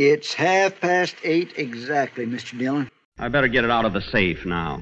It's 0.00 0.32
half 0.32 0.80
past 0.80 1.16
eight 1.24 1.54
exactly, 1.56 2.24
Mr. 2.24 2.56
Dillon. 2.56 2.88
I 3.18 3.26
better 3.26 3.48
get 3.48 3.64
it 3.64 3.70
out 3.72 3.84
of 3.84 3.92
the 3.92 4.00
safe 4.00 4.46
now. 4.46 4.80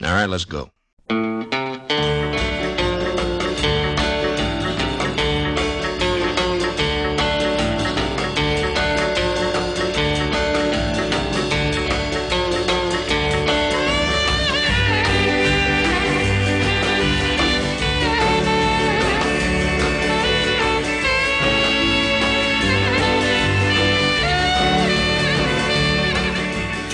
All 0.00 0.14
right, 0.14 0.24
let's 0.24 0.46
go. 0.46 0.70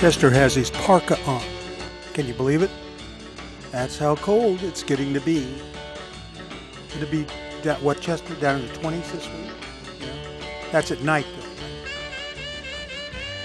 Chester 0.03 0.31
has 0.31 0.57
his 0.57 0.69
parka 0.69 1.17
on. 1.27 1.45
Can 2.13 2.27
you 2.27 2.35
believe 2.35 2.61
it? 2.61 2.71
That's 3.71 3.97
how 3.97 4.17
cold 4.17 4.61
it's 4.65 4.83
getting 4.83 5.15
to 5.15 5.21
be. 5.21 5.47
It'll 6.97 7.09
be 7.09 7.25
that 7.63 7.81
what 7.81 8.01
Chester 8.01 8.35
down 8.35 8.63
in 8.63 8.67
the 8.67 8.73
20s 8.81 9.13
this 9.13 9.29
week. 9.29 9.53
Yeah. 10.01 10.09
That's 10.73 10.91
at 10.91 11.03
night 11.03 11.25
though. 11.37 11.47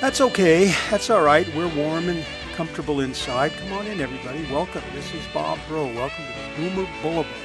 That's 0.02 0.20
okay. 0.20 0.74
That's 0.90 1.12
all 1.12 1.22
right. 1.22 1.48
We're 1.56 1.72
warm 1.76 2.10
and 2.10 2.26
comfortable 2.56 3.02
inside. 3.02 3.52
Come 3.60 3.74
on 3.74 3.86
in, 3.86 4.02
everybody. 4.02 4.44
Welcome. 4.52 4.82
This 4.96 5.14
is 5.14 5.24
Bob 5.36 5.60
Bro. 5.68 5.94
Welcome 5.94 6.26
to 6.26 6.60
Boomer 6.60 6.90
Boulevard. 7.04 7.36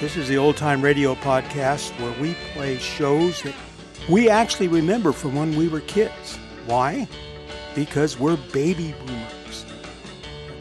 This 0.00 0.16
is 0.16 0.26
the 0.26 0.38
old 0.38 0.56
time 0.56 0.80
radio 0.80 1.16
podcast 1.16 1.90
where 2.00 2.18
we 2.18 2.34
play 2.54 2.78
shows 2.78 3.42
that 3.42 3.54
we 4.08 4.30
actually 4.30 4.68
remember 4.68 5.12
from 5.12 5.34
when 5.34 5.54
we 5.54 5.68
were 5.68 5.80
kids. 5.80 6.38
Why? 6.64 7.06
Because 7.74 8.18
we're 8.18 8.36
baby 8.52 8.94
boomers. 9.06 9.64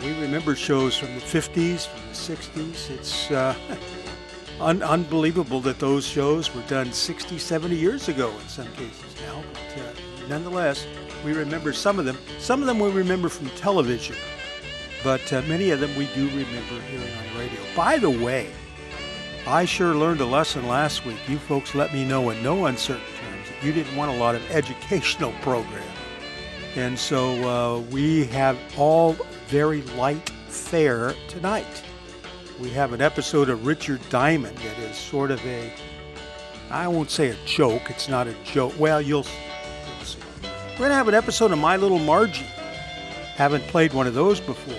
We 0.03 0.19
remember 0.19 0.55
shows 0.55 0.97
from 0.97 1.13
the 1.13 1.21
50s, 1.21 1.87
from 1.87 2.01
the 2.09 2.15
60s. 2.15 2.89
It's 2.89 3.31
uh, 3.31 3.55
un- 4.61 4.81
unbelievable 4.81 5.59
that 5.61 5.79
those 5.79 6.05
shows 6.05 6.53
were 6.55 6.61
done 6.63 6.91
60, 6.91 7.37
70 7.37 7.75
years 7.75 8.07
ago 8.07 8.31
in 8.31 8.47
some 8.47 8.67
cases 8.73 9.15
now. 9.21 9.43
But 9.53 9.81
uh, 9.81 9.91
nonetheless, 10.27 10.87
we 11.23 11.33
remember 11.33 11.73
some 11.73 11.99
of 11.99 12.05
them. 12.05 12.17
Some 12.39 12.61
of 12.61 12.67
them 12.67 12.79
we 12.79 12.89
remember 12.89 13.29
from 13.29 13.49
television, 13.51 14.15
but 15.03 15.31
uh, 15.33 15.41
many 15.43 15.69
of 15.71 15.79
them 15.79 15.95
we 15.95 16.07
do 16.15 16.27
remember 16.29 16.79
hearing 16.89 17.13
on 17.13 17.37
radio. 17.39 17.59
By 17.75 17.97
the 17.97 18.09
way, 18.09 18.51
I 19.45 19.65
sure 19.65 19.93
learned 19.93 20.21
a 20.21 20.25
lesson 20.25 20.67
last 20.67 21.05
week. 21.05 21.17
You 21.27 21.37
folks 21.37 21.75
let 21.75 21.93
me 21.93 22.05
know 22.05 22.29
in 22.29 22.41
no 22.41 22.65
uncertain 22.65 23.03
terms 23.19 23.49
that 23.49 23.63
you 23.65 23.71
didn't 23.71 23.95
want 23.95 24.11
a 24.11 24.17
lot 24.17 24.35
of 24.35 24.51
educational 24.51 25.33
programs. 25.41 25.90
And 26.75 26.97
so 26.97 27.33
uh, 27.49 27.79
we 27.91 28.25
have 28.27 28.57
all 28.77 29.13
very 29.47 29.81
light 29.81 30.29
fare 30.47 31.13
tonight. 31.27 31.83
We 32.59 32.69
have 32.69 32.93
an 32.93 33.01
episode 33.01 33.49
of 33.49 33.65
Richard 33.65 33.99
Diamond 34.09 34.57
that 34.57 34.79
is 34.79 34.95
sort 34.95 35.31
of 35.31 35.45
a, 35.45 35.73
I 36.69 36.87
won't 36.87 37.09
say 37.09 37.29
a 37.29 37.35
joke, 37.45 37.89
it's 37.89 38.07
not 38.07 38.27
a 38.27 38.35
joke. 38.45 38.73
Well, 38.79 39.01
you'll, 39.01 39.25
you'll 39.25 40.05
see. 40.05 40.19
We're 40.73 40.77
going 40.77 40.89
to 40.91 40.95
have 40.95 41.07
an 41.07 41.13
episode 41.13 41.51
of 41.51 41.57
My 41.57 41.75
Little 41.75 41.99
Margie. 41.99 42.45
Haven't 43.35 43.63
played 43.63 43.93
one 43.93 44.07
of 44.07 44.13
those 44.13 44.39
before. 44.39 44.75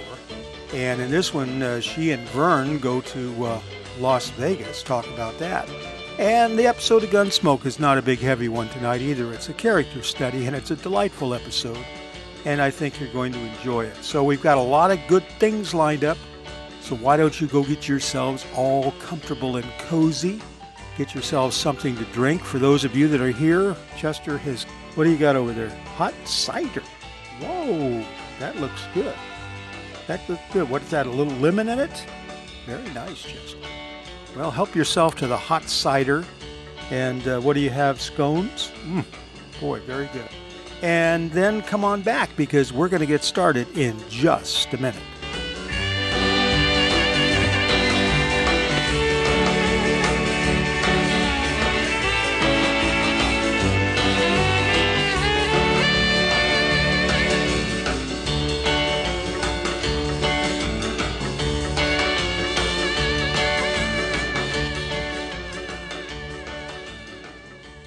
And 0.73 1.01
in 1.01 1.11
this 1.11 1.35
one, 1.35 1.63
uh, 1.63 1.81
she 1.81 2.13
and 2.13 2.27
Vern 2.29 2.79
go 2.79 3.01
to 3.03 3.45
uh, 3.45 3.61
Las 3.99 4.31
Vegas, 4.31 4.83
talk 4.83 5.07
about 5.09 5.39
that. 5.39 5.69
And 6.19 6.59
the 6.59 6.67
episode 6.67 7.05
of 7.05 7.11
Gunsmoke 7.11 7.65
is 7.65 7.81
not 7.81 7.97
a 7.97 8.03
big 8.03 8.19
heavy 8.19 8.49
one 8.49 8.69
tonight 8.69 9.01
either. 9.01 9.33
It's 9.33 9.49
a 9.49 9.55
character 9.55 10.03
study 10.03 10.47
and 10.47 10.55
it's 10.55 10.71
a 10.71 10.77
delightful 10.77 11.33
episode. 11.33 11.85
And 12.45 12.61
I 12.61 12.71
think 12.71 13.01
you're 13.01 13.13
going 13.13 13.33
to 13.33 13.39
enjoy 13.39 13.87
it. 13.87 13.97
So 14.05 14.23
we've 14.23 14.43
got 14.43 14.59
a 14.59 14.63
lot 14.63 14.91
of 14.91 14.99
good 15.09 15.25
things 15.39 15.73
lined 15.73 16.05
up. 16.05 16.19
So 16.81 16.97
why 16.97 17.17
don't 17.17 17.41
you 17.41 17.47
go 17.47 17.65
get 17.65 17.89
yourselves 17.89 18.45
all 18.55 18.93
comfortable 19.01 19.57
and 19.57 19.67
cozy? 19.79 20.41
Get 20.99 21.15
yourselves 21.15 21.57
something 21.57 21.97
to 21.97 22.05
drink. 22.07 22.43
For 22.43 22.59
those 22.59 22.85
of 22.85 22.95
you 22.95 23.09
that 23.09 23.21
are 23.21 23.31
here, 23.31 23.75
Chester 23.97 24.37
has, 24.39 24.65
what 24.95 25.05
do 25.05 25.11
you 25.11 25.17
got 25.17 25.35
over 25.35 25.53
there? 25.53 25.71
Hot 25.97 26.15
cider. 26.27 26.83
Whoa, 27.41 28.05
that 28.39 28.57
looks 28.57 28.83
good. 28.93 29.15
That 30.09 30.29
looks 30.29 30.43
good. 30.53 30.69
What 30.69 30.83
is 30.83 30.91
that, 30.91 31.07
a 31.07 31.11
little 31.11 31.33
lemon 31.35 31.69
in 31.69 31.79
it? 31.79 32.07
Very 32.67 32.91
nice, 32.91 33.23
Chester. 33.23 33.59
Well, 34.37 34.51
help 34.51 34.75
yourself 34.75 35.15
to 35.17 35.27
the 35.27 35.37
hot 35.37 35.69
cider. 35.69 36.25
And 36.91 37.27
uh, 37.27 37.41
what 37.41 37.55
do 37.55 37.61
you 37.61 37.71
have? 37.71 38.01
Scones? 38.01 38.71
Mm, 38.85 39.05
boy, 39.61 39.81
very 39.81 40.09
good. 40.13 40.29
And 40.83 41.31
then 41.31 41.63
come 41.63 41.85
on 41.85 42.03
back 42.03 42.35
because 42.37 42.73
we're 42.73 42.89
going 42.89 43.01
to 43.01 43.07
get 43.07 43.23
started 43.23 43.69
in 43.77 43.97
just 44.09 44.73
a 44.75 44.79
minute. 44.79 45.03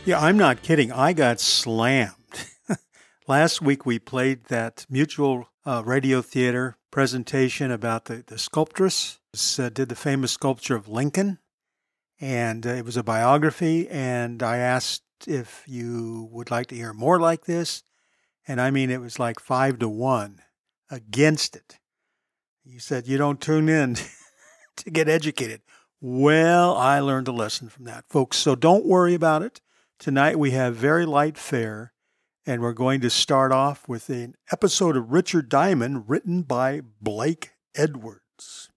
Yeah, 0.05 0.19
I'm 0.19 0.37
not 0.37 0.61
kidding. 0.61 0.91
I 0.91 1.13
got 1.13 1.39
slammed. 1.39 2.13
Last 3.27 3.59
week 3.59 3.87
we 3.87 3.97
played 3.97 4.43
that 4.49 4.85
Mutual 4.87 5.49
uh, 5.65 5.81
Radio 5.83 6.21
Theater 6.21 6.77
presentation 6.91 7.71
about 7.71 8.05
the, 8.05 8.23
the 8.27 8.35
sculptress. 8.35 9.17
Uh, 9.57 9.69
did 9.69 9.89
the 9.89 9.95
famous 9.95 10.31
sculpture 10.31 10.75
of 10.75 10.87
Lincoln, 10.87 11.39
and 12.21 12.67
uh, 12.67 12.69
it 12.69 12.85
was 12.85 12.97
a 12.97 13.03
biography. 13.03 13.89
And 13.89 14.43
I 14.43 14.57
asked 14.57 15.01
if 15.25 15.63
you 15.65 16.29
would 16.31 16.51
like 16.51 16.67
to 16.67 16.75
hear 16.75 16.93
more 16.93 17.19
like 17.19 17.45
this, 17.45 17.81
and 18.47 18.61
I 18.61 18.69
mean 18.69 18.91
it 18.91 19.01
was 19.01 19.17
like 19.17 19.39
five 19.39 19.79
to 19.79 19.89
one 19.89 20.39
against 20.91 21.55
it. 21.55 21.79
You 22.63 22.77
said 22.77 23.07
you 23.07 23.17
don't 23.17 23.41
tune 23.41 23.69
in 23.69 23.97
to 24.77 24.91
get 24.91 25.09
educated. 25.09 25.61
Well, 25.99 26.77
I 26.77 26.99
learned 26.99 27.27
a 27.27 27.31
lesson 27.31 27.69
from 27.69 27.85
that, 27.85 28.05
folks. 28.07 28.37
So 28.37 28.53
don't 28.53 28.85
worry 28.85 29.15
about 29.15 29.41
it. 29.41 29.61
Tonight 29.97 30.37
we 30.37 30.51
have 30.51 30.75
very 30.75 31.05
light 31.05 31.37
fare, 31.37 31.93
and 32.45 32.61
we're 32.61 32.73
going 32.73 32.99
to 33.01 33.09
start 33.09 33.51
off 33.51 33.87
with 33.87 34.09
an 34.09 34.35
episode 34.51 34.97
of 34.97 35.11
Richard 35.11 35.47
Diamond 35.47 36.09
written 36.09 36.43
by 36.43 36.81
Blake 37.01 37.51
Edwards. 37.75 38.69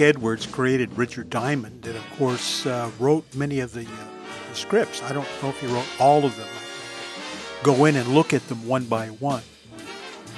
Edwards 0.00 0.46
created 0.46 0.96
Richard 0.96 1.30
Diamond, 1.30 1.86
and 1.86 1.96
of 1.96 2.10
course 2.16 2.66
uh, 2.66 2.90
wrote 2.98 3.24
many 3.34 3.60
of 3.60 3.72
the, 3.72 3.82
uh, 3.82 4.06
the, 4.48 4.54
scripts. 4.54 5.02
I 5.02 5.12
don't 5.12 5.28
know 5.42 5.50
if 5.50 5.60
he 5.60 5.66
wrote 5.66 5.86
all 5.98 6.24
of 6.24 6.36
them. 6.36 6.48
Go 7.62 7.84
in 7.84 7.96
and 7.96 8.14
look 8.14 8.32
at 8.32 8.48
them 8.48 8.66
one 8.66 8.84
by 8.84 9.08
one. 9.08 9.42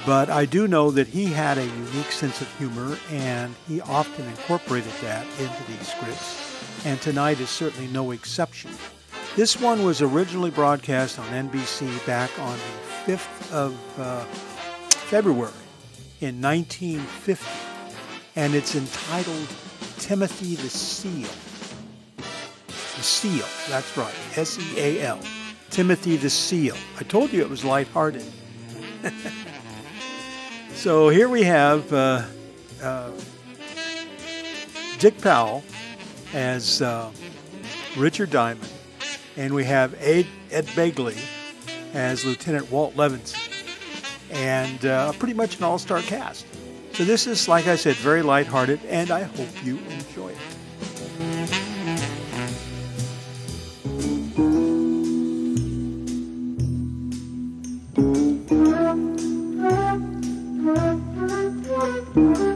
But 0.05 0.29
I 0.29 0.45
do 0.45 0.67
know 0.67 0.89
that 0.91 1.07
he 1.07 1.27
had 1.27 1.57
a 1.57 1.65
unique 1.65 2.11
sense 2.11 2.41
of 2.41 2.57
humor, 2.57 2.97
and 3.11 3.53
he 3.67 3.81
often 3.81 4.25
incorporated 4.27 4.91
that 5.01 5.25
into 5.39 5.63
these 5.67 5.87
scripts. 5.87 6.85
And 6.85 6.99
tonight 7.01 7.39
is 7.39 7.49
certainly 7.49 7.87
no 7.87 8.11
exception. 8.11 8.71
This 9.35 9.59
one 9.59 9.85
was 9.85 10.01
originally 10.01 10.49
broadcast 10.49 11.19
on 11.19 11.27
NBC 11.27 12.05
back 12.05 12.31
on 12.39 12.57
the 12.57 13.13
5th 13.13 13.53
of 13.53 13.99
uh, 13.99 14.23
February 14.89 15.53
in 16.19 16.41
1950, 16.41 17.70
and 18.35 18.55
it's 18.55 18.75
entitled 18.75 19.47
Timothy 19.97 20.55
the 20.55 20.69
Seal. 20.69 21.29
The 22.17 23.03
Seal, 23.03 23.45
that's 23.69 23.95
right, 23.97 24.13
S 24.35 24.59
E 24.59 24.79
A 24.79 25.01
L. 25.07 25.19
Timothy 25.69 26.17
the 26.17 26.29
Seal. 26.29 26.75
I 26.99 27.03
told 27.03 27.31
you 27.31 27.41
it 27.41 27.49
was 27.49 27.63
lighthearted. 27.63 28.25
so 30.73 31.09
here 31.09 31.29
we 31.29 31.43
have 31.43 31.91
uh, 31.93 32.23
uh, 32.81 33.11
Dick 34.99 35.19
Powell 35.21 35.63
as 36.33 36.81
uh, 36.81 37.09
Richard 37.97 38.29
Diamond, 38.29 38.69
and 39.37 39.53
we 39.53 39.63
have 39.63 39.95
Ed, 40.01 40.27
Ed 40.51 40.65
Begley 40.67 41.17
as 41.93 42.25
Lieutenant 42.25 42.69
Walt 42.71 42.95
Levinson, 42.95 43.39
and 44.31 44.85
uh, 44.85 45.11
pretty 45.13 45.33
much 45.33 45.57
an 45.57 45.63
all 45.63 45.79
star 45.79 46.01
cast. 46.01 46.45
So 46.93 47.05
this 47.05 47.25
is, 47.25 47.47
like 47.47 47.67
I 47.67 47.75
said, 47.77 47.95
very 47.95 48.21
lighthearted, 48.21 48.79
and 48.87 49.11
I 49.11 49.23
hope 49.23 49.65
you 49.65 49.79
enjoy 49.89 50.29
it. 50.29 50.37
The 62.13 62.50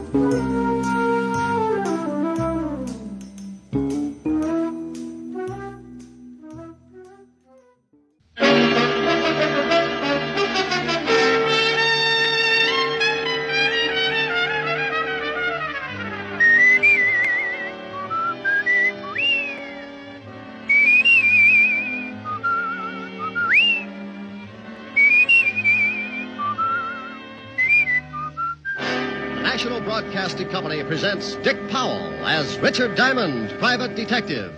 presents 30.96 31.34
Dick 31.44 31.58
Powell 31.68 32.00
as 32.24 32.58
Richard 32.58 32.94
Diamond, 32.96 33.50
private 33.58 33.94
detective. 33.94 34.54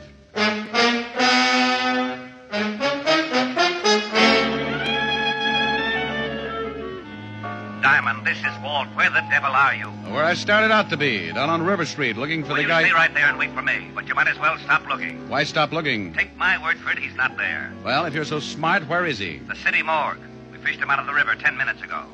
Diamond, 7.82 8.26
this 8.26 8.38
is 8.38 8.52
Walt. 8.62 8.88
Where 8.94 9.08
the 9.10 9.20
devil 9.30 9.50
are 9.50 9.74
you? 9.74 9.86
Where 10.12 10.24
I 10.24 10.34
started 10.34 10.70
out 10.72 10.90
to 10.90 10.96
be, 10.96 11.32
down 11.32 11.48
on 11.48 11.62
River 11.64 11.84
Street, 11.84 12.16
looking 12.16 12.42
for 12.42 12.48
Well, 12.48 12.56
the 12.56 12.62
you 12.62 12.68
guy. 12.68 12.82
stay 12.84 12.92
right 12.92 13.12
there 13.14 13.26
and 13.26 13.38
wait 13.38 13.52
for 13.52 13.62
me. 13.62 13.90
But 13.94 14.08
you 14.08 14.14
might 14.14 14.26
as 14.28 14.38
well 14.38 14.58
stop 14.58 14.86
looking. 14.88 15.28
Why 15.28 15.44
stop 15.44 15.72
looking? 15.72 16.12
Take 16.12 16.36
my 16.36 16.60
word 16.62 16.76
for 16.78 16.90
it, 16.90 16.98
he's 16.98 17.14
not 17.14 17.36
there. 17.36 17.72
Well, 17.84 18.04
if 18.04 18.14
you're 18.14 18.24
so 18.24 18.40
smart, 18.40 18.86
where 18.88 19.06
is 19.06 19.18
he? 19.18 19.38
The 19.38 19.56
city 19.56 19.82
morgue. 19.82 20.18
We 20.52 20.58
fished 20.58 20.80
him 20.80 20.90
out 20.90 20.98
of 20.98 21.06
the 21.06 21.14
river 21.14 21.34
ten 21.36 21.56
minutes 21.56 21.82
ago. 21.82 22.04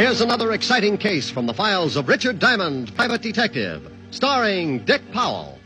Here's 0.00 0.22
another 0.22 0.52
exciting 0.52 0.96
case 0.96 1.28
from 1.28 1.44
the 1.44 1.52
files 1.52 1.94
of 1.96 2.08
Richard 2.08 2.38
Diamond, 2.38 2.96
private 2.96 3.20
detective, 3.20 3.86
starring 4.10 4.78
Dick 4.86 5.02
Powell. 5.12 5.58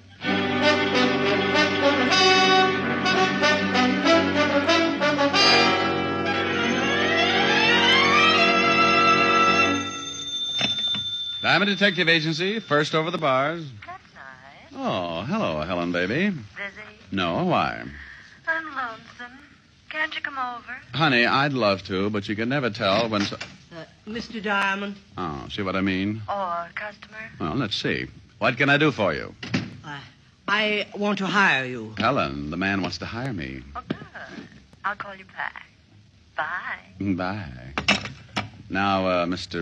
Diamond 11.41 11.71
Detective 11.71 12.09
Agency, 12.09 12.59
first 12.59 12.97
over 12.97 13.13
the 13.13 13.19
bars. 13.19 13.65
That's 13.87 14.03
nice. 14.17 14.73
Oh, 14.75 15.23
hello, 15.29 15.61
Helen, 15.61 15.93
baby. 15.93 16.31
Busy? 16.31 16.41
No, 17.13 17.45
why? 17.45 17.85
I'm 18.49 18.65
lonesome. 18.65 19.54
Can't 19.94 20.12
you 20.12 20.20
come 20.23 20.37
over? 20.38 20.75
Honey, 20.93 21.25
I'd 21.25 21.52
love 21.52 21.85
to, 21.85 22.11
but 22.11 22.29
you 22.29 22.35
can 22.35 22.49
never 22.49 22.69
tell 22.69 23.08
when. 23.08 23.23
So- 23.23 23.37
Uh, 23.73 23.85
Mr. 24.08 24.43
Diamond, 24.43 24.96
oh, 25.17 25.46
see 25.50 25.62
what 25.62 25.76
I 25.76 25.81
mean? 25.82 26.20
Or 26.29 26.67
customer? 26.75 27.31
Well, 27.38 27.55
let's 27.55 27.76
see. 27.76 28.06
What 28.38 28.56
can 28.56 28.69
I 28.70 28.76
do 28.76 28.91
for 28.91 29.14
you? 29.14 29.35
I, 29.85 30.00
I 30.49 30.87
want 30.96 31.19
to 31.19 31.26
hire 31.26 31.64
you. 31.64 31.94
Helen, 31.99 32.50
the 32.50 32.56
man 32.56 32.82
wants 32.82 32.99
to 32.99 33.06
hire 33.06 33.32
me. 33.32 33.62
Oh, 33.76 33.82
good. 33.88 33.99
I'll 34.85 34.96
call 34.96 35.14
you 35.14 35.25
back. 35.37 35.64
Bye. 36.37 37.14
Bye. 37.14 37.47
Now, 38.69 39.06
uh, 39.06 39.26
Mr. 39.26 39.61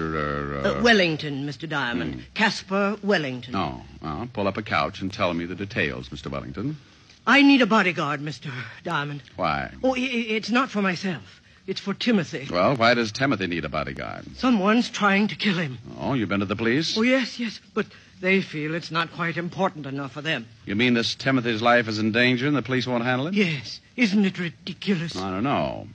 Uh, 0.65 0.69
Uh, 0.79 0.83
Wellington, 0.83 1.47
Mr. 1.47 1.69
Diamond. 1.69 2.25
Caspar 2.35 2.97
Wellington. 3.03 3.55
Oh, 3.55 3.83
well, 4.03 4.29
pull 4.33 4.49
up 4.49 4.57
a 4.57 4.63
couch 4.63 5.03
and 5.03 5.13
tell 5.13 5.35
me 5.35 5.45
the 5.45 5.55
details, 5.55 6.09
Mr. 6.09 6.31
Wellington. 6.31 6.79
I 7.27 7.43
need 7.43 7.63
a 7.63 7.67
bodyguard, 7.67 8.21
Mr. 8.21 8.51
Diamond. 8.83 9.23
Why? 9.37 9.71
Oh, 9.83 9.95
it's 9.97 10.51
not 10.51 10.71
for 10.71 10.83
myself. 10.83 11.41
It's 11.67 11.81
for 11.81 11.95
Timothy. 11.95 12.49
Well, 12.51 12.75
why 12.75 12.95
does 12.95 13.13
Timothy 13.13 13.47
need 13.47 13.65
a 13.65 13.69
bodyguard? 13.69 14.25
Someone's 14.37 14.91
trying 14.91 15.29
to 15.29 15.37
kill 15.37 15.55
him. 15.57 15.79
Oh, 16.01 16.15
you've 16.15 16.29
been 16.29 16.41
to 16.41 16.47
the 16.47 16.57
police? 16.57 16.99
Oh, 16.99 17.03
yes, 17.03 17.39
yes, 17.39 17.61
but 17.75 17.87
they 18.21 18.41
feel 18.41 18.75
it's 18.75 18.91
not 18.91 19.13
quite 19.13 19.37
important 19.37 19.87
enough 19.87 20.13
for 20.13 20.23
them. 20.23 20.47
You 20.67 20.75
mean 20.75 20.95
this 20.95 21.15
Timothy's 21.15 21.63
life 21.63 21.87
is 21.87 22.01
in 22.01 22.11
danger 22.11 22.49
and 22.49 22.57
the 22.57 22.63
police 22.63 22.87
won't 22.87 23.05
handle 23.05 23.29
it? 23.29 23.35
Yes, 23.35 23.81
isn't 23.97 24.25
it 24.25 24.41
ridiculous? 24.41 25.15
I 25.17 25.31
don't 25.31 25.45
know. 25.45 25.87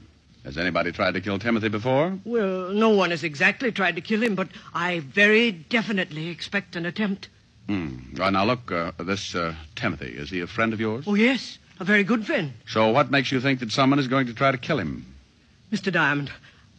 Has 0.46 0.58
anybody 0.58 0.94
tried 0.94 1.16
to 1.16 1.22
kill 1.22 1.40
Timothy 1.40 1.68
before? 1.68 2.18
Well, 2.24 2.70
no 2.70 2.90
one 2.92 3.12
has 3.12 3.26
exactly 3.26 3.74
tried 3.74 3.96
to 3.96 4.02
kill 4.02 4.24
him, 4.24 4.36
but 4.36 4.48
I 4.74 5.00
very 5.00 5.52
definitely 5.52 6.30
expect 6.30 6.78
an 6.78 6.86
attempt. 6.86 7.28
Right, 7.70 8.32
now 8.32 8.46
look, 8.46 8.72
uh, 8.72 8.92
this 9.00 9.36
uh, 9.36 9.54
Timothy, 9.76 10.08
is 10.08 10.30
he 10.30 10.40
a 10.42 10.48
friend 10.48 10.74
of 10.74 10.80
yours? 10.80 11.06
Oh, 11.08 11.16
yes, 11.16 11.58
a 11.80 11.84
very 11.84 12.04
good 12.04 12.26
friend. 12.26 12.54
So 12.68 12.90
what 12.90 13.12
makes 13.12 13.32
you 13.32 13.42
think 13.42 13.60
that 13.60 13.72
someone 13.72 14.00
is 14.00 14.08
going 14.08 14.28
to 14.28 14.34
try 14.34 14.52
to 14.52 14.58
kill 14.58 14.80
him? 14.80 15.06
Mr. 15.72 15.92
Diamond, 15.92 16.32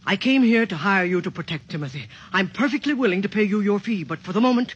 I 0.06 0.16
came 0.16 0.42
here 0.42 0.64
to 0.64 0.76
hire 0.76 1.04
you 1.04 1.20
to 1.20 1.30
protect 1.30 1.68
Timothy. 1.70 2.08
I'm 2.32 2.48
perfectly 2.48 2.94
willing 2.94 3.22
to 3.22 3.28
pay 3.28 3.42
you 3.42 3.60
your 3.60 3.78
fee, 3.78 4.04
but 4.04 4.20
for 4.20 4.32
the 4.32 4.40
moment, 4.40 4.74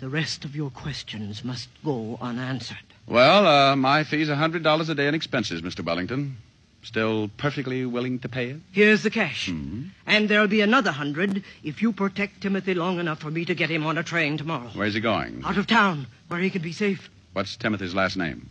the 0.00 0.08
rest 0.08 0.44
of 0.44 0.56
your 0.56 0.70
questions 0.70 1.44
must 1.44 1.68
go 1.84 2.18
unanswered. 2.20 2.78
Well, 3.06 3.46
uh, 3.46 3.76
my 3.76 4.04
fee's 4.04 4.28
a 4.30 4.34
$100 4.36 4.88
a 4.88 4.94
day 4.94 5.06
in 5.06 5.14
expenses, 5.14 5.60
Mr. 5.62 5.84
Wellington. 5.84 6.38
Still 6.86 7.28
perfectly 7.36 7.84
willing 7.84 8.20
to 8.20 8.28
pay 8.28 8.50
it? 8.50 8.60
Here's 8.70 9.02
the 9.02 9.10
cash. 9.10 9.48
Hmm? 9.48 9.86
And 10.06 10.28
there'll 10.28 10.46
be 10.46 10.60
another 10.60 10.92
hundred 10.92 11.42
if 11.64 11.82
you 11.82 11.92
protect 11.92 12.42
Timothy 12.42 12.74
long 12.74 13.00
enough 13.00 13.18
for 13.18 13.28
me 13.28 13.44
to 13.44 13.56
get 13.56 13.68
him 13.70 13.84
on 13.84 13.98
a 13.98 14.04
train 14.04 14.38
tomorrow. 14.38 14.70
Where's 14.72 14.94
he 14.94 15.00
going? 15.00 15.42
Out 15.44 15.58
of 15.58 15.66
town, 15.66 16.06
where 16.28 16.38
he 16.38 16.48
can 16.48 16.62
be 16.62 16.70
safe. 16.70 17.10
What's 17.32 17.56
Timothy's 17.56 17.92
last 17.92 18.16
name? 18.16 18.48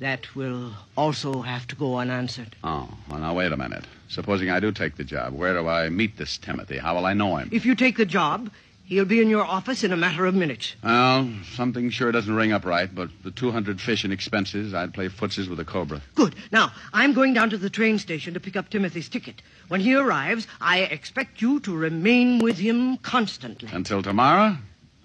That 0.00 0.34
will 0.34 0.72
also 0.96 1.42
have 1.42 1.68
to 1.68 1.76
go 1.76 1.98
unanswered. 1.98 2.56
Oh, 2.64 2.88
well, 3.08 3.20
now, 3.20 3.34
wait 3.34 3.52
a 3.52 3.56
minute. 3.56 3.84
Supposing 4.08 4.50
I 4.50 4.58
do 4.58 4.72
take 4.72 4.96
the 4.96 5.04
job, 5.04 5.32
where 5.34 5.54
do 5.54 5.68
I 5.68 5.90
meet 5.90 6.16
this 6.16 6.38
Timothy? 6.38 6.78
How 6.78 6.96
will 6.96 7.06
I 7.06 7.14
know 7.14 7.36
him? 7.36 7.50
If 7.52 7.64
you 7.64 7.76
take 7.76 7.98
the 7.98 8.04
job, 8.06 8.50
he'll 8.90 9.06
be 9.06 9.22
in 9.22 9.30
your 9.30 9.44
office 9.44 9.82
in 9.84 9.92
a 9.92 9.96
matter 9.96 10.26
of 10.26 10.34
minutes. 10.34 10.74
Well, 10.82 11.30
something 11.54 11.88
sure 11.90 12.12
doesn't 12.12 12.34
ring 12.34 12.52
up 12.52 12.66
right, 12.66 12.92
but 12.92 13.08
the 13.22 13.30
200 13.30 13.80
fish 13.80 14.04
and 14.04 14.12
expenses, 14.12 14.74
I'd 14.74 14.92
play 14.92 15.08
footsies 15.08 15.48
with 15.48 15.60
a 15.60 15.64
cobra. 15.64 16.02
Good. 16.16 16.34
Now, 16.52 16.72
I'm 16.92 17.14
going 17.14 17.32
down 17.32 17.50
to 17.50 17.56
the 17.56 17.70
train 17.70 17.98
station 17.98 18.34
to 18.34 18.40
pick 18.40 18.56
up 18.56 18.68
Timothy's 18.68 19.08
ticket. 19.08 19.40
When 19.68 19.80
he 19.80 19.94
arrives, 19.94 20.46
I 20.60 20.80
expect 20.80 21.40
you 21.40 21.60
to 21.60 21.74
remain 21.74 22.40
with 22.40 22.58
him 22.58 22.98
constantly. 22.98 23.70
Until 23.72 24.02
tomorrow? 24.02 24.56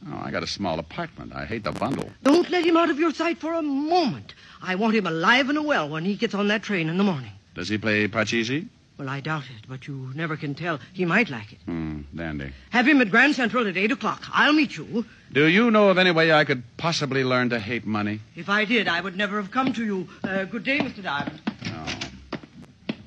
Oh, 0.07 0.21
I 0.23 0.31
got 0.31 0.43
a 0.43 0.47
small 0.47 0.79
apartment. 0.79 1.33
I 1.33 1.45
hate 1.45 1.63
the 1.63 1.71
bundle. 1.71 2.09
Don't 2.23 2.49
let 2.49 2.65
him 2.65 2.77
out 2.77 2.89
of 2.89 2.99
your 2.99 3.13
sight 3.13 3.37
for 3.37 3.53
a 3.53 3.61
moment. 3.61 4.33
I 4.61 4.75
want 4.75 4.95
him 4.95 5.05
alive 5.07 5.49
and 5.49 5.63
well 5.63 5.89
when 5.89 6.05
he 6.05 6.15
gets 6.15 6.33
on 6.33 6.47
that 6.49 6.63
train 6.63 6.89
in 6.89 6.97
the 6.97 7.03
morning. 7.03 7.31
Does 7.53 7.69
he 7.69 7.77
play 7.77 8.07
Parcheesi? 8.07 8.67
Well, 8.97 9.09
I 9.09 9.19
doubt 9.19 9.43
it, 9.43 9.67
but 9.67 9.87
you 9.87 10.11
never 10.15 10.37
can 10.37 10.55
tell. 10.55 10.79
He 10.93 11.03
might 11.03 11.29
like 11.29 11.51
it. 11.51 11.59
Hmm, 11.65 12.01
dandy. 12.15 12.53
Have 12.69 12.87
him 12.87 13.01
at 13.01 13.11
Grand 13.11 13.35
Central 13.35 13.67
at 13.67 13.75
8 13.75 13.91
o'clock. 13.91 14.23
I'll 14.31 14.53
meet 14.53 14.77
you. 14.77 15.05
Do 15.33 15.47
you 15.47 15.69
know 15.69 15.89
of 15.89 15.97
any 15.97 16.11
way 16.11 16.31
I 16.31 16.45
could 16.45 16.63
possibly 16.77 17.25
learn 17.25 17.49
to 17.49 17.59
hate 17.59 17.85
money? 17.85 18.21
If 18.37 18.47
I 18.47 18.63
did, 18.63 18.87
I 18.87 19.01
would 19.01 19.17
never 19.17 19.41
have 19.41 19.51
come 19.51 19.73
to 19.73 19.83
you. 19.83 20.07
Uh, 20.23 20.45
good 20.45 20.63
day, 20.63 20.79
Mr. 20.79 21.03
Diamond. 21.03 21.41
Oh. 21.65 21.99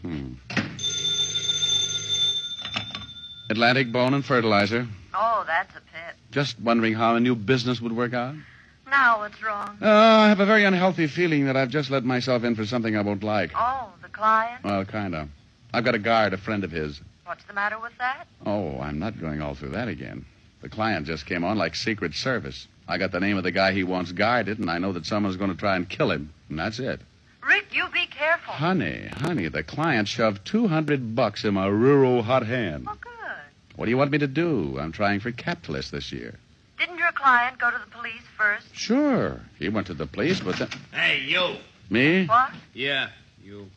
Hmm. 0.02 0.32
Atlantic 3.50 3.90
Bone 3.90 4.12
and 4.12 4.24
Fertilizer. 4.24 4.86
Oh, 5.14 5.44
that's 5.46 5.70
a 5.74 5.80
pit. 5.80 6.16
Just 6.30 6.60
wondering 6.60 6.92
how 6.92 7.16
a 7.16 7.20
new 7.20 7.34
business 7.34 7.80
would 7.80 7.96
work 7.96 8.12
out. 8.12 8.34
Now 8.90 9.20
what's 9.20 9.42
wrong? 9.42 9.78
Uh, 9.80 9.86
I 9.88 10.28
have 10.28 10.40
a 10.40 10.46
very 10.46 10.64
unhealthy 10.64 11.06
feeling 11.06 11.46
that 11.46 11.56
I've 11.56 11.70
just 11.70 11.90
let 11.90 12.04
myself 12.04 12.44
in 12.44 12.56
for 12.56 12.66
something 12.66 12.94
I 12.94 13.00
won't 13.00 13.22
like. 13.22 13.52
Oh, 13.54 13.90
the 14.02 14.08
client? 14.08 14.64
Well, 14.64 14.84
kind 14.84 15.14
of. 15.14 15.28
I've 15.72 15.84
got 15.84 15.94
a 15.94 15.98
guard, 15.98 16.32
a 16.32 16.38
friend 16.38 16.64
of 16.64 16.70
his. 16.70 17.00
What's 17.24 17.44
the 17.44 17.52
matter 17.52 17.78
with 17.78 17.92
that? 17.98 18.26
Oh, 18.46 18.80
I'm 18.80 18.98
not 18.98 19.20
going 19.20 19.42
all 19.42 19.54
through 19.54 19.70
that 19.70 19.88
again. 19.88 20.24
The 20.62 20.68
client 20.68 21.06
just 21.06 21.26
came 21.26 21.44
on 21.44 21.58
like 21.58 21.74
Secret 21.74 22.14
Service. 22.14 22.66
I 22.88 22.96
got 22.96 23.12
the 23.12 23.20
name 23.20 23.36
of 23.36 23.44
the 23.44 23.50
guy 23.50 23.72
he 23.72 23.84
wants 23.84 24.12
guarded, 24.12 24.58
and 24.58 24.70
I 24.70 24.78
know 24.78 24.92
that 24.94 25.04
someone's 25.04 25.36
going 25.36 25.50
to 25.50 25.56
try 25.56 25.76
and 25.76 25.88
kill 25.88 26.10
him. 26.10 26.32
And 26.48 26.58
that's 26.58 26.78
it. 26.78 27.00
Rick, 27.46 27.66
you 27.72 27.84
be 27.92 28.06
careful. 28.06 28.54
Honey, 28.54 29.08
honey, 29.12 29.48
the 29.48 29.62
client 29.62 30.08
shoved 30.08 30.44
200 30.46 31.14
bucks 31.14 31.44
in 31.44 31.54
my 31.54 31.66
rural 31.66 32.22
hot 32.22 32.46
hand. 32.46 32.86
Oh, 32.88 32.96
good. 33.00 33.12
What 33.76 33.84
do 33.84 33.90
you 33.90 33.98
want 33.98 34.10
me 34.10 34.18
to 34.18 34.26
do? 34.26 34.78
I'm 34.80 34.92
trying 34.92 35.20
for 35.20 35.30
capitalist 35.32 35.92
this 35.92 36.10
year. 36.12 36.34
Didn't 36.78 36.98
your 36.98 37.12
client 37.12 37.58
go 37.58 37.70
to 37.70 37.78
the 37.78 37.90
police 37.90 38.22
first? 38.36 38.66
Sure. 38.72 39.40
He 39.58 39.68
went 39.68 39.86
to 39.88 39.94
the 39.94 40.06
police, 40.06 40.40
but 40.40 40.56
then. 40.56 40.68
Hey, 40.92 41.20
you. 41.20 41.56
Me? 41.90 42.26
What? 42.26 42.52
Yeah, 42.74 43.10
you. 43.42 43.68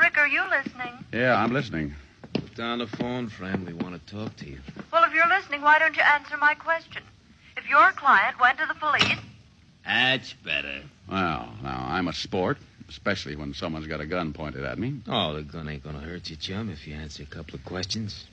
Rick, 0.00 0.16
are 0.16 0.28
you 0.28 0.42
listening? 0.48 1.04
Yeah, 1.12 1.36
I'm 1.36 1.52
listening. 1.52 1.94
Put 2.32 2.54
down 2.54 2.78
the 2.78 2.86
phone, 2.86 3.28
friend. 3.28 3.66
We 3.66 3.74
want 3.74 3.94
to 4.06 4.14
talk 4.14 4.34
to 4.36 4.48
you. 4.48 4.58
Well, 4.90 5.04
if 5.04 5.12
you're 5.12 5.28
listening, 5.28 5.60
why 5.60 5.78
don't 5.78 5.94
you 5.94 6.02
answer 6.02 6.36
my 6.38 6.54
question? 6.54 7.02
If 7.56 7.68
your 7.68 7.92
client 7.92 8.40
went 8.40 8.58
to 8.58 8.66
the 8.66 8.74
police, 8.74 9.18
That's 9.84 10.32
better. 10.32 10.82
Well, 11.10 11.52
now, 11.62 11.86
I'm 11.88 12.08
a 12.08 12.12
sport, 12.14 12.56
especially 12.88 13.36
when 13.36 13.52
someone's 13.52 13.86
got 13.88 14.00
a 14.00 14.06
gun 14.06 14.32
pointed 14.32 14.64
at 14.64 14.78
me. 14.78 15.00
Oh, 15.06 15.34
the 15.34 15.42
gun 15.42 15.68
ain't 15.68 15.84
gonna 15.84 16.00
hurt 16.00 16.30
you, 16.30 16.36
chum, 16.36 16.70
if 16.70 16.86
you 16.86 16.94
answer 16.94 17.22
a 17.22 17.26
couple 17.26 17.56
of 17.56 17.64
questions. 17.64 18.26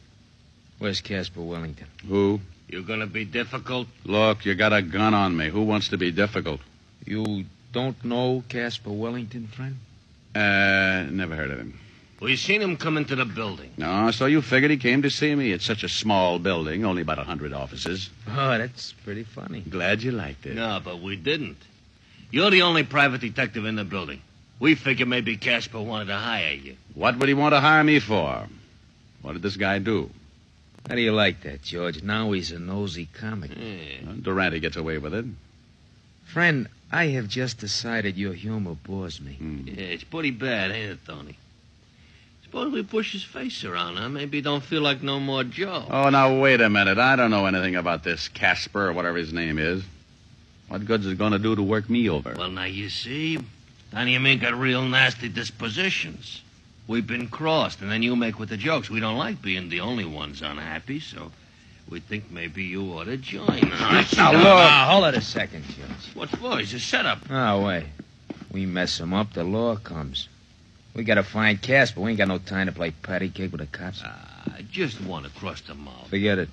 Where's 0.80 1.02
Casper 1.02 1.42
Wellington? 1.42 1.88
Who? 2.08 2.40
You 2.70 2.84
gonna 2.84 3.08
be 3.08 3.26
difficult? 3.26 3.88
Look, 4.06 4.46
you 4.46 4.56
got 4.56 4.72
a 4.72 4.82
gun 4.82 5.14
on 5.14 5.36
me. 5.36 5.50
Who 5.50 5.64
wants 5.64 5.90
to 5.90 5.98
be 5.98 6.12
difficult? 6.12 6.62
You 7.06 7.46
don't 7.74 8.02
know 8.06 8.44
Casper 8.48 8.92
Wellington, 8.92 9.48
friend? 9.48 9.78
Uh, 10.38 11.10
never 11.10 11.36
heard 11.36 11.51
of 11.51 11.58
him. 11.58 11.79
We 12.20 12.36
seen 12.36 12.62
him 12.62 12.77
come 12.77 12.98
into 12.98 13.15
the 13.15 13.25
building. 13.25 13.72
No, 13.77 14.10
so 14.12 14.25
you 14.25 14.41
figured 14.41 14.72
he 14.72 14.77
came 14.77 15.03
to 15.03 15.10
see 15.10 15.34
me. 15.36 15.51
It's 15.51 15.65
such 15.65 15.84
a 15.84 15.89
small 15.89 16.39
building, 16.39 16.84
only 16.84 17.03
about 17.03 17.20
a 17.20 17.24
hundred 17.24 17.53
offices. 17.53 18.10
Oh, 18.27 18.58
that's 18.58 18.94
pretty 19.03 19.24
funny. 19.24 19.62
Glad 19.62 20.01
you 20.01 20.12
liked 20.12 20.46
it. 20.46 20.56
No, 20.56 20.79
but 20.84 21.00
we 21.01 21.15
didn't. 21.15 21.58
You're 22.32 22.50
the 22.50 22.63
only 22.63 22.84
private 22.84 23.22
detective 23.22 23.65
in 23.65 23.75
the 23.75 23.84
building. 23.84 24.22
We 24.60 24.75
figured 24.75 25.08
maybe 25.08 25.38
Casper 25.38 25.79
wanted 25.82 26.06
to 26.06 26.17
hire 26.17 26.53
you. 26.53 26.75
What 26.96 27.17
would 27.20 27.29
he 27.29 27.36
want 27.36 27.53
to 27.53 27.60
hire 27.60 27.84
me 27.84 28.00
for? 28.00 28.48
What 29.22 29.34
did 29.34 29.41
this 29.44 29.58
guy 29.58 29.79
do? 29.79 30.10
How 30.89 30.96
do 30.96 31.01
you 31.01 31.12
like 31.13 31.41
that, 31.44 31.62
George? 31.62 32.01
Now 32.01 32.32
he's 32.32 32.51
a 32.51 32.60
nosy 32.60 33.08
comic. 33.13 33.51
Yeah. 33.56 34.10
Uh, 34.10 34.13
Durante 34.22 34.60
gets 34.60 34.77
away 34.77 34.98
with 34.98 35.13
it. 35.13 35.25
Friend, 36.28 36.68
I 36.92 37.08
have 37.08 37.28
just 37.28 37.58
decided 37.58 38.18
your 38.18 38.34
humor 38.34 38.76
bores 38.84 39.20
me. 39.20 39.34
Hmm. 39.34 39.62
Yeah, 39.66 39.86
it's 39.86 40.04
pretty 40.04 40.32
bad, 40.32 40.72
ain't 40.72 40.92
it, 40.92 41.00
Tony? 41.06 41.38
Suppose 42.44 42.72
we 42.72 42.84
push 42.84 43.12
his 43.12 43.24
face 43.24 43.64
around, 43.64 43.98
huh? 43.98 44.08
Maybe 44.08 44.38
he 44.38 44.42
don't 44.42 44.64
feel 44.64 44.82
like 44.82 45.02
no 45.02 45.20
more 45.20 45.44
Joe. 45.44 45.86
Oh, 45.90 46.10
now 46.10 46.40
wait 46.40 46.62
a 46.62 46.70
minute. 46.70 46.98
I 46.98 47.16
don't 47.16 47.32
know 47.32 47.46
anything 47.46 47.76
about 47.76 48.04
this 48.04 48.30
Casper 48.30 48.88
or 48.88 48.94
whatever 48.94 49.18
his 49.18 49.34
name 49.34 49.58
is. 49.58 49.84
What 50.68 50.86
good's 50.86 51.06
it 51.08 51.18
going 51.18 51.34
to 51.34 51.40
do 51.40 51.56
to 51.56 51.64
work 51.64 51.90
me 51.90 52.10
over? 52.10 52.36
Well, 52.38 52.50
now 52.50 52.66
you 52.66 52.90
see, 52.90 53.40
Tony 53.92 54.16
and 54.16 54.24
me 54.24 54.36
got 54.36 54.54
real 54.54 54.82
nasty 54.82 55.30
dispositions. 55.30 56.42
We've 56.88 57.08
been 57.08 57.28
crossed, 57.28 57.82
and 57.82 57.92
then 57.92 58.02
you 58.02 58.16
make 58.16 58.40
with 58.40 58.50
the 58.50 58.58
jokes. 58.58 58.90
We 58.90 59.00
don't 59.00 59.18
like 59.18 59.42
being 59.42 59.68
the 59.70 59.82
only 59.82 60.06
ones 60.06 60.42
unhappy, 60.42 61.00
so 61.02 61.32
we 61.89 62.00
think 62.00 62.29
maybe 62.32 62.63
you 62.63 62.84
ought 62.94 63.06
to 63.06 63.17
join 63.17 63.48
us. 63.72 64.15
Now, 64.15 64.32
look. 64.32 64.44
Now, 64.44 64.89
hold 64.91 65.06
it 65.06 65.15
a 65.17 65.22
second, 65.22 65.63
George. 65.65 66.15
What 66.15 66.29
for? 66.29 66.60
It's 66.60 66.74
a 66.74 66.79
setup. 66.79 67.20
Oh, 67.29 67.65
wait. 67.65 67.86
We 68.51 68.65
mess 68.65 69.00
him 69.00 69.13
up, 69.13 69.34
the 69.34 69.44
law 69.44 69.75
comes. 69.75 70.27
We 70.96 71.03
gotta 71.03 71.24
find 71.24 71.62
Casper. 71.62 72.01
We 72.01 72.10
ain't 72.10 72.17
got 72.17 72.27
no 72.27 72.39
time 72.39 72.65
to 72.67 72.72
play 72.72 72.91
patty 72.91 73.29
cake 73.29 73.51
with 73.51 73.62
the 73.62 73.67
cops. 73.67 74.01
Ah, 74.03 74.44
I 74.56 74.62
just 74.63 75.00
want 75.01 75.25
to 75.25 75.32
cross 75.32 75.62
the 75.62 75.75
mouth. 75.75 76.08
Forget 76.10 76.39
it. 76.39 76.50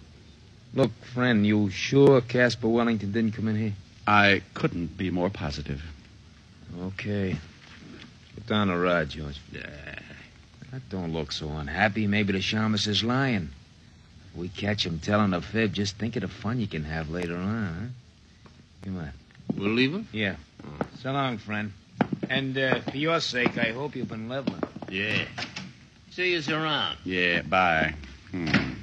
Look, 0.75 0.91
friend, 1.15 1.47
you 1.47 1.71
sure 1.71 2.21
Casper 2.21 2.69
Wellington 2.69 3.13
didn't 3.13 3.33
come 3.33 3.49
in 3.49 3.57
here? 3.57 3.73
I 4.07 4.43
couldn't 4.53 4.99
be 4.99 5.11
more 5.11 5.31
positive. 5.31 5.83
Okay. 6.79 7.37
Put 8.35 8.47
down 8.47 8.69
the 8.69 8.77
rod, 8.77 9.09
George. 9.09 9.39
That 9.53 10.89
don't 10.91 11.13
look 11.13 11.31
so 11.33 11.49
unhappy. 11.51 12.07
Maybe 12.07 12.33
the 12.33 12.41
shamus 12.41 12.89
is 12.89 13.03
lying. 13.05 13.51
We 14.37 14.49
catch 14.49 14.85
him 14.85 14.99
telling 14.99 15.33
a 15.33 15.41
fib, 15.41 15.73
just 15.73 15.97
think 15.97 16.17
of 16.17 16.23
the 16.23 16.29
fun 16.29 16.61
you 16.61 16.67
can 16.67 16.85
have 16.85 17.09
later 17.09 17.37
on, 17.37 17.67
huh? 17.67 17.87
Come 18.85 18.99
on. 18.99 19.13
We'll 19.57 19.71
leave 19.71 19.93
him? 19.93 20.09
Yeah. 20.13 20.37
So 21.01 21.13
long, 21.13 21.39
friend. 21.39 21.73
And 22.29 22.59
uh, 22.59 22.81
for 22.81 22.97
your 22.97 23.21
sake, 23.21 23.57
I 23.59 23.73
hope 23.73 23.95
you've 23.95 24.09
been 24.09 24.29
leveling. 24.29 24.63
Yeah. 24.91 25.25
See 26.11 26.35
you 26.35 26.55
around. 26.55 26.97
Yeah, 27.05 27.43
bye. 27.43 27.95
Hmm. 28.31 28.75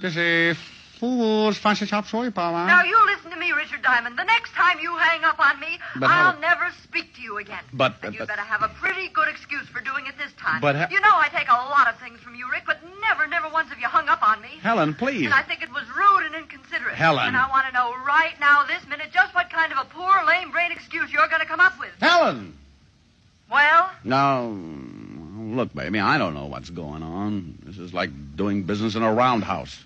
This 0.00 0.16
is 0.16 0.58
Fool's 0.98 1.58
Fancy 1.58 1.86
Shop 1.86 2.06
Soy 2.06 2.30
Power. 2.30 2.66
Now, 2.66 2.82
you 2.82 2.98
listen 3.06 3.30
to 3.30 3.36
me, 3.36 3.52
Richard 3.52 3.82
Diamond. 3.82 4.16
The 4.18 4.24
next 4.24 4.52
time 4.52 4.78
you 4.80 4.96
hang 4.96 5.24
up 5.24 5.38
on 5.38 5.60
me, 5.60 5.78
But 5.96 6.10
I'll 6.10 6.32
how- 6.32 6.38
never 6.40 6.70
speak 6.82 7.14
to 7.16 7.20
you 7.20 7.36
again. 7.38 7.62
But- 7.72 7.96
and 8.02 8.14
you 8.14 8.20
but- 8.20 8.28
better 8.28 8.42
have 8.42 8.62
a 8.62 8.68
pretty 8.68 9.08
good 9.08 9.28
excuse 9.28 9.66
for 9.68 9.80
doing 9.80 10.06
it 10.06 10.16
this 10.16 10.32
time. 10.40 10.60
But 10.60 10.74
ha- 10.76 10.86
you 10.90 11.00
know 11.00 11.12
I 11.14 11.28
take 11.28 11.48
a 11.50 11.52
lot 11.52 11.88
of 11.88 11.98
things 11.98 12.20
from 12.20 12.34
you, 12.34 12.50
Rick, 12.50 12.64
but 12.66 12.80
never, 13.02 13.26
never 13.26 13.48
once 13.50 13.68
have 13.68 13.78
you 13.78 13.86
hung 13.88 14.08
up 14.08 14.26
on 14.26 14.40
me. 14.40 14.58
Helen, 14.62 14.94
please. 14.94 15.26
And 15.26 15.34
I 15.34 15.42
think 15.42 15.62
it 15.62 15.70
was 15.72 15.84
rude 15.94 16.24
and 16.26 16.34
inconsiderate. 16.34 16.94
Helen. 16.94 17.26
And 17.28 17.36
I 17.36 17.48
want 17.48 17.66
to 17.66 17.72
know 17.72 17.94
right 18.06 18.38
now, 18.40 18.64
this 18.64 18.86
minute, 18.88 19.10
just 19.12 19.34
what 19.34 19.50
kind 19.50 19.72
of 19.72 19.78
a 19.78 19.84
poor, 19.84 20.24
lame 20.26 20.50
brain 20.50 20.72
excuse 20.72 21.12
you're 21.12 21.28
going 21.28 21.40
to 21.42 21.46
come 21.46 21.60
up 21.60 21.78
with. 21.78 21.90
Helen! 22.00 22.56
Well, 23.50 23.90
Now, 24.02 24.42
look, 24.46 25.72
baby, 25.74 26.00
I 26.00 26.18
don't 26.18 26.34
know 26.34 26.46
what's 26.46 26.70
going 26.70 27.02
on. 27.02 27.58
This 27.64 27.78
is 27.78 27.92
like 27.94 28.10
doing 28.36 28.62
business 28.64 28.94
in 28.96 29.02
a 29.02 29.12
roundhouse. 29.12 29.84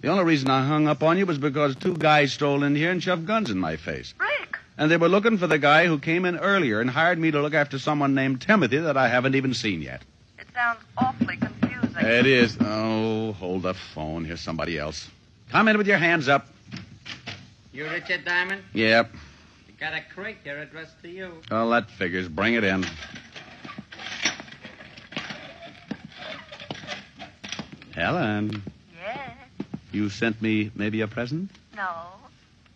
The 0.00 0.08
only 0.08 0.24
reason 0.24 0.48
I 0.48 0.64
hung 0.66 0.86
up 0.86 1.02
on 1.02 1.18
you 1.18 1.26
was 1.26 1.38
because 1.38 1.74
two 1.76 1.94
guys 1.94 2.32
strolled 2.32 2.62
in 2.62 2.76
here 2.76 2.90
and 2.90 3.02
shoved 3.02 3.26
guns 3.26 3.50
in 3.50 3.58
my 3.58 3.76
face. 3.76 4.14
Rick, 4.20 4.56
And 4.76 4.90
they 4.90 4.96
were 4.96 5.08
looking 5.08 5.38
for 5.38 5.46
the 5.48 5.58
guy 5.58 5.86
who 5.86 5.98
came 5.98 6.24
in 6.24 6.36
earlier 6.36 6.80
and 6.80 6.88
hired 6.88 7.18
me 7.18 7.30
to 7.32 7.42
look 7.42 7.54
after 7.54 7.78
someone 7.78 8.14
named 8.14 8.40
Timothy 8.40 8.78
that 8.78 8.96
I 8.96 9.08
haven't 9.08 9.34
even 9.34 9.54
seen 9.54 9.82
yet. 9.82 10.02
it 10.38 10.46
sounds 10.54 10.78
awfully 10.96 11.36
confusing. 11.36 11.96
It 12.06 12.26
is. 12.26 12.56
Oh, 12.60 13.32
hold 13.32 13.62
the 13.62 13.74
phone. 13.74 14.24
Here's 14.24 14.40
somebody 14.40 14.78
else. 14.78 15.08
Come 15.50 15.66
in 15.68 15.76
with 15.78 15.88
your 15.88 15.98
hands 15.98 16.28
up. 16.28 16.46
You 17.72 17.88
Richard 17.88 18.24
Diamond? 18.24 18.62
Yep. 18.74 19.10
You 19.68 19.74
got 19.80 19.94
a 19.94 20.02
crate 20.14 20.38
here 20.44 20.60
addressed 20.60 21.00
to 21.02 21.08
you. 21.08 21.32
Well, 21.50 21.70
that 21.70 21.90
figures. 21.90 22.28
Bring 22.28 22.54
it 22.54 22.62
in. 22.64 22.84
Helen, 27.94 28.62
Yes. 28.62 28.62
You 29.98 30.08
sent 30.08 30.40
me 30.40 30.70
maybe 30.76 31.00
a 31.00 31.08
present? 31.08 31.50
No. 31.76 31.88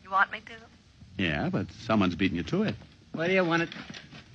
You 0.03 0.11
want 0.11 0.33
me 0.33 0.41
to? 0.41 1.23
Yeah, 1.23 1.49
but 1.51 1.67
someone's 1.87 2.17
beating 2.17 2.37
you 2.37 2.43
to 2.45 2.65
it. 2.65 2.75
Where 3.13 3.29
do 3.29 3.35
you 3.35 3.45
want 3.45 3.63
it? 3.63 3.69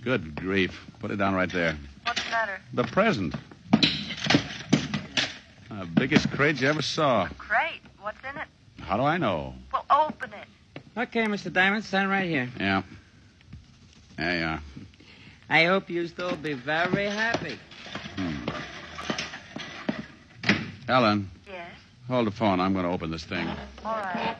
Good 0.03 0.35
grief. 0.35 0.71
Put 0.99 1.11
it 1.11 1.17
down 1.17 1.35
right 1.35 1.51
there. 1.51 1.77
What's 2.05 2.23
the 2.23 2.29
matter? 2.29 2.59
The 2.73 2.83
present. 2.85 3.35
The 5.69 5.85
biggest 5.95 6.31
crate 6.31 6.61
you 6.61 6.69
ever 6.69 6.81
saw. 6.81 7.27
Crate. 7.37 7.81
What's 8.01 8.17
in 8.23 8.39
it? 8.39 8.47
How 8.81 8.95
do 8.95 9.03
I 9.03 9.17
know? 9.17 9.53
Well, 9.73 9.85
open 9.89 10.31
it. 10.33 10.47
Okay, 10.97 11.25
Mr. 11.25 11.51
Diamond, 11.51 11.83
stand 11.83 12.09
right 12.09 12.25
here. 12.27 12.49
Yeah. 12.59 12.83
There 14.17 14.39
you 14.39 14.45
are. 14.45 14.61
I 15.49 15.65
hope 15.65 15.89
you 15.89 16.07
still 16.07 16.35
be 16.37 16.53
very 16.53 17.05
happy. 17.05 17.59
Hmm. 18.15 18.47
Helen, 20.87 21.29
Yes. 21.29 21.36
Hold 22.07 22.27
the 22.27 22.31
phone. 22.31 22.59
I'm 22.59 22.73
going 22.73 22.85
to 22.85 22.91
open 22.91 23.11
this 23.11 23.23
thing. 23.23 23.47
All 23.85 23.93
right. 23.93 24.37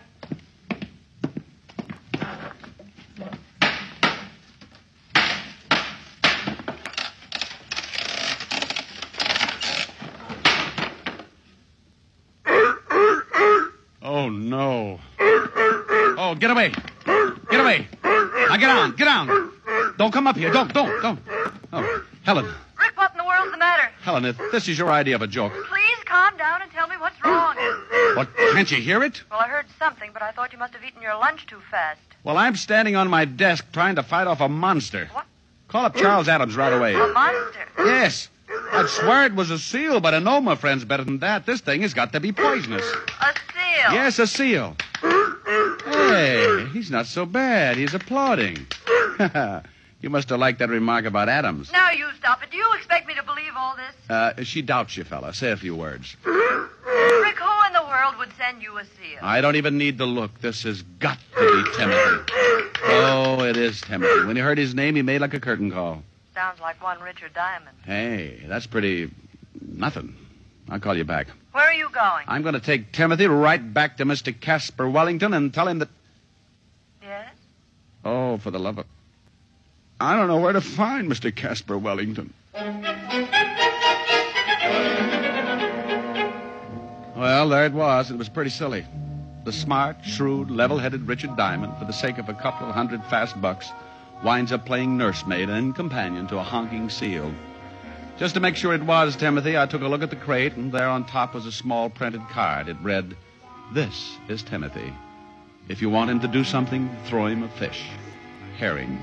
Oh, 14.02 14.30
no. 14.30 15.00
Oh, 15.20 16.36
get 16.40 16.50
away. 16.50 16.72
Get 17.06 17.60
away. 17.60 17.88
Now 18.04 18.58
get 18.58 18.70
on. 18.70 18.96
Get 18.96 19.06
down. 19.06 19.52
Don't 19.98 20.12
come 20.12 20.28
up 20.28 20.38
here. 20.38 20.52
Don't, 20.52 20.74
don't, 20.74 21.02
don't. 21.02 21.20
Oh, 21.74 22.04
Helen. 22.24 22.46
Rick, 22.80 22.96
what 22.96 23.12
in 23.12 23.18
the 23.18 23.26
world's 23.26 23.52
the 23.52 23.58
matter? 23.58 23.90
Helen, 24.02 24.26
if 24.26 24.38
this 24.52 24.68
is 24.70 24.78
your 24.78 24.90
idea 24.90 25.16
of 25.16 25.22
a 25.22 25.28
joke, 25.28 25.52
Please 25.68 25.98
calm 26.06 26.38
down 26.38 26.62
and 26.62 26.72
tell 26.72 26.88
me 26.88 26.96
what's 27.22 27.60
wrong. 27.60 28.16
what, 28.16 28.30
can't 28.54 28.70
you 28.72 28.78
hear 28.78 29.04
it? 29.04 29.24
Well, 29.30 29.40
I 29.40 29.48
heard 29.48 29.66
something, 29.80 30.12
but 30.14 30.22
I 30.22 30.32
thought 30.32 30.54
you 30.54 30.60
must 30.60 30.74
have 30.74 30.84
eaten 30.84 31.02
your 31.02 31.16
lunch 31.16 31.46
too 31.48 31.62
fast. 31.70 32.00
Well, 32.24 32.38
I'm 32.38 32.56
standing 32.56 32.96
on 32.96 33.10
my 33.10 33.26
desk 33.26 33.66
trying 33.72 33.96
to 33.96 34.04
fight 34.04 34.28
off 34.28 34.42
a 34.42 34.50
monster. 34.50 35.10
What? 35.14 35.26
Call 35.68 35.86
up 35.86 35.96
Charles 35.96 36.28
Addams 36.28 36.56
right 36.56 36.74
away. 36.74 36.94
A 36.94 37.08
monster. 37.08 37.68
Yes. 37.80 38.30
I'd 38.72 38.88
swear 38.88 39.26
it 39.26 39.36
was 39.36 39.52
a 39.52 39.60
seal, 39.60 40.00
but 40.00 40.14
I 40.14 40.20
know 40.20 40.40
my 40.40 40.56
friend's 40.56 40.86
better 40.86 41.04
than 41.04 41.20
that. 41.20 41.46
This 41.46 41.62
thing 41.62 41.82
has 41.82 41.94
got 41.94 42.14
to 42.14 42.20
be 42.20 42.32
poisonous. 42.32 42.86
A 42.86 43.34
seal. 43.54 43.94
Yes, 43.94 44.20
a 44.20 44.28
seal. 44.28 44.76
Hey, 45.02 46.68
he's 46.74 46.90
not 46.90 47.06
so 47.06 47.26
bad. 47.26 47.78
He's 47.78 47.94
applauding. 47.94 48.66
you 50.02 50.10
must 50.10 50.30
have 50.30 50.40
liked 50.40 50.60
that 50.60 50.70
remark 50.70 51.06
about 51.06 51.30
Addams. 51.30 51.72
Now 51.72 51.92
you 51.92 52.08
stop 52.18 52.44
it. 52.44 52.52
Do 52.52 52.58
you 52.58 52.74
expect 52.78 53.08
me 53.08 53.16
to 53.16 53.24
believe 53.24 53.52
all 53.56 53.76
this? 53.76 53.96
Uh, 54.10 54.44
she 54.44 54.62
doubts 54.62 54.96
you, 54.98 55.04
fella. 55.04 55.34
Say 55.34 55.52
a 55.52 55.58
few 55.58 55.76
words. 55.76 56.16
Rick, 56.24 56.36
who 56.36 57.68
in 57.68 57.74
the 57.74 57.84
world 57.88 58.16
would 58.20 58.32
send 58.38 58.62
you 58.62 58.78
a 58.78 58.84
seal. 58.86 59.20
I 59.22 59.42
don't 59.42 59.56
even 59.56 59.78
need 59.78 59.98
to 59.98 60.06
look. 60.06 60.40
This 60.40 60.64
has 60.64 60.82
got 61.00 61.18
to 61.36 61.64
be 61.64 61.78
Timothy. 61.78 62.34
Oh, 62.90 63.44
it 63.44 63.58
is 63.58 63.82
Timothy. 63.82 64.26
When 64.26 64.36
he 64.36 64.42
heard 64.42 64.58
his 64.58 64.74
name, 64.76 64.96
he 64.96 65.02
made 65.02 65.22
like 65.22 65.34
a 65.34 65.40
curtain 65.40 65.72
call. 65.72 66.04
Sounds 66.34 66.60
like 66.60 66.82
one 66.84 67.00
Richard 67.02 67.34
Diamond. 67.34 67.76
Hey, 67.86 68.44
that's 68.48 68.68
pretty. 68.68 69.10
nothing. 69.60 70.16
I'll 70.70 70.80
call 70.80 70.96
you 70.96 71.04
back. 71.06 71.28
Where 71.54 71.66
are 71.66 71.74
you 71.74 71.90
going? 71.90 72.26
I'm 72.28 72.44
going 72.44 72.54
to 72.54 72.60
take 72.60 72.92
Timothy 72.92 73.26
right 73.28 73.74
back 73.74 73.98
to 73.98 74.06
Mr. 74.06 74.38
Casper 74.40 74.88
Wellington 74.88 75.34
and 75.34 75.52
tell 75.54 75.68
him 75.68 75.80
that. 75.80 75.90
Yes? 77.02 77.32
Oh, 78.06 78.38
for 78.38 78.52
the 78.52 78.60
love 78.60 78.78
of. 78.78 78.86
I 80.00 80.16
don't 80.16 80.28
know 80.28 80.40
where 80.40 80.54
to 80.54 80.62
find 80.62 81.10
Mr. 81.10 81.36
Casper 81.36 81.78
Wellington. 81.78 82.34
Well, 87.16 87.50
there 87.50 87.66
it 87.66 87.74
was. 87.74 88.12
It 88.12 88.18
was 88.18 88.30
pretty 88.30 88.52
silly. 88.52 88.86
The 89.44 89.52
smart, 89.52 90.06
shrewd, 90.06 90.52
level 90.52 90.78
headed 90.78 91.08
Richard 91.08 91.36
Diamond, 91.36 91.78
for 91.80 91.86
the 91.86 91.94
sake 91.94 92.20
of 92.20 92.30
a 92.30 92.34
couple 92.34 92.68
of 92.68 92.76
hundred 92.76 93.04
fast 93.06 93.42
bucks, 93.42 93.72
winds 94.24 94.52
up 94.52 94.66
playing 94.68 94.98
nursemaid 94.98 95.50
and 95.50 95.76
companion 95.76 96.28
to 96.28 96.38
a 96.38 96.44
honking 96.44 96.90
seal. 96.90 97.34
Just 98.20 98.36
to 98.36 98.40
make 98.40 98.56
sure 98.56 98.76
it 98.76 98.84
was 98.84 99.16
Timothy, 99.16 99.58
I 99.58 99.66
took 99.66 99.82
a 99.82 99.88
look 99.88 100.04
at 100.04 100.12
the 100.12 100.16
crate, 100.16 100.54
and 100.54 100.72
there 100.72 100.90
on 100.90 101.06
top 101.06 101.34
was 101.34 101.48
a 101.48 101.52
small 101.52 101.90
printed 101.90 102.28
card. 102.30 102.68
It 102.68 102.78
read, 102.84 103.16
This 103.74 104.18
is 104.28 104.44
Timothy. 104.44 104.94
If 105.70 105.82
you 105.82 105.90
want 105.90 106.12
him 106.12 106.20
to 106.20 106.28
do 106.28 106.44
something, 106.44 106.96
throw 107.06 107.26
him 107.26 107.42
a 107.42 107.50
fish. 107.50 107.84
Herring. 108.58 109.00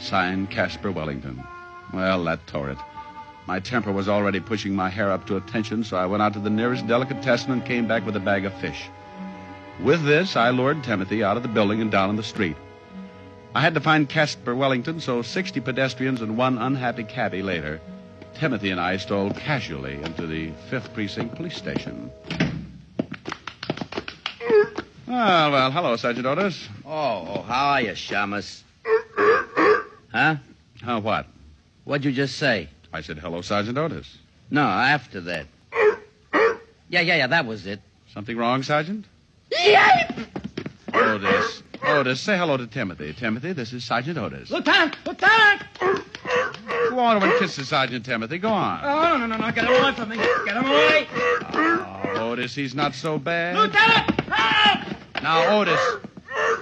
Signed 0.00 0.50
Casper 0.50 0.90
Wellington. 0.90 1.42
Well, 1.92 2.24
that 2.24 2.46
tore 2.46 2.70
it. 2.70 2.78
My 3.46 3.60
temper 3.60 3.92
was 3.92 4.08
already 4.08 4.40
pushing 4.40 4.74
my 4.74 4.88
hair 4.88 5.10
up 5.10 5.26
to 5.26 5.36
attention, 5.36 5.84
so 5.84 5.96
I 5.96 6.06
went 6.06 6.22
out 6.22 6.32
to 6.34 6.38
the 6.38 6.50
nearest 6.50 6.86
delicatessen 6.86 7.52
and 7.52 7.64
came 7.64 7.86
back 7.86 8.06
with 8.06 8.16
a 8.16 8.20
bag 8.20 8.44
of 8.44 8.54
fish. 8.54 8.88
With 9.82 10.04
this, 10.04 10.36
I 10.36 10.50
lured 10.50 10.84
Timothy 10.84 11.24
out 11.24 11.36
of 11.36 11.42
the 11.42 11.48
building 11.48 11.80
and 11.80 11.90
down 11.90 12.08
on 12.08 12.16
the 12.16 12.22
street. 12.22 12.56
I 13.54 13.60
had 13.60 13.74
to 13.74 13.80
find 13.80 14.08
Casper 14.08 14.54
Wellington, 14.54 15.00
so 15.00 15.22
60 15.22 15.60
pedestrians 15.60 16.20
and 16.22 16.36
one 16.36 16.58
unhappy 16.58 17.04
cabby 17.04 17.42
later, 17.42 17.80
Timothy 18.34 18.70
and 18.70 18.80
I 18.80 18.96
stole 18.96 19.30
casually 19.32 19.94
into 20.02 20.26
the 20.26 20.52
5th 20.70 20.94
Precinct 20.94 21.34
Police 21.34 21.56
Station. 21.56 22.10
Ah, 25.08 25.50
well, 25.50 25.70
hello, 25.72 25.96
Sergeant 25.96 26.26
Otis. 26.26 26.68
Oh, 26.86 27.26
oh, 27.28 27.42
how 27.42 27.70
are 27.70 27.82
you, 27.82 27.92
Shamus? 27.92 28.62
Huh? 30.12 30.36
Huh, 30.82 31.00
what? 31.00 31.26
What'd 31.84 32.04
you 32.04 32.12
just 32.12 32.36
say? 32.36 32.68
I 32.92 33.00
said 33.02 33.18
hello, 33.18 33.42
Sergeant 33.42 33.78
Otis. 33.78 34.18
No, 34.50 34.62
after 34.62 35.20
that. 35.22 35.46
Yeah, 36.88 37.00
yeah, 37.02 37.16
yeah, 37.16 37.26
that 37.28 37.46
was 37.46 37.66
it. 37.66 37.80
Something 38.12 38.36
wrong, 38.36 38.64
Sergeant? 38.64 39.04
Yipe! 39.52 40.26
Otis. 40.92 41.62
Otis, 41.82 42.20
say 42.20 42.36
hello 42.36 42.56
to 42.56 42.66
Timothy. 42.66 43.12
Timothy, 43.12 43.52
this 43.52 43.72
is 43.72 43.84
Sergeant 43.84 44.18
Otis. 44.18 44.50
Lieutenant! 44.50 44.96
Lieutenant! 45.06 45.62
Go 45.78 46.98
on 46.98 47.16
over 47.16 47.26
and 47.26 47.38
kiss 47.38 47.54
the 47.54 47.64
Sergeant, 47.64 48.04
Timothy. 48.04 48.38
Go 48.38 48.48
on. 48.48 48.80
Oh, 48.82 49.16
no, 49.18 49.26
no, 49.26 49.36
no. 49.36 49.52
Get 49.52 49.64
him 49.64 49.80
away 49.80 49.92
from 49.92 50.08
me. 50.08 50.16
Get 50.16 50.56
him 50.56 50.66
away. 50.66 51.06
Oh, 51.52 52.32
Otis, 52.32 52.54
he's 52.54 52.74
not 52.74 52.94
so 52.96 53.18
bad. 53.18 53.56
Lieutenant! 53.56 54.20
Help! 54.20 54.30
Ah! 54.32 54.96
Now, 55.22 55.60
Otis, 55.60 55.80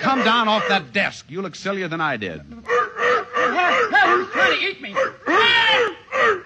come 0.01 0.23
down 0.25 0.49
off 0.49 0.69
that 0.69 0.93
desk. 0.93 1.27
You 1.31 1.41
look 1.41 1.55
sillier 1.55 1.89
than 1.89 2.03
I 2.03 2.19
did. 2.19 2.43
Help! 3.79 3.93
Help! 3.93 4.31
Trying 4.33 4.59
to 4.59 4.67
eat 4.67 4.81
me. 4.81 4.95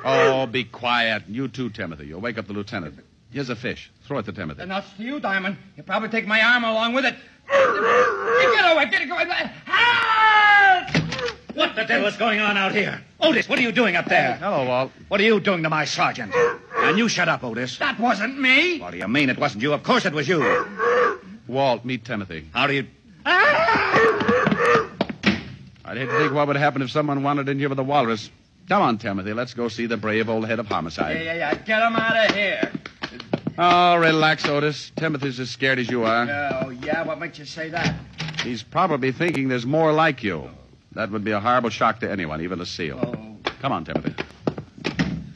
Oh, 0.05 0.47
be 0.51 0.65
quiet. 0.65 1.25
You 1.29 1.49
too, 1.49 1.71
Timothy. 1.71 2.07
You'll 2.07 2.21
wake 2.21 2.39
up 2.39 2.47
the 2.47 2.53
lieutenant. 2.53 2.99
Here's 3.31 3.49
a 3.49 3.57
fish. 3.57 3.91
Throw 4.07 4.19
it 4.19 4.25
to 4.27 4.33
Timothy. 4.33 4.63
And 4.63 4.71
Enough 4.71 4.97
for 4.97 5.03
you, 5.03 5.21
Diamond. 5.21 5.57
You'll 5.77 5.87
probably 5.87 6.09
take 6.09 6.27
my 6.27 6.43
arm 6.43 6.65
along 6.65 6.93
with 6.95 7.05
it. 7.05 7.15
Get 7.49 8.73
away! 8.73 8.87
Get 8.91 9.09
away! 9.09 9.51
Help! 9.65 11.03
What 11.55 11.77
the 11.77 11.85
devil 11.85 12.07
is 12.09 12.17
going 12.17 12.41
on 12.41 12.57
out 12.57 12.73
here? 12.73 13.01
Otis, 13.21 13.49
what 13.49 13.59
are 13.59 13.63
you 13.63 13.73
doing 13.73 13.95
up 13.97 14.07
there? 14.07 14.35
Hello, 14.35 14.67
Walt. 14.67 14.91
What 15.09 15.21
are 15.21 15.25
you 15.25 15.39
doing 15.39 15.63
to 15.63 15.71
my 15.71 15.85
sergeant? 15.85 16.35
And 16.77 16.99
you 16.99 17.09
shut 17.09 17.29
up, 17.29 17.45
Otis. 17.45 17.79
That 17.79 17.99
wasn't 18.01 18.41
me. 18.41 18.81
What 18.81 18.93
do 18.93 18.99
you 18.99 19.09
mean 19.09 19.31
it 19.31 19.39
wasn't 19.39 19.63
you? 19.63 19.73
Of 19.73 19.83
course 19.83 20.05
it 20.07 20.13
was 20.13 20.27
you. 20.29 20.67
Walt, 21.47 21.85
meet 21.85 22.05
Timothy. 22.05 22.49
How 22.53 22.67
do 22.67 22.75
you... 22.75 22.87
Ah! 23.25 24.89
I'd 25.93 25.99
hate 25.99 26.09
to 26.09 26.19
think 26.21 26.33
what 26.33 26.47
would 26.47 26.57
happen 26.57 26.81
if 26.81 26.91
someone 26.91 27.23
wandered 27.23 27.51
in 27.51 27.59
here 27.59 27.69
with 27.69 27.79
a 27.79 27.83
walrus. 27.83 28.31
Come 28.67 28.81
on, 28.81 28.97
Timothy. 28.97 29.35
Let's 29.35 29.53
go 29.53 29.69
see 29.69 29.85
the 29.85 29.99
brave 29.99 30.31
old 30.31 30.47
head 30.47 30.59
of 30.59 30.67
homicide. 30.67 31.17
Yeah, 31.17 31.35
yeah, 31.35 31.35
yeah. 31.35 31.55
Get 31.55 31.83
him 31.83 31.97
out 31.97 32.31
of 32.31 32.35
here. 32.35 32.73
Oh, 33.59 33.97
relax, 33.97 34.47
Otis. 34.47 34.91
Timothy's 34.97 35.39
as 35.39 35.51
scared 35.51 35.79
as 35.79 35.91
you 35.91 36.05
are. 36.05 36.23
Oh, 36.65 36.71
yeah? 36.71 37.03
What 37.03 37.21
makes 37.21 37.39
you 37.39 37.45
say 37.45 37.69
that? 37.69 37.95
He's 38.43 38.63
probably 38.63 39.13
thinking 39.13 39.49
there's 39.49 39.67
more 39.67 39.93
like 39.93 40.23
you. 40.23 40.49
That 40.93 41.11
would 41.11 41.25
be 41.25 41.33
a 41.33 41.41
horrible 41.41 41.69
shock 41.69 42.01
to 42.01 42.11
anyone, 42.11 42.41
even 42.41 42.63
a 42.63 42.67
seal. 42.67 42.99
Oh. 42.99 43.51
Come 43.61 43.73
on, 43.73 43.85
Timothy. 43.85 44.15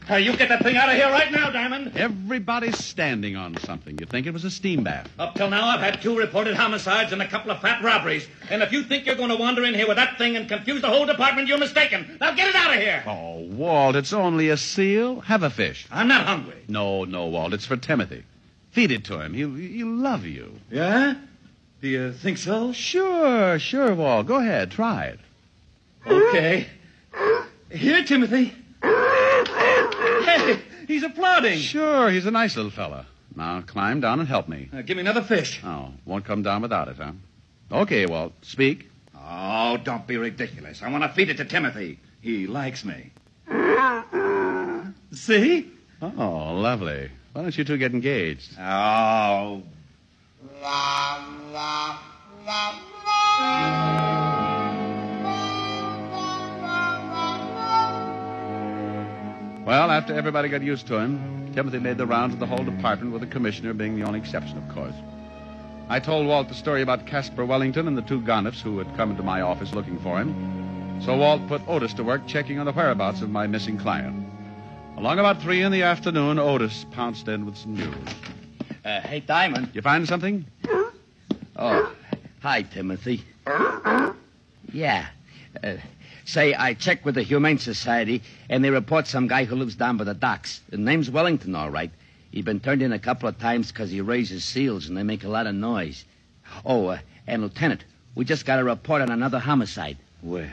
Uh, 0.08 0.16
you 0.16 0.36
get 0.36 0.48
that 0.48 0.62
thing 0.62 0.76
out 0.76 0.88
of 0.88 0.94
here 0.94 1.10
right 1.10 1.32
now, 1.32 1.50
Diamond. 1.50 1.96
Everybody's 1.96 2.78
standing 2.78 3.34
on 3.34 3.56
something. 3.58 3.98
You'd 3.98 4.08
think 4.08 4.26
it 4.28 4.32
was 4.32 4.44
a 4.44 4.50
steam 4.50 4.84
bath. 4.84 5.08
Up 5.18 5.34
till 5.34 5.50
now, 5.50 5.66
I've 5.66 5.80
had 5.80 6.00
two 6.00 6.16
reported 6.16 6.54
homicides 6.54 7.12
and 7.12 7.20
a 7.20 7.26
couple 7.26 7.50
of 7.50 7.60
fat 7.60 7.82
robberies. 7.82 8.28
And 8.48 8.62
if 8.62 8.70
you 8.70 8.84
think 8.84 9.06
you're 9.06 9.16
going 9.16 9.30
to 9.30 9.36
wander 9.36 9.64
in 9.64 9.74
here 9.74 9.88
with 9.88 9.96
that 9.96 10.16
thing 10.16 10.36
and 10.36 10.48
confuse 10.48 10.80
the 10.80 10.88
whole 10.88 11.06
department, 11.06 11.48
you're 11.48 11.58
mistaken. 11.58 12.18
Now 12.20 12.34
get 12.34 12.48
it 12.48 12.54
out 12.54 12.72
of 12.72 12.80
here. 12.80 13.02
Oh, 13.04 13.40
Walt, 13.50 13.96
it's 13.96 14.12
only 14.12 14.50
a 14.50 14.56
seal. 14.56 15.20
Have 15.22 15.42
a 15.42 15.50
fish. 15.50 15.88
I'm 15.90 16.06
not 16.06 16.24
hungry. 16.24 16.62
No, 16.68 17.04
no, 17.04 17.26
Walt. 17.26 17.52
It's 17.52 17.66
for 17.66 17.76
Timothy. 17.76 18.22
Feed 18.70 18.92
it 18.92 19.04
to 19.06 19.20
him. 19.20 19.34
He'll, 19.34 19.54
he'll 19.54 19.88
love 19.88 20.24
you. 20.24 20.52
Yeah? 20.70 21.14
Do 21.82 21.88
you 21.88 22.12
think 22.12 22.38
so? 22.38 22.72
Sure, 22.72 23.58
sure, 23.58 23.92
Walt. 23.94 24.26
Go 24.26 24.36
ahead. 24.36 24.70
Try 24.70 25.06
it. 25.06 25.20
Okay. 26.06 26.68
Here, 27.70 28.04
Timothy. 28.04 28.54
Hey, 30.26 30.58
he's 30.88 31.02
applauding. 31.04 31.58
Sure, 31.58 32.10
he's 32.10 32.26
a 32.26 32.30
nice 32.30 32.56
little 32.56 32.70
fella. 32.70 33.06
Now 33.36 33.60
climb 33.60 34.00
down 34.00 34.18
and 34.18 34.28
help 34.28 34.48
me. 34.48 34.68
Uh, 34.72 34.82
give 34.82 34.96
me 34.96 35.02
another 35.02 35.22
fish. 35.22 35.60
Oh, 35.64 35.92
won't 36.04 36.24
come 36.24 36.42
down 36.42 36.62
without 36.62 36.88
it, 36.88 36.96
huh? 36.96 37.12
Okay, 37.70 38.06
Walt. 38.06 38.32
Speak. 38.42 38.90
Oh, 39.16 39.76
don't 39.76 40.06
be 40.06 40.16
ridiculous. 40.16 40.82
I 40.82 40.90
want 40.90 41.04
to 41.04 41.08
feed 41.10 41.30
it 41.30 41.36
to 41.36 41.44
Timothy. 41.44 41.98
He 42.20 42.46
likes 42.46 42.84
me. 42.84 43.10
See? 45.12 45.70
Oh, 46.02 46.54
lovely. 46.54 47.10
Why 47.32 47.42
don't 47.42 47.56
you 47.56 47.64
two 47.64 47.76
get 47.76 47.92
engaged? 47.92 48.58
Oh. 48.58 49.62
Well, 59.66 59.90
after 59.90 60.14
everybody 60.14 60.48
got 60.48 60.62
used 60.62 60.86
to 60.86 60.96
him, 60.96 61.52
Timothy 61.52 61.80
made 61.80 61.98
the 61.98 62.06
rounds 62.06 62.34
of 62.34 62.38
the 62.38 62.46
whole 62.46 62.64
department, 62.64 63.12
with 63.12 63.20
the 63.20 63.26
commissioner 63.26 63.74
being 63.74 63.96
the 63.96 64.04
only 64.06 64.20
exception, 64.20 64.56
of 64.58 64.68
course. 64.72 64.94
I 65.88 65.98
told 65.98 66.28
Walt 66.28 66.46
the 66.46 66.54
story 66.54 66.82
about 66.82 67.04
Casper 67.04 67.44
Wellington 67.44 67.88
and 67.88 67.98
the 67.98 68.02
two 68.02 68.20
Gonifs 68.20 68.60
who 68.60 68.78
had 68.78 68.96
come 68.96 69.10
into 69.10 69.24
my 69.24 69.40
office 69.40 69.74
looking 69.74 69.98
for 69.98 70.20
him. 70.20 71.00
So 71.04 71.16
Walt 71.16 71.48
put 71.48 71.66
Otis 71.66 71.94
to 71.94 72.04
work 72.04 72.28
checking 72.28 72.60
on 72.60 72.66
the 72.66 72.72
whereabouts 72.72 73.22
of 73.22 73.30
my 73.30 73.48
missing 73.48 73.76
client. 73.76 74.24
Along 74.98 75.18
about 75.18 75.42
three 75.42 75.62
in 75.62 75.72
the 75.72 75.82
afternoon, 75.82 76.38
Otis 76.38 76.86
pounced 76.92 77.26
in 77.26 77.44
with 77.44 77.56
some 77.56 77.74
news. 77.74 77.94
Uh, 78.84 79.00
hey, 79.00 79.18
Diamond. 79.18 79.70
You 79.74 79.82
find 79.82 80.06
something? 80.06 80.46
Oh, 81.56 81.92
hi, 82.40 82.62
Timothy. 82.62 83.24
Yeah. 84.72 85.06
Uh, 85.62 85.76
say, 86.26 86.52
I 86.54 86.74
checked 86.74 87.04
with 87.04 87.14
the 87.14 87.22
Humane 87.22 87.58
Society, 87.58 88.22
and 88.50 88.62
they 88.62 88.70
report 88.70 89.06
some 89.06 89.28
guy 89.28 89.44
who 89.44 89.56
lives 89.56 89.76
down 89.76 89.96
by 89.96 90.04
the 90.04 90.14
docks. 90.14 90.60
The 90.68 90.76
name's 90.76 91.10
Wellington, 91.10 91.54
all 91.54 91.70
right. 91.70 91.90
He's 92.30 92.44
been 92.44 92.60
turned 92.60 92.82
in 92.82 92.92
a 92.92 92.98
couple 92.98 93.28
of 93.28 93.38
times 93.38 93.72
because 93.72 93.90
he 93.90 94.00
raises 94.00 94.44
seals, 94.44 94.88
and 94.88 94.96
they 94.96 95.02
make 95.04 95.24
a 95.24 95.28
lot 95.28 95.46
of 95.46 95.54
noise. 95.54 96.04
Oh, 96.64 96.88
uh, 96.88 96.98
and 97.26 97.42
Lieutenant, 97.42 97.84
we 98.14 98.24
just 98.24 98.44
got 98.44 98.58
a 98.58 98.64
report 98.64 99.02
on 99.02 99.10
another 99.10 99.38
homicide. 99.38 99.96
Well, 100.22 100.48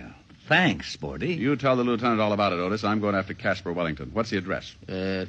thanks, 0.48 0.92
Sporty. 0.92 1.34
You 1.34 1.56
tell 1.56 1.76
the 1.76 1.84
lieutenant 1.84 2.22
all 2.22 2.34
about 2.34 2.54
it, 2.54 2.60
Otis. 2.60 2.84
I'm 2.84 3.00
going 3.00 3.16
after 3.16 3.34
Casper 3.34 3.74
Wellington. 3.74 4.12
What's 4.14 4.30
the 4.30 4.38
address? 4.38 4.76
Uh, 4.88 5.26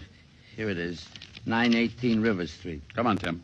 here 0.57 0.69
it 0.69 0.79
is. 0.79 1.09
918 1.47 2.21
River 2.21 2.47
Street. 2.47 2.83
Come 2.95 3.07
on, 3.07 3.17
Tim. 3.17 3.43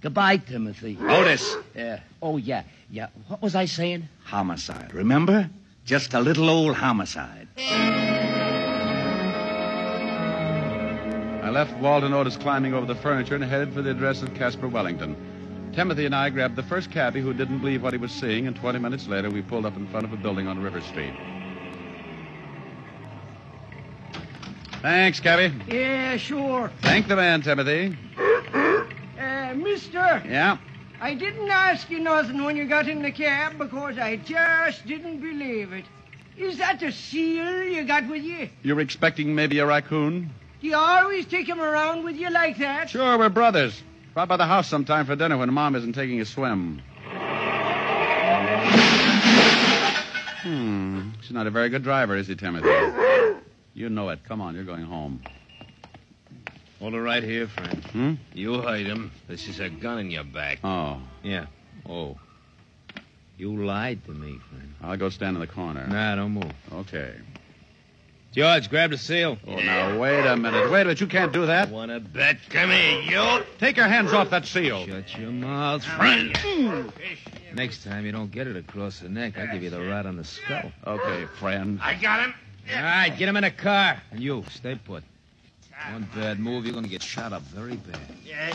Goodbye, 0.00 0.38
Timothy. 0.38 0.96
Otis. 1.00 1.56
Yeah. 1.74 2.00
Oh, 2.22 2.38
yeah. 2.38 2.62
Yeah. 2.90 3.08
What 3.28 3.40
was 3.40 3.54
I 3.54 3.66
saying? 3.66 4.08
Homicide, 4.24 4.92
remember? 4.92 5.48
Just 5.84 6.12
a 6.14 6.20
little 6.20 6.50
old 6.50 6.74
homicide. 6.76 7.48
I 11.42 11.50
left 11.50 11.76
Walt 11.78 12.04
and 12.04 12.14
Otis 12.14 12.36
climbing 12.36 12.74
over 12.74 12.86
the 12.86 12.94
furniture 12.94 13.34
and 13.34 13.42
headed 13.44 13.72
for 13.72 13.82
the 13.82 13.90
address 13.90 14.22
of 14.22 14.34
Casper 14.34 14.68
Wellington. 14.68 15.16
Timothy 15.72 16.04
and 16.04 16.14
I 16.14 16.30
grabbed 16.30 16.56
the 16.56 16.62
first 16.64 16.90
cabbie 16.90 17.20
who 17.20 17.32
didn't 17.32 17.60
believe 17.60 17.82
what 17.82 17.92
he 17.92 17.98
was 17.98 18.10
seeing, 18.10 18.46
and 18.48 18.56
20 18.56 18.78
minutes 18.80 19.06
later, 19.06 19.30
we 19.30 19.40
pulled 19.40 19.64
up 19.66 19.76
in 19.76 19.86
front 19.88 20.04
of 20.04 20.12
a 20.12 20.16
building 20.16 20.48
on 20.48 20.60
River 20.60 20.80
Street. 20.80 21.14
Thanks, 24.82 25.20
cabbie. 25.20 25.54
Yeah, 25.68 26.16
sure. 26.16 26.70
Thank 26.82 27.06
the 27.06 27.14
man, 27.16 27.42
Timothy. 27.42 27.96
Uh, 28.18 29.54
mister. 29.54 30.22
Yeah? 30.26 30.58
I 31.00 31.14
didn't 31.14 31.50
ask 31.50 31.88
you 31.88 31.98
nothing 31.98 32.44
when 32.44 32.56
you 32.56 32.66
got 32.66 32.86
in 32.86 33.00
the 33.00 33.10
cab 33.10 33.56
because 33.56 33.96
I 33.96 34.16
just 34.16 34.86
didn't 34.86 35.20
believe 35.20 35.72
it. 35.72 35.86
Is 36.36 36.58
that 36.58 36.82
a 36.82 36.92
seal 36.92 37.62
you 37.62 37.84
got 37.84 38.06
with 38.06 38.22
you? 38.22 38.50
You're 38.62 38.80
expecting 38.80 39.34
maybe 39.34 39.58
a 39.60 39.66
raccoon? 39.66 40.30
Do 40.60 40.66
you 40.66 40.76
always 40.76 41.24
take 41.24 41.48
him 41.48 41.60
around 41.60 42.04
with 42.04 42.16
you 42.16 42.30
like 42.30 42.58
that? 42.58 42.90
Sure, 42.90 43.16
we're 43.16 43.30
brothers. 43.30 43.82
Drop 44.12 44.28
by 44.28 44.36
the 44.36 44.46
house 44.46 44.68
sometime 44.68 45.06
for 45.06 45.16
dinner 45.16 45.38
when 45.38 45.52
Mom 45.54 45.74
isn't 45.74 45.94
taking 45.94 46.20
a 46.20 46.26
swim. 46.26 46.82
Hmm. 50.42 51.10
She's 51.22 51.32
not 51.32 51.46
a 51.46 51.50
very 51.50 51.70
good 51.70 51.82
driver, 51.82 52.16
is 52.16 52.26
he, 52.26 52.34
Timothy? 52.34 52.68
You 53.72 53.88
know 53.88 54.10
it. 54.10 54.20
Come 54.24 54.40
on, 54.42 54.54
you're 54.54 54.64
going 54.64 54.84
home. 54.84 55.22
Hold 56.80 56.94
it 56.94 57.00
right 57.00 57.22
here, 57.22 57.46
friend. 57.46 57.84
Hmm? 57.84 58.14
You 58.32 58.62
heard 58.62 58.86
him. 58.86 59.12
This 59.28 59.46
is 59.48 59.60
a 59.60 59.68
gun 59.68 59.98
in 59.98 60.10
your 60.10 60.24
back. 60.24 60.60
Oh. 60.64 60.98
Yeah. 61.22 61.46
Oh. 61.86 62.16
You 63.36 63.64
lied 63.64 64.04
to 64.06 64.12
me, 64.12 64.38
friend. 64.48 64.74
I'll 64.82 64.96
go 64.96 65.10
stand 65.10 65.36
in 65.36 65.40
the 65.40 65.46
corner. 65.46 65.86
Nah, 65.86 66.16
don't 66.16 66.32
move. 66.32 66.52
Okay. 66.72 67.14
George, 68.32 68.70
grab 68.70 68.92
the 68.92 68.98
seal. 68.98 69.36
Oh, 69.46 69.56
now, 69.56 69.98
wait 69.98 70.24
a 70.24 70.36
minute. 70.36 70.70
Wait 70.70 70.82
a 70.82 70.84
minute. 70.84 71.00
You 71.00 71.06
can't 71.06 71.32
do 71.32 71.46
that. 71.46 71.68
Want 71.68 71.90
to 71.90 72.00
bet? 72.00 72.38
Come 72.48 72.70
here, 72.70 73.00
you. 73.00 73.44
Take 73.58 73.76
your 73.76 73.88
hands 73.88 74.12
off 74.12 74.30
that 74.30 74.46
seal. 74.46 74.86
Shut 74.86 75.18
your 75.18 75.32
mouth, 75.32 75.84
friend. 75.84 76.92
Next 77.52 77.84
time 77.84 78.06
you 78.06 78.12
don't 78.12 78.30
get 78.30 78.46
it 78.46 78.56
across 78.56 79.00
the 79.00 79.08
neck, 79.08 79.36
I'll 79.36 79.52
give 79.52 79.62
you 79.62 79.70
the 79.70 79.80
right 79.80 80.06
on 80.06 80.16
the 80.16 80.24
skull. 80.24 80.72
Okay, 80.86 81.26
friend. 81.40 81.80
I 81.82 81.94
got 81.94 82.20
him. 82.20 82.34
All 82.74 82.82
right, 82.82 83.10
get 83.18 83.28
him 83.28 83.36
in 83.36 83.42
the 83.42 83.50
car. 83.50 84.00
And 84.12 84.20
you, 84.20 84.44
stay 84.50 84.76
put. 84.76 85.02
One 85.88 86.08
bad 86.14 86.38
move, 86.38 86.64
you're 86.64 86.72
going 86.72 86.84
to 86.84 86.90
get 86.90 87.02
shot 87.02 87.32
up 87.32 87.42
very 87.42 87.76
bad. 87.76 88.00
Yeah. 88.24 88.54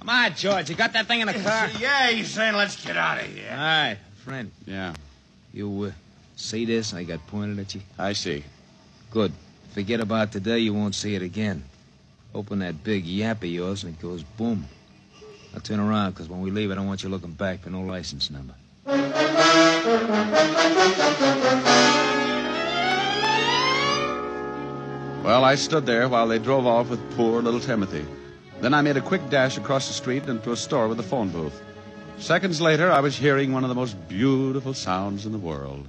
Come 0.00 0.08
on, 0.08 0.34
George. 0.34 0.68
You 0.68 0.76
got 0.76 0.92
that 0.94 1.06
thing 1.06 1.20
in 1.20 1.26
the 1.28 1.34
car? 1.34 1.68
Yeah, 1.78 2.08
he's 2.10 2.30
saying 2.30 2.54
let's 2.54 2.84
get 2.84 2.96
out 2.96 3.20
of 3.20 3.26
here. 3.26 3.48
All 3.50 3.56
right, 3.56 3.96
friend. 4.24 4.50
Yeah, 4.66 4.94
You 5.52 5.84
uh, 5.84 5.90
see 6.36 6.64
this 6.64 6.92
I 6.92 7.04
got 7.04 7.24
pointed 7.28 7.58
at 7.58 7.74
you? 7.74 7.82
I 7.98 8.12
see. 8.12 8.44
Good. 9.10 9.32
Forget 9.72 10.00
about 10.00 10.32
today, 10.32 10.58
you 10.58 10.74
won't 10.74 10.94
see 10.94 11.14
it 11.14 11.22
again. 11.22 11.64
Open 12.34 12.58
that 12.60 12.82
big 12.82 13.04
yap 13.04 13.38
of 13.42 13.48
yours 13.48 13.84
and 13.84 13.94
it 13.94 14.02
goes 14.02 14.22
boom. 14.22 14.66
Now 15.52 15.60
turn 15.60 15.80
around, 15.80 16.12
because 16.12 16.28
when 16.28 16.40
we 16.40 16.50
leave, 16.50 16.70
I 16.70 16.74
don't 16.74 16.86
want 16.86 17.02
you 17.02 17.08
looking 17.08 17.32
back 17.32 17.60
for 17.60 17.70
no 17.70 17.82
license 17.82 18.30
number. 18.30 18.54
Well, 25.22 25.44
I 25.44 25.54
stood 25.54 25.86
there 25.86 26.08
while 26.08 26.26
they 26.26 26.40
drove 26.40 26.66
off 26.66 26.88
with 26.90 27.16
poor 27.16 27.40
little 27.42 27.60
Timothy. 27.60 28.04
Then 28.60 28.74
I 28.74 28.82
made 28.82 28.96
a 28.96 29.00
quick 29.00 29.30
dash 29.30 29.56
across 29.56 29.86
the 29.86 29.94
street 29.94 30.26
into 30.26 30.50
a 30.50 30.56
store 30.56 30.88
with 30.88 30.98
a 30.98 31.04
phone 31.04 31.28
booth. 31.28 31.62
Seconds 32.18 32.60
later, 32.60 32.90
I 32.90 32.98
was 32.98 33.16
hearing 33.16 33.52
one 33.52 33.62
of 33.62 33.68
the 33.68 33.74
most 33.76 33.96
beautiful 34.08 34.74
sounds 34.74 35.24
in 35.24 35.30
the 35.30 35.38
world. 35.38 35.86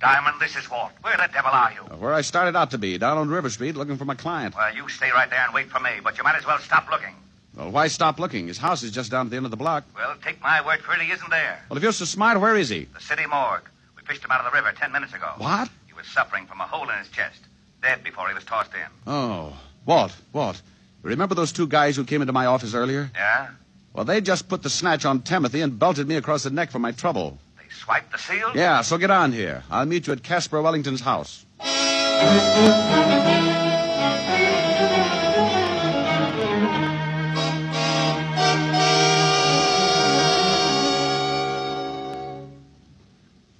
Diamond, 0.00 0.36
this 0.40 0.56
is 0.56 0.70
Walt. 0.70 0.92
Where 1.02 1.16
the 1.16 1.28
devil 1.30 1.50
are 1.50 1.72
you? 1.72 1.80
Uh, 1.82 1.96
where 1.96 2.14
I 2.14 2.22
started 2.22 2.56
out 2.56 2.70
to 2.70 2.78
be, 2.78 2.96
down 2.96 3.18
on 3.18 3.28
River 3.28 3.50
Street, 3.50 3.76
looking 3.76 3.98
for 3.98 4.06
my 4.06 4.14
client. 4.14 4.54
Well, 4.56 4.74
you 4.74 4.88
stay 4.88 5.10
right 5.10 5.28
there 5.28 5.44
and 5.44 5.52
wait 5.52 5.68
for 5.68 5.80
me, 5.80 5.90
but 6.02 6.16
you 6.16 6.24
might 6.24 6.36
as 6.36 6.46
well 6.46 6.58
stop 6.58 6.90
looking. 6.90 7.14
Well, 7.54 7.70
why 7.70 7.88
stop 7.88 8.18
looking? 8.18 8.48
His 8.48 8.58
house 8.58 8.82
is 8.82 8.92
just 8.92 9.10
down 9.10 9.26
at 9.26 9.30
the 9.30 9.36
end 9.36 9.44
of 9.44 9.50
the 9.50 9.58
block. 9.58 9.84
Well, 9.94 10.16
take 10.24 10.40
my 10.40 10.64
word 10.64 10.80
for 10.80 10.94
it, 10.94 11.02
he 11.02 11.12
isn't 11.12 11.30
there. 11.30 11.62
Well, 11.68 11.76
if 11.76 11.82
you're 11.82 11.92
so 11.92 12.06
smart, 12.06 12.40
where 12.40 12.56
is 12.56 12.70
he? 12.70 12.84
The 12.94 13.00
city 13.00 13.26
morgue. 13.26 13.68
We 13.96 14.02
fished 14.04 14.24
him 14.24 14.30
out 14.30 14.44
of 14.44 14.50
the 14.50 14.56
river 14.56 14.72
ten 14.72 14.90
minutes 14.90 15.12
ago. 15.12 15.32
What? 15.36 15.68
He 15.86 15.92
was 15.92 16.06
suffering 16.06 16.46
from 16.46 16.60
a 16.62 16.64
hole 16.64 16.88
in 16.88 16.98
his 16.98 17.08
chest. 17.08 17.40
Dead 17.84 18.02
before 18.02 18.28
he 18.28 18.34
was 18.34 18.44
tossed 18.44 18.72
in. 18.72 18.80
Oh, 19.06 19.52
Walt, 19.84 20.16
Walt. 20.32 20.62
Remember 21.02 21.34
those 21.34 21.52
two 21.52 21.66
guys 21.66 21.96
who 21.96 22.04
came 22.04 22.22
into 22.22 22.32
my 22.32 22.46
office 22.46 22.72
earlier? 22.72 23.10
Yeah? 23.14 23.48
Well, 23.92 24.06
they 24.06 24.22
just 24.22 24.48
put 24.48 24.62
the 24.62 24.70
snatch 24.70 25.04
on 25.04 25.20
Timothy 25.20 25.60
and 25.60 25.78
belted 25.78 26.08
me 26.08 26.16
across 26.16 26.44
the 26.44 26.50
neck 26.50 26.70
for 26.70 26.78
my 26.78 26.92
trouble. 26.92 27.38
They 27.58 27.68
swiped 27.68 28.10
the 28.10 28.16
seal? 28.16 28.52
Yeah, 28.54 28.80
so 28.80 28.96
get 28.96 29.10
on 29.10 29.32
here. 29.32 29.64
I'll 29.70 29.84
meet 29.84 30.06
you 30.06 30.14
at 30.14 30.22
Casper 30.22 30.62
Wellington's 30.62 31.02
house. 31.02 31.44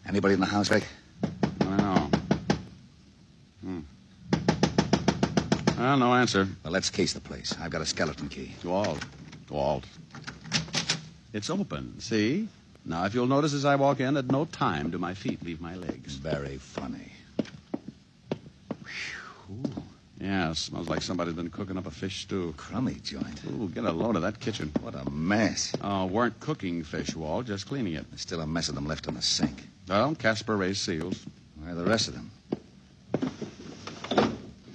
Anybody 0.09 0.33
in 0.33 0.41
the 0.41 0.47
house, 0.47 0.71
Rick? 0.71 0.85
Well, 5.85 5.99
no 5.99 6.15
answer. 6.15 6.49
Well, 6.63 6.73
let's 6.73 6.89
case 6.89 7.13
the 7.13 7.21
place. 7.21 7.55
I've 7.61 7.71
got 7.71 7.83
a 7.83 7.85
skeleton 7.85 8.31
key. 8.31 8.55
Walt. 8.65 9.05
Walt. 9.51 9.85
It's 11.35 11.51
open, 11.51 12.01
see? 12.01 12.49
Now, 12.87 13.05
if 13.05 13.13
you'll 13.13 13.27
notice 13.27 13.53
as 13.53 13.67
I 13.67 13.77
walk 13.77 14.01
in, 14.01 14.17
at 14.17 14.31
no 14.31 14.47
time 14.47 14.89
do 14.89 14.97
my 14.97 15.13
feet 15.13 15.45
leave 15.45 15.61
my 15.61 15.75
legs. 15.75 16.15
Very 16.15 16.57
funny. 16.57 17.13
Yeah, 20.19 20.55
smells 20.55 20.89
like 20.89 21.03
somebody's 21.03 21.35
been 21.35 21.51
cooking 21.51 21.77
up 21.77 21.87
a 21.87 21.91
fish 21.91 22.23
stew. 22.23 22.55
Crummy 22.57 22.95
joint. 23.03 23.43
Ooh, 23.45 23.69
get 23.69 23.85
a 23.85 23.93
load 23.93 24.17
of 24.17 24.23
that 24.23 24.41
kitchen. 24.41 24.73
What 24.81 24.95
a 24.95 25.11
mess. 25.11 25.75
Oh, 25.83 26.07
weren't 26.07 26.41
cooking 26.41 26.83
fish, 26.83 27.15
Walt, 27.15 27.45
just 27.45 27.69
cleaning 27.69 27.93
it. 27.93 28.07
There's 28.09 28.23
still 28.23 28.41
a 28.41 28.47
mess 28.47 28.71
of 28.71 28.75
them 28.75 28.87
left 28.87 29.07
in 29.07 29.17
the 29.17 29.23
sink. 29.23 29.69
Well, 29.87 30.15
Casper 30.15 30.57
raised 30.57 30.81
seals. 30.81 31.27
Where 31.61 31.73
are 31.73 31.75
the 31.75 31.85
rest 31.85 32.09
of 32.09 32.15
them? 32.15 32.31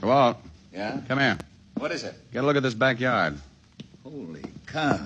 Walt, 0.03 0.37
Yeah? 0.73 0.99
come 1.07 1.19
here. 1.19 1.37
What 1.75 1.91
is 1.91 2.03
it? 2.03 2.13
Get 2.33 2.43
a 2.43 2.47
look 2.47 2.57
at 2.57 2.63
this 2.63 2.73
backyard. 2.73 3.37
Holy 4.03 4.43
cow. 4.67 4.99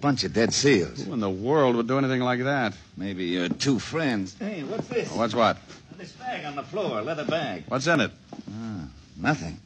Bunch 0.00 0.24
of 0.24 0.32
dead 0.32 0.54
seals. 0.54 1.02
Who 1.02 1.12
in 1.12 1.20
the 1.20 1.30
world 1.30 1.76
would 1.76 1.88
do 1.88 1.98
anything 1.98 2.20
like 2.20 2.42
that? 2.44 2.74
Maybe 2.96 3.24
your 3.24 3.48
two 3.48 3.78
friends. 3.78 4.36
Hey, 4.38 4.62
what's 4.62 4.86
this? 4.88 5.10
What's 5.12 5.34
what? 5.34 5.58
This 5.96 6.12
bag 6.12 6.44
on 6.44 6.54
the 6.54 6.62
floor, 6.62 7.02
leather 7.02 7.24
bag. 7.24 7.64
What's 7.66 7.88
in 7.88 8.00
it? 8.00 8.12
Ah, 8.52 8.84
nothing. 9.16 9.58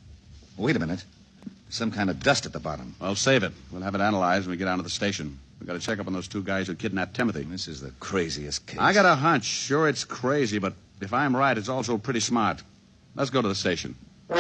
Wait 0.57 0.74
a 0.76 0.78
minute. 0.78 1.05
There's 1.44 1.76
some 1.76 1.90
kind 1.90 2.09
of 2.09 2.20
dust 2.20 2.46
at 2.46 2.52
the 2.55 2.61
bottom. 2.61 2.94
Well, 2.98 3.14
save 3.14 3.42
it. 3.42 3.52
We'll 3.70 3.83
have 3.83 3.94
it 3.94 4.00
analyzed 4.00 4.46
when 4.46 4.52
we 4.52 4.57
get 4.57 4.64
down 4.64 4.78
to 4.78 4.83
the 4.83 4.90
station. 4.90 5.38
We've 5.61 5.66
got 5.66 5.74
to 5.74 5.81
check 5.81 5.98
up 5.98 6.07
on 6.07 6.14
those 6.14 6.28
two 6.28 6.42
guys 6.42 6.66
who 6.66 6.74
kidnapped 6.74 7.14
Timothy. 7.14 7.42
This 7.42 7.68
is 7.68 7.83
the 7.83 7.90
craziest 8.00 8.66
case. 8.66 8.81
I 8.81 8.94
got 8.94 9.05
a 9.05 9.14
hunch. 9.14 9.44
Sure, 9.44 9.87
it's 9.87 10.05
crazy, 10.05 10.59
but 10.59 10.72
if 11.02 11.12
I'm 11.12 11.37
right, 11.37 11.57
it's 11.57 11.68
also 11.68 11.98
pretty 11.98 12.20
smart. 12.20 12.62
Let's 13.14 13.31
go 13.31 13.42
to 13.42 13.48
the 13.48 13.55
station. 13.55 13.94
Uh, 14.35 14.38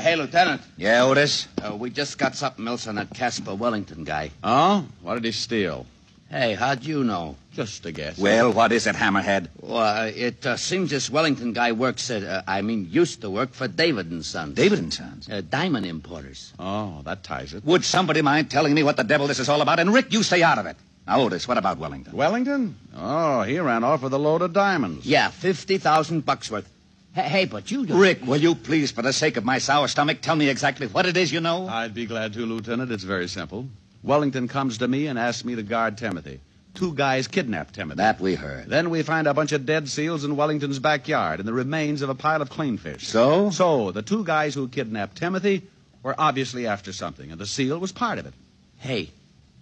hey, 0.00 0.14
Lieutenant. 0.14 0.62
Yeah, 0.76 1.04
Otis? 1.04 1.48
Uh, 1.60 1.74
we 1.74 1.90
just 1.90 2.16
got 2.18 2.36
something 2.36 2.68
else 2.68 2.86
on 2.86 2.94
that 2.94 3.10
Casper 3.10 3.56
Wellington 3.56 4.04
guy. 4.04 4.30
Oh? 4.44 4.86
What 5.02 5.14
did 5.14 5.24
he 5.24 5.32
steal? 5.32 5.86
Hey, 6.28 6.54
how'd 6.54 6.82
you 6.82 7.04
know? 7.04 7.36
Just 7.52 7.86
a 7.86 7.92
guess. 7.92 8.18
Well, 8.18 8.52
what 8.52 8.72
is 8.72 8.88
it, 8.88 8.96
Hammerhead? 8.96 9.48
Well, 9.60 9.78
uh, 9.78 10.06
it 10.06 10.44
uh, 10.44 10.56
seems 10.56 10.90
this 10.90 11.08
Wellington 11.08 11.52
guy 11.52 11.70
works 11.70 12.10
at, 12.10 12.24
uh, 12.24 12.42
I 12.48 12.62
mean, 12.62 12.88
used 12.90 13.20
to 13.20 13.30
work 13.30 13.52
for 13.52 13.68
David 13.68 14.10
and 14.10 14.24
Sons. 14.24 14.54
David 14.56 14.80
and 14.80 14.92
Sons? 14.92 15.28
Uh, 15.30 15.40
diamond 15.48 15.86
importers. 15.86 16.52
Oh, 16.58 17.00
that 17.04 17.22
ties 17.22 17.54
it. 17.54 17.64
Would 17.64 17.84
somebody 17.84 18.22
mind 18.22 18.50
telling 18.50 18.74
me 18.74 18.82
what 18.82 18.96
the 18.96 19.04
devil 19.04 19.28
this 19.28 19.38
is 19.38 19.48
all 19.48 19.62
about? 19.62 19.78
And 19.78 19.94
Rick, 19.94 20.12
you 20.12 20.24
stay 20.24 20.42
out 20.42 20.58
of 20.58 20.66
it. 20.66 20.76
Now, 21.06 21.20
Otis, 21.20 21.46
what 21.46 21.58
about 21.58 21.78
Wellington? 21.78 22.16
Wellington? 22.16 22.76
Oh, 22.96 23.42
he 23.42 23.60
ran 23.60 23.84
off 23.84 24.02
with 24.02 24.12
a 24.12 24.18
load 24.18 24.42
of 24.42 24.52
diamonds. 24.52 25.06
Yeah, 25.06 25.28
50,000 25.30 26.26
bucks 26.26 26.50
worth. 26.50 26.68
Hey, 27.14 27.22
hey, 27.28 27.44
but 27.44 27.70
you 27.70 27.86
don't... 27.86 27.98
Rick, 27.98 28.26
will 28.26 28.40
you 28.40 28.56
please, 28.56 28.90
for 28.90 29.02
the 29.02 29.12
sake 29.12 29.36
of 29.36 29.44
my 29.44 29.58
sour 29.58 29.86
stomach, 29.86 30.20
tell 30.20 30.34
me 30.34 30.48
exactly 30.48 30.88
what 30.88 31.06
it 31.06 31.16
is 31.16 31.32
you 31.32 31.40
know? 31.40 31.68
I'd 31.68 31.94
be 31.94 32.06
glad 32.06 32.32
to, 32.32 32.44
Lieutenant. 32.44 32.90
It's 32.90 33.04
very 33.04 33.28
simple. 33.28 33.68
Wellington 34.06 34.46
comes 34.46 34.78
to 34.78 34.88
me 34.88 35.08
and 35.08 35.18
asks 35.18 35.44
me 35.44 35.56
to 35.56 35.64
guard 35.64 35.98
Timothy. 35.98 36.40
Two 36.74 36.94
guys 36.94 37.26
kidnapped 37.26 37.74
Timothy. 37.74 37.96
That 37.96 38.20
we 38.20 38.36
heard. 38.36 38.68
Then 38.68 38.90
we 38.90 39.02
find 39.02 39.26
a 39.26 39.34
bunch 39.34 39.50
of 39.50 39.66
dead 39.66 39.88
seals 39.88 40.24
in 40.24 40.36
Wellington's 40.36 40.78
backyard 40.78 41.40
and 41.40 41.48
the 41.48 41.52
remains 41.52 42.02
of 42.02 42.08
a 42.08 42.14
pile 42.14 42.40
of 42.40 42.48
cleanfish. 42.48 43.00
So? 43.00 43.50
So, 43.50 43.90
the 43.90 44.02
two 44.02 44.24
guys 44.24 44.54
who 44.54 44.68
kidnapped 44.68 45.16
Timothy 45.16 45.64
were 46.04 46.14
obviously 46.16 46.68
after 46.68 46.92
something, 46.92 47.32
and 47.32 47.40
the 47.40 47.46
seal 47.46 47.78
was 47.78 47.90
part 47.90 48.18
of 48.18 48.26
it. 48.26 48.34
Hey, 48.78 49.10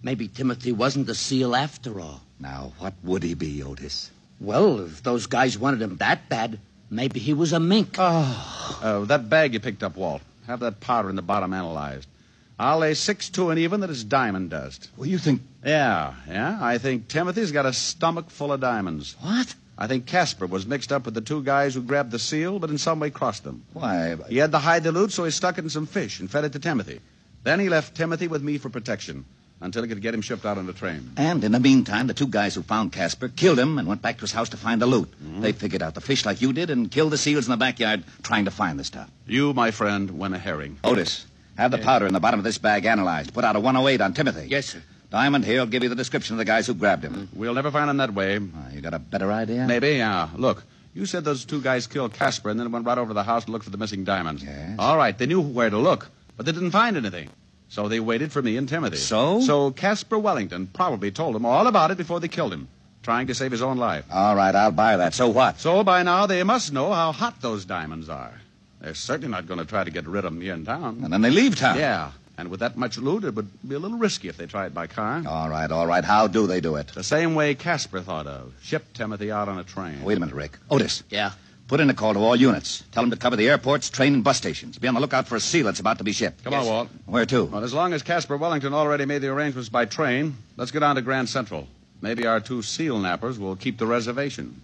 maybe 0.02 0.28
Timothy 0.28 0.72
wasn't 0.72 1.06
the 1.06 1.14
seal 1.14 1.56
after 1.56 1.98
all. 1.98 2.20
Now, 2.38 2.72
what 2.80 2.92
would 3.02 3.22
he 3.22 3.32
be, 3.32 3.62
Otis? 3.62 4.10
Well, 4.40 4.80
if 4.80 5.02
those 5.02 5.26
guys 5.26 5.56
wanted 5.56 5.80
him 5.80 5.96
that 5.98 6.28
bad, 6.28 6.58
maybe 6.90 7.18
he 7.18 7.32
was 7.32 7.54
a 7.54 7.60
mink. 7.60 7.94
Oh. 7.98 8.80
Uh, 8.82 9.04
that 9.06 9.30
bag 9.30 9.54
you 9.54 9.60
picked 9.60 9.82
up, 9.82 9.96
Walt. 9.96 10.20
Have 10.48 10.60
that 10.60 10.80
powder 10.80 11.08
in 11.08 11.16
the 11.16 11.22
bottom 11.22 11.54
analyzed. 11.54 12.08
I'll 12.58 12.78
lay 12.78 12.94
six 12.94 13.28
to 13.30 13.50
an 13.50 13.58
even 13.58 13.80
that 13.80 13.90
it's 13.90 14.04
diamond 14.04 14.50
dust. 14.50 14.88
Well, 14.96 15.08
you 15.08 15.18
think. 15.18 15.42
Yeah, 15.64 16.14
yeah. 16.28 16.58
I 16.60 16.78
think 16.78 17.08
Timothy's 17.08 17.50
got 17.52 17.66
a 17.66 17.72
stomach 17.72 18.30
full 18.30 18.52
of 18.52 18.60
diamonds. 18.60 19.16
What? 19.20 19.54
I 19.76 19.88
think 19.88 20.06
Casper 20.06 20.46
was 20.46 20.66
mixed 20.66 20.92
up 20.92 21.04
with 21.04 21.14
the 21.14 21.20
two 21.20 21.42
guys 21.42 21.74
who 21.74 21.82
grabbed 21.82 22.12
the 22.12 22.18
seal, 22.20 22.60
but 22.60 22.70
in 22.70 22.78
some 22.78 23.00
way 23.00 23.10
crossed 23.10 23.42
them. 23.42 23.64
Why? 23.72 24.16
He 24.28 24.36
had 24.36 24.52
to 24.52 24.58
hide 24.58 24.84
the 24.84 24.92
loot, 24.92 25.10
so 25.10 25.24
he 25.24 25.32
stuck 25.32 25.58
it 25.58 25.64
in 25.64 25.70
some 25.70 25.86
fish 25.86 26.20
and 26.20 26.30
fed 26.30 26.44
it 26.44 26.52
to 26.52 26.60
Timothy. 26.60 27.00
Then 27.42 27.58
he 27.58 27.68
left 27.68 27.96
Timothy 27.96 28.28
with 28.28 28.42
me 28.42 28.58
for 28.58 28.68
protection. 28.68 29.24
until 29.60 29.82
he 29.82 29.88
could 29.88 30.02
get 30.02 30.14
him 30.14 30.20
shipped 30.20 30.44
out 30.44 30.58
on 30.58 30.66
the 30.66 30.72
train. 30.72 31.10
And 31.16 31.42
in 31.42 31.52
the 31.52 31.60
meantime, 31.60 32.06
the 32.06 32.14
two 32.14 32.26
guys 32.26 32.54
who 32.54 32.62
found 32.62 32.92
Casper 32.92 33.28
killed 33.28 33.58
him 33.58 33.78
and 33.78 33.88
went 33.88 34.02
back 34.02 34.16
to 34.16 34.20
his 34.22 34.32
house 34.32 34.50
to 34.50 34.56
find 34.56 34.80
the 34.80 34.86
loot. 34.86 35.10
Mm-hmm. 35.22 35.40
They 35.40 35.52
figured 35.52 35.82
out 35.82 35.94
the 35.94 36.00
fish 36.00 36.26
like 36.26 36.42
you 36.42 36.52
did 36.52 36.70
and 36.70 36.90
killed 36.90 37.12
the 37.12 37.18
seals 37.18 37.46
in 37.46 37.50
the 37.50 37.56
backyard 37.56 38.04
trying 38.22 38.44
to 38.44 38.50
find 38.50 38.78
the 38.78 38.84
stuff. 38.84 39.10
You, 39.26 39.54
my 39.54 39.70
friend, 39.70 40.18
went 40.18 40.34
a 40.34 40.38
herring. 40.38 40.78
Otis, 40.84 41.26
have 41.56 41.70
the 41.70 41.78
powder 41.78 42.06
in 42.06 42.12
the 42.12 42.20
bottom 42.20 42.40
of 42.40 42.44
this 42.44 42.58
bag 42.58 42.84
analyzed. 42.84 43.32
Put 43.32 43.44
out 43.44 43.56
a 43.56 43.60
108 43.60 44.00
on 44.00 44.14
Timothy. 44.14 44.48
Yes, 44.48 44.66
sir. 44.66 44.82
Diamond 45.10 45.44
here 45.44 45.60
will 45.60 45.66
give 45.66 45.82
you 45.84 45.88
the 45.88 45.94
description 45.94 46.34
of 46.34 46.38
the 46.38 46.44
guys 46.44 46.66
who 46.66 46.74
grabbed 46.74 47.04
him. 47.04 47.14
Mm-hmm. 47.14 47.38
We'll 47.38 47.54
never 47.54 47.70
find 47.70 47.88
him 47.88 47.98
that 47.98 48.12
way. 48.14 48.40
Ah, 48.56 48.70
you 48.72 48.80
got 48.80 48.94
a 48.94 48.98
better 48.98 49.30
idea? 49.30 49.64
Maybe, 49.66 49.92
yeah. 49.92 50.28
Look, 50.34 50.64
you 50.92 51.06
said 51.06 51.24
those 51.24 51.44
two 51.44 51.60
guys 51.60 51.86
killed 51.86 52.14
Casper 52.14 52.50
and 52.50 52.58
then 52.58 52.72
went 52.72 52.84
right 52.84 52.98
over 52.98 53.08
to 53.10 53.14
the 53.14 53.22
house 53.22 53.44
to 53.44 53.52
look 53.52 53.62
for 53.62 53.70
the 53.70 53.78
missing 53.78 54.04
diamonds. 54.04 54.42
Yes. 54.42 54.76
All 54.78 54.96
right, 54.96 55.16
they 55.16 55.26
knew 55.26 55.40
where 55.40 55.70
to 55.70 55.78
look, 55.78 56.08
but 56.36 56.46
they 56.46 56.52
didn't 56.52 56.72
find 56.72 56.96
anything. 56.96 57.30
So 57.68 57.88
they 57.88 58.00
waited 58.00 58.32
for 58.32 58.42
me 58.42 58.56
and 58.56 58.68
Timothy. 58.68 58.96
So? 58.96 59.40
So 59.40 59.70
Casper 59.70 60.18
Wellington 60.18 60.68
probably 60.72 61.10
told 61.10 61.34
them 61.34 61.46
all 61.46 61.66
about 61.66 61.90
it 61.90 61.96
before 61.96 62.20
they 62.20 62.28
killed 62.28 62.52
him, 62.52 62.68
trying 63.02 63.26
to 63.28 63.34
save 63.34 63.52
his 63.52 63.62
own 63.62 63.78
life. 63.78 64.04
All 64.10 64.36
right, 64.36 64.54
I'll 64.54 64.70
buy 64.70 64.96
that. 64.96 65.14
So 65.14 65.28
what? 65.28 65.60
So 65.60 65.82
by 65.84 66.02
now 66.02 66.26
they 66.26 66.42
must 66.42 66.72
know 66.72 66.92
how 66.92 67.12
hot 67.12 67.40
those 67.40 67.64
diamonds 67.64 68.08
are. 68.08 68.40
They're 68.84 68.92
certainly 68.94 69.30
not 69.30 69.46
going 69.46 69.60
to 69.60 69.64
try 69.64 69.82
to 69.82 69.90
get 69.90 70.06
rid 70.06 70.26
of 70.26 70.32
them 70.34 70.42
here 70.42 70.52
in 70.52 70.66
town. 70.66 71.00
And 71.02 71.10
then 71.10 71.22
they 71.22 71.30
leave 71.30 71.56
town. 71.56 71.78
Yeah. 71.78 72.10
And 72.36 72.50
with 72.50 72.60
that 72.60 72.76
much 72.76 72.98
loot, 72.98 73.24
it 73.24 73.34
would 73.34 73.48
be 73.66 73.76
a 73.76 73.78
little 73.78 73.96
risky 73.96 74.28
if 74.28 74.36
they 74.36 74.44
tried 74.44 74.74
by 74.74 74.88
car. 74.88 75.22
All 75.26 75.48
right, 75.48 75.70
all 75.70 75.86
right. 75.86 76.04
How 76.04 76.26
do 76.26 76.46
they 76.46 76.60
do 76.60 76.76
it? 76.76 76.88
The 76.88 77.02
same 77.02 77.34
way 77.34 77.54
Casper 77.54 78.02
thought 78.02 78.26
of. 78.26 78.52
Ship 78.60 78.84
Timothy 78.92 79.32
out 79.32 79.48
on 79.48 79.58
a 79.58 79.64
train. 79.64 80.02
Wait 80.02 80.18
a 80.18 80.20
minute, 80.20 80.34
Rick. 80.34 80.58
Otis. 80.70 81.02
Yeah. 81.08 81.32
Put 81.66 81.80
in 81.80 81.88
a 81.88 81.94
call 81.94 82.12
to 82.12 82.20
all 82.20 82.36
units. 82.36 82.84
Tell 82.92 83.02
them 83.02 83.10
to 83.10 83.16
cover 83.16 83.36
the 83.36 83.48
airports, 83.48 83.88
train, 83.88 84.12
and 84.12 84.22
bus 84.22 84.36
stations. 84.36 84.76
Be 84.76 84.86
on 84.86 84.92
the 84.92 85.00
lookout 85.00 85.26
for 85.28 85.36
a 85.36 85.40
seal 85.40 85.64
that's 85.64 85.80
about 85.80 85.96
to 85.96 86.04
be 86.04 86.12
shipped. 86.12 86.44
Come 86.44 86.52
on, 86.52 86.66
Walt. 86.66 86.88
Where 87.06 87.24
to? 87.24 87.44
Well, 87.46 87.64
as 87.64 87.72
long 87.72 87.94
as 87.94 88.02
Casper 88.02 88.36
Wellington 88.36 88.74
already 88.74 89.06
made 89.06 89.22
the 89.22 89.28
arrangements 89.28 89.70
by 89.70 89.86
train, 89.86 90.36
let's 90.58 90.72
go 90.72 90.80
down 90.80 90.96
to 90.96 91.02
Grand 91.02 91.30
Central. 91.30 91.68
Maybe 92.02 92.26
our 92.26 92.40
two 92.40 92.60
seal 92.60 92.98
nappers 92.98 93.38
will 93.38 93.56
keep 93.56 93.78
the 93.78 93.86
reservation. 93.86 94.60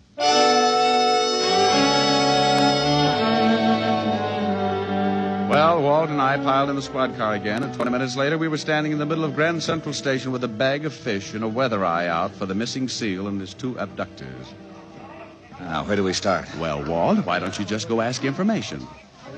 Well, 5.61 5.83
Walt 5.83 6.09
and 6.09 6.23
I 6.23 6.39
piled 6.39 6.71
in 6.71 6.77
the 6.77 6.81
squad 6.81 7.19
car 7.19 7.35
again, 7.35 7.63
and 7.63 7.75
20 7.75 7.91
minutes 7.91 8.17
later, 8.17 8.39
we 8.39 8.49
were 8.49 8.57
standing 8.57 8.93
in 8.93 8.99
the 8.99 9.05
middle 9.05 9.25
of 9.25 9.35
Grand 9.35 9.63
Central 9.63 9.93
Station 9.93 10.33
with 10.33 10.43
a 10.43 10.49
bag 10.49 10.87
of 10.87 10.95
fish 10.95 11.35
and 11.35 11.45
a 11.45 11.49
weather 11.49 11.85
eye 11.85 12.07
out 12.07 12.35
for 12.35 12.47
the 12.47 12.55
missing 12.55 12.89
seal 12.89 13.29
and 13.29 13.39
his 13.39 13.53
two 13.53 13.79
abductors. 13.79 14.55
Now, 15.61 15.85
where 15.85 15.97
do 15.97 16.03
we 16.03 16.15
start? 16.15 16.49
Well, 16.59 16.83
Walt, 16.83 17.27
why 17.27 17.41
don't 17.41 17.59
you 17.59 17.67
just 17.67 17.91
go 17.91 18.01
ask 18.01 18.25
information? 18.25 18.87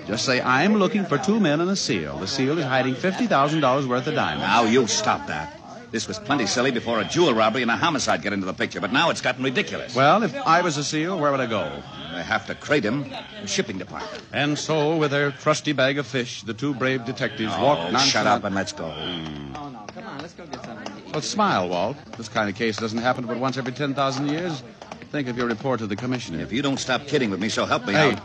Just 0.07 0.25
say, 0.25 0.41
I'm 0.41 0.77
looking 0.77 1.05
for 1.07 1.19
two 1.19 1.41
men 1.41 1.61
and 1.61 1.69
a 1.69 1.75
seal. 1.75 2.17
The 2.19 2.29
seal 2.29 2.57
is 2.57 2.65
hiding 2.65 2.95
$50,000 2.95 3.89
worth 3.89 4.07
of 4.07 4.15
diamonds. 4.15 4.47
Now, 4.47 4.63
you 4.63 4.87
stop 4.87 5.27
that. 5.27 5.59
This 5.93 6.09
was 6.09 6.19
plenty 6.19 6.47
silly 6.47 6.71
before 6.71 7.01
a 7.01 7.05
jewel 7.05 7.35
robbery 7.35 7.61
and 7.63 7.71
a 7.71 7.77
homicide 7.77 8.23
get 8.23 8.33
into 8.33 8.47
the 8.47 8.55
picture, 8.55 8.81
but 8.81 8.93
now 8.93 9.11
it's 9.11 9.21
gotten 9.21 9.45
ridiculous. 9.45 9.95
Well, 9.95 10.23
if 10.23 10.35
I 10.35 10.63
was 10.63 10.79
a 10.79 10.85
seal, 10.85 11.19
where 11.19 11.31
would 11.31 11.41
I 11.41 11.47
go? 11.47 11.71
They 12.15 12.23
have 12.23 12.47
to 12.47 12.55
crate 12.55 12.83
him. 12.85 13.05
The 13.43 13.47
shipping 13.47 13.77
department. 13.79 14.23
And 14.33 14.59
so, 14.59 14.97
with 14.97 15.11
their 15.11 15.33
trusty 15.33 15.73
bag 15.73 15.99
of 15.99 16.07
fish, 16.07 16.43
the 16.43 16.55
two 16.55 16.75
brave 16.75 17.05
detectives 17.05 17.53
oh, 17.55 17.63
walked 17.63 17.81
Oh, 17.83 17.85
nonchalant. 17.91 18.11
shut 18.11 18.27
up 18.27 18.45
and 18.45 18.55
let's 18.55 18.73
go. 18.73 18.87
Oh, 18.87 19.69
no. 19.69 19.85
Come 19.95 20.07
on, 20.07 20.19
let's 20.21 20.33
go 20.33 20.47
get 20.47 20.65
something 20.65 20.87
to. 21.07 21.13
Well, 21.13 21.21
smile, 21.21 21.69
Walt. 21.69 21.97
This 22.17 22.29
kind 22.31 22.49
of 22.49 22.57
case 22.57 22.79
doesn't 22.79 22.99
happen 22.99 23.27
but 23.27 23.37
once 23.37 23.59
every 23.59 23.73
10,000 23.73 24.29
years. 24.29 24.63
Think 25.11 25.29
of 25.29 25.37
your 25.37 25.47
report 25.47 25.81
to 25.81 25.87
the 25.87 25.97
commissioner. 25.97 26.41
If 26.41 26.53
you 26.53 26.63
don't 26.63 26.79
stop 26.79 27.07
kidding 27.07 27.29
with 27.31 27.39
me, 27.41 27.51
so 27.51 27.67
help 27.67 27.87
me 27.87 27.93
Hey, 27.93 28.13
out. 28.13 28.21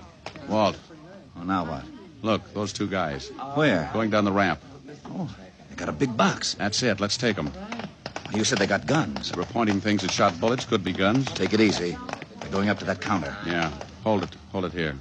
Walt, 0.48 0.78
Oh, 1.38 1.44
now 1.44 1.66
what? 1.66 1.84
look, 2.22 2.54
those 2.54 2.72
two 2.72 2.88
guys. 2.88 3.30
Where? 3.56 3.90
Going 3.92 4.10
down 4.10 4.24
the 4.24 4.32
ramp. 4.32 4.62
Oh, 5.08 5.30
they 5.38 5.47
got 5.78 5.90
a 5.90 5.94
big 5.94 6.18
box. 6.18 6.56
That's 6.56 6.84
it. 6.84 7.00
Let's 7.00 7.18
take 7.18 7.36
them. 7.36 7.52
You 8.34 8.44
said 8.44 8.58
they 8.58 8.68
got 8.68 8.86
guns. 8.86 9.34
We're 9.36 9.46
pointing 9.46 9.80
things 9.80 10.02
that 10.02 10.12
shot 10.12 10.40
bullets. 10.40 10.66
Could 10.66 10.84
be 10.84 10.92
guns. 10.92 11.26
Take 11.32 11.54
it 11.54 11.62
easy. 11.62 11.96
They're 12.42 12.52
going 12.52 12.70
up 12.70 12.80
to 12.80 12.86
that 12.86 13.00
counter. 13.00 13.36
Yeah. 13.46 13.72
Hold 14.04 14.24
it. 14.24 14.36
Hold 14.52 14.66
it 14.66 14.74
here. 14.74 14.96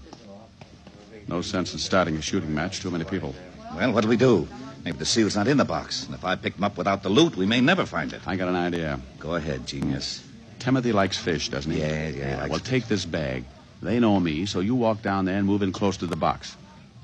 No 1.26 1.40
sense 1.40 1.72
in 1.72 1.80
starting 1.80 2.16
a 2.16 2.22
shooting 2.22 2.54
match. 2.54 2.80
Too 2.80 2.90
many 2.90 3.04
people. 3.04 3.34
Well, 3.74 3.92
what 3.92 4.02
do 4.02 4.08
we 4.08 4.16
do? 4.16 4.46
Maybe 4.84 4.98
the 4.98 5.04
seal's 5.04 5.34
not 5.34 5.48
in 5.48 5.56
the 5.56 5.64
box. 5.64 6.06
And 6.06 6.14
if 6.14 6.24
I 6.24 6.36
pick 6.36 6.54
them 6.54 6.62
up 6.62 6.78
without 6.78 7.02
the 7.02 7.08
loot, 7.08 7.36
we 7.36 7.46
may 7.46 7.60
never 7.60 7.84
find 7.84 8.12
it. 8.12 8.20
I 8.26 8.36
got 8.36 8.48
an 8.48 8.54
idea. 8.54 9.00
Go 9.18 9.34
ahead, 9.34 9.66
genius. 9.66 10.22
Timothy 10.60 10.92
likes 10.92 11.18
fish, 11.18 11.48
doesn't 11.48 11.72
he? 11.72 11.80
Yeah, 11.80 12.08
yeah, 12.08 12.36
likes 12.38 12.50
well, 12.50 12.60
take 12.60 12.86
this 12.86 13.04
bag. 13.04 13.44
They 13.82 13.98
know 13.98 14.20
me, 14.20 14.46
so 14.46 14.60
you 14.60 14.74
walk 14.74 15.02
down 15.02 15.24
there 15.24 15.36
and 15.36 15.46
move 15.46 15.62
in 15.62 15.72
close 15.72 15.96
to 15.98 16.06
the 16.06 16.16
box. 16.16 16.56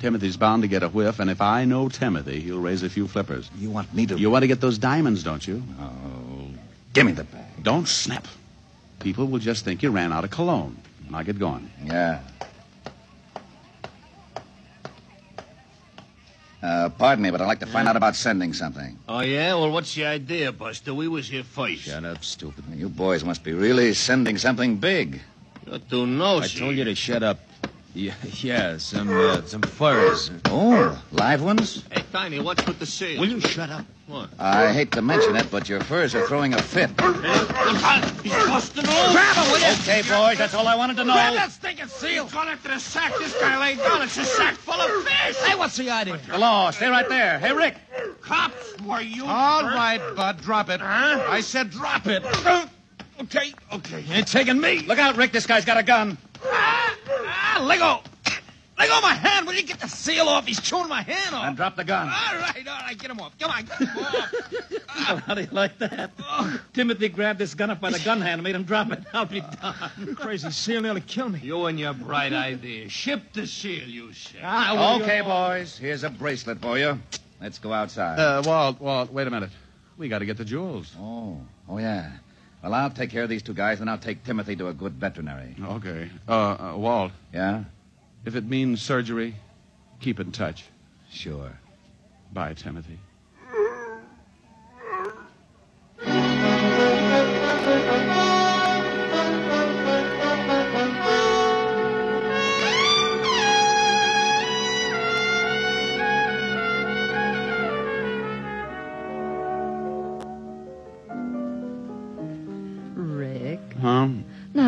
Timothy's 0.03 0.37
bound 0.37 0.63
to 0.63 0.69
get 0.69 0.83
a 0.83 0.89
whiff, 0.89 1.21
and 1.21 1.31
if 1.31 1.41
I 1.41 1.65
know 1.65 1.89
Timothy, 1.89 2.41
he'll 2.41 2.59
raise 2.59 2.83
a 2.83 2.91
few 2.91 3.07
flippers. 3.07 3.49
You 3.57 3.71
want 3.71 3.95
me 3.95 4.05
to. 4.07 4.19
You 4.19 4.31
want 4.31 4.43
to 4.43 4.49
get 4.49 4.61
those 4.61 4.77
diamonds, 4.77 5.23
don't 5.23 5.47
you? 5.47 5.63
Oh, 5.81 6.49
give 6.93 7.07
me 7.07 7.13
the 7.13 7.23
bag. 7.23 7.45
Don't 7.63 7.87
snap. 7.87 8.27
People 8.99 9.27
will 9.27 9.39
just 9.39 9.65
think 9.65 9.81
you 9.81 9.91
ran 9.91 10.13
out 10.13 10.25
of 10.25 10.31
cologne. 10.33 10.77
Now 11.09 11.23
get 11.23 11.39
going. 11.39 11.71
Yeah. 11.85 12.19
Uh, 16.61 16.89
pardon 16.89 17.23
me, 17.23 17.31
but 17.31 17.41
I'd 17.41 17.47
like 17.47 17.61
to 17.61 17.67
find 17.67 17.87
out 17.87 17.95
about 17.95 18.17
sending 18.17 18.53
something. 18.53 18.99
Oh, 19.09 19.21
yeah? 19.21 19.55
Well, 19.55 19.71
what's 19.71 19.95
the 19.95 20.07
idea, 20.07 20.51
Buster? 20.51 20.95
We 20.95 21.07
was 21.07 21.29
here 21.29 21.45
first. 21.45 21.83
Shut 21.83 22.05
up, 22.05 22.25
stupid. 22.25 22.65
You 22.75 22.89
boys 22.89 23.23
must 23.23 23.45
be 23.45 23.53
really 23.53 23.95
sending 23.95 24.37
something 24.37 24.79
big. 24.79 25.21
You're 25.65 25.79
too 25.79 26.07
nosy. 26.09 26.57
I 26.57 26.61
told 26.61 26.77
you 26.77 26.85
to 26.85 26.95
shut 26.97 27.23
up. 27.23 27.39
Yeah, 27.95 28.15
yeah 28.41 28.79
some 28.79 29.11
uh, 29.11 29.43
some 29.43 29.61
furs. 29.61 30.31
Oh, 30.47 30.99
live 31.13 31.43
ones? 31.43 31.85
Hey, 31.91 32.03
Tiny, 32.11 32.41
what's 32.41 32.67
with 32.67 32.79
the 32.79 32.87
seal? 32.87 33.21
Will 33.21 33.29
you 33.29 33.41
shut 33.41 33.69
up? 33.69 33.85
What? 34.07 34.31
I 34.39 34.73
hate 34.73 34.93
to 34.93 35.03
mention 35.03 35.37
it, 35.37 35.51
but 35.51 35.69
your 35.69 35.81
furs 35.81 36.15
are 36.15 36.27
throwing 36.27 36.55
a 36.55 36.63
fit. 36.63 36.89
He's 36.89 38.33
busting 38.33 38.87
off. 38.89 39.13
Grab 39.13 39.37
him, 39.37 39.53
will 39.53 39.61
you? 39.61 39.67
Okay, 39.83 40.01
boys, 40.03 40.39
that's 40.39 40.55
all 40.55 40.67
I 40.67 40.75
wanted 40.75 40.97
to 40.97 41.05
know. 41.05 41.13
Grab 41.13 41.35
that 41.35 41.53
stinking 41.53 41.89
seal. 41.89 42.25
Gone 42.27 42.49
after 42.49 42.69
the 42.69 42.79
sack. 42.79 43.13
This 43.19 43.39
guy 43.39 43.61
laid 43.61 43.77
down. 43.79 44.01
It's 44.01 44.17
a 44.17 44.25
sack 44.25 44.55
full 44.55 44.75
of 44.75 45.05
fish. 45.05 45.37
Hey, 45.37 45.55
what's 45.55 45.77
the 45.77 45.91
idea? 45.91 46.19
The 46.29 46.39
law, 46.39 46.71
stay 46.71 46.89
right 46.89 47.09
there. 47.11 47.39
Hey, 47.39 47.53
Rick. 47.53 47.77
Cops, 48.23 48.81
were 48.83 49.03
you? 49.03 49.27
All 49.27 49.65
right, 49.65 50.01
Bud, 50.17 50.41
drop 50.41 50.71
it. 50.71 50.81
Huh? 50.81 51.27
I 51.29 51.43
said 51.43 51.71
drop 51.71 52.07
it. 52.07 52.25
Okay, 53.21 53.53
okay. 53.73 54.01
You 54.01 54.15
ain't 54.15 54.27
taking 54.27 54.59
me. 54.61 54.81
Look 54.81 54.99
out, 54.99 55.17
Rick. 55.17 55.33
This 55.33 55.47
guy's 55.47 55.67
got 55.67 55.77
a 55.77 55.83
gun. 55.83 56.17
Ah, 56.45 56.97
ah, 57.09 57.65
let 57.67 57.79
go. 57.79 58.01
Let 58.79 58.89
go 58.89 58.97
of 58.97 59.03
my 59.03 59.15
hand. 59.15 59.47
Will 59.47 59.55
you 59.55 59.63
get 59.63 59.79
the 59.81 59.89
seal 59.89 60.29
off? 60.29 60.47
He's 60.47 60.61
chewing 60.61 60.89
my 60.89 61.03
hand 61.03 61.35
off. 61.35 61.45
And 61.47 61.57
drop 61.57 61.77
the 61.77 61.85
gun. 61.85 62.09
All 62.09 62.39
right, 62.39 62.67
all 62.67 62.81
right. 62.81 62.99
Get 62.99 63.11
him 63.11 63.21
off. 63.21 63.39
Come 63.39 63.51
on, 63.51 63.65
get 63.65 63.79
him 63.79 63.99
off. 63.99 64.35
How 65.27 65.35
do 65.35 65.43
you 65.43 65.49
like 65.53 65.79
that? 65.79 66.11
Timothy 66.73 67.09
grabbed 67.09 67.39
this 67.39 67.55
gun 67.55 67.71
up 67.71 67.81
by 67.81 67.91
the 67.91 67.99
gun 68.01 68.21
hand 68.21 68.35
and 68.35 68.43
made 68.43 68.55
him 68.55 68.65
drop 68.65 68.91
it. 68.91 69.01
I'll 69.13 69.27
be 69.27 69.41
darned. 69.41 70.17
Crazy 70.17 70.51
seal 70.51 70.81
nearly 70.81 71.01
killed 71.03 71.33
me. 71.35 71.41
You 71.43 71.67
and 71.67 71.79
your 71.79 71.93
bright 71.93 72.33
idea. 72.33 72.89
Ship 72.89 73.21
the 73.33 73.47
seal, 73.47 73.85
you 73.89 74.13
said. 74.15 74.41
Ah, 74.43 74.73
well, 74.75 75.03
Okay, 75.03 75.17
you're- 75.19 75.29
boys. 75.29 75.77
Here's 75.79 76.03
a 76.05 76.11
bracelet 76.11 76.61
for 76.61 76.79
you. 76.79 76.99
Let's 77.41 77.59
go 77.59 77.73
outside. 77.73 78.19
Uh, 78.19 78.43
Walt, 78.45 78.81
Walt, 78.81 79.13
wait 79.13 79.27
a 79.27 79.31
minute. 79.31 79.51
We 79.99 80.09
got 80.09 80.21
to 80.21 80.27
get 80.27 80.39
the 80.39 80.45
jewels. 80.45 80.93
oh, 80.99 81.41
oh, 81.69 81.79
yeah. 81.79 82.11
Well, 82.63 82.75
I'll 82.75 82.91
take 82.91 83.11
care 83.11 83.25
of 83.25 83.29
these 83.29 83.43
two 83.43 83.55
guys, 83.55 83.81
and 83.81 83.91
I'll 83.91 83.99
take 83.99 84.23
Timothy 84.25 84.55
to 84.57 84.69
a 84.69 84.73
good 84.73 84.93
veterinary. 84.95 85.57
Okay. 85.63 86.09
Uh, 86.29 86.33
uh, 86.33 86.75
Walt, 86.77 87.13
Yeah? 87.33 87.65
if 88.25 88.37
it 88.37 88.45
means 88.45 88.81
surgery, 88.81 89.35
keep 90.01 90.21
in 90.21 90.31
touch. 90.31 90.65
Sure. 91.11 91.59
Bye, 92.33 92.55
Timothy. 92.55 92.99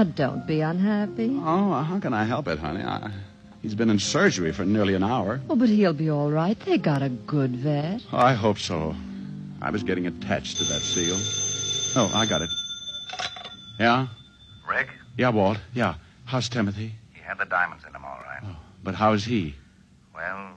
Now 0.04 0.12
don't 0.14 0.46
be 0.46 0.60
unhappy. 0.60 1.30
Oh, 1.42 1.82
how 1.82 1.98
can 1.98 2.12
I 2.12 2.24
help 2.24 2.48
it, 2.48 2.58
honey? 2.58 2.82
I, 2.82 3.10
he's 3.62 3.74
been 3.74 3.90
in 3.90 3.98
surgery 3.98 4.52
for 4.52 4.64
nearly 4.64 4.94
an 4.94 5.02
hour. 5.02 5.40
Oh, 5.48 5.56
but 5.56 5.68
he'll 5.68 5.92
be 5.92 6.10
all 6.10 6.30
right. 6.30 6.58
They 6.60 6.78
got 6.78 7.02
a 7.02 7.08
good 7.08 7.56
vet. 7.56 8.02
I 8.12 8.34
hope 8.34 8.58
so. 8.58 8.94
I 9.62 9.70
was 9.70 9.82
getting 9.82 10.06
attached 10.06 10.58
to 10.58 10.64
that 10.64 10.80
seal. 10.80 11.16
Oh, 11.96 12.10
I 12.14 12.26
got 12.26 12.42
it. 12.42 12.50
Yeah? 13.78 14.08
Rick, 14.68 14.88
Yeah, 15.16 15.30
Walt. 15.30 15.58
Yeah. 15.72 15.94
How's 16.26 16.48
Timothy? 16.48 16.94
he 17.12 17.20
had 17.20 17.38
the 17.38 17.44
diamonds 17.44 17.84
in 17.88 17.94
him, 17.94 18.04
all 18.04 18.18
right. 18.24 18.54
But 18.82 18.94
how's 18.94 19.24
he? 19.24 19.54
Well, 20.14 20.50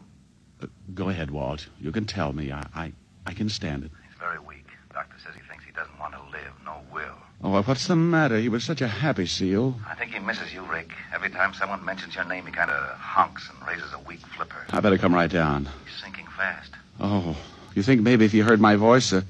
Uh, 0.61 0.67
go 0.93 1.09
ahead, 1.09 1.31
Walt. 1.31 1.67
You 1.79 1.91
can 1.91 2.05
tell 2.05 2.33
me. 2.33 2.51
I, 2.51 2.65
I, 2.75 2.91
I 3.25 3.33
can 3.33 3.49
stand 3.49 3.83
it. 3.85 3.91
he's 4.09 4.17
very 4.19 4.39
weak. 4.39 4.65
Doctor 4.93 5.15
says 5.23 5.33
he 5.35 5.41
thinks 5.49 5.63
he 5.65 5.71
doesn't 5.71 5.97
want 5.99 6.13
to 6.13 6.19
live, 6.31 6.53
no 6.65 6.77
will. 6.91 7.15
Oh, 7.49 7.61
what's 7.63 7.87
the 7.87 7.95
matter? 7.95 8.37
He 8.37 8.49
was 8.49 8.65
such 8.65 8.81
a 8.81 8.89
happy 8.89 9.25
seal. 9.25 9.79
I 9.87 9.95
think 9.95 10.11
he 10.11 10.19
misses 10.19 10.53
you, 10.53 10.63
Rick. 10.63 10.89
Every 11.13 11.29
time 11.29 11.53
someone 11.53 11.83
mentions 11.85 12.13
your 12.13 12.25
name, 12.25 12.45
he 12.45 12.51
kind 12.51 12.69
of 12.69 12.97
honks 12.97 13.49
and 13.49 13.65
raises 13.65 13.93
a 13.93 13.99
weak 13.99 14.19
flipper. 14.35 14.65
I 14.71 14.81
better 14.81 14.97
come 14.97 15.13
right 15.15 15.31
down. 15.31 15.69
He's 15.85 15.95
sinking 16.03 16.25
fast. 16.35 16.71
Oh, 16.99 17.37
you 17.73 17.83
think 17.83 18.01
maybe 18.01 18.25
if 18.25 18.33
he 18.33 18.39
heard 18.39 18.59
my 18.59 18.75
voice, 18.75 19.13
uh, 19.13 19.21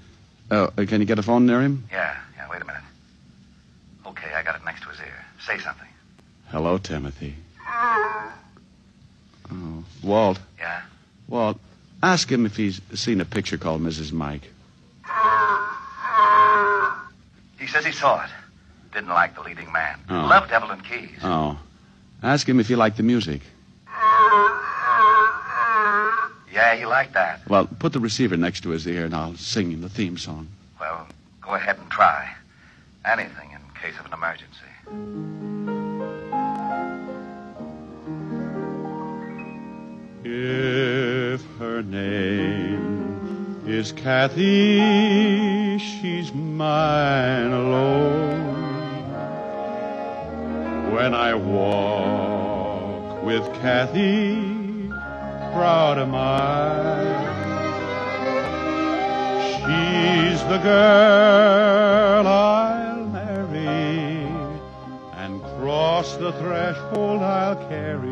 Oh, 0.49 0.71
uh, 0.75 0.86
can 0.88 0.99
you 0.99 1.06
get 1.06 1.19
a 1.19 1.21
phone 1.23 1.45
near 1.45 1.62
him? 1.62 1.88
Yeah, 1.91 2.17
yeah, 2.36 2.49
wait 2.49 2.60
a 2.63 2.65
minute. 2.65 2.82
Okay, 4.08 4.34
I 4.34 4.41
got 4.41 4.56
it 4.56 4.65
next 4.65 4.82
to 4.82 4.89
his 4.89 4.99
ear. 4.99 5.25
Say 5.45 5.60
something. 5.60 5.88
Hello, 6.47 6.80
Timothy. 6.80 7.36
Oh, 9.51 9.84
Walt. 10.01 10.39
Yeah? 10.58 10.82
Walt, 11.27 11.60
ask 12.01 12.32
him 12.32 12.47
if 12.47 12.56
he's 12.58 12.82
seen 12.95 13.21
a 13.21 13.25
picture 13.25 13.60
called 13.60 13.82
Mrs. 13.84 14.12
Mike. 14.12 14.49
He 17.60 17.67
says 17.67 17.86
he 17.86 17.91
saw 17.91 18.24
it. 18.24 18.30
Didn't 18.93 19.10
like 19.10 19.36
the 19.36 19.41
leading 19.41 19.72
man. 19.72 20.00
Oh. 20.10 20.26
Loved 20.28 20.52
Evelyn 20.52 20.82
Keyes. 20.82 21.20
Oh. 21.24 21.58
Ask 22.24 22.48
him 22.48 22.60
if 22.60 22.67
he 22.67 22.76
liked 22.76 22.98
the 22.98 23.04
music. 23.04 23.41
Yeah, 26.52 26.76
he 26.76 26.86
liked 26.86 27.13
that. 27.13 27.48
Well, 27.48 27.67
put 27.67 27.93
the 27.93 28.00
receiver 28.00 28.36
next 28.38 28.62
to 28.62 28.70
his 28.70 28.88
ear 28.88 29.06
and 29.06 29.13
I'll 29.13 29.36
sing 29.36 29.72
him 29.72 29.82
the 29.82 29.89
theme 29.89 30.17
song. 30.17 30.48
Well, 30.80 31.08
go 31.41 31.54
ahead 31.54 31.78
and 31.78 31.89
try. 31.91 32.34
Anything 33.06 33.52
in 33.52 33.60
case 33.80 33.93
of 34.00 34.06
an 34.08 34.13
emergency. 34.13 34.58
If 40.24 41.41
her 41.60 41.84
name 41.84 42.87
is 43.67 43.91
Kathy, 43.91 45.77
she's 45.77 46.34
mine 46.34 47.51
alone. 47.51 48.63
When 50.93 51.13
I 51.13 51.34
walk 51.36 53.23
with 53.23 53.43
Kathy, 53.56 54.88
proud 54.88 55.99
am 55.99 56.15
I. 56.15 57.25
She's 59.51 60.41
the 60.43 60.60
girl 60.60 62.25
I'll 62.25 63.06
marry, 63.08 64.30
and 65.17 65.43
cross 65.60 66.15
the 66.15 66.32
threshold 66.34 67.21
I'll 67.21 67.67
carry. 67.67 68.08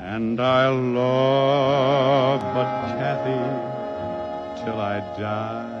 And 0.00 0.40
I'll 0.40 0.74
love 0.74 2.40
but 2.40 2.98
Kathy 2.98 3.69
till 4.64 4.80
I 4.80 5.00
die. 5.18 5.80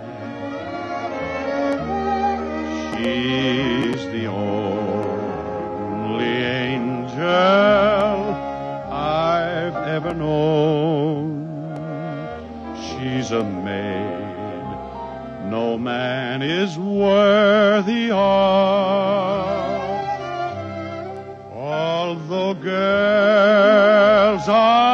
She's 2.96 4.04
the 4.12 4.26
only 4.26 5.44
angel 6.24 7.26
I've 8.90 9.76
ever 9.96 10.14
known. 10.14 11.46
She's 12.76 13.30
a 13.30 13.44
maid 13.44 14.20
no 15.50 15.76
man 15.76 16.42
is 16.42 16.78
worthy 16.78 18.08
of. 18.12 18.18
Although 21.52 22.54
girls 22.54 24.48
are 24.48 24.89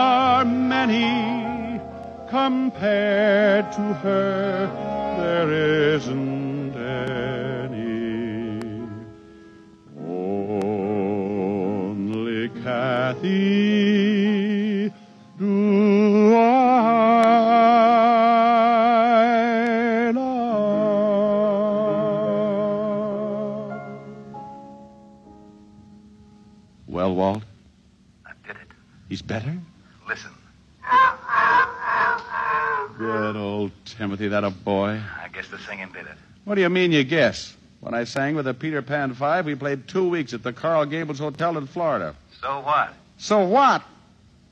compared 2.87 3.73
to 3.73 3.95
her, 3.95 4.67
there 5.19 5.95
isn't 5.95 6.26
Timothy, 33.97 34.29
that 34.29 34.45
a 34.45 34.51
boy. 34.51 35.01
I 35.23 35.29
guess 35.29 35.49
the 35.49 35.59
singing 35.59 35.89
did 35.93 36.07
it. 36.07 36.17
What 36.45 36.57
do 36.57 36.61
you 36.61 36.69
mean 36.69 36.93
you 36.93 37.05
guess? 37.05 37.57
When 37.81 37.95
I 37.95 38.05
sang 38.05 38.35
with 38.37 38.45
the 38.47 38.55
Peter 38.55 38.83
Pan 38.83 39.15
Five, 39.15 39.47
we 39.47 39.55
played 39.55 39.89
two 39.89 40.09
weeks 40.09 40.35
at 40.35 40.43
the 40.43 40.53
Coral 40.53 40.87
Gables 40.87 41.19
Hotel 41.19 41.57
in 41.57 41.67
Florida. 41.67 42.15
So 42.41 42.61
what? 42.61 42.95
So 43.19 43.45
what? 43.45 43.83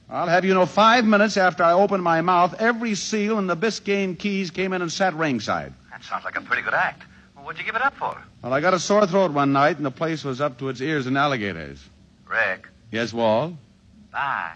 I'll 0.08 0.26
have 0.28 0.44
you 0.44 0.54
know, 0.54 0.66
five 0.66 1.04
minutes 1.04 1.36
after 1.36 1.62
I 1.62 1.72
opened 1.72 2.02
my 2.02 2.20
mouth, 2.20 2.54
every 2.60 2.94
seal 2.94 3.38
in 3.38 3.46
the 3.46 3.56
Biscayne 3.56 4.18
Keys 4.18 4.50
came 4.50 4.72
in 4.72 4.82
and 4.82 4.92
sat 4.92 5.14
ringside. 5.14 5.72
That 5.90 6.04
sounds 6.04 6.24
like 6.24 6.36
a 6.36 6.42
pretty 6.42 6.62
good 6.62 6.74
act. 6.74 7.04
Well, 7.34 7.46
what'd 7.46 7.58
you 7.58 7.64
give 7.64 7.76
it 7.76 7.82
up 7.82 7.94
for? 7.96 8.16
Well, 8.42 8.52
I 8.52 8.60
got 8.60 8.74
a 8.74 8.78
sore 8.78 9.06
throat 9.06 9.32
one 9.32 9.52
night, 9.52 9.76
and 9.78 9.86
the 9.86 9.90
place 9.90 10.22
was 10.22 10.40
up 10.40 10.58
to 10.58 10.68
its 10.68 10.80
ears 10.80 11.06
in 11.06 11.16
alligators. 11.16 11.82
Rick. 12.28 12.68
Yes, 12.90 13.12
Walt? 13.12 13.54
Bye. 14.12 14.52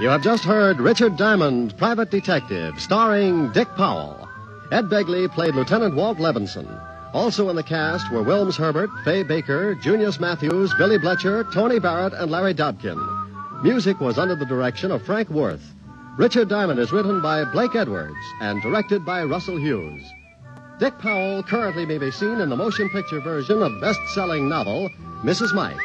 You 0.00 0.08
have 0.08 0.22
just 0.22 0.44
heard 0.44 0.80
Richard 0.80 1.18
Diamond, 1.18 1.76
Private 1.76 2.10
Detective, 2.10 2.80
starring 2.80 3.52
Dick 3.52 3.68
Powell. 3.76 4.26
Ed 4.72 4.86
Begley 4.88 5.30
played 5.30 5.54
Lieutenant 5.54 5.94
Walt 5.94 6.16
Levinson. 6.16 6.66
Also 7.12 7.50
in 7.50 7.56
the 7.56 7.62
cast 7.62 8.10
were 8.10 8.22
Wilms 8.22 8.56
Herbert, 8.56 8.88
Fay 9.04 9.24
Baker, 9.24 9.74
Junius 9.74 10.18
Matthews, 10.18 10.72
Billy 10.78 10.96
Bletcher, 10.96 11.44
Tony 11.52 11.78
Barrett, 11.78 12.14
and 12.14 12.30
Larry 12.30 12.54
Dobkin. 12.54 13.62
Music 13.62 14.00
was 14.00 14.16
under 14.18 14.34
the 14.34 14.46
direction 14.46 14.90
of 14.90 15.04
Frank 15.04 15.28
Worth. 15.28 15.74
Richard 16.16 16.48
Diamond 16.48 16.80
is 16.80 16.92
written 16.92 17.20
by 17.20 17.44
Blake 17.44 17.74
Edwards 17.74 18.16
and 18.40 18.62
directed 18.62 19.04
by 19.04 19.22
Russell 19.24 19.58
Hughes. 19.58 20.02
Dick 20.78 20.98
Powell 20.98 21.42
currently 21.42 21.84
may 21.84 21.98
be 21.98 22.10
seen 22.10 22.40
in 22.40 22.48
the 22.48 22.56
motion 22.56 22.88
picture 22.88 23.20
version 23.20 23.62
of 23.62 23.78
best-selling 23.82 24.48
novel 24.48 24.88
Mrs. 25.22 25.52
Mike. 25.54 25.76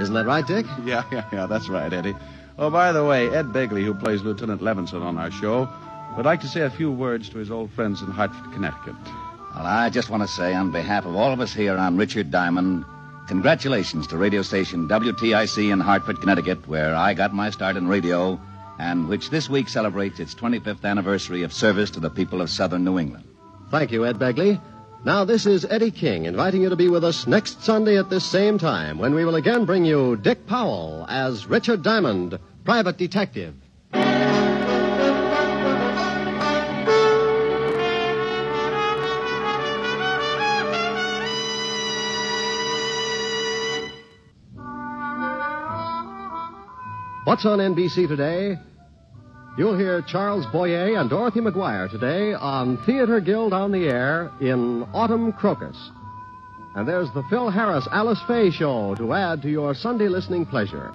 Isn't 0.00 0.14
that 0.14 0.26
right, 0.26 0.46
Dick? 0.46 0.64
Yeah, 0.84 1.02
yeah, 1.10 1.24
yeah, 1.32 1.46
that's 1.46 1.68
right, 1.68 1.92
Eddie. 1.92 2.14
Oh, 2.60 2.70
by 2.70 2.90
the 2.90 3.04
way, 3.04 3.28
Ed 3.28 3.52
Begley, 3.52 3.84
who 3.84 3.94
plays 3.94 4.22
Lieutenant 4.22 4.60
Levinson 4.60 5.00
on 5.00 5.16
our 5.16 5.30
show, 5.30 5.68
would 6.16 6.26
like 6.26 6.40
to 6.40 6.48
say 6.48 6.62
a 6.62 6.70
few 6.70 6.90
words 6.90 7.28
to 7.28 7.38
his 7.38 7.52
old 7.52 7.70
friends 7.70 8.02
in 8.02 8.08
Hartford, 8.08 8.52
Connecticut. 8.52 8.96
Well, 9.54 9.64
I 9.64 9.90
just 9.90 10.10
want 10.10 10.24
to 10.24 10.28
say, 10.28 10.54
on 10.54 10.72
behalf 10.72 11.06
of 11.06 11.14
all 11.14 11.32
of 11.32 11.38
us 11.40 11.54
here 11.54 11.76
on 11.76 11.96
Richard 11.96 12.32
Diamond, 12.32 12.84
congratulations 13.28 14.08
to 14.08 14.16
radio 14.16 14.42
station 14.42 14.88
WTIC 14.88 15.70
in 15.72 15.78
Hartford, 15.78 16.20
Connecticut, 16.20 16.66
where 16.66 16.96
I 16.96 17.14
got 17.14 17.32
my 17.32 17.50
start 17.50 17.76
in 17.76 17.86
radio, 17.86 18.40
and 18.80 19.08
which 19.08 19.30
this 19.30 19.48
week 19.48 19.68
celebrates 19.68 20.18
its 20.18 20.34
25th 20.34 20.84
anniversary 20.84 21.44
of 21.44 21.52
service 21.52 21.90
to 21.90 22.00
the 22.00 22.10
people 22.10 22.40
of 22.40 22.50
southern 22.50 22.82
New 22.82 22.98
England. 22.98 23.24
Thank 23.70 23.92
you, 23.92 24.04
Ed 24.04 24.18
Begley. 24.18 24.60
Now, 25.04 25.24
this 25.24 25.46
is 25.46 25.64
Eddie 25.64 25.92
King 25.92 26.24
inviting 26.24 26.60
you 26.62 26.70
to 26.70 26.76
be 26.76 26.88
with 26.88 27.04
us 27.04 27.28
next 27.28 27.62
Sunday 27.62 27.96
at 27.98 28.10
this 28.10 28.24
same 28.24 28.58
time 28.58 28.98
when 28.98 29.14
we 29.14 29.24
will 29.24 29.36
again 29.36 29.64
bring 29.64 29.84
you 29.84 30.16
Dick 30.16 30.44
Powell 30.46 31.06
as 31.08 31.46
Richard 31.46 31.84
Diamond, 31.84 32.38
Private 32.64 32.96
Detective. 32.96 33.54
What's 47.24 47.46
on 47.46 47.60
NBC 47.60 48.08
today? 48.08 48.58
You'll 49.58 49.76
hear 49.76 50.02
Charles 50.02 50.46
Boyer 50.52 50.96
and 50.96 51.10
Dorothy 51.10 51.40
McGuire 51.40 51.90
today 51.90 52.32
on 52.32 52.76
Theater 52.86 53.20
Guild 53.20 53.52
on 53.52 53.72
the 53.72 53.88
Air 53.88 54.30
in 54.40 54.86
Autumn 54.94 55.32
Crocus. 55.32 55.76
And 56.76 56.86
there's 56.86 57.12
the 57.12 57.24
Phil 57.28 57.50
Harris 57.50 57.88
Alice 57.90 58.20
Faye 58.28 58.52
show 58.52 58.94
to 58.94 59.12
add 59.14 59.42
to 59.42 59.50
your 59.50 59.74
Sunday 59.74 60.06
listening 60.06 60.46
pleasure. 60.46 60.94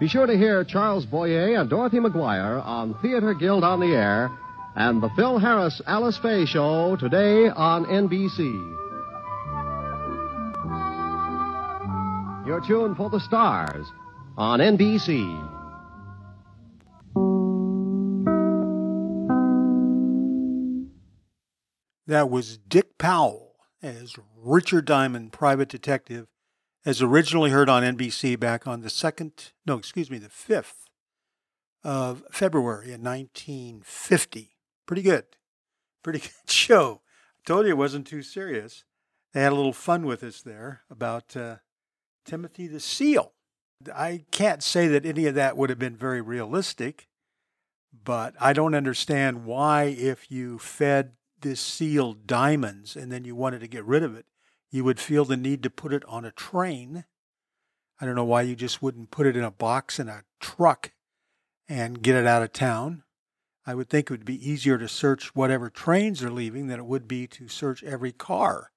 Be 0.00 0.08
sure 0.08 0.24
to 0.24 0.34
hear 0.34 0.64
Charles 0.64 1.04
Boyer 1.04 1.60
and 1.60 1.68
Dorothy 1.68 1.98
McGuire 1.98 2.64
on 2.64 2.94
Theater 3.02 3.34
Guild 3.34 3.64
on 3.64 3.80
the 3.80 3.94
Air 3.94 4.30
and 4.74 5.02
the 5.02 5.10
Phil 5.14 5.38
Harris 5.38 5.82
Alice 5.86 6.16
Faye 6.16 6.46
show 6.46 6.96
today 6.96 7.50
on 7.50 7.84
NBC. 7.84 8.38
You're 12.46 12.62
tuned 12.66 12.96
for 12.96 13.10
the 13.10 13.20
stars 13.20 13.84
on 14.38 14.60
NBC. 14.60 15.53
That 22.06 22.28
was 22.28 22.58
Dick 22.58 22.98
Powell 22.98 23.56
as 23.82 24.16
Richard 24.36 24.84
Diamond, 24.84 25.32
private 25.32 25.68
detective, 25.68 26.26
as 26.84 27.00
originally 27.00 27.50
heard 27.50 27.70
on 27.70 27.82
NBC 27.82 28.38
back 28.38 28.66
on 28.66 28.82
the 28.82 28.88
2nd, 28.88 29.52
no, 29.66 29.76
excuse 29.76 30.10
me, 30.10 30.18
the 30.18 30.28
5th 30.28 30.84
of 31.82 32.22
February 32.30 32.92
in 32.92 33.02
1950. 33.02 34.56
Pretty 34.86 35.02
good. 35.02 35.24
Pretty 36.02 36.18
good 36.44 36.50
show. 36.50 37.00
Told 37.46 37.66
you 37.66 37.72
it 37.72 37.78
wasn't 37.78 38.06
too 38.06 38.22
serious. 38.22 38.84
They 39.32 39.42
had 39.42 39.52
a 39.52 39.56
little 39.56 39.72
fun 39.72 40.04
with 40.04 40.22
us 40.22 40.42
there 40.42 40.82
about 40.90 41.36
uh, 41.36 41.56
Timothy 42.24 42.66
the 42.66 42.80
Seal. 42.80 43.32
I 43.94 44.24
can't 44.30 44.62
say 44.62 44.88
that 44.88 45.04
any 45.04 45.26
of 45.26 45.34
that 45.34 45.56
would 45.56 45.70
have 45.70 45.78
been 45.78 45.96
very 45.96 46.20
realistic, 46.20 47.08
but 47.92 48.34
I 48.40 48.52
don't 48.52 48.74
understand 48.74 49.44
why, 49.44 49.84
if 49.84 50.30
you 50.30 50.58
fed 50.58 51.12
this 51.40 51.60
seal 51.60 52.14
diamonds 52.14 52.96
and 52.96 53.10
then 53.10 53.24
you 53.24 53.34
wanted 53.34 53.60
to 53.60 53.68
get 53.68 53.84
rid 53.84 54.02
of 54.02 54.16
it, 54.16 54.26
you 54.70 54.84
would 54.84 55.00
feel 55.00 55.24
the 55.24 55.36
need 55.36 55.62
to 55.62 55.70
put 55.70 55.92
it 55.92 56.04
on 56.06 56.24
a 56.24 56.30
train. 56.32 57.04
I 58.00 58.06
don't 58.06 58.16
know 58.16 58.24
why 58.24 58.42
you 58.42 58.56
just 58.56 58.82
wouldn't 58.82 59.10
put 59.10 59.26
it 59.26 59.36
in 59.36 59.44
a 59.44 59.50
box 59.50 59.98
in 59.98 60.08
a 60.08 60.24
truck 60.40 60.92
and 61.68 62.02
get 62.02 62.16
it 62.16 62.26
out 62.26 62.42
of 62.42 62.52
town. 62.52 63.02
I 63.66 63.74
would 63.74 63.88
think 63.88 64.06
it 64.06 64.12
would 64.12 64.24
be 64.24 64.48
easier 64.48 64.76
to 64.78 64.88
search 64.88 65.34
whatever 65.34 65.70
trains 65.70 66.22
are 66.22 66.30
leaving 66.30 66.66
than 66.66 66.80
it 66.80 66.86
would 66.86 67.08
be 67.08 67.26
to 67.28 67.48
search 67.48 67.82
every 67.82 68.12
car 68.12 68.72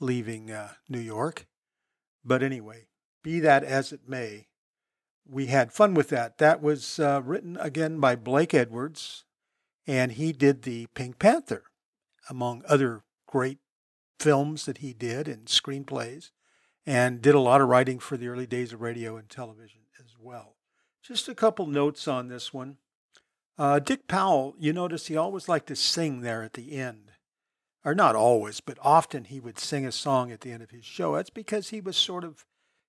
leaving 0.00 0.50
uh, 0.50 0.74
New 0.88 1.00
York. 1.00 1.46
But 2.24 2.42
anyway, 2.42 2.86
be 3.22 3.40
that 3.40 3.64
as 3.64 3.92
it 3.92 4.08
may, 4.08 4.48
we 5.26 5.46
had 5.46 5.72
fun 5.72 5.94
with 5.94 6.08
that. 6.10 6.38
That 6.38 6.62
was 6.62 6.98
uh, 6.98 7.22
written 7.24 7.56
again 7.60 8.00
by 8.00 8.16
Blake 8.16 8.54
Edwards, 8.54 9.24
and 9.86 10.12
he 10.12 10.32
did 10.32 10.62
the 10.62 10.86
Pink 10.94 11.18
Panther, 11.18 11.64
among 12.28 12.62
other 12.68 13.02
great 13.26 13.58
films 14.18 14.64
that 14.66 14.78
he 14.78 14.92
did 14.92 15.28
and 15.28 15.46
screenplays, 15.46 16.30
and 16.86 17.22
did 17.22 17.34
a 17.34 17.40
lot 17.40 17.60
of 17.60 17.68
writing 17.68 17.98
for 17.98 18.16
the 18.16 18.28
early 18.28 18.46
days 18.46 18.72
of 18.72 18.80
radio 18.80 19.16
and 19.16 19.28
television 19.28 19.82
as 19.98 20.14
well. 20.18 20.56
Just 21.02 21.28
a 21.28 21.34
couple 21.34 21.66
notes 21.66 22.08
on 22.08 22.28
this 22.28 22.52
one. 22.52 22.78
Uh, 23.56 23.78
Dick 23.78 24.06
Powell, 24.06 24.54
you 24.58 24.72
notice 24.72 25.06
he 25.06 25.16
always 25.16 25.48
liked 25.48 25.66
to 25.68 25.76
sing 25.76 26.20
there 26.20 26.42
at 26.42 26.52
the 26.52 26.76
end. 26.76 27.12
Or 27.84 27.94
not 27.94 28.16
always, 28.16 28.60
but 28.60 28.78
often 28.82 29.24
he 29.24 29.40
would 29.40 29.58
sing 29.58 29.86
a 29.86 29.92
song 29.92 30.30
at 30.30 30.40
the 30.40 30.52
end 30.52 30.62
of 30.62 30.70
his 30.70 30.84
show. 30.84 31.14
That's 31.14 31.30
because 31.30 31.70
he 31.70 31.80
was 31.80 31.96
sort 31.96 32.24
of 32.24 32.44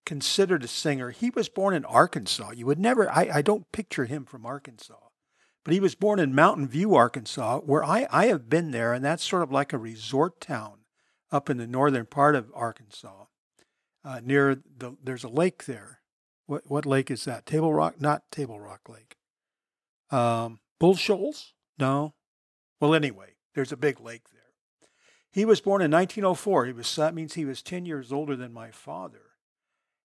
considered 0.06 0.64
a 0.64 0.68
singer. 0.68 1.12
He 1.12 1.30
was 1.30 1.48
born 1.48 1.74
in 1.74 1.86
Arkansas. 1.86 2.52
You 2.56 2.66
would 2.66 2.80
never, 2.80 3.10
I, 3.10 3.30
I 3.36 3.42
don't 3.42 3.72
picture 3.72 4.06
him 4.06 4.26
from 4.26 4.46
Arkansas, 4.46 4.96
but 5.70 5.74
he 5.76 5.80
was 5.80 5.94
born 5.94 6.18
in 6.18 6.34
Mountain 6.34 6.68
View, 6.68 6.96
Arkansas, 6.96 7.60
where 7.60 7.84
I, 7.84 8.08
I 8.10 8.26
have 8.26 8.50
been 8.50 8.72
there, 8.72 8.92
and 8.92 9.06
that's 9.06 9.24
sort 9.24 9.44
of 9.44 9.52
like 9.52 9.72
a 9.72 9.78
resort 9.78 10.42
town 10.42 10.80
up 11.32 11.48
in 11.48 11.58
the 11.58 11.68
northern 11.68 12.08
part 12.08 12.34
of 12.34 12.52
Arkansas. 12.56 13.26
Uh, 14.04 14.20
near 14.24 14.56
the, 14.56 14.98
there's 15.04 15.24
a 15.24 15.30
lake 15.30 15.66
there. 15.66 16.02
What, 16.48 16.64
what 16.66 16.88
lake 16.88 17.12
is 17.12 17.24
that? 17.26 17.46
Table 17.46 17.72
Rock? 17.72 18.02
Not 18.02 18.24
Table 18.32 18.60
Rock 18.60 18.90
Lake. 18.90 19.18
Um, 20.10 20.60
Bull 20.80 20.96
Shoals? 20.96 21.54
No. 21.78 22.16
Well, 22.82 22.96
anyway, 22.96 23.36
there's 23.54 23.72
a 23.72 23.78
big 23.78 24.00
lake 24.00 24.24
there. 24.34 24.90
He 25.32 25.46
was 25.46 25.62
born 25.62 25.84
in 25.84 25.92
1904. 25.92 26.66
He 26.66 26.74
was, 26.74 26.96
that 26.96 27.14
means 27.14 27.36
he 27.36 27.46
was 27.46 27.62
10 27.62 27.86
years 27.86 28.12
older 28.12 28.36
than 28.36 28.52
my 28.52 28.72
father. 28.72 29.29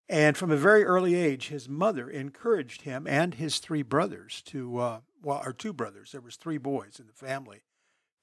And 0.08 0.36
from 0.36 0.50
a 0.50 0.56
very 0.56 0.84
early 0.84 1.14
age, 1.14 1.48
his 1.48 1.68
mother 1.68 2.10
encouraged 2.10 2.82
him 2.82 3.06
and 3.06 3.34
his 3.34 3.58
three 3.58 3.82
brothers 3.82 4.42
to, 4.46 4.78
uh, 4.78 5.00
well, 5.22 5.42
or 5.44 5.52
two 5.52 5.72
brothers, 5.72 6.12
there 6.12 6.20
was 6.20 6.36
three 6.36 6.58
boys 6.58 7.00
in 7.00 7.06
the 7.06 7.12
family, 7.12 7.62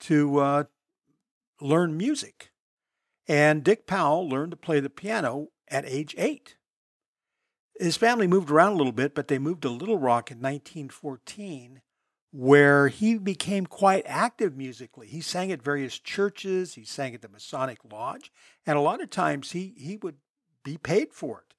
to 0.02 0.38
uh, 0.38 0.64
learn 1.60 1.98
music. 1.98 2.52
And 3.28 3.64
Dick 3.64 3.88
Powell 3.88 4.30
learned 4.30 4.52
to 4.52 4.58
play 4.58 4.80
the 4.80 4.90
piano 4.90 5.50
at 5.68 5.86
age 5.88 6.14
eight. 6.18 6.58
His 7.80 7.98
family 7.98 8.28
moved 8.28 8.52
around 8.52 8.74
a 8.74 8.76
little 8.76 8.92
bit, 8.92 9.16
but 9.16 9.28
they 9.28 9.40
moved 9.40 9.64
to 9.64 9.70
Little 9.70 9.98
Rock 9.98 10.30
in 10.30 10.38
1914, 10.38 11.82
where 12.32 12.90
he 12.90 13.18
became 13.18 13.66
quite 13.66 14.04
active 14.06 14.56
musically. 14.56 15.08
He 15.08 15.22
sang 15.22 15.52
at 15.52 15.64
various 15.64 15.98
churches, 15.98 16.76
he 16.76 16.84
sang 16.84 17.16
at 17.16 17.24
the 17.24 17.30
Masonic 17.30 17.80
Lodge, 17.92 18.32
and 18.68 18.78
a 18.78 18.82
lot 18.82 19.02
of 19.02 19.10
times 19.10 19.54
he, 19.54 19.74
he 19.78 19.98
would 19.98 20.18
be 20.64 20.78
paid 20.78 21.12
for 21.12 21.40
it 21.40 21.51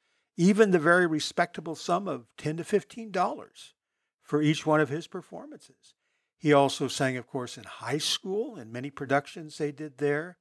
even 0.42 0.72
the 0.72 0.78
very 0.78 1.06
respectable 1.06 1.76
sum 1.76 2.08
of 2.08 2.26
10 2.36 2.56
to 2.56 2.64
15 2.64 3.12
dollars 3.12 3.74
for 4.22 4.42
each 4.42 4.66
one 4.66 4.80
of 4.80 4.88
his 4.88 5.06
performances. 5.06 5.94
He 6.36 6.52
also 6.52 6.88
sang, 6.88 7.16
of 7.16 7.28
course, 7.28 7.56
in 7.56 7.64
high 7.64 7.98
school 7.98 8.56
in 8.56 8.72
many 8.72 8.90
productions 8.90 9.58
they 9.58 9.70
did 9.70 9.98
there. 9.98 10.38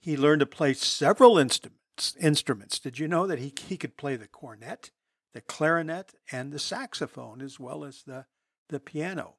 He 0.00 0.16
learned 0.16 0.40
to 0.40 0.46
play 0.46 0.72
several 0.72 1.38
instruments. 1.38 2.16
Instruments. 2.18 2.78
Did 2.78 2.98
you 2.98 3.06
know 3.06 3.26
that 3.26 3.38
he, 3.38 3.52
he 3.68 3.76
could 3.76 3.98
play 3.98 4.16
the 4.16 4.26
cornet, 4.26 4.90
the 5.34 5.42
clarinet, 5.42 6.14
and 6.30 6.50
the 6.50 6.58
saxophone, 6.58 7.42
as 7.42 7.60
well 7.60 7.84
as 7.84 8.04
the, 8.04 8.24
the 8.70 8.80
piano? 8.80 9.34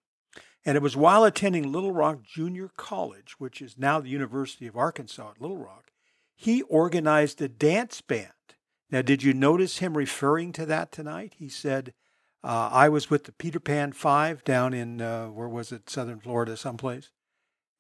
And 0.64 0.78
it 0.78 0.84
was 0.84 0.96
while 0.96 1.24
attending 1.24 1.72
Little 1.72 1.92
Rock 1.92 2.22
Junior 2.22 2.70
College, 2.78 3.40
which 3.40 3.60
is 3.60 3.80
now 3.80 4.00
the 4.00 4.10
University 4.10 4.68
of 4.68 4.78
Arkansas 4.78 5.32
at 5.32 5.42
Little 5.42 5.58
Rock, 5.58 5.92
he 6.36 6.62
organized 6.64 7.42
a 7.42 7.48
dance 7.48 8.02
band 8.02 8.30
now, 8.94 9.02
did 9.02 9.24
you 9.24 9.34
notice 9.34 9.80
him 9.80 9.98
referring 9.98 10.52
to 10.52 10.68
that 10.68 10.92
tonight? 10.92 11.34
He 11.40 11.50
said, 11.50 11.96
uh, 12.44 12.70
I 12.72 12.90
was 12.90 13.10
with 13.10 13.24
the 13.24 13.32
Peter 13.32 13.60
Pan 13.60 13.92
Five 13.92 14.44
down 14.44 14.72
in, 14.72 15.02
uh, 15.02 15.30
where 15.30 15.50
was 15.50 15.72
it, 15.72 15.90
Southern 15.90 16.20
Florida, 16.20 16.56
someplace. 16.56 17.10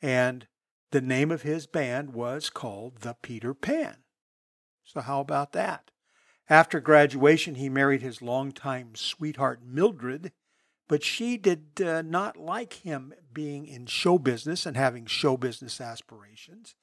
And 0.01 0.47
the 0.89 1.01
name 1.01 1.30
of 1.30 1.43
his 1.43 1.68
band 1.68 2.16
was 2.16 2.49
called 2.49 3.01
the 3.01 3.16
Peter 3.22 3.53
Pan. 3.53 3.97
So, 4.84 5.01
how 5.01 5.22
about 5.22 5.51
that? 5.51 5.91
After 6.49 6.80
graduation, 6.80 7.55
he 7.55 7.70
married 7.70 8.01
his 8.01 8.24
longtime 8.24 8.95
sweetheart, 8.95 9.59
Mildred, 9.64 10.32
but 10.88 11.03
she 11.03 11.38
did 11.38 11.80
uh, 11.80 12.01
not 12.01 12.38
like 12.38 12.74
him 12.74 13.14
being 13.32 13.68
in 13.68 13.86
show 13.86 14.18
business 14.18 14.66
and 14.66 14.76
having 14.76 15.05
show 15.05 15.38
business 15.38 15.80
aspirations 15.80 16.74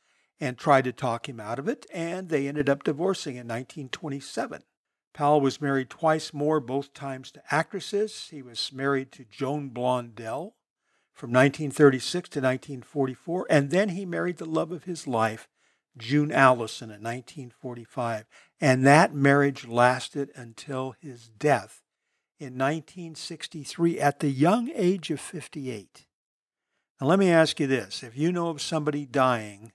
and 0.41 0.57
tried 0.57 0.85
to 0.85 0.93
talk 0.93 1.29
him 1.29 1.39
out 1.39 1.59
of 1.59 1.69
it, 1.69 1.87
and 1.93 2.29
they 2.29 2.49
ended 2.49 2.69
up 2.69 2.83
divorcing 2.83 3.35
in 3.35 3.47
1927. 3.47 4.63
Powell 5.13 5.41
was 5.41 5.61
married 5.61 5.91
twice 5.91 6.33
more, 6.33 6.61
both 6.61 6.95
times 6.95 7.31
to 7.33 7.43
actresses. 7.51 8.29
He 8.31 8.43
was 8.43 8.73
married 8.73 9.13
to 9.13 9.25
Joan 9.25 9.71
Blondell 9.71 10.55
from 11.13 11.31
1936 11.31 12.29
to 12.31 12.39
1944, 12.39 13.47
and 13.51 13.71
then 13.71 13.91
he 13.91 14.07
married 14.07 14.39
the 14.39 14.47
love 14.47 14.73
of 14.73 14.85
his 14.85 15.07
life, 15.07 15.49
June 15.99 16.33
Allyson, 16.33 16.89
in 16.89 17.03
1945. 17.03 18.25
And 18.61 18.87
that 18.87 19.13
marriage 19.13 19.67
lasted 19.67 20.31
until 20.35 20.95
his 21.01 21.29
death 21.29 21.83
in 22.39 22.55
1963 22.55 24.01
at 24.01 24.21
the 24.21 24.31
young 24.31 24.71
age 24.75 25.11
of 25.11 25.21
58. 25.21 26.07
Now, 26.99 27.09
let 27.09 27.19
me 27.19 27.31
ask 27.31 27.61
you 27.61 27.67
this 27.67 28.03
if 28.03 28.17
you 28.17 28.33
know 28.33 28.49
of 28.49 28.63
somebody 28.63 29.05
dying 29.05 29.73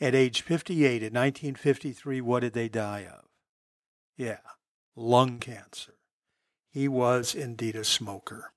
at 0.00 0.14
age 0.14 0.42
58 0.42 1.02
in 1.02 1.12
1953, 1.12 2.20
what 2.20 2.40
did 2.40 2.52
they 2.52 2.68
die 2.68 3.06
of? 3.10 3.24
Yeah, 4.16 4.38
lung 4.96 5.38
cancer. 5.38 5.94
He 6.70 6.88
was 6.88 7.34
indeed 7.34 7.76
a 7.76 7.84
smoker. 7.84 8.52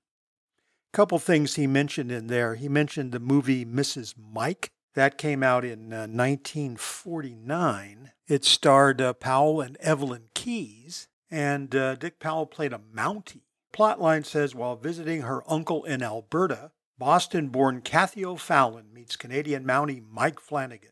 A 0.92 0.96
couple 0.96 1.18
things 1.18 1.54
he 1.54 1.66
mentioned 1.66 2.10
in 2.10 2.26
there. 2.26 2.54
He 2.54 2.68
mentioned 2.68 3.12
the 3.12 3.20
movie 3.20 3.64
Mrs. 3.64 4.14
Mike. 4.16 4.70
That 4.94 5.18
came 5.18 5.44
out 5.44 5.64
in 5.64 5.92
uh, 5.92 6.08
1949. 6.08 8.10
It 8.26 8.44
starred 8.44 9.00
uh, 9.00 9.12
Powell 9.12 9.60
and 9.60 9.76
Evelyn 9.76 10.24
Keyes, 10.34 11.06
and 11.30 11.74
uh, 11.76 11.94
Dick 11.94 12.18
Powell 12.18 12.46
played 12.46 12.72
a 12.72 12.78
Mountie. 12.78 13.44
Plotline 13.72 14.26
says 14.26 14.54
while 14.54 14.76
visiting 14.76 15.22
her 15.22 15.48
uncle 15.50 15.84
in 15.84 16.02
Alberta, 16.02 16.72
Boston 16.98 17.48
born 17.48 17.80
Kathy 17.80 18.24
O'Fallon 18.24 18.92
meets 18.92 19.14
Canadian 19.14 19.64
Mountie 19.64 20.02
Mike 20.10 20.40
Flanagan. 20.40 20.87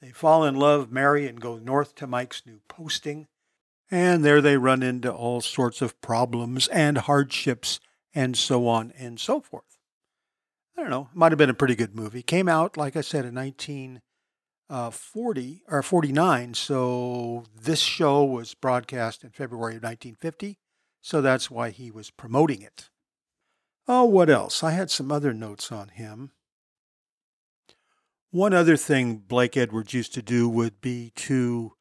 They 0.00 0.10
fall 0.10 0.44
in 0.44 0.54
love, 0.54 0.92
marry, 0.92 1.26
and 1.26 1.40
go 1.40 1.56
north 1.56 1.96
to 1.96 2.06
Mike's 2.06 2.44
new 2.46 2.60
posting. 2.68 3.26
And 3.90 4.24
there 4.24 4.40
they 4.40 4.56
run 4.56 4.82
into 4.82 5.12
all 5.12 5.40
sorts 5.40 5.82
of 5.82 6.00
problems 6.00 6.68
and 6.68 6.98
hardships 6.98 7.80
and 8.14 8.36
so 8.36 8.68
on 8.68 8.92
and 8.98 9.18
so 9.18 9.40
forth. 9.40 9.78
I 10.76 10.82
don't 10.82 10.90
know. 10.90 11.08
It 11.10 11.16
might 11.16 11.32
have 11.32 11.38
been 11.38 11.50
a 11.50 11.54
pretty 11.54 11.74
good 11.74 11.96
movie. 11.96 12.22
Came 12.22 12.48
out, 12.48 12.76
like 12.76 12.96
I 12.96 13.00
said, 13.00 13.24
in 13.24 13.34
1940 13.34 14.00
uh, 14.70 15.74
or 15.74 15.82
49. 15.82 16.54
So 16.54 17.44
this 17.60 17.80
show 17.80 18.24
was 18.24 18.54
broadcast 18.54 19.24
in 19.24 19.30
February 19.30 19.76
of 19.76 19.82
1950. 19.82 20.58
So 21.00 21.20
that's 21.20 21.50
why 21.50 21.70
he 21.70 21.90
was 21.90 22.10
promoting 22.10 22.62
it. 22.62 22.90
Oh, 23.88 24.04
what 24.04 24.28
else? 24.28 24.62
I 24.62 24.72
had 24.72 24.90
some 24.90 25.10
other 25.10 25.32
notes 25.32 25.72
on 25.72 25.88
him. 25.88 26.32
One 28.30 28.52
other 28.52 28.76
thing 28.76 29.16
Blake 29.16 29.56
Edwards 29.56 29.94
used 29.94 30.12
to 30.14 30.22
do 30.22 30.48
would 30.50 30.82
be 30.82 31.12
to 31.16 31.72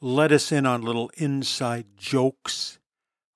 let 0.00 0.30
us 0.30 0.52
in 0.52 0.64
on 0.64 0.82
little 0.82 1.10
inside 1.16 1.86
jokes, 1.96 2.78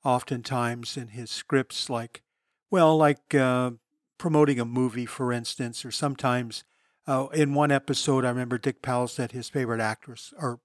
oftentimes 0.05 0.97
in 0.97 1.09
his 1.09 1.29
scripts, 1.29 1.91
like, 1.91 2.23
well, 2.71 2.97
like 2.97 3.35
uh, 3.35 3.73
promoting 4.17 4.61
a 4.61 4.65
movie, 4.65 5.07
for 5.07 5.33
instance, 5.33 5.85
or 5.85 5.91
sometimes 5.91 6.63
uh, 7.07 7.27
in 7.35 7.53
one 7.55 7.73
episode, 7.73 8.25
I 8.25 8.29
remember 8.29 8.59
Dick 8.59 8.81
Powell 8.81 9.09
said 9.09 9.33
his 9.33 9.49
favorite 9.49 9.81
actress 9.81 10.33
or 10.39 10.61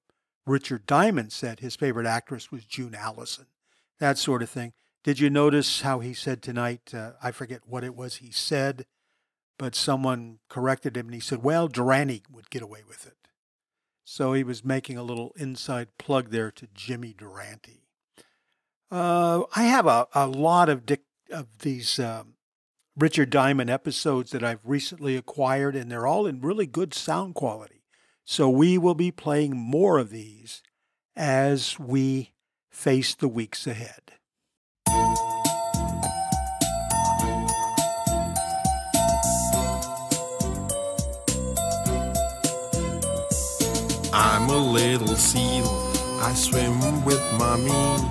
Richard 0.46 0.86
Diamond 0.86 1.32
said 1.34 1.60
his 1.60 1.76
favorite 1.76 2.06
actress 2.06 2.52
was 2.52 2.64
June 2.64 2.94
Allyson, 2.94 3.48
that 4.00 4.20
sort 4.20 4.44
of 4.44 4.50
thing. 4.52 4.74
Did 5.04 5.20
you 5.20 5.32
notice 5.32 5.82
how 5.82 6.00
he 6.00 6.14
said 6.14 6.44
tonight? 6.44 6.94
Uh, 6.94 7.14
I 7.24 7.32
forget 7.32 7.62
what 7.66 7.84
it 7.84 7.96
was 7.96 8.18
he 8.18 8.30
said, 8.30 8.86
but 9.58 9.76
someone 9.76 10.40
corrected 10.50 10.96
him 10.96 11.08
and 11.08 11.16
he 11.16 11.20
said, 11.20 11.44
well, 11.44 11.68
Durante 11.68 12.24
would 12.32 12.50
get 12.50 12.62
away 12.62 12.82
with 12.88 13.06
it. 13.08 13.18
So 14.04 14.34
he 14.34 14.44
was 14.44 14.64
making 14.64 14.98
a 14.98 15.04
little 15.04 15.34
inside 15.36 15.98
plug 15.98 16.30
there 16.30 16.52
to 16.52 16.68
Jimmy 16.74 17.14
Durante. 17.18 17.84
Uh, 18.90 19.44
I 19.56 19.64
have 19.64 19.86
a, 19.86 20.08
a 20.14 20.28
lot 20.28 20.70
of 20.70 20.86
Dick, 20.86 21.02
of 21.30 21.48
these 21.60 22.00
um, 22.00 22.36
Richard 22.96 23.30
Diamond 23.30 23.70
episodes 23.70 24.32
that 24.32 24.44
I've 24.44 24.62
recently 24.64 25.18
acquired, 25.18 25.76
and 25.76 25.92
they're 25.92 26.08
all 26.08 26.26
in 26.26 26.40
really 26.40 26.66
good 26.66 26.94
sound 26.94 27.36
quality. 27.36 27.84
So 28.24 28.50
we 28.50 28.78
will 28.78 28.96
be 28.96 29.12
playing 29.12 29.58
more 29.58 29.98
of 29.98 30.10
these 30.10 30.62
as 31.16 31.80
we 31.80 32.34
face 32.70 33.14
the 33.14 33.28
weeks 33.28 33.68
ahead. 33.68 34.14
Little 44.58 45.16
seal. 45.16 45.68
I 46.22 46.34
swim 46.34 47.06
with 47.06 47.22
mommy. 47.38 48.04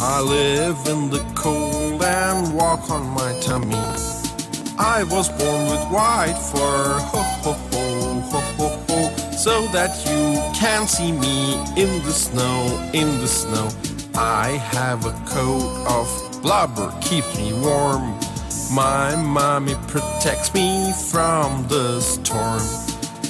I 0.00 0.20
live 0.20 0.78
in 0.86 1.10
the 1.10 1.24
cold 1.34 2.02
and 2.02 2.54
walk 2.54 2.90
on 2.90 3.06
my 3.08 3.38
tummy. 3.40 3.74
I 4.78 5.02
was 5.10 5.28
born 5.28 5.66
with 5.66 5.84
white 5.90 6.38
fur, 6.38 6.98
ho 7.10 7.22
ho 7.42 7.52
ho 7.52 8.20
ho 8.20 8.40
ho 8.56 8.68
ho, 8.88 9.16
so 9.32 9.66
that 9.68 9.90
you 10.06 10.40
can 10.54 10.86
see 10.86 11.10
me 11.10 11.54
in 11.76 12.00
the 12.04 12.12
snow, 12.12 12.90
in 12.94 13.18
the 13.18 13.26
snow. 13.26 13.68
I 14.14 14.50
have 14.72 15.04
a 15.04 15.12
coat 15.26 15.84
of 15.88 16.42
blubber, 16.42 16.94
keeps 17.00 17.36
me 17.36 17.52
warm. 17.54 18.18
My 18.72 19.16
mommy 19.16 19.74
protects 19.88 20.54
me 20.54 20.92
from 21.10 21.66
the 21.66 22.00
storm. 22.00 22.87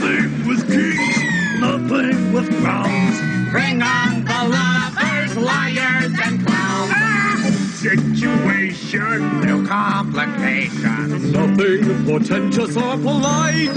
Nothing 0.00 0.48
with 0.48 0.66
kings, 0.66 1.60
nothing 1.60 2.32
with 2.32 2.48
crowns. 2.62 3.20
Bring 3.50 3.82
on 3.82 4.24
the 4.24 4.48
lovers, 4.48 5.36
liars, 5.36 6.12
and 6.24 6.46
clowns. 6.46 7.58
Situation, 7.78 9.40
No 9.42 9.66
complications. 9.66 11.32
nothing 11.32 12.04
portentous 12.06 12.76
or 12.78 12.96
polite. 12.96 13.76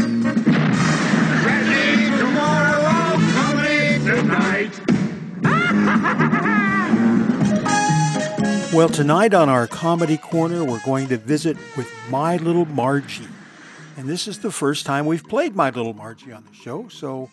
Ready 1.44 2.18
tomorrow, 2.18 3.20
comedy 3.34 4.00
Tonight. 4.06 4.80
Well, 8.74 8.88
tonight 8.88 9.34
on 9.34 9.50
our 9.50 9.68
Comedy 9.68 10.18
Corner, 10.18 10.64
we're 10.64 10.80
going 10.86 11.10
to 11.10 11.18
visit 11.18 11.58
with 11.76 11.92
My 12.10 12.38
Little 12.38 12.66
Margie. 12.66 13.28
And 13.96 14.10
this 14.10 14.28
is 14.28 14.40
the 14.40 14.52
first 14.52 14.86
time 14.86 15.06
we've 15.06 15.24
played 15.24 15.56
My 15.56 15.70
Little 15.70 15.94
Margie 15.94 16.32
on 16.32 16.46
the 16.46 16.54
show. 16.54 16.88
So, 16.88 17.30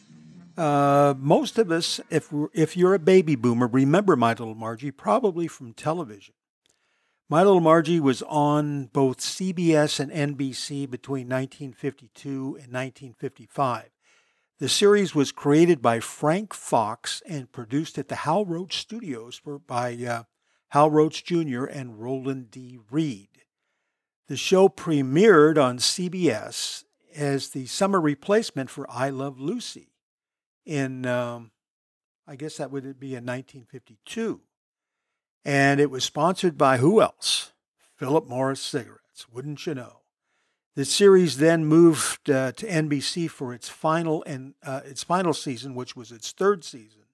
uh, 0.59 1.15
most 1.17 1.59
of 1.59 1.71
us, 1.71 2.01
if, 2.11 2.33
if 2.53 2.77
you're 2.77 2.93
a 2.93 2.99
baby 2.99 3.35
boomer, 3.35 3.67
remember 3.67 4.15
My 4.15 4.31
Little 4.31 4.55
Margie 4.55 4.91
probably 4.91 5.49
from 5.49 5.73
television. 5.73 6.35
My 7.31 7.43
Little 7.43 7.61
Margie 7.61 8.01
was 8.01 8.23
on 8.23 8.87
both 8.87 9.21
CBS 9.21 10.01
and 10.01 10.37
NBC 10.37 10.91
between 10.91 11.29
1952 11.29 12.31
and 12.31 12.73
1955. 12.73 13.89
The 14.59 14.69
series 14.69 15.15
was 15.15 15.33
created 15.33 15.81
by 15.81 16.01
Frank 16.01 16.53
Fox 16.53 17.23
and 17.27 17.51
produced 17.51 17.97
at 17.97 18.09
the 18.09 18.17
Hal 18.17 18.45
Roach 18.45 18.77
Studios 18.77 19.41
by 19.67 19.95
uh, 19.95 20.25
Hal 20.69 20.91
Roach 20.91 21.25
Jr. 21.25 21.65
and 21.65 21.99
Roland 21.99 22.51
D. 22.51 22.79
Reed. 22.91 23.30
The 24.31 24.37
show 24.37 24.69
premiered 24.69 25.61
on 25.61 25.79
CBS 25.79 26.85
as 27.17 27.49
the 27.49 27.67
summer 27.67 28.01
replacement 28.01 28.71
for 28.71 28.89
I 28.89 29.11
Love 29.11 29.41
Lucy 29.41 29.89
in, 30.65 31.05
um, 31.05 31.51
I 32.29 32.37
guess 32.37 32.59
that 32.59 32.71
would 32.71 32.85
be 33.01 33.17
in 33.17 33.27
1952. 33.27 34.41
And 35.45 35.81
it 35.81 35.91
was 35.91 36.05
sponsored 36.05 36.57
by 36.57 36.77
who 36.77 37.03
else? 37.03 37.55
Philip 37.97 38.29
Morris 38.29 38.61
Cigarettes, 38.63 39.27
wouldn't 39.33 39.67
you 39.67 39.75
know? 39.75 40.03
The 40.77 40.85
series 40.85 41.39
then 41.39 41.65
moved 41.65 42.31
uh, 42.31 42.53
to 42.53 42.69
NBC 42.69 43.29
for 43.29 43.53
its 43.53 43.69
final 43.69 44.23
and 44.29 44.55
uh, 44.63 44.83
its 44.85 45.03
final 45.03 45.35
season, 45.35 45.75
which 45.75 45.97
was 45.97 46.13
its 46.13 46.31
third 46.31 46.63
season, 46.63 47.07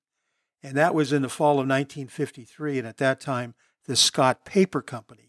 and 0.63 0.77
that 0.77 0.95
was 0.95 1.15
in 1.15 1.23
the 1.23 1.31
fall 1.31 1.53
of 1.53 1.67
1953. 1.67 2.79
And 2.79 2.87
at 2.87 2.99
that 2.99 3.21
time, 3.21 3.55
the 3.87 3.97
Scott 3.97 4.45
Paper 4.45 4.83
Company 4.83 5.26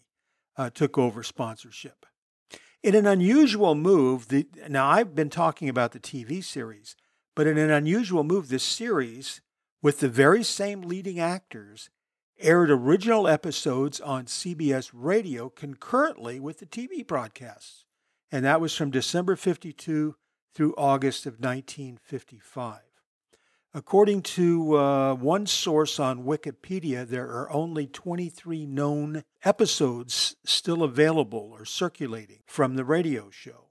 uh, 0.57 0.69
took 0.69 0.97
over 0.97 1.23
sponsorship. 1.23 2.05
In 2.83 2.95
an 2.95 3.05
unusual 3.05 3.75
move, 3.75 4.29
the, 4.29 4.47
now 4.69 4.87
I've 4.87 5.15
been 5.15 5.29
talking 5.29 5.69
about 5.69 5.91
the 5.91 5.99
TV 5.99 6.43
series, 6.43 6.95
but 7.35 7.47
in 7.47 7.57
an 7.57 7.69
unusual 7.69 8.23
move, 8.23 8.49
this 8.49 8.63
series, 8.63 9.41
with 9.81 9.99
the 9.99 10.09
very 10.09 10.43
same 10.43 10.81
leading 10.81 11.19
actors, 11.19 11.89
aired 12.39 12.69
original 12.69 13.27
episodes 13.27 13.99
on 13.99 14.25
CBS 14.25 14.91
radio 14.93 15.49
concurrently 15.49 16.39
with 16.39 16.59
the 16.59 16.65
TV 16.65 17.05
broadcasts. 17.05 17.85
And 18.31 18.45
that 18.45 18.61
was 18.61 18.75
from 18.75 18.91
December 18.91 19.35
52 19.35 20.15
through 20.53 20.75
August 20.77 21.25
of 21.25 21.33
1955. 21.33 22.86
According 23.73 24.21
to 24.23 24.77
uh, 24.77 25.13
one 25.15 25.45
source 25.45 25.99
on 25.99 26.23
Wikipedia, 26.23 27.07
there 27.07 27.27
are 27.27 27.51
only 27.51 27.85
23 27.85 28.65
known 28.65 29.23
episodes 29.43 30.35
still 30.45 30.83
available 30.83 31.51
or 31.53 31.65
circulating 31.65 32.39
from 32.47 32.75
the 32.75 32.85
radio 32.85 33.29
show. 33.29 33.65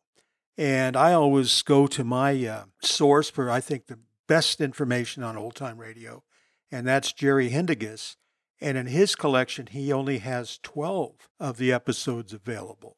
And 0.58 0.96
I 0.96 1.12
always 1.12 1.62
go 1.62 1.86
to 1.88 2.04
my 2.04 2.46
uh, 2.46 2.64
source 2.82 3.30
for, 3.30 3.50
I 3.50 3.60
think, 3.60 3.86
the 3.86 3.98
best 4.26 4.60
information 4.60 5.22
on 5.22 5.36
old 5.36 5.54
time 5.54 5.78
radio, 5.78 6.22
and 6.70 6.86
that's 6.86 7.12
Jerry 7.12 7.50
Haendiges. 7.50 8.16
And 8.60 8.78
in 8.78 8.86
his 8.86 9.14
collection, 9.14 9.66
he 9.66 9.92
only 9.92 10.18
has 10.18 10.58
12 10.62 11.28
of 11.38 11.58
the 11.58 11.72
episodes 11.72 12.32
available. 12.32 12.96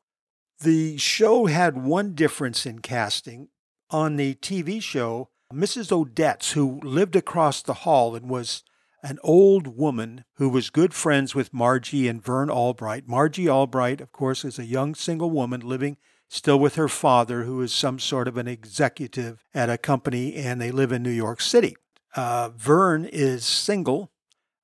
The 0.60 0.98
show 0.98 1.46
had 1.46 1.82
one 1.82 2.14
difference 2.14 2.64
in 2.66 2.80
casting. 2.80 3.48
On 3.90 4.16
the 4.16 4.34
TV 4.34 4.82
show, 4.82 5.30
Mrs. 5.52 5.90
Odetts, 5.90 6.52
who 6.52 6.78
lived 6.82 7.16
across 7.16 7.62
the 7.62 7.74
hall 7.74 8.14
and 8.14 8.28
was 8.28 8.62
an 9.02 9.18
old 9.22 9.78
woman 9.78 10.24
who 10.34 10.48
was 10.48 10.70
good 10.70 10.92
friends 10.92 11.34
with 11.34 11.54
Margie 11.54 12.08
and 12.08 12.22
Vern 12.22 12.50
Albright. 12.50 13.08
Margie 13.08 13.48
Albright, 13.48 14.00
of 14.00 14.12
course, 14.12 14.44
is 14.44 14.58
a 14.58 14.66
young 14.66 14.94
single 14.94 15.30
woman 15.30 15.60
living 15.60 15.96
still 16.28 16.58
with 16.58 16.74
her 16.74 16.88
father, 16.88 17.44
who 17.44 17.62
is 17.62 17.72
some 17.72 17.98
sort 17.98 18.28
of 18.28 18.36
an 18.36 18.46
executive 18.46 19.42
at 19.54 19.70
a 19.70 19.78
company, 19.78 20.34
and 20.34 20.60
they 20.60 20.70
live 20.70 20.92
in 20.92 21.02
New 21.02 21.10
York 21.10 21.40
City. 21.40 21.74
Uh, 22.14 22.50
Vern 22.50 23.06
is 23.06 23.46
single. 23.46 24.10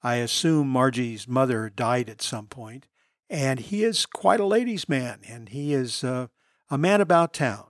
I 0.03 0.17
assume 0.17 0.69
Margie's 0.69 1.27
mother 1.27 1.71
died 1.75 2.11
at 2.11 2.21
some 2.21 2.47
point, 2.47 2.87
and 3.31 3.59
he 3.59 3.85
is 3.85 4.05
quite 4.05 4.41
a 4.41 4.45
ladies' 4.45 4.89
man, 4.89 5.21
and 5.27 5.49
he 5.49 5.73
is 5.73 6.05
uh, 6.05 6.27
a 6.69 6.77
man 6.77 7.01
about 7.01 7.33
town. 7.33 7.65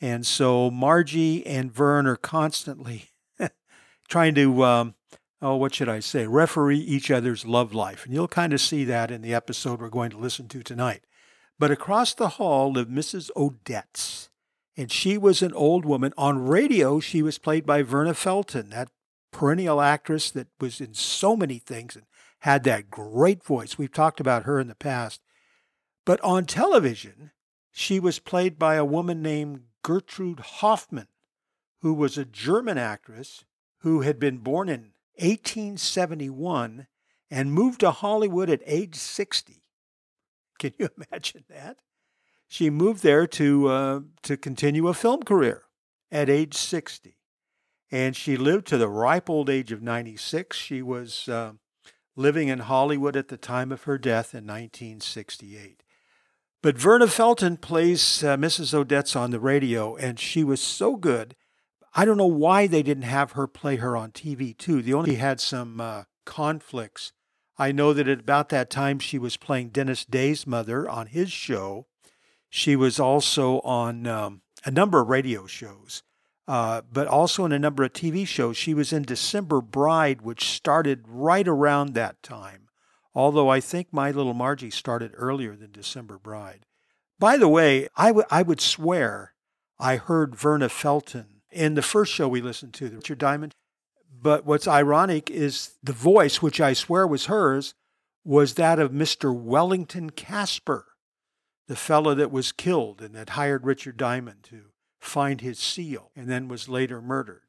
And 0.00 0.26
so 0.26 0.70
Margie 0.70 1.44
and 1.46 1.72
Vern 1.72 2.06
are 2.06 2.16
constantly 2.16 3.10
trying 4.08 4.34
to, 4.36 4.64
um, 4.64 4.94
oh, 5.42 5.56
what 5.56 5.74
should 5.74 5.88
I 5.88 6.00
say, 6.00 6.26
referee 6.26 6.78
each 6.78 7.10
other's 7.10 7.44
love 7.44 7.74
life. 7.74 8.04
And 8.04 8.14
you'll 8.14 8.28
kind 8.28 8.52
of 8.52 8.60
see 8.60 8.84
that 8.84 9.10
in 9.10 9.22
the 9.22 9.34
episode 9.34 9.80
we're 9.80 9.88
going 9.88 10.10
to 10.10 10.18
listen 10.18 10.46
to 10.48 10.62
tonight. 10.62 11.04
But 11.58 11.72
across 11.72 12.14
the 12.14 12.28
hall 12.30 12.72
lived 12.72 12.90
Mrs. 12.90 13.30
Odetts, 13.36 14.28
and 14.76 14.92
she 14.92 15.18
was 15.18 15.42
an 15.42 15.52
old 15.54 15.84
woman. 15.84 16.12
On 16.16 16.46
radio, 16.46 17.00
she 17.00 17.20
was 17.20 17.38
played 17.38 17.66
by 17.66 17.82
Verna 17.82 18.14
Felton, 18.14 18.70
that 18.70 18.90
perennial 19.32 19.80
actress 19.80 20.30
that 20.30 20.46
was 20.60 20.80
in 20.80 20.94
so 20.94 21.36
many 21.36 21.58
things 21.58 21.96
and 21.96 22.06
had 22.40 22.62
that 22.64 22.90
great 22.90 23.42
voice. 23.42 23.76
We've 23.76 23.92
talked 23.92 24.20
about 24.20 24.44
her 24.44 24.60
in 24.60 24.68
the 24.68 24.76
past. 24.76 25.20
But 26.06 26.20
on 26.20 26.46
television, 26.46 27.32
she 27.72 27.98
was 27.98 28.20
played 28.20 28.58
by 28.58 28.76
a 28.76 28.84
woman 28.84 29.20
named 29.20 29.62
Gertrude 29.82 30.40
Hoffman, 30.40 31.08
who 31.80 31.94
was 31.94 32.18
a 32.18 32.24
German 32.24 32.78
actress 32.78 33.44
who 33.80 34.00
had 34.00 34.18
been 34.18 34.38
born 34.38 34.68
in 34.68 34.92
1871 35.18 36.86
and 37.30 37.52
moved 37.52 37.80
to 37.80 37.90
Hollywood 37.90 38.50
at 38.50 38.62
age 38.66 38.96
60. 38.96 39.62
Can 40.58 40.72
you 40.78 40.88
imagine 40.96 41.44
that? 41.48 41.78
She 42.48 42.70
moved 42.70 43.02
there 43.02 43.26
to 43.26 43.68
uh, 43.68 44.00
to 44.22 44.36
continue 44.36 44.88
a 44.88 44.94
film 44.94 45.22
career 45.22 45.64
at 46.10 46.30
age 46.30 46.54
60, 46.54 47.18
and 47.90 48.16
she 48.16 48.38
lived 48.38 48.66
to 48.68 48.78
the 48.78 48.88
ripe 48.88 49.28
old 49.28 49.50
age 49.50 49.70
of 49.70 49.82
96. 49.82 50.56
She 50.56 50.80
was 50.80 51.28
uh, 51.28 51.52
living 52.16 52.48
in 52.48 52.60
Hollywood 52.60 53.16
at 53.16 53.28
the 53.28 53.36
time 53.36 53.70
of 53.70 53.82
her 53.84 53.98
death 53.98 54.32
in 54.32 54.44
1968. 54.44 55.82
But 56.60 56.76
Verna 56.76 57.06
Felton 57.06 57.56
plays 57.56 58.24
uh, 58.24 58.36
Mrs. 58.36 58.74
Odetts 58.74 59.14
on 59.14 59.30
the 59.30 59.38
radio, 59.38 59.94
and 59.94 60.18
she 60.18 60.42
was 60.42 60.60
so 60.60 60.96
good. 60.96 61.36
I 61.94 62.04
don't 62.04 62.16
know 62.16 62.26
why 62.26 62.66
they 62.66 62.82
didn't 62.82 63.04
have 63.04 63.32
her 63.32 63.46
play 63.46 63.76
her 63.76 63.96
on 63.96 64.10
TV 64.10 64.56
too. 64.56 64.82
The 64.82 64.94
only 64.94 65.14
had 65.16 65.40
some 65.40 65.80
uh, 65.80 66.04
conflicts. 66.26 67.12
I 67.58 67.70
know 67.70 67.92
that 67.92 68.08
at 68.08 68.20
about 68.20 68.48
that 68.48 68.70
time 68.70 68.98
she 68.98 69.18
was 69.18 69.36
playing 69.36 69.68
Dennis 69.68 70.04
Day's 70.04 70.46
mother 70.46 70.88
on 70.88 71.06
his 71.06 71.30
show. 71.30 71.86
She 72.50 72.74
was 72.74 72.98
also 72.98 73.60
on 73.60 74.06
um, 74.08 74.42
a 74.64 74.70
number 74.70 75.00
of 75.00 75.08
radio 75.08 75.46
shows, 75.46 76.02
uh, 76.48 76.82
but 76.92 77.06
also 77.06 77.44
in 77.44 77.52
a 77.52 77.58
number 77.58 77.84
of 77.84 77.92
TV 77.92 78.26
shows. 78.26 78.56
She 78.56 78.74
was 78.74 78.92
in 78.92 79.02
December 79.02 79.60
Bride, 79.60 80.22
which 80.22 80.48
started 80.50 81.04
right 81.06 81.46
around 81.46 81.94
that 81.94 82.20
time 82.22 82.67
although 83.14 83.48
I 83.48 83.60
think 83.60 83.88
My 83.92 84.10
Little 84.10 84.34
Margie 84.34 84.70
started 84.70 85.12
earlier 85.14 85.56
than 85.56 85.72
December 85.72 86.18
Bride. 86.18 86.66
By 87.18 87.36
the 87.36 87.48
way, 87.48 87.88
I, 87.96 88.08
w- 88.08 88.26
I 88.30 88.42
would 88.42 88.60
swear 88.60 89.34
I 89.78 89.96
heard 89.96 90.36
Verna 90.36 90.68
Felton 90.68 91.42
in 91.50 91.74
the 91.74 91.82
first 91.82 92.12
show 92.12 92.28
we 92.28 92.40
listened 92.40 92.74
to, 92.74 92.88
Richard 92.88 93.18
Diamond. 93.18 93.54
But 94.20 94.44
what's 94.44 94.66
ironic 94.66 95.30
is 95.30 95.74
the 95.82 95.92
voice, 95.92 96.42
which 96.42 96.60
I 96.60 96.72
swear 96.72 97.06
was 97.06 97.26
hers, 97.26 97.74
was 98.24 98.54
that 98.54 98.78
of 98.78 98.90
Mr. 98.90 99.34
Wellington 99.34 100.10
Casper, 100.10 100.86
the 101.66 101.76
fellow 101.76 102.14
that 102.14 102.32
was 102.32 102.52
killed 102.52 103.00
and 103.00 103.14
that 103.14 103.30
hired 103.30 103.64
Richard 103.64 103.96
Diamond 103.96 104.42
to 104.44 104.64
find 104.98 105.40
his 105.40 105.58
seal 105.58 106.10
and 106.16 106.28
then 106.28 106.48
was 106.48 106.68
later 106.68 107.00
murdered. 107.00 107.42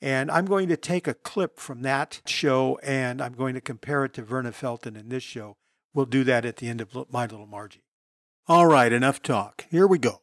And 0.00 0.30
I'm 0.30 0.46
going 0.46 0.68
to 0.68 0.76
take 0.76 1.08
a 1.08 1.14
clip 1.14 1.58
from 1.58 1.82
that 1.82 2.20
show 2.26 2.78
and 2.82 3.20
I'm 3.20 3.32
going 3.32 3.54
to 3.54 3.60
compare 3.60 4.04
it 4.04 4.14
to 4.14 4.22
Verna 4.22 4.52
Felton 4.52 4.96
in 4.96 5.08
this 5.08 5.24
show. 5.24 5.56
We'll 5.92 6.06
do 6.06 6.22
that 6.24 6.44
at 6.44 6.56
the 6.56 6.68
end 6.68 6.80
of 6.80 6.94
My 7.10 7.26
Little 7.26 7.46
Margie. 7.46 7.82
All 8.46 8.66
right, 8.66 8.92
enough 8.92 9.22
talk. 9.22 9.66
Here 9.70 9.86
we 9.86 9.98
go. 9.98 10.22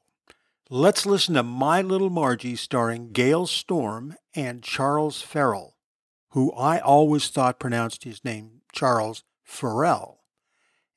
Let's 0.70 1.06
listen 1.06 1.36
to 1.36 1.44
My 1.44 1.82
Little 1.82 2.10
Margie 2.10 2.56
starring 2.56 3.12
Gale 3.12 3.46
Storm 3.46 4.16
and 4.34 4.64
Charles 4.64 5.22
Farrell, 5.22 5.76
who 6.30 6.52
I 6.54 6.80
always 6.80 7.28
thought 7.28 7.60
pronounced 7.60 8.04
his 8.04 8.26
name 8.26 8.62
Charles 8.72 9.24
Farrell. 9.44 10.24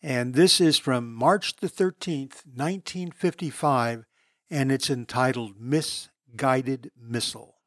And 0.02 0.34
this 0.34 0.60
is 0.60 0.78
from 0.78 1.12
March 1.12 1.56
the 1.56 1.68
13th, 1.68 2.46
1955, 2.46 4.04
and 4.48 4.72
it's 4.72 4.88
entitled 4.88 5.60
Misguided 5.60 6.90
Missile. 6.96 7.57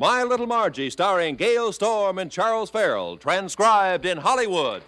My 0.00 0.22
Little 0.22 0.46
Margie, 0.46 0.88
starring 0.88 1.36
Gale 1.36 1.74
Storm 1.74 2.16
and 2.16 2.30
Charles 2.30 2.70
Farrell, 2.70 3.18
transcribed 3.18 4.06
in 4.06 4.16
Hollywood. 4.16 4.82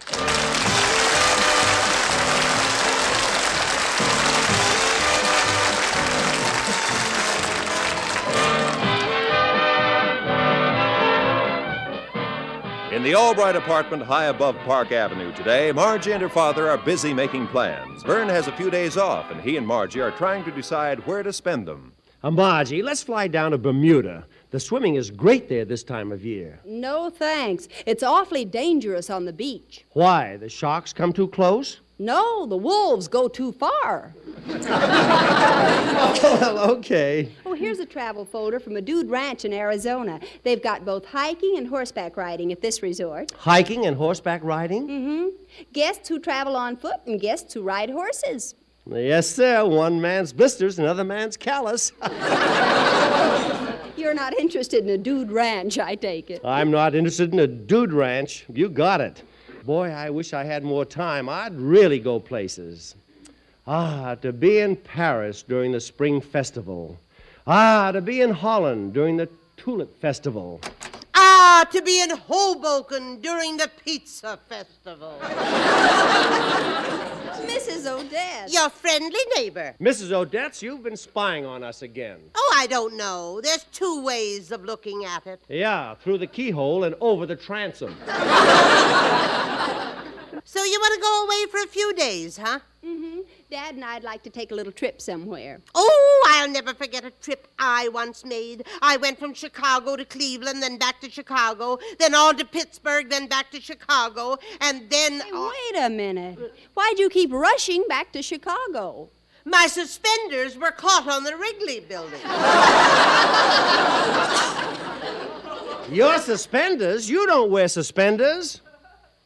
In 12.91 13.03
the 13.03 13.13
Albright 13.13 13.55
apartment 13.55 14.01
high 14.01 14.25
above 14.25 14.55
Park 14.65 14.91
Avenue 14.91 15.31
today, 15.35 15.71
Margie 15.71 16.13
and 16.13 16.23
her 16.23 16.29
father 16.29 16.67
are 16.71 16.79
busy 16.79 17.13
making 17.13 17.45
plans. 17.49 18.01
Vern 18.01 18.29
has 18.29 18.47
a 18.47 18.57
few 18.57 18.71
days 18.71 18.97
off, 18.97 19.29
and 19.29 19.39
he 19.41 19.57
and 19.57 19.67
Margie 19.67 20.01
are 20.01 20.09
trying 20.09 20.43
to 20.43 20.49
decide 20.49 21.05
where 21.05 21.21
to 21.21 21.31
spend 21.31 21.67
them. 21.67 21.93
Uh, 22.23 22.31
Margie, 22.31 22.81
let's 22.81 23.03
fly 23.03 23.27
down 23.27 23.51
to 23.51 23.59
Bermuda. 23.59 24.25
The 24.53 24.59
swimming 24.59 24.93
is 24.93 25.09
great 25.09 25.49
there 25.49 25.65
this 25.65 25.83
time 25.83 26.11
of 26.11 26.23
year. 26.23 26.59
No, 26.63 27.09
thanks. 27.09 27.67
It's 27.87 28.03
awfully 28.03 28.45
dangerous 28.45 29.09
on 29.09 29.25
the 29.25 29.33
beach. 29.33 29.83
Why? 29.93 30.37
The 30.37 30.47
sharks 30.47 30.93
come 30.93 31.11
too 31.11 31.27
close? 31.27 31.79
No, 31.97 32.45
the 32.45 32.55
wolves 32.55 33.07
go 33.07 33.27
too 33.27 33.51
far. 33.51 34.13
oh, 34.47 36.19
well, 36.39 36.59
okay. 36.69 37.31
Oh, 37.47 37.53
here's 37.53 37.79
a 37.79 37.85
travel 37.87 38.25
folder 38.25 38.59
from 38.59 38.75
a 38.77 38.81
dude 38.81 39.09
ranch 39.09 39.43
in 39.43 39.53
Arizona. 39.53 40.19
They've 40.43 40.61
got 40.61 40.85
both 40.85 41.07
hiking 41.07 41.57
and 41.57 41.67
horseback 41.67 42.15
riding 42.15 42.51
at 42.51 42.61
this 42.61 42.83
resort. 42.83 43.31
Hiking 43.31 43.87
and 43.87 43.97
horseback 43.97 44.43
riding? 44.43 44.87
Mm-hmm. 44.87 45.29
Guests 45.73 46.07
who 46.07 46.19
travel 46.19 46.55
on 46.55 46.77
foot 46.77 46.97
and 47.07 47.19
guests 47.19 47.55
who 47.55 47.63
ride 47.63 47.89
horses. 47.89 48.53
Yes, 48.85 49.31
sir. 49.31 49.65
One 49.65 49.99
man's 49.99 50.31
blisters, 50.31 50.77
another 50.77 51.03
man's 51.03 51.37
callus. 51.37 51.91
You're 53.95 54.13
not 54.13 54.37
interested 54.39 54.83
in 54.83 54.89
a 54.89 54.97
dude 54.97 55.31
ranch, 55.31 55.77
I 55.77 55.95
take 55.95 56.31
it. 56.31 56.41
I'm 56.43 56.71
not 56.71 56.95
interested 56.95 57.31
in 57.31 57.39
a 57.39 57.47
dude 57.47 57.93
ranch. 57.93 58.45
You 58.51 58.69
got 58.69 59.01
it. 59.01 59.21
Boy, 59.65 59.91
I 59.91 60.09
wish 60.09 60.33
I 60.33 60.43
had 60.43 60.63
more 60.63 60.83
time. 60.83 61.29
I'd 61.29 61.55
really 61.55 61.99
go 61.99 62.19
places. 62.19 62.95
Ah, 63.67 64.15
to 64.15 64.33
be 64.33 64.59
in 64.59 64.75
Paris 64.75 65.43
during 65.43 65.71
the 65.71 65.79
Spring 65.79 66.19
Festival. 66.19 66.97
Ah, 67.47 67.91
to 67.91 68.01
be 68.01 68.21
in 68.21 68.31
Holland 68.31 68.93
during 68.93 69.15
the 69.15 69.29
Tulip 69.55 69.95
Festival. 70.01 70.59
Ah, 71.13 71.65
to 71.71 71.81
be 71.81 72.01
in 72.01 72.09
Hoboken 72.09 73.21
during 73.21 73.57
the 73.57 73.69
Pizza 73.85 74.39
Festival. 74.49 75.19
Mrs. 77.41 77.85
Odette. 77.87 78.51
Your 78.51 78.69
friendly 78.69 79.19
neighbor. 79.35 79.75
Mrs. 79.79 80.11
Odette, 80.11 80.61
you've 80.61 80.83
been 80.83 80.97
spying 80.97 81.45
on 81.45 81.63
us 81.63 81.81
again. 81.81 82.19
Oh, 82.35 82.53
I 82.57 82.67
don't 82.67 82.95
know. 82.95 83.41
There's 83.41 83.65
two 83.71 84.03
ways 84.03 84.51
of 84.51 84.63
looking 84.63 85.05
at 85.05 85.25
it. 85.27 85.41
Yeah, 85.49 85.95
through 85.95 86.19
the 86.19 86.27
keyhole 86.27 86.83
and 86.83 86.95
over 87.01 87.25
the 87.25 87.35
transom. 87.35 87.95
so 90.45 90.63
you 90.63 90.79
want 90.79 90.95
to 90.95 91.01
go 91.01 91.25
away 91.25 91.45
for 91.51 91.59
a 91.61 91.67
few 91.67 91.93
days, 91.93 92.37
huh? 92.37 92.59
Mm-hmm. 92.85 93.12
Dad 93.53 93.75
and 93.75 93.85
I'd 93.85 94.03
like 94.03 94.23
to 94.23 94.31
take 94.31 94.51
a 94.51 94.55
little 94.55 94.71
trip 94.71 94.99
somewhere. 94.99 95.61
Oh, 95.75 96.27
I'll 96.31 96.49
never 96.49 96.73
forget 96.73 97.05
a 97.05 97.11
trip 97.11 97.47
I 97.59 97.87
once 97.89 98.25
made. 98.25 98.65
I 98.81 98.97
went 98.97 99.19
from 99.19 99.35
Chicago 99.35 99.95
to 99.95 100.05
Cleveland, 100.05 100.63
then 100.63 100.79
back 100.79 100.99
to 101.01 101.09
Chicago, 101.11 101.77
then 101.99 102.15
on 102.15 102.35
to 102.37 102.45
Pittsburgh, 102.45 103.11
then 103.11 103.27
back 103.27 103.51
to 103.51 103.61
Chicago, 103.61 104.37
and 104.59 104.89
then. 104.89 105.21
Hey, 105.21 105.31
wait 105.31 105.83
a 105.83 105.89
minute. 105.91 106.39
Why'd 106.73 106.97
you 106.97 107.09
keep 107.09 107.31
rushing 107.31 107.83
back 107.87 108.11
to 108.13 108.23
Chicago? 108.23 109.09
My 109.45 109.67
suspenders 109.67 110.57
were 110.57 110.71
caught 110.71 111.07
on 111.07 111.23
the 111.23 111.37
Wrigley 111.37 111.81
building. 111.81 112.21
Your 115.95 116.17
suspenders? 116.17 117.07
You 117.07 117.27
don't 117.27 117.51
wear 117.51 117.67
suspenders. 117.67 118.61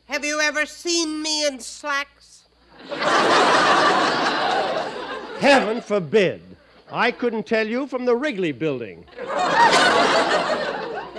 Have 0.08 0.26
you 0.26 0.42
ever 0.42 0.66
seen 0.66 1.22
me 1.22 1.48
in 1.48 1.62
slacks? 1.62 2.17
Heaven 5.40 5.82
forbid. 5.82 6.42
I 6.92 7.12
couldn't 7.12 7.46
tell 7.46 7.68
you 7.68 7.88
from 7.88 8.06
the 8.06 8.16
Wrigley 8.16 8.52
building. 8.52 9.06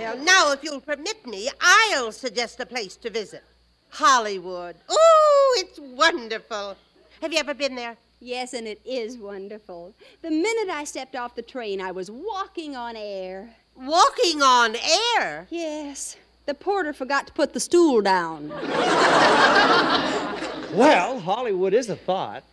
Well, 0.09 0.23
now, 0.23 0.51
if 0.51 0.63
you'll 0.63 0.81
permit 0.81 1.25
me, 1.27 1.49
I'll 1.61 2.11
suggest 2.11 2.59
a 2.59 2.65
place 2.65 2.95
to 2.97 3.11
visit 3.11 3.43
Hollywood. 3.89 4.75
Oh, 4.89 5.57
it's 5.59 5.79
wonderful. 5.79 6.75
Have 7.21 7.31
you 7.31 7.39
ever 7.39 7.53
been 7.53 7.75
there? 7.75 7.95
Yes, 8.19 8.53
and 8.53 8.67
it 8.67 8.81
is 8.85 9.17
wonderful. 9.17 9.93
The 10.21 10.31
minute 10.31 10.69
I 10.69 10.83
stepped 10.83 11.15
off 11.15 11.35
the 11.35 11.41
train, 11.41 11.79
I 11.79 11.91
was 11.91 12.09
walking 12.09 12.75
on 12.75 12.95
air. 12.95 13.55
Walking 13.75 14.41
on 14.41 14.75
air? 15.17 15.47
Yes. 15.49 16.17
The 16.45 16.53
porter 16.53 16.91
forgot 16.91 17.27
to 17.27 17.33
put 17.33 17.53
the 17.53 17.59
stool 17.59 18.01
down. 18.01 18.49
Well, 20.73 21.19
Hollywood 21.19 21.73
is 21.73 21.89
a 21.89 21.95
thought. 21.95 22.43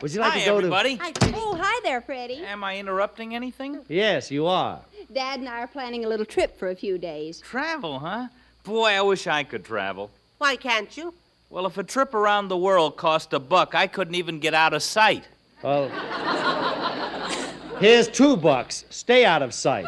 Would 0.00 0.12
you 0.12 0.20
like 0.20 0.32
Hi, 0.32 0.40
to 0.40 0.46
go 0.46 0.56
everybody. 0.56 0.96
Hi, 0.96 1.12
oh, 1.34 1.56
hi 1.60 1.80
there, 1.84 2.00
Freddie. 2.00 2.44
Am 2.44 2.64
I 2.64 2.78
interrupting 2.78 3.34
anything? 3.34 3.80
Yes, 3.88 4.30
you 4.30 4.46
are. 4.46 4.80
Dad 5.12 5.40
and 5.40 5.48
I 5.48 5.60
are 5.60 5.66
planning 5.66 6.04
a 6.04 6.08
little 6.08 6.26
trip 6.26 6.58
for 6.58 6.70
a 6.70 6.74
few 6.74 6.98
days. 6.98 7.40
Travel, 7.40 8.00
huh? 8.00 8.28
Boy, 8.64 8.90
I 8.90 9.00
wish 9.02 9.26
I 9.26 9.44
could 9.44 9.64
travel. 9.64 10.10
Why 10.38 10.56
can't 10.56 10.96
you? 10.96 11.14
Well, 11.50 11.66
if 11.66 11.78
a 11.78 11.84
trip 11.84 12.14
around 12.14 12.48
the 12.48 12.56
world 12.56 12.96
cost 12.96 13.32
a 13.32 13.38
buck, 13.38 13.74
I 13.74 13.86
couldn't 13.86 14.14
even 14.14 14.40
get 14.40 14.54
out 14.54 14.72
of 14.72 14.82
sight. 14.82 15.24
Well, 15.62 15.88
here's 17.78 18.08
two 18.08 18.36
bucks. 18.36 18.84
Stay 18.90 19.24
out 19.24 19.42
of 19.42 19.54
sight. 19.54 19.86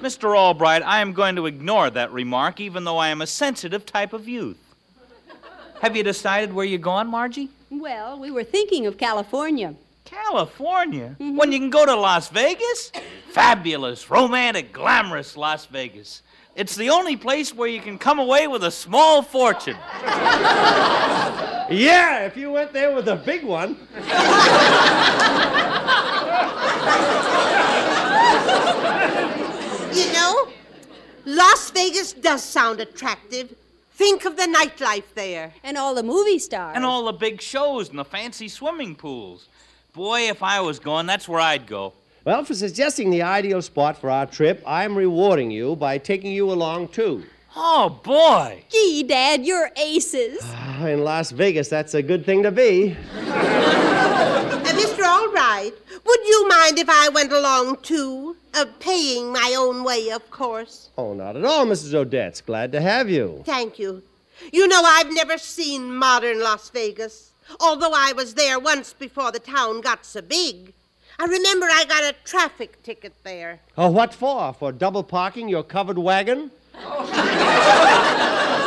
Mr. 0.00 0.38
Albright, 0.38 0.82
I 0.82 1.00
am 1.00 1.12
going 1.12 1.36
to 1.36 1.46
ignore 1.46 1.90
that 1.90 2.12
remark, 2.12 2.60
even 2.60 2.84
though 2.84 2.98
I 2.98 3.08
am 3.08 3.20
a 3.20 3.26
sensitive 3.26 3.84
type 3.84 4.12
of 4.12 4.28
youth. 4.28 4.67
Have 5.80 5.96
you 5.96 6.02
decided 6.02 6.52
where 6.52 6.64
you're 6.64 6.78
going, 6.78 7.06
Margie? 7.06 7.48
Well, 7.70 8.18
we 8.18 8.30
were 8.30 8.44
thinking 8.44 8.86
of 8.86 8.98
California. 8.98 9.74
California? 10.04 11.16
Mm-hmm. 11.20 11.36
When 11.36 11.52
you 11.52 11.58
can 11.58 11.70
go 11.70 11.86
to 11.86 11.94
Las 11.94 12.28
Vegas? 12.28 12.90
Fabulous, 13.30 14.10
romantic, 14.10 14.72
glamorous 14.72 15.36
Las 15.36 15.66
Vegas. 15.66 16.22
It's 16.56 16.74
the 16.74 16.90
only 16.90 17.16
place 17.16 17.54
where 17.54 17.68
you 17.68 17.80
can 17.80 17.98
come 17.98 18.18
away 18.18 18.48
with 18.48 18.64
a 18.64 18.70
small 18.70 19.22
fortune. 19.22 19.76
Yeah, 21.70 22.24
if 22.24 22.34
you 22.34 22.50
went 22.50 22.72
there 22.72 22.94
with 22.94 23.08
a 23.08 23.16
big 23.16 23.44
one. 23.44 23.76
You 29.92 30.12
know, 30.12 30.48
Las 31.24 31.70
Vegas 31.72 32.12
does 32.12 32.42
sound 32.42 32.80
attractive. 32.80 33.54
Think 33.98 34.24
of 34.26 34.36
the 34.36 34.44
nightlife 34.44 35.12
there. 35.16 35.52
And 35.64 35.76
all 35.76 35.92
the 35.92 36.04
movie 36.04 36.38
stars. 36.38 36.76
And 36.76 36.84
all 36.84 37.06
the 37.06 37.12
big 37.12 37.42
shows 37.42 37.88
and 37.90 37.98
the 37.98 38.04
fancy 38.04 38.46
swimming 38.46 38.94
pools. 38.94 39.48
Boy, 39.92 40.28
if 40.28 40.40
I 40.40 40.60
was 40.60 40.78
going, 40.78 41.06
that's 41.06 41.28
where 41.28 41.40
I'd 41.40 41.66
go. 41.66 41.94
Well, 42.24 42.44
for 42.44 42.54
suggesting 42.54 43.10
the 43.10 43.22
ideal 43.22 43.60
spot 43.60 44.00
for 44.00 44.08
our 44.08 44.24
trip, 44.24 44.62
I'm 44.64 44.96
rewarding 44.96 45.50
you 45.50 45.74
by 45.74 45.98
taking 45.98 46.30
you 46.30 46.48
along, 46.52 46.88
too. 46.88 47.24
Oh, 47.56 47.98
boy. 48.04 48.62
Gee, 48.70 49.02
Dad, 49.02 49.44
you're 49.44 49.70
aces. 49.76 50.38
Ah, 50.44 50.86
In 50.86 51.02
Las 51.02 51.32
Vegas, 51.32 51.68
that's 51.68 51.94
a 51.94 52.02
good 52.02 52.24
thing 52.24 52.44
to 52.44 52.52
be. 52.52 52.96
Uh, 53.16 54.62
Mr. 54.64 55.04
Albright, 55.04 55.72
would 56.06 56.20
you 56.24 56.48
mind 56.48 56.78
if 56.78 56.88
I 56.88 57.08
went 57.08 57.32
along 57.32 57.78
too? 57.82 58.36
Uh, 58.58 58.64
paying 58.80 59.32
my 59.32 59.54
own 59.56 59.84
way, 59.84 60.10
of 60.10 60.28
course. 60.32 60.90
Oh, 60.98 61.14
not 61.14 61.36
at 61.36 61.44
all, 61.44 61.64
Mrs. 61.64 61.94
Odetts. 61.94 62.44
Glad 62.44 62.72
to 62.72 62.80
have 62.80 63.08
you. 63.08 63.44
Thank 63.46 63.78
you. 63.78 64.02
You 64.52 64.66
know, 64.66 64.82
I've 64.84 65.12
never 65.12 65.38
seen 65.38 65.94
modern 65.94 66.40
Las 66.40 66.68
Vegas, 66.70 67.30
although 67.60 67.92
I 67.94 68.12
was 68.14 68.34
there 68.34 68.58
once 68.58 68.92
before 68.92 69.30
the 69.30 69.38
town 69.38 69.80
got 69.80 70.04
so 70.04 70.22
big. 70.22 70.72
I 71.20 71.26
remember 71.26 71.66
I 71.70 71.84
got 71.84 72.02
a 72.02 72.16
traffic 72.24 72.82
ticket 72.82 73.12
there. 73.22 73.60
Oh, 73.76 73.90
what 73.90 74.12
for? 74.12 74.52
For 74.54 74.72
double 74.72 75.04
parking 75.04 75.48
your 75.48 75.62
covered 75.62 75.98
wagon? 75.98 76.50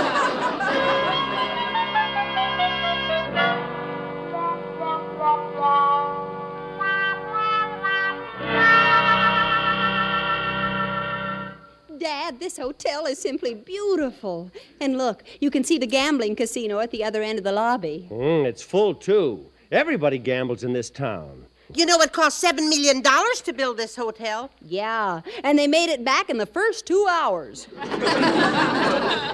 Dad, 12.01 12.39
this 12.39 12.57
hotel 12.57 13.05
is 13.05 13.21
simply 13.21 13.53
beautiful. 13.53 14.49
And 14.79 14.97
look, 14.97 15.23
you 15.39 15.51
can 15.51 15.63
see 15.63 15.77
the 15.77 15.85
gambling 15.85 16.35
casino 16.35 16.79
at 16.79 16.89
the 16.89 17.03
other 17.03 17.21
end 17.21 17.37
of 17.37 17.43
the 17.43 17.51
lobby. 17.51 18.07
Mm, 18.09 18.43
it's 18.43 18.63
full, 18.63 18.95
too. 18.95 19.45
Everybody 19.71 20.17
gambles 20.17 20.63
in 20.63 20.73
this 20.73 20.89
town. 20.89 21.45
You 21.75 21.85
know, 21.85 22.01
it 22.01 22.11
cost 22.11 22.43
$7 22.43 22.55
million 22.55 23.03
to 23.03 23.53
build 23.53 23.77
this 23.77 23.95
hotel. 23.95 24.49
Yeah, 24.63 25.21
and 25.43 25.59
they 25.59 25.67
made 25.67 25.91
it 25.91 26.03
back 26.03 26.31
in 26.31 26.39
the 26.39 26.47
first 26.47 26.87
two 26.87 27.05
hours. 27.07 27.67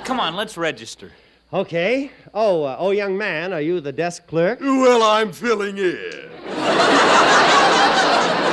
Come 0.04 0.20
on, 0.20 0.36
let's 0.36 0.58
register. 0.58 1.14
Okay. 1.54 2.12
Oh, 2.34 2.64
uh, 2.64 2.76
oh, 2.78 2.92
young 2.92 3.18
man, 3.18 3.54
are 3.54 3.62
you 3.62 3.80
the 3.80 3.94
desk 3.94 4.28
clerk? 4.28 4.60
Well, 4.60 5.04
I'm 5.04 5.32
filling 5.32 5.78
in. 5.78 6.30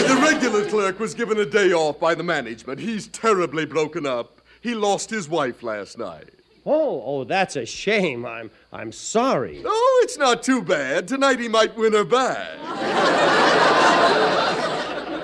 the 0.00 0.20
regular 0.22 0.64
clerk 0.68 0.98
was 0.98 1.14
given 1.14 1.38
a 1.38 1.46
day 1.46 1.72
off 1.72 2.00
by 2.00 2.14
the 2.14 2.22
management. 2.22 2.80
He's 2.80 3.08
terribly 3.08 3.66
broken 3.66 4.06
up. 4.06 4.40
He 4.60 4.74
lost 4.74 5.10
his 5.10 5.28
wife 5.28 5.62
last 5.62 5.98
night. 5.98 6.30
Oh, 6.64 7.02
oh, 7.04 7.24
that's 7.24 7.56
a 7.56 7.66
shame. 7.66 8.24
I'm, 8.24 8.50
I'm 8.72 8.92
sorry. 8.92 9.62
Oh, 9.64 10.00
it's 10.04 10.16
not 10.16 10.42
too 10.42 10.62
bad. 10.62 11.08
Tonight 11.08 11.40
he 11.40 11.48
might 11.48 11.76
win 11.76 11.92
her 11.92 12.04
back. 12.04 12.58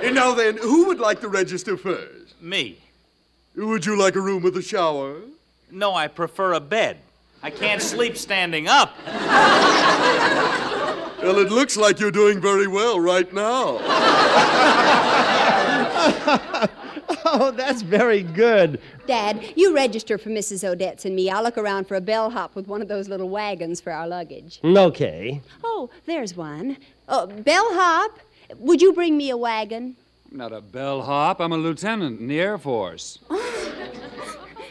and 0.02 0.14
now 0.14 0.34
then, 0.34 0.56
who 0.56 0.86
would 0.86 0.98
like 0.98 1.20
to 1.20 1.28
register 1.28 1.76
first? 1.76 2.40
Me. 2.42 2.78
Would 3.54 3.86
you 3.86 3.96
like 3.96 4.16
a 4.16 4.20
room 4.20 4.42
with 4.42 4.56
a 4.56 4.62
shower? 4.62 5.16
No, 5.70 5.94
I 5.94 6.08
prefer 6.08 6.54
a 6.54 6.60
bed. 6.60 6.98
I 7.42 7.50
can't 7.50 7.80
sleep 7.80 8.16
standing 8.16 8.66
up. 8.66 8.96
Well, 11.22 11.38
it 11.38 11.50
looks 11.50 11.76
like 11.76 12.00
you're 12.00 12.10
doing 12.10 12.40
very 12.40 12.66
well 12.66 13.00
right 13.00 13.32
now. 13.32 13.78
oh, 17.24 17.52
that's 17.56 17.82
very 17.82 18.22
good. 18.22 18.80
Dad, 19.06 19.52
you 19.56 19.74
register 19.74 20.16
for 20.16 20.30
Mrs. 20.30 20.62
Odetts 20.62 21.04
and 21.04 21.16
me. 21.16 21.28
I'll 21.28 21.42
look 21.42 21.58
around 21.58 21.88
for 21.88 21.96
a 21.96 22.00
bellhop 22.00 22.54
with 22.54 22.68
one 22.68 22.80
of 22.82 22.88
those 22.88 23.08
little 23.08 23.28
wagons 23.28 23.80
for 23.80 23.92
our 23.92 24.06
luggage. 24.06 24.60
Okay. 24.64 25.40
Oh, 25.64 25.90
there's 26.06 26.36
one. 26.36 26.76
Oh, 27.08 27.26
bellhop, 27.26 28.18
would 28.56 28.80
you 28.80 28.92
bring 28.92 29.16
me 29.16 29.30
a 29.30 29.36
wagon? 29.36 29.96
I'm 30.30 30.38
not 30.38 30.52
a 30.52 30.60
bellhop. 30.60 31.40
I'm 31.40 31.52
a 31.52 31.56
lieutenant 31.56 32.20
in 32.20 32.28
the 32.28 32.40
Air 32.40 32.58
Force. 32.58 33.18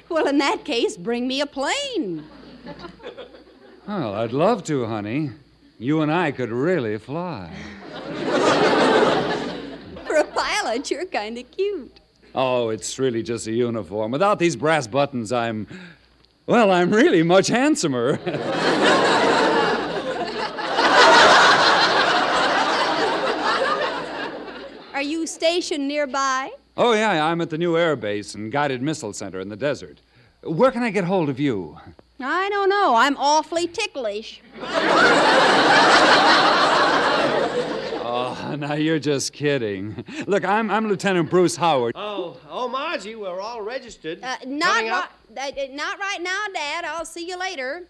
Well, 0.09 0.27
in 0.27 0.37
that 0.37 0.63
case, 0.63 0.95
bring 0.95 1.27
me 1.27 1.41
a 1.41 1.45
plane. 1.45 2.23
Well, 3.87 4.15
I'd 4.15 4.31
love 4.31 4.63
to, 4.65 4.85
honey. 4.85 5.31
You 5.79 6.01
and 6.01 6.11
I 6.11 6.31
could 6.31 6.49
really 6.49 6.97
fly. 6.97 7.51
For 10.07 10.15
a 10.15 10.23
pilot, 10.23 10.89
you're 10.89 11.05
kind 11.05 11.37
of 11.37 11.51
cute. 11.51 11.99
Oh, 12.33 12.69
it's 12.69 12.97
really 12.97 13.21
just 13.21 13.45
a 13.45 13.51
uniform. 13.51 14.11
Without 14.11 14.39
these 14.39 14.55
brass 14.55 14.87
buttons, 14.87 15.31
I'm. 15.31 15.67
Well, 16.47 16.71
I'm 16.71 16.91
really 16.91 17.21
much 17.23 17.47
handsomer. 17.47 18.19
Are 24.93 25.01
you 25.03 25.27
stationed 25.27 25.87
nearby? 25.87 26.51
oh, 26.75 26.93
yeah, 26.93 27.23
I'm 27.25 27.39
at 27.41 27.51
the 27.51 27.57
new 27.57 27.77
air 27.77 27.95
base 27.95 28.33
and 28.33 28.51
guided 28.51 28.81
missile 28.81 29.13
center 29.13 29.39
in 29.39 29.49
the 29.49 29.55
desert. 29.55 30.01
Where 30.41 30.71
can 30.71 30.81
I 30.81 30.89
get 30.89 31.03
hold 31.03 31.29
of 31.29 31.39
you? 31.39 31.77
I 32.19 32.49
don't 32.49 32.69
know. 32.69 32.95
I'm 32.95 33.15
awfully 33.17 33.67
ticklish. 33.67 34.41
Oh, 38.09 38.55
now 38.57 38.73
you're 38.73 38.99
just 38.99 39.33
kidding. 39.33 40.03
Look, 40.25 40.43
I'm, 40.45 40.71
I'm 40.71 40.87
Lieutenant 40.87 41.29
Bruce 41.29 41.55
Howard. 41.57 41.93
Oh, 41.95 42.37
oh, 42.49 42.67
Margie, 42.67 43.15
we're 43.15 43.39
all 43.39 43.61
registered. 43.61 44.23
Uh, 44.23 44.37
not, 44.45 44.81
ri- 44.83 44.89
uh, 44.89 45.03
uh, 45.37 45.51
not 45.71 45.99
right 45.99 46.21
now, 46.21 46.45
Dad. 46.53 46.85
I'll 46.85 47.05
see 47.05 47.27
you 47.27 47.37
later. 47.37 47.83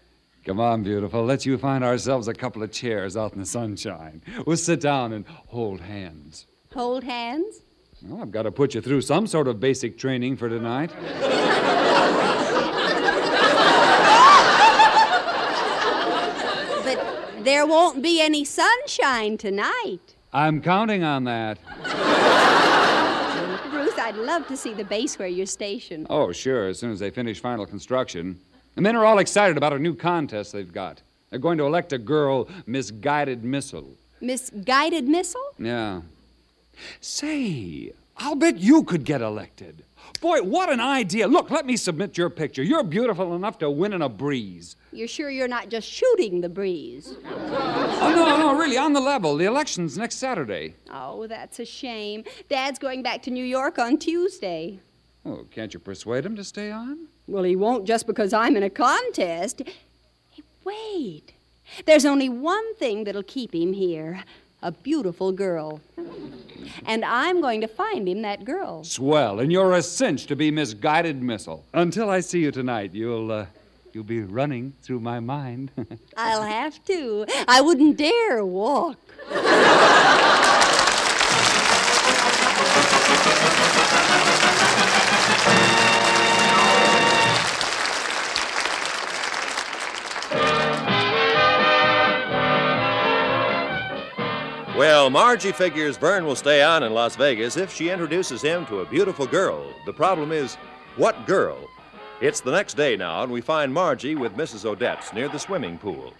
Come 0.44 0.60
on, 0.60 0.82
beautiful. 0.82 1.24
Let's 1.24 1.46
you 1.46 1.56
find 1.56 1.82
ourselves 1.84 2.28
a 2.28 2.34
couple 2.34 2.62
of 2.62 2.70
chairs 2.72 3.16
out 3.16 3.32
in 3.32 3.38
the 3.40 3.46
sunshine. 3.46 4.22
We'll 4.46 4.56
sit 4.56 4.80
down 4.80 5.12
and 5.12 5.24
hold 5.26 5.80
hands. 5.80 6.46
Hold 6.74 7.04
hands. 7.04 7.62
Well, 8.02 8.20
I've 8.22 8.30
got 8.30 8.42
to 8.42 8.50
put 8.52 8.74
you 8.74 8.80
through 8.80 9.00
some 9.02 9.26
sort 9.26 9.48
of 9.48 9.60
basic 9.60 9.96
training 9.98 10.36
for 10.36 10.48
tonight. 10.48 10.90
But 16.84 17.37
there 17.48 17.66
won't 17.66 18.02
be 18.02 18.20
any 18.20 18.44
sunshine 18.44 19.38
tonight. 19.38 20.00
I'm 20.34 20.60
counting 20.60 21.02
on 21.02 21.24
that. 21.24 21.58
Bruce, 23.70 23.98
I'd 23.98 24.16
love 24.16 24.46
to 24.48 24.56
see 24.56 24.74
the 24.74 24.84
base 24.84 25.18
where 25.18 25.28
you're 25.28 25.46
stationed. 25.46 26.08
Oh, 26.10 26.30
sure, 26.30 26.68
as 26.68 26.78
soon 26.78 26.92
as 26.92 26.98
they 26.98 27.08
finish 27.08 27.40
final 27.40 27.64
construction. 27.64 28.38
The 28.74 28.82
men 28.82 28.94
are 28.96 29.06
all 29.06 29.18
excited 29.18 29.56
about 29.56 29.72
a 29.72 29.78
new 29.78 29.94
contest 29.94 30.52
they've 30.52 30.70
got. 30.70 31.00
They're 31.30 31.38
going 31.38 31.56
to 31.56 31.64
elect 31.64 31.94
a 31.94 31.98
girl 31.98 32.48
misguided 32.66 33.42
missile. 33.44 33.88
Misguided 34.20 35.08
missile? 35.08 35.54
Yeah. 35.58 36.02
Say, 37.00 37.92
I'll 38.18 38.34
bet 38.34 38.58
you 38.58 38.82
could 38.82 39.04
get 39.04 39.22
elected. 39.22 39.84
Boy, 40.20 40.42
what 40.42 40.70
an 40.70 40.80
idea. 40.80 41.26
Look, 41.28 41.50
let 41.50 41.66
me 41.66 41.76
submit 41.76 42.18
your 42.18 42.30
picture. 42.30 42.62
You're 42.62 42.82
beautiful 42.82 43.34
enough 43.34 43.58
to 43.58 43.70
win 43.70 43.92
in 43.92 44.02
a 44.02 44.08
breeze. 44.08 44.76
You're 44.92 45.08
sure 45.08 45.30
you're 45.30 45.48
not 45.48 45.68
just 45.68 45.88
shooting 45.88 46.40
the 46.40 46.48
breeze? 46.48 47.14
Oh, 47.24 48.12
no, 48.14 48.36
no, 48.38 48.58
really, 48.58 48.78
on 48.78 48.92
the 48.92 49.00
level. 49.00 49.36
The 49.36 49.44
election's 49.44 49.96
next 49.96 50.16
Saturday. 50.16 50.74
Oh, 50.90 51.26
that's 51.26 51.60
a 51.60 51.64
shame. 51.64 52.24
Dad's 52.48 52.78
going 52.78 53.02
back 53.02 53.22
to 53.22 53.30
New 53.30 53.44
York 53.44 53.78
on 53.78 53.98
Tuesday. 53.98 54.80
Oh, 55.24 55.46
can't 55.50 55.72
you 55.74 55.80
persuade 55.80 56.24
him 56.24 56.36
to 56.36 56.44
stay 56.44 56.70
on? 56.70 57.06
Well, 57.26 57.44
he 57.44 57.54
won't 57.54 57.86
just 57.86 58.06
because 58.06 58.32
I'm 58.32 58.56
in 58.56 58.62
a 58.62 58.70
contest. 58.70 59.62
Hey, 60.30 60.42
wait. 60.64 61.34
There's 61.84 62.06
only 62.06 62.28
one 62.30 62.74
thing 62.76 63.04
that'll 63.04 63.22
keep 63.22 63.54
him 63.54 63.74
here 63.74 64.24
a 64.62 64.72
beautiful 64.72 65.32
girl. 65.32 65.80
And 66.86 67.04
I'm 67.04 67.40
going 67.40 67.60
to 67.60 67.68
find 67.68 68.08
him 68.08 68.22
that 68.22 68.44
girl. 68.44 68.84
Swell, 68.84 69.40
and 69.40 69.52
you're 69.52 69.74
a 69.74 69.82
cinch 69.82 70.26
to 70.26 70.36
be 70.36 70.50
misguided 70.50 71.22
missile. 71.22 71.64
Until 71.72 72.10
I 72.10 72.20
see 72.20 72.40
you 72.40 72.50
tonight, 72.50 72.94
you'll, 72.94 73.30
uh, 73.30 73.46
you'll 73.92 74.04
be 74.04 74.20
running 74.20 74.72
through 74.82 75.00
my 75.00 75.20
mind. 75.20 75.70
I'll 76.16 76.42
have 76.42 76.84
to. 76.86 77.26
I 77.46 77.60
wouldn't 77.60 77.96
dare 77.96 78.44
walk. 78.44 78.98
Well, 94.78 95.10
Margie 95.10 95.50
figures 95.50 95.96
Vern 95.96 96.24
will 96.24 96.36
stay 96.36 96.62
on 96.62 96.84
in 96.84 96.94
Las 96.94 97.16
Vegas 97.16 97.56
if 97.56 97.74
she 97.74 97.90
introduces 97.90 98.40
him 98.40 98.64
to 98.66 98.78
a 98.78 98.86
beautiful 98.86 99.26
girl. 99.26 99.66
The 99.86 99.92
problem 99.92 100.30
is, 100.30 100.54
what 100.94 101.26
girl? 101.26 101.58
It's 102.20 102.40
the 102.40 102.52
next 102.52 102.74
day 102.74 102.96
now, 102.96 103.24
and 103.24 103.32
we 103.32 103.40
find 103.40 103.74
Margie 103.74 104.14
with 104.14 104.36
Mrs. 104.36 104.64
Odetts 104.64 105.12
near 105.12 105.28
the 105.28 105.38
swimming 105.40 105.78
pool. 105.78 106.14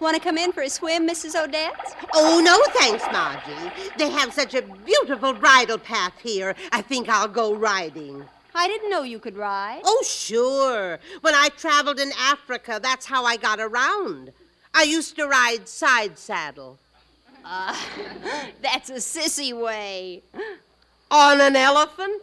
Want 0.00 0.14
to 0.14 0.20
come 0.20 0.36
in 0.36 0.52
for 0.52 0.60
a 0.60 0.68
swim, 0.68 1.08
Mrs. 1.08 1.42
Odette? 1.42 1.96
Oh, 2.12 2.42
no, 2.44 2.62
thanks, 2.78 3.04
Margie. 3.10 3.72
They 3.96 4.10
have 4.10 4.34
such 4.34 4.52
a 4.52 4.60
beautiful 4.84 5.32
bridle 5.32 5.78
path 5.78 6.12
here. 6.22 6.54
I 6.72 6.82
think 6.82 7.08
I'll 7.08 7.26
go 7.26 7.54
riding. 7.54 8.22
I 8.54 8.68
didn't 8.68 8.90
know 8.90 9.02
you 9.02 9.18
could 9.18 9.38
ride. 9.38 9.80
Oh, 9.86 10.04
sure. 10.06 10.98
When 11.22 11.34
I 11.34 11.48
traveled 11.56 12.00
in 12.00 12.10
Africa, 12.18 12.80
that's 12.82 13.06
how 13.06 13.24
I 13.24 13.38
got 13.38 13.60
around. 13.60 14.34
I 14.74 14.82
used 14.82 15.16
to 15.16 15.26
ride 15.26 15.66
side 15.66 16.18
saddle. 16.18 16.78
Uh, 17.44 17.76
that's 18.62 18.90
a 18.90 18.94
sissy 18.94 19.58
way. 19.58 20.22
On 21.10 21.40
an 21.40 21.56
elephant? 21.56 22.22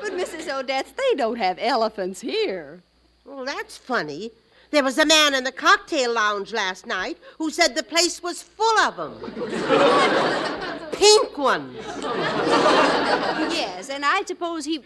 But 0.00 0.12
Mrs. 0.12 0.48
Odetts, 0.48 0.94
they 0.94 1.14
don't 1.16 1.38
have 1.38 1.58
elephants 1.60 2.20
here. 2.20 2.82
Well, 3.24 3.44
that's 3.44 3.76
funny. 3.76 4.30
There 4.70 4.84
was 4.84 4.98
a 4.98 5.06
man 5.06 5.34
in 5.34 5.44
the 5.44 5.52
cocktail 5.52 6.12
lounge 6.12 6.52
last 6.52 6.86
night 6.86 7.16
who 7.38 7.50
said 7.50 7.74
the 7.74 7.82
place 7.82 8.22
was 8.22 8.42
full 8.42 8.78
of 8.80 8.96
them. 8.96 9.14
Pink 10.92 11.38
ones. 11.38 11.76
yes, 13.52 13.88
and 13.88 14.04
I 14.04 14.22
suppose 14.26 14.64
he. 14.64 14.82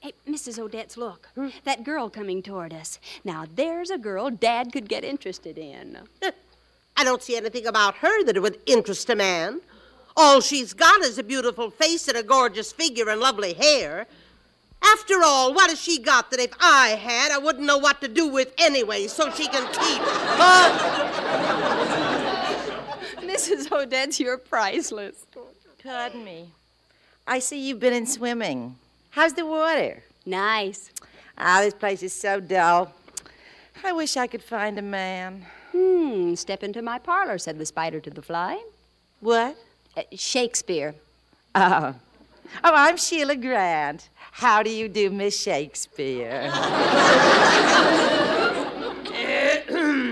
Hey, 0.00 0.12
Mrs. 0.28 0.58
Odetts, 0.58 0.96
look. 0.96 1.28
Hmm? 1.34 1.48
That 1.64 1.84
girl 1.84 2.10
coming 2.10 2.42
toward 2.42 2.72
us. 2.72 2.98
Now, 3.24 3.44
there's 3.54 3.90
a 3.90 3.98
girl 3.98 4.30
Dad 4.30 4.72
could 4.72 4.88
get 4.88 5.04
interested 5.04 5.58
in. 5.58 5.98
I 6.96 7.04
don't 7.04 7.22
see 7.22 7.36
anything 7.36 7.66
about 7.66 7.96
her 7.96 8.24
that 8.24 8.40
would 8.40 8.58
interest 8.66 9.10
a 9.10 9.16
man. 9.16 9.60
All 10.16 10.40
she's 10.40 10.72
got 10.72 11.02
is 11.02 11.18
a 11.18 11.22
beautiful 11.22 11.70
face 11.70 12.08
and 12.08 12.16
a 12.16 12.22
gorgeous 12.22 12.72
figure 12.72 13.10
and 13.10 13.20
lovely 13.20 13.52
hair. 13.52 14.06
After 14.82 15.22
all, 15.22 15.52
what 15.52 15.68
has 15.70 15.80
she 15.80 15.98
got 15.98 16.30
that 16.30 16.40
if 16.40 16.52
I 16.60 16.90
had, 16.90 17.32
I 17.32 17.38
wouldn't 17.38 17.66
know 17.66 17.78
what 17.78 18.00
to 18.00 18.08
do 18.08 18.28
with 18.28 18.52
anyway, 18.58 19.08
so 19.08 19.30
she 19.32 19.48
can 19.48 19.66
keep? 19.72 20.02
Mrs. 23.28 23.72
Odette, 23.72 24.20
you're 24.20 24.38
priceless. 24.38 25.26
Pardon 25.82 26.24
me. 26.24 26.50
I 27.26 27.40
see 27.40 27.68
you've 27.68 27.80
been 27.80 27.92
in 27.92 28.06
swimming. 28.06 28.76
How's 29.16 29.32
the 29.32 29.46
water? 29.46 30.02
Nice. 30.26 30.90
Ah, 31.38 31.62
this 31.62 31.72
place 31.72 32.02
is 32.02 32.12
so 32.12 32.38
dull. 32.38 32.92
I 33.82 33.92
wish 33.92 34.14
I 34.14 34.26
could 34.26 34.42
find 34.42 34.78
a 34.78 34.82
man. 34.82 35.46
Hmm, 35.72 36.34
step 36.34 36.62
into 36.62 36.82
my 36.82 36.98
parlor, 36.98 37.38
said 37.38 37.58
the 37.58 37.64
spider 37.64 37.98
to 37.98 38.10
the 38.10 38.20
fly. 38.20 38.62
What? 39.20 39.56
Uh, 39.96 40.02
Shakespeare. 40.12 40.94
Oh. 41.54 41.94
Oh, 42.62 42.72
I'm 42.74 42.98
Sheila 42.98 43.36
Grant. 43.36 44.10
How 44.32 44.62
do 44.62 44.68
you 44.68 44.86
do, 44.86 45.08
Miss 45.08 45.40
Shakespeare? 45.40 46.52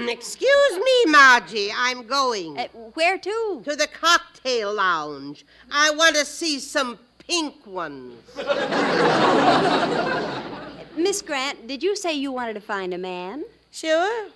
Excuse 0.08 0.78
me, 0.78 1.04
Margie. 1.12 1.70
I'm 1.76 2.06
going. 2.06 2.58
Uh, 2.58 2.68
where 2.94 3.18
to? 3.18 3.62
To 3.66 3.76
the 3.76 3.86
cocktail 3.86 4.72
lounge. 4.72 5.44
I 5.70 5.90
want 5.90 6.16
to 6.16 6.24
see 6.24 6.58
some 6.58 6.98
pink 7.26 7.66
ones. 7.66 8.14
Miss 10.96 11.22
Grant, 11.22 11.66
did 11.66 11.82
you 11.82 11.96
say 11.96 12.14
you 12.14 12.32
wanted 12.32 12.54
to 12.54 12.60
find 12.60 12.94
a 12.94 12.98
man? 12.98 13.44
Sure. 13.70 14.28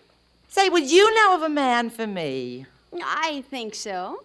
Say, 0.49 0.69
would 0.69 0.91
you 0.91 1.15
know 1.15 1.37
of 1.37 1.43
a 1.43 1.49
man 1.49 1.91
for 1.91 2.07
me? 2.07 2.67
I 3.03 3.45
think 3.51 3.75
so. 3.75 4.23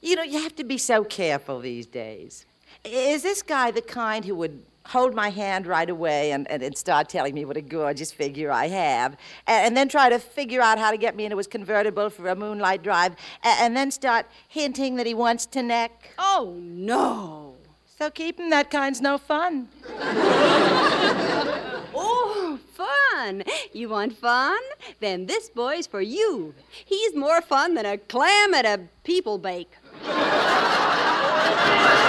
You 0.00 0.16
know, 0.16 0.22
you 0.22 0.42
have 0.42 0.56
to 0.56 0.64
be 0.64 0.78
so 0.78 1.04
careful 1.04 1.60
these 1.60 1.86
days. 1.86 2.46
Is 2.84 3.22
this 3.22 3.42
guy 3.42 3.70
the 3.70 3.82
kind 3.82 4.24
who 4.24 4.34
would 4.36 4.62
hold 4.86 5.14
my 5.14 5.30
hand 5.30 5.66
right 5.66 5.90
away 5.90 6.30
and, 6.32 6.48
and, 6.50 6.62
and 6.62 6.76
start 6.76 7.08
telling 7.08 7.34
me 7.34 7.44
what 7.44 7.56
a 7.56 7.60
gorgeous 7.60 8.12
figure 8.12 8.50
I 8.50 8.68
have, 8.68 9.16
and, 9.46 9.66
and, 9.66 9.76
then 9.76 9.88
try 9.88 10.08
to 10.08 10.18
figure 10.18 10.60
out 10.60 10.78
how 10.78 10.90
to 10.90 10.96
get 10.96 11.16
me 11.16 11.24
into 11.24 11.36
his 11.36 11.48
convertible 11.48 12.08
for 12.08 12.28
a 12.28 12.36
moonlight 12.36 12.82
drive, 12.82 13.16
and, 13.42 13.60
and 13.60 13.76
then 13.76 13.90
start 13.90 14.26
hinting 14.48 14.96
that 14.96 15.06
he 15.06 15.14
wants 15.14 15.46
to 15.46 15.62
neck? 15.62 16.14
Oh, 16.18 16.54
no. 16.60 17.45
So 17.98 18.10
keeping 18.10 18.50
that 18.50 18.70
kind's 18.70 19.00
no 19.00 19.16
fun. 19.16 19.68
oh, 21.94 22.58
fun. 22.74 23.42
You 23.72 23.88
want 23.88 24.18
fun? 24.18 24.58
Then 25.00 25.24
this 25.24 25.48
boy's 25.48 25.86
for 25.86 26.02
you. 26.02 26.52
He's 26.84 27.14
more 27.14 27.40
fun 27.40 27.72
than 27.72 27.86
a 27.86 27.96
clam 27.96 28.52
at 28.52 28.66
a 28.66 28.82
people 29.02 29.38
bake. 29.38 29.72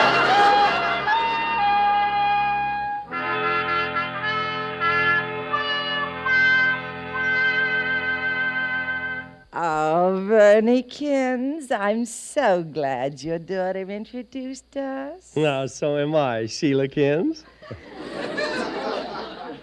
Oh, 9.59 10.23
Vernie 10.27 10.83
Kins, 10.83 11.71
I'm 11.71 12.05
so 12.05 12.61
glad 12.61 13.23
your 13.23 13.39
daughter 13.39 13.89
introduced 13.89 14.77
us. 14.77 15.35
Now, 15.35 15.65
so 15.65 15.97
am 15.97 16.13
I, 16.13 16.45
Sheila 16.45 16.87
Kins. 16.87 17.43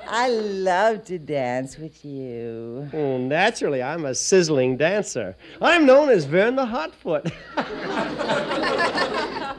I 0.09 0.31
love 0.31 1.05
to 1.05 1.21
dance 1.21 1.79
with 1.79 2.05
you. 2.05 2.91
Oh, 2.93 3.19
naturally, 3.19 3.85
I'm 3.85 4.05
a 4.05 4.17
sizzling 4.17 4.77
dancer. 4.77 5.37
I'm 5.63 5.87
known 5.87 6.11
as 6.11 6.25
Vern 6.25 6.57
the 6.57 6.67
Hotfoot. 6.67 7.31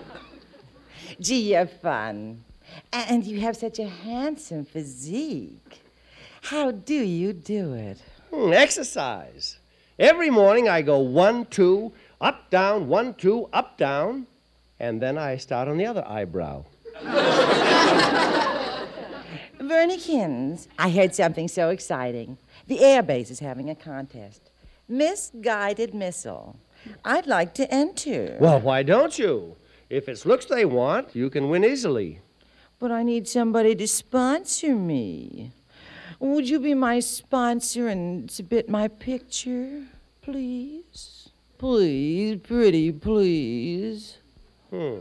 Gee, 1.22 1.54
you're 1.54 1.66
fun. 1.66 2.44
And 2.92 3.24
you 3.24 3.40
have 3.40 3.56
such 3.56 3.80
a 3.80 3.88
handsome 3.88 4.66
physique. 4.66 5.80
How 6.42 6.72
do 6.72 6.94
you 6.94 7.32
do 7.32 7.72
it? 7.72 8.02
Hmm, 8.34 8.52
exercise. 8.52 9.60
Every 9.98 10.30
morning 10.30 10.68
I 10.68 10.82
go 10.82 11.00
one, 11.00 11.46
two, 11.46 11.94
up, 12.20 12.50
down, 12.50 12.90
one, 12.90 13.14
two, 13.14 13.48
up, 13.54 13.78
down, 13.78 14.28
and 14.78 15.02
then 15.02 15.18
I 15.18 15.38
start 15.38 15.70
on 15.70 15.78
the 15.78 15.86
other 15.86 16.06
eyebrow. 16.06 16.66
Vernie 19.62 19.98
Kins, 19.98 20.68
I 20.78 20.90
heard 20.90 21.16
something 21.16 21.48
so 21.48 21.70
exciting. 21.70 22.38
The 22.68 22.82
Air 22.82 23.04
Base 23.04 23.32
is 23.32 23.40
having 23.40 23.70
a 23.70 23.76
contest. 23.76 24.52
Misguided 24.90 25.94
Missile. 25.94 26.58
I'd 27.06 27.26
like 27.26 27.54
to 27.54 27.74
enter. 27.74 28.38
Well, 28.42 28.60
why 28.60 28.84
don't 28.84 29.18
you? 29.18 29.56
If 29.90 30.10
it's 30.10 30.26
looks 30.26 30.46
they 30.46 30.66
want, 30.66 31.16
you 31.16 31.30
can 31.30 31.48
win 31.50 31.64
easily. 31.64 32.20
But 32.80 32.92
I 32.92 33.04
need 33.04 33.30
somebody 33.30 33.74
to 33.76 33.88
sponsor 33.88 34.76
me. 34.76 35.54
Would 36.20 36.50
you 36.50 36.60
be 36.60 36.74
my 36.74 37.00
sponsor 37.00 37.88
and 37.88 38.30
submit 38.32 38.70
my 38.70 38.88
picture, 38.88 39.84
please? 40.22 41.30
Please, 41.58 42.38
pretty, 42.42 42.92
please. 42.92 44.18
Hmm. 44.70 45.00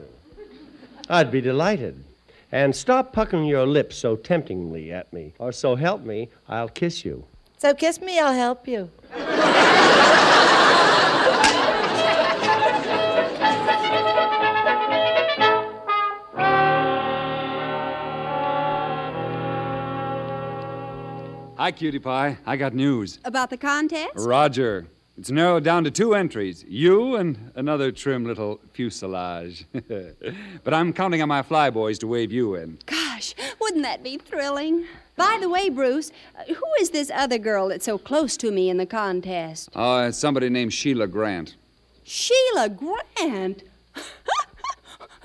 I'd 1.09 1.31
be 1.31 1.41
delighted. 1.41 2.03
And 2.51 2.75
stop 2.75 3.13
puckering 3.13 3.47
your 3.47 3.67
lips 3.67 3.97
so 3.97 4.17
temptingly 4.17 4.93
at 4.93 5.13
me, 5.13 5.35
or 5.39 5.51
so 5.51 5.75
help 5.75 6.03
me, 6.03 6.29
I'll 6.49 6.69
kiss 6.69 7.05
you. 7.05 7.25
So 7.59 7.75
kiss 7.75 8.01
me, 8.01 8.21
I'll 8.21 8.33
help 8.33 8.69
you. 8.69 8.91
Hi, 21.65 21.73
Cutie 21.73 21.99
Pie. 21.99 22.37
I 22.45 22.57
got 22.57 22.75
news. 22.75 23.21
About 23.25 23.49
the 23.49 23.57
contest? 23.57 24.17
Roger. 24.17 24.87
It's 25.17 25.31
narrowed 25.31 25.65
down 25.65 25.85
to 25.85 25.91
two 25.91 26.15
entries 26.15 26.63
you 26.69 27.17
and 27.17 27.53
another 27.55 27.91
trim 27.91 28.27
little 28.27 28.61
fuselage. 28.75 29.65
but 29.73 30.75
I'm 30.75 30.93
counting 30.93 31.23
on 31.23 31.29
my 31.31 31.41
flyboys 31.41 31.99
to 32.01 32.07
wave 32.07 32.31
you 32.31 32.55
in. 32.57 32.81
Gosh, 32.85 33.35
wouldn't 33.63 33.83
that 33.83 34.03
be 34.03 34.19
thrilling? 34.19 34.85
By 35.17 35.39
the 35.41 35.49
way, 35.49 35.71
Bruce, 35.71 36.13
uh, 36.39 36.53
who 36.53 36.67
is 36.83 36.91
this 36.91 37.11
other 37.11 37.39
girl 37.39 37.69
that's 37.69 37.87
so 37.87 37.97
close 37.97 38.37
to 38.37 38.51
me 38.51 38.69
in 38.69 38.77
the 38.77 38.85
contest? 38.85 39.71
Oh, 39.75 40.05
it's 40.05 40.19
somebody 40.19 40.51
named 40.51 40.75
Sheila 40.75 41.07
Grant. 41.07 41.57
Sheila 42.03 42.69
Grant? 42.69 43.63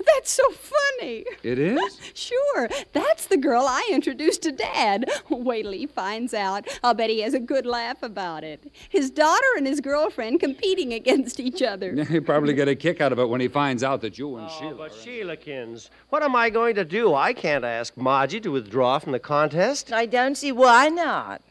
That's 0.06 0.30
so 0.30 0.44
funny. 0.50 1.24
It 1.42 1.58
is? 1.58 1.80
Sure. 2.14 2.68
That's 2.92 3.26
the 3.26 3.36
girl 3.36 3.64
I 3.66 3.88
introduced 3.92 4.42
to 4.42 4.52
Dad. 4.52 5.10
Wait 5.30 5.62
till 5.62 5.72
he 5.72 5.86
finds 5.86 6.34
out. 6.34 6.68
I'll 6.82 6.92
bet 6.92 7.08
he 7.08 7.20
has 7.20 7.34
a 7.34 7.40
good 7.40 7.64
laugh 7.66 8.02
about 8.02 8.44
it. 8.44 8.72
His 8.88 9.10
daughter 9.10 9.46
and 9.56 9.66
his 9.66 9.80
girlfriend 9.80 10.40
competing 10.40 10.92
against 10.92 11.40
each 11.40 11.62
other. 11.62 12.04
He'll 12.10 12.20
probably 12.20 12.52
get 12.52 12.68
a 12.68 12.74
kick 12.74 13.00
out 13.00 13.12
of 13.12 13.18
it 13.18 13.28
when 13.28 13.40
he 13.40 13.48
finds 13.48 13.82
out 13.82 14.00
that 14.02 14.18
you 14.18 14.36
and 14.36 14.46
oh, 14.50 14.58
Sheila. 14.58 14.74
But 14.74 14.94
Sheila 14.94 15.36
Sheilakins, 15.36 15.88
what 16.10 16.22
am 16.22 16.36
I 16.36 16.50
going 16.50 16.74
to 16.74 16.84
do? 16.84 17.14
I 17.14 17.32
can't 17.32 17.64
ask 17.64 17.96
Margie 17.96 18.40
to 18.40 18.50
withdraw 18.50 18.98
from 18.98 19.12
the 19.12 19.18
contest. 19.18 19.92
I 19.92 20.06
don't 20.06 20.36
see 20.36 20.52
why 20.52 20.88
not. 20.88 21.42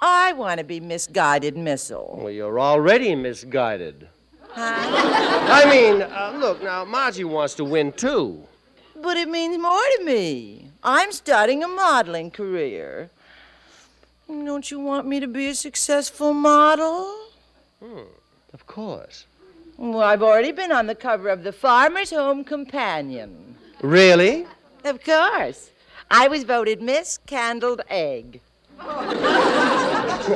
I 0.00 0.32
want 0.32 0.58
to 0.58 0.64
be 0.64 0.80
misguided 0.80 1.56
missile. 1.56 2.18
Well, 2.22 2.32
you're 2.32 2.60
already 2.60 3.14
misguided. 3.14 4.08
I 4.56 5.66
mean, 5.70 6.02
uh, 6.02 6.36
look, 6.38 6.62
now, 6.62 6.84
Margie 6.84 7.24
wants 7.24 7.54
to 7.54 7.64
win, 7.64 7.92
too. 7.92 8.42
But 8.96 9.16
it 9.16 9.28
means 9.28 9.58
more 9.58 9.82
to 9.96 10.04
me. 10.04 10.68
I'm 10.82 11.12
starting 11.12 11.64
a 11.64 11.68
modeling 11.68 12.30
career. 12.30 13.10
Don't 14.28 14.70
you 14.70 14.80
want 14.80 15.06
me 15.06 15.20
to 15.20 15.26
be 15.26 15.48
a 15.48 15.54
successful 15.54 16.32
model? 16.32 17.12
Hmm, 17.82 18.02
of 18.52 18.66
course. 18.66 19.26
Well, 19.76 20.00
I've 20.00 20.22
already 20.22 20.52
been 20.52 20.72
on 20.72 20.86
the 20.86 20.94
cover 20.94 21.28
of 21.28 21.42
the 21.42 21.52
Farmer's 21.52 22.10
Home 22.10 22.44
Companion. 22.44 23.56
Really? 23.82 24.46
Of 24.84 25.02
course. 25.04 25.70
I 26.10 26.28
was 26.28 26.44
voted 26.44 26.80
Miss 26.80 27.18
Candled 27.26 27.82
Egg. 27.90 28.40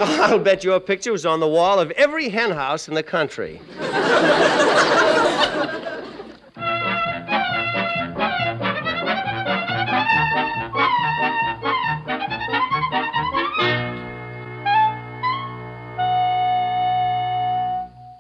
I'll 0.01 0.39
bet 0.39 0.65
your 0.65 0.81
picture 0.81 1.13
was 1.13 1.27
on 1.27 1.41
the 1.41 1.49
wall 1.49 1.81
of 1.81 1.91
every 1.93 2.29
hen 2.29 2.51
house 2.51 2.89
in 2.89 2.95
the 2.95 3.03
country. 3.03 3.61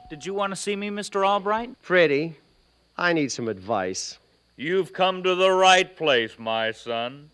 Did 0.08 0.26
you 0.26 0.34
want 0.34 0.50
to 0.50 0.56
see 0.56 0.74
me, 0.74 0.90
Mr. 0.90 1.24
Albright? 1.24 1.70
Freddie, 1.80 2.38
I 2.96 3.12
need 3.12 3.30
some 3.30 3.46
advice. 3.46 4.18
You've 4.56 4.92
come 4.92 5.22
to 5.22 5.36
the 5.36 5.52
right 5.52 5.96
place, 5.96 6.36
my 6.38 6.72
son. 6.72 7.30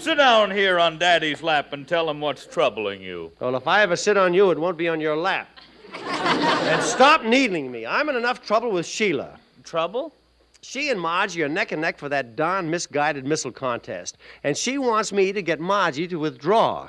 Sit 0.00 0.14
down 0.14 0.50
here 0.50 0.78
on 0.78 0.96
Daddy's 0.96 1.42
lap 1.42 1.74
and 1.74 1.86
tell 1.86 2.08
him 2.08 2.22
what's 2.22 2.46
troubling 2.46 3.02
you. 3.02 3.32
Well, 3.38 3.54
if 3.54 3.68
I 3.68 3.82
ever 3.82 3.96
sit 3.96 4.16
on 4.16 4.32
you, 4.32 4.50
it 4.50 4.58
won't 4.58 4.78
be 4.78 4.88
on 4.88 4.98
your 4.98 5.14
lap. 5.14 5.46
and 5.92 6.82
stop 6.82 7.22
needling 7.22 7.70
me. 7.70 7.84
I'm 7.84 8.08
in 8.08 8.16
enough 8.16 8.42
trouble 8.42 8.70
with 8.70 8.86
Sheila. 8.86 9.38
Trouble? 9.62 10.14
She 10.62 10.88
and 10.88 10.98
Margie 10.98 11.42
are 11.42 11.50
neck 11.50 11.72
and 11.72 11.82
neck 11.82 11.98
for 11.98 12.08
that 12.08 12.34
darn 12.34 12.70
misguided 12.70 13.26
missile 13.26 13.52
contest. 13.52 14.16
And 14.42 14.56
she 14.56 14.78
wants 14.78 15.12
me 15.12 15.34
to 15.34 15.42
get 15.42 15.60
Margie 15.60 16.08
to 16.08 16.16
withdraw. 16.18 16.88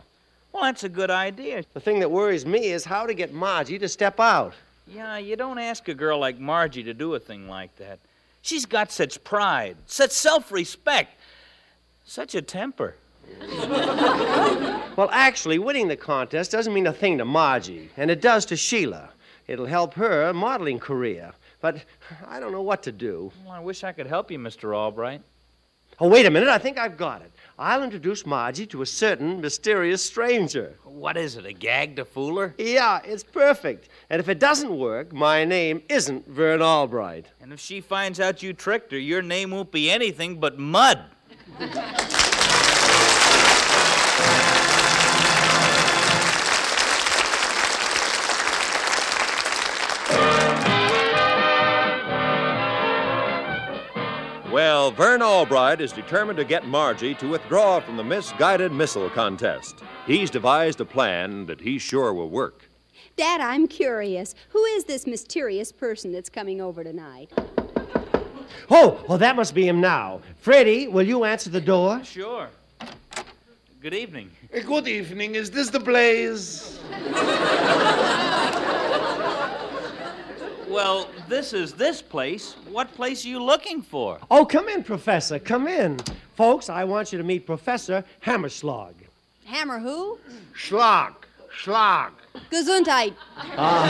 Well, 0.54 0.64
that's 0.64 0.86
a 0.86 0.90
good 0.90 1.12
idea. 1.12 1.66
The 1.74 1.82
thing 1.82 2.00
that 2.00 2.10
worries 2.10 2.46
me 2.46 2.68
is 2.68 2.86
how 2.86 3.06
to 3.06 3.14
get 3.14 3.34
Margie 3.34 3.78
to 3.80 3.90
step 3.90 4.22
out. 4.22 4.54
Yeah, 4.88 5.18
you 5.18 5.36
don't 5.36 5.60
ask 5.60 5.90
a 5.90 5.94
girl 5.94 6.18
like 6.18 6.40
Margie 6.40 6.84
to 6.84 6.94
do 6.94 7.14
a 7.16 7.20
thing 7.20 7.50
like 7.50 7.76
that. 7.76 8.00
She's 8.42 8.66
got 8.66 8.90
such 8.90 9.22
pride, 9.26 9.76
such 9.86 10.12
self 10.12 10.50
respect, 10.50 11.20
such 12.06 12.36
a 12.36 12.42
temper. 12.42 12.96
well, 14.96 15.10
actually, 15.12 15.60
winning 15.60 15.88
the 15.88 15.96
contest 15.96 16.52
doesn't 16.52 16.74
mean 16.74 16.88
a 16.88 16.94
thing 16.94 17.18
to 17.18 17.26
Margie, 17.26 17.90
and 17.98 18.12
it 18.12 18.22
does 18.22 18.46
to 18.46 18.56
Sheila. 18.56 19.10
It'll 19.48 19.66
help 19.66 19.94
her 19.96 20.34
modeling 20.34 20.80
career. 20.80 21.34
But 21.62 21.86
I 22.28 22.40
don't 22.40 22.52
know 22.52 22.64
what 22.64 22.84
to 22.84 22.92
do. 22.92 23.32
Well, 23.46 23.54
I 23.54 23.60
wish 23.60 23.84
I 23.84 23.92
could 23.92 24.08
help 24.08 24.32
you, 24.32 24.40
Mr. 24.40 24.76
Albright. 24.76 25.22
Oh, 26.00 26.08
wait 26.08 26.26
a 26.26 26.32
minute. 26.32 26.50
I 26.50 26.58
think 26.58 26.80
I've 26.80 26.98
got 26.98 27.22
it. 27.22 27.32
I'll 27.60 27.84
introduce 27.84 28.26
Margie 28.26 28.66
to 28.68 28.82
a 28.82 28.86
certain 28.88 29.40
mysterious 29.40 30.04
stranger. 30.04 30.80
What 30.84 31.16
is 31.16 31.36
it, 31.36 31.46
a 31.46 31.54
gag 31.54 31.96
to 31.98 32.06
fool 32.06 32.40
her? 32.40 32.56
Yeah, 32.58 33.02
it's 33.04 33.24
perfect. 33.24 33.90
And 34.10 34.20
if 34.20 34.28
it 34.28 34.40
doesn't 34.40 34.76
work, 34.76 35.14
my 35.14 35.46
name 35.46 35.84
isn't 35.88 36.28
Vern 36.28 36.64
Albright. 36.64 37.28
And 37.40 37.54
if 37.54 37.60
she 37.60 37.82
finds 37.82 38.20
out 38.20 38.42
you 38.42 38.54
tricked 38.54 38.92
her, 38.92 38.98
your 38.98 39.22
name 39.22 39.52
won't 39.52 39.72
be 39.72 39.92
anything 39.92 40.40
but 40.40 40.58
Mud. 40.58 41.06
Well, 54.52 54.92
Vern 54.92 55.22
Albright 55.22 55.80
is 55.80 55.94
determined 55.94 56.36
to 56.36 56.44
get 56.44 56.68
Margie 56.68 57.16
to 57.16 57.30
withdraw 57.30 57.80
from 57.80 57.96
the 57.96 58.04
misguided 58.04 58.74
missile 58.74 59.10
contest. 59.10 59.80
He's 60.06 60.30
devised 60.30 60.82
a 60.82 60.86
plan 60.86 61.46
that 61.46 61.62
he's 61.62 61.82
sure 61.82 62.14
will 62.14 62.30
work. 62.30 62.70
Dad, 63.16 63.40
I'm 63.40 63.66
curious. 63.66 64.36
Who 64.50 64.62
is 64.66 64.84
this 64.84 65.08
mysterious 65.08 65.72
person 65.72 66.12
that's 66.12 66.30
coming 66.30 66.60
over 66.60 66.84
tonight? 66.84 67.32
Oh, 68.70 69.02
well, 69.08 69.18
that 69.20 69.38
must 69.38 69.56
be 69.56 69.66
him 69.66 69.80
now. 69.80 70.20
Freddie, 70.42 70.90
will 70.90 71.08
you 71.08 71.24
answer 71.24 71.50
the 71.50 71.62
door? 71.62 72.04
Sure. 72.04 72.50
Good 73.80 73.94
evening. 73.94 74.32
Eh, 74.52 74.64
good 74.64 74.90
evening. 74.90 75.36
Is 75.36 75.50
this 75.50 75.70
the 75.70 75.80
Blaze? 75.80 76.78
Well, 80.72 81.10
this 81.28 81.52
is 81.52 81.74
this 81.74 82.02
place. 82.02 82.56
What 82.70 82.94
place 82.94 83.26
are 83.26 83.28
you 83.28 83.44
looking 83.44 83.82
for? 83.82 84.20
Oh, 84.32 84.46
come 84.46 84.70
in, 84.70 84.86
Professor. 84.86 85.38
Come 85.38 85.68
in. 85.68 85.98
Folks, 86.38 86.70
I 86.70 86.86
want 86.86 87.12
you 87.12 87.18
to 87.18 87.26
meet 87.26 87.46
Professor 87.46 88.06
Hammerschlag. 88.26 88.94
Hammer 89.44 89.80
who? 89.80 90.18
Schlag. 90.56 91.14
Schlag. 91.54 92.12
Gesundheit. 92.50 93.14
Uh, 93.58 93.90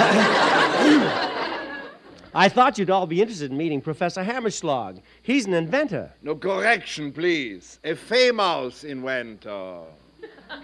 I 2.33 2.49
thought 2.49 2.79
you'd 2.79 2.89
all 2.89 3.05
be 3.05 3.21
interested 3.21 3.51
in 3.51 3.57
meeting 3.57 3.79
Professor 3.79 4.23
Hammerschlag. 4.23 5.03
He's 5.21 5.45
an 5.45 5.53
inventor. 5.53 6.11
No 6.23 6.35
correction, 6.35 7.11
please. 7.11 7.77
A 7.83 7.93
famous 7.93 8.85
inventor. 8.85 9.83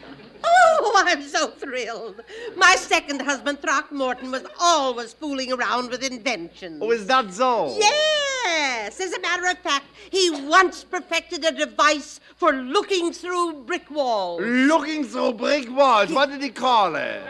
Oh, 0.49 1.03
I'm 1.05 1.23
so 1.23 1.49
thrilled. 1.49 2.21
My 2.55 2.75
second 2.75 3.21
husband, 3.21 3.59
Throckmorton, 3.61 4.31
was 4.31 4.45
always 4.59 5.11
fooling 5.13 5.51
around 5.51 5.89
with 5.89 6.03
inventions. 6.03 6.79
Oh, 6.81 6.91
is 6.91 7.05
that 7.07 7.33
so? 7.33 7.75
Yes. 7.77 8.99
As 8.99 9.13
a 9.13 9.19
matter 9.19 9.47
of 9.47 9.57
fact, 9.59 9.85
he 10.09 10.29
once 10.47 10.83
perfected 10.83 11.43
a 11.43 11.51
device 11.51 12.19
for 12.35 12.53
looking 12.53 13.11
through 13.11 13.63
brick 13.63 13.89
walls. 13.91 14.41
Looking 14.41 15.03
through 15.03 15.33
brick 15.33 15.69
walls? 15.69 16.11
What 16.11 16.29
did 16.29 16.41
he 16.41 16.49
call 16.49 16.95
it? 16.95 17.21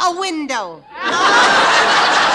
A 0.00 0.18
window. 0.18 0.84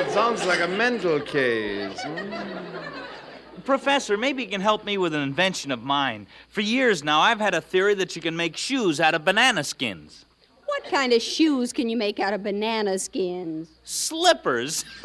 It 0.00 0.12
sounds 0.12 0.37
like 0.48 0.60
a 0.60 0.66
mental 0.66 1.20
case. 1.20 2.00
Hmm. 2.02 3.60
Professor, 3.64 4.16
maybe 4.16 4.42
you 4.42 4.48
can 4.48 4.62
help 4.62 4.82
me 4.82 4.96
with 4.96 5.12
an 5.12 5.20
invention 5.20 5.70
of 5.70 5.82
mine. 5.82 6.26
For 6.48 6.62
years 6.62 7.04
now, 7.04 7.20
I've 7.20 7.38
had 7.38 7.52
a 7.52 7.60
theory 7.60 7.92
that 7.94 8.16
you 8.16 8.22
can 8.22 8.34
make 8.34 8.56
shoes 8.56 8.98
out 8.98 9.14
of 9.14 9.26
banana 9.26 9.62
skins. 9.62 10.24
What 10.64 10.84
kind 10.84 11.12
of 11.12 11.20
shoes 11.20 11.70
can 11.74 11.90
you 11.90 11.98
make 11.98 12.18
out 12.18 12.32
of 12.32 12.42
banana 12.42 12.98
skins? 12.98 13.68
Slippers. 13.84 14.86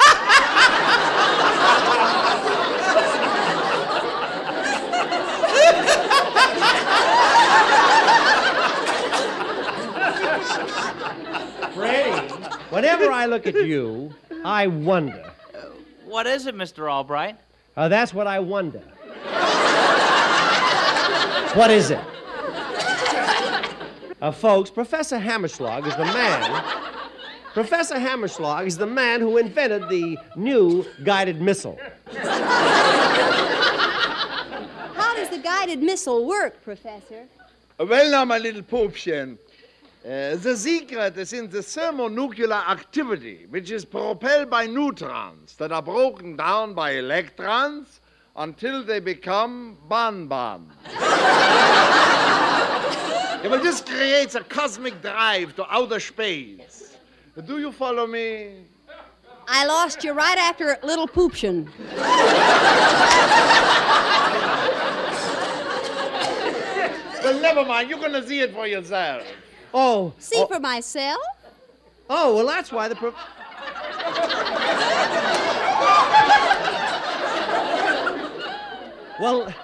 Freddie, 11.74 12.32
whenever 12.70 13.10
I 13.12 13.26
look 13.26 13.46
at 13.46 13.54
you, 13.54 14.14
I 14.44 14.66
wonder. 14.66 15.32
What 16.04 16.26
is 16.26 16.46
it, 16.46 16.54
Mr. 16.54 16.92
Albright? 16.92 17.38
Uh, 17.76 17.88
that's 17.88 18.12
what 18.12 18.26
I 18.26 18.38
wonder. 18.40 18.80
what 21.54 21.70
is 21.70 21.90
it? 21.90 22.00
Uh, 24.20 24.30
folks, 24.30 24.70
Professor 24.70 25.18
Hammerschlag 25.18 25.86
is 25.86 25.96
the 25.96 26.04
man. 26.04 26.62
Professor 27.54 27.94
Hammerschlag 27.94 28.66
is 28.66 28.76
the 28.76 28.86
man 28.86 29.20
who 29.20 29.38
invented 29.38 29.88
the 29.88 30.18
new 30.36 30.84
guided 31.04 31.40
missile. 31.40 31.78
How 34.94 35.14
does 35.14 35.30
the 35.30 35.38
guided 35.38 35.82
missile 35.82 36.26
work, 36.26 36.62
Professor? 36.62 37.26
Well, 37.78 38.10
now, 38.10 38.24
my 38.24 38.38
little 38.38 38.62
Pupchen, 38.62 39.38
uh, 40.04 40.36
the 40.36 40.54
secret 40.54 41.16
is 41.16 41.32
in 41.32 41.48
the 41.48 41.62
thermonuclear 41.62 42.52
activity, 42.52 43.46
which 43.48 43.70
is 43.70 43.86
propelled 43.86 44.50
by 44.50 44.66
neutrons 44.66 45.56
that 45.56 45.72
are 45.72 45.80
broken 45.80 46.36
down 46.36 46.74
by 46.74 46.90
electrons 46.90 48.00
until 48.36 48.84
they 48.84 49.00
become 49.00 49.78
bonbon. 49.88 50.70
yeah, 50.90 51.00
well, 53.44 53.62
this 53.62 53.80
creates 53.80 54.34
a 54.34 54.42
cosmic 54.42 55.00
drive 55.00 55.56
to 55.56 55.64
outer 55.72 56.00
space. 56.00 56.98
Do 57.46 57.58
you 57.58 57.72
follow 57.72 58.06
me? 58.06 58.56
I 59.48 59.64
lost 59.64 60.04
you 60.04 60.12
right 60.12 60.36
after 60.36 60.76
Little 60.82 61.08
Pooption. 61.08 61.70
well, 67.22 67.40
never 67.40 67.64
mind. 67.64 67.88
You're 67.88 67.98
going 67.98 68.12
to 68.12 68.26
see 68.26 68.40
it 68.40 68.52
for 68.52 68.66
yourself. 68.66 69.26
Oh. 69.74 70.14
See 70.18 70.36
oh, 70.38 70.46
for 70.46 70.60
myself? 70.60 71.20
Oh, 72.08 72.36
well, 72.36 72.46
that's 72.46 72.70
why 72.70 72.88
the. 72.88 72.94
Pro- 72.94 73.14
Well, 79.20 79.54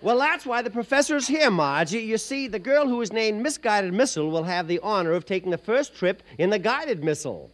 well, 0.00 0.18
that's 0.18 0.46
why 0.46 0.62
the 0.62 0.70
professor's 0.70 1.26
here, 1.26 1.50
Margie. 1.50 2.00
You 2.00 2.16
see, 2.16 2.48
the 2.48 2.58
girl 2.58 2.88
who 2.88 3.02
is 3.02 3.12
named 3.12 3.42
Misguided 3.42 3.92
Missile 3.92 4.30
will 4.30 4.44
have 4.44 4.66
the 4.66 4.80
honor 4.82 5.12
of 5.12 5.26
taking 5.26 5.50
the 5.50 5.58
first 5.58 5.94
trip 5.94 6.22
in 6.38 6.48
the 6.50 6.58
guided 6.58 7.04
missile. 7.04 7.50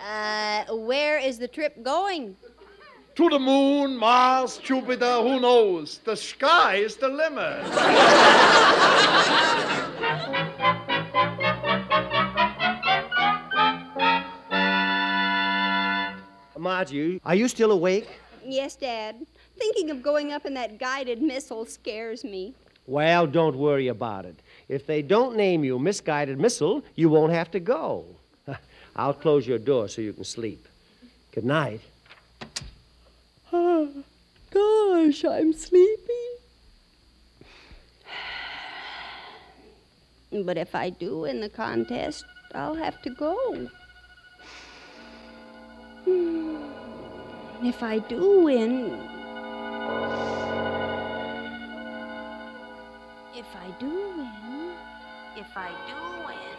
Uh, 0.00 0.64
where 0.72 1.18
is 1.18 1.38
the 1.38 1.48
trip 1.48 1.82
going? 1.82 2.36
To 3.16 3.28
the 3.28 3.38
moon, 3.38 3.96
Mars, 3.96 4.58
Jupiter, 4.58 5.16
who 5.16 5.40
knows? 5.40 5.98
The 6.04 6.16
sky 6.16 6.76
is 6.76 6.96
the 6.96 7.08
limit. 7.08 7.66
Margie, 16.60 17.20
are 17.24 17.34
you 17.34 17.48
still 17.48 17.72
awake? 17.72 18.06
Yes, 18.44 18.76
Dad. 18.76 19.26
Thinking 19.58 19.90
of 19.90 20.02
going 20.02 20.32
up 20.32 20.44
in 20.44 20.54
that 20.54 20.78
guided 20.78 21.22
missile 21.22 21.64
scares 21.64 22.22
me. 22.22 22.54
Well, 22.86 23.26
don't 23.26 23.56
worry 23.56 23.88
about 23.88 24.26
it. 24.26 24.36
If 24.68 24.86
they 24.86 25.00
don't 25.00 25.36
name 25.36 25.64
you 25.64 25.78
Misguided 25.78 26.38
Missile, 26.38 26.82
you 26.96 27.08
won't 27.08 27.32
have 27.32 27.50
to 27.52 27.60
go. 27.60 28.04
I'll 28.96 29.14
close 29.14 29.46
your 29.46 29.58
door 29.58 29.88
so 29.88 30.02
you 30.02 30.12
can 30.12 30.24
sleep. 30.24 30.66
Good 31.32 31.44
night. 31.44 31.80
Gosh, 33.50 35.24
I'm 35.24 35.52
sleepy. 35.52 36.12
But 40.44 40.58
if 40.58 40.74
I 40.76 40.90
do 40.90 41.20
win 41.20 41.40
the 41.40 41.48
contest, 41.48 42.24
I'll 42.54 42.74
have 42.74 43.02
to 43.02 43.10
go. 43.10 43.68
Hmm. 46.10 47.66
If 47.66 47.82
I 47.82 47.98
do 47.98 48.40
win. 48.40 48.98
If 53.34 53.50
I 53.54 53.70
do 53.78 53.92
win. 54.18 54.74
If 55.36 55.56
I 55.56 55.70
do 55.86 56.00
win. 56.26 56.56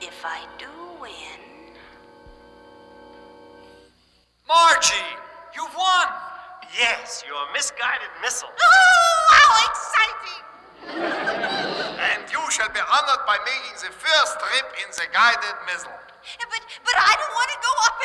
If 0.00 0.24
I 0.24 0.40
do 0.58 0.72
win. 1.00 1.40
Margie, 4.46 5.12
you've 5.56 5.74
won! 5.74 6.08
Yes, 6.78 7.24
your 7.26 7.44
misguided 7.52 8.12
missile. 8.22 8.48
Oh, 8.48 9.28
how 9.38 9.50
exciting! 9.68 10.44
And 12.00 12.22
you 12.30 12.40
shall 12.50 12.68
be 12.68 12.80
honored 12.80 13.24
by 13.26 13.38
making 13.44 13.76
the 13.80 13.92
first 13.92 14.38
trip 14.40 14.66
in 14.84 14.88
the 14.92 15.06
guided 15.12 15.56
missile. 15.66 15.98
But, 16.36 16.62
but 16.84 16.96
I 16.96 17.12
don't 17.16 17.34
want 17.34 17.50
to 17.50 17.58
go 17.64 17.72
up 17.88 17.98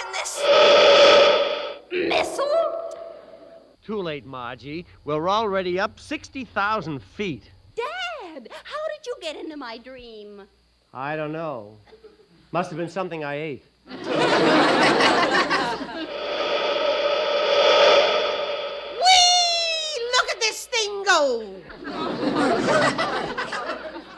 in 1.91 2.09
missile. 2.09 2.95
Too 3.83 4.01
late, 4.01 4.25
Margie. 4.25 4.85
We're 5.03 5.29
already 5.29 5.79
up 5.79 5.99
60,000 5.99 7.01
feet. 7.01 7.51
Dad, 7.75 8.47
how 8.63 8.87
did 8.95 9.05
you 9.05 9.15
get 9.21 9.35
into 9.35 9.57
my 9.57 9.77
dream? 9.77 10.43
I 10.93 11.17
don't 11.17 11.33
know. 11.33 11.77
Must 12.51 12.69
have 12.69 12.77
been 12.77 12.89
something 12.89 13.23
I 13.23 13.35
ate. 13.35 13.65
Whee! 13.87 13.95
Look 20.15 20.29
at 20.31 20.39
this 20.39 20.67
thing 20.67 21.03
go. 21.03 21.55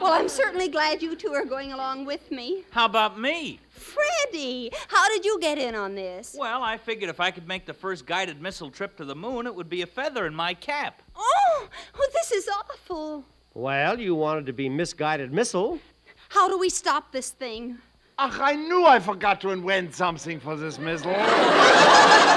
Well, 0.06 0.14
I'm 0.14 0.28
certainly 0.28 0.68
glad 0.68 1.02
you 1.02 1.16
two 1.16 1.34
are 1.34 1.44
going 1.44 1.72
along 1.72 2.04
with 2.04 2.30
me. 2.30 2.62
How 2.70 2.84
about 2.84 3.18
me? 3.18 3.58
Freddie, 3.70 4.70
how 4.86 5.08
did 5.08 5.24
you 5.24 5.40
get 5.40 5.58
in 5.58 5.74
on 5.74 5.96
this? 5.96 6.36
Well, 6.38 6.62
I 6.62 6.76
figured 6.76 7.10
if 7.10 7.18
I 7.18 7.32
could 7.32 7.48
make 7.48 7.66
the 7.66 7.74
first 7.74 8.06
guided 8.06 8.40
missile 8.40 8.70
trip 8.70 8.96
to 8.98 9.04
the 9.04 9.16
moon, 9.16 9.48
it 9.48 9.54
would 9.56 9.68
be 9.68 9.82
a 9.82 9.86
feather 9.86 10.24
in 10.24 10.32
my 10.32 10.54
cap. 10.54 11.02
Oh, 11.16 11.68
oh 11.96 12.10
this 12.12 12.30
is 12.30 12.48
awful. 12.48 13.24
Well, 13.54 13.98
you 13.98 14.14
wanted 14.14 14.46
to 14.46 14.52
be 14.52 14.68
Misguided 14.68 15.32
Missile. 15.32 15.80
How 16.28 16.48
do 16.48 16.56
we 16.56 16.68
stop 16.68 17.10
this 17.10 17.30
thing? 17.30 17.78
Ach, 18.16 18.38
I 18.38 18.54
knew 18.54 18.86
I 18.86 19.00
forgot 19.00 19.40
to 19.40 19.50
invent 19.50 19.92
something 19.92 20.38
for 20.38 20.54
this 20.54 20.78
missile. 20.78 21.16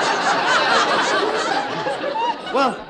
Well, 2.51 2.84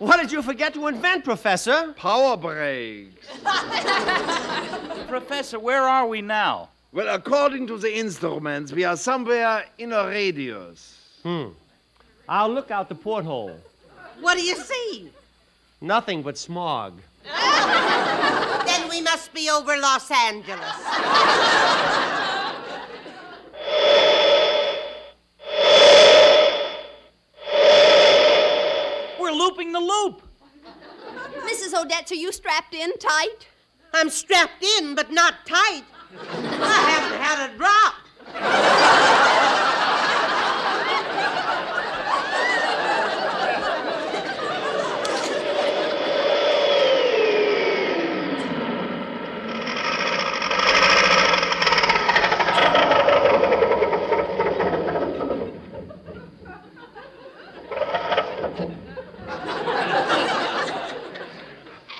what 0.00 0.18
did 0.18 0.32
you 0.32 0.40
forget 0.40 0.72
to 0.74 0.86
invent, 0.86 1.24
Professor? 1.24 1.92
Power 1.92 2.34
brakes. 2.34 3.26
Professor, 5.08 5.58
where 5.58 5.82
are 5.82 6.06
we 6.06 6.22
now? 6.22 6.70
Well, 6.90 7.14
according 7.14 7.66
to 7.66 7.76
the 7.76 7.94
instruments, 7.98 8.72
we 8.72 8.84
are 8.84 8.96
somewhere 8.96 9.66
in 9.76 9.92
a 9.92 10.06
radius. 10.06 10.98
Hmm. 11.22 11.48
I'll 12.26 12.48
look 12.48 12.70
out 12.70 12.88
the 12.88 12.94
porthole. 12.94 13.60
What 14.20 14.38
do 14.38 14.42
you 14.42 14.56
see? 14.56 15.12
Nothing 15.82 16.22
but 16.22 16.38
smog. 16.38 17.00
then 17.24 18.88
we 18.88 19.02
must 19.02 19.34
be 19.34 19.50
over 19.50 19.76
Los 19.76 20.10
Angeles. 20.10 20.76
looping 29.60 29.72
the 29.72 29.80
loop. 29.80 30.22
Mrs. 31.40 31.78
Odette, 31.78 32.10
are 32.12 32.14
you 32.14 32.32
strapped 32.32 32.74
in 32.74 32.96
tight? 32.98 33.46
I'm 33.92 34.08
strapped 34.08 34.64
in, 34.78 34.94
but 34.94 35.10
not 35.10 35.44
tight. 35.44 35.84
I 36.12 36.80
haven't 36.88 37.20
had 37.20 37.50
a 37.50 37.56
drop. 37.56 37.94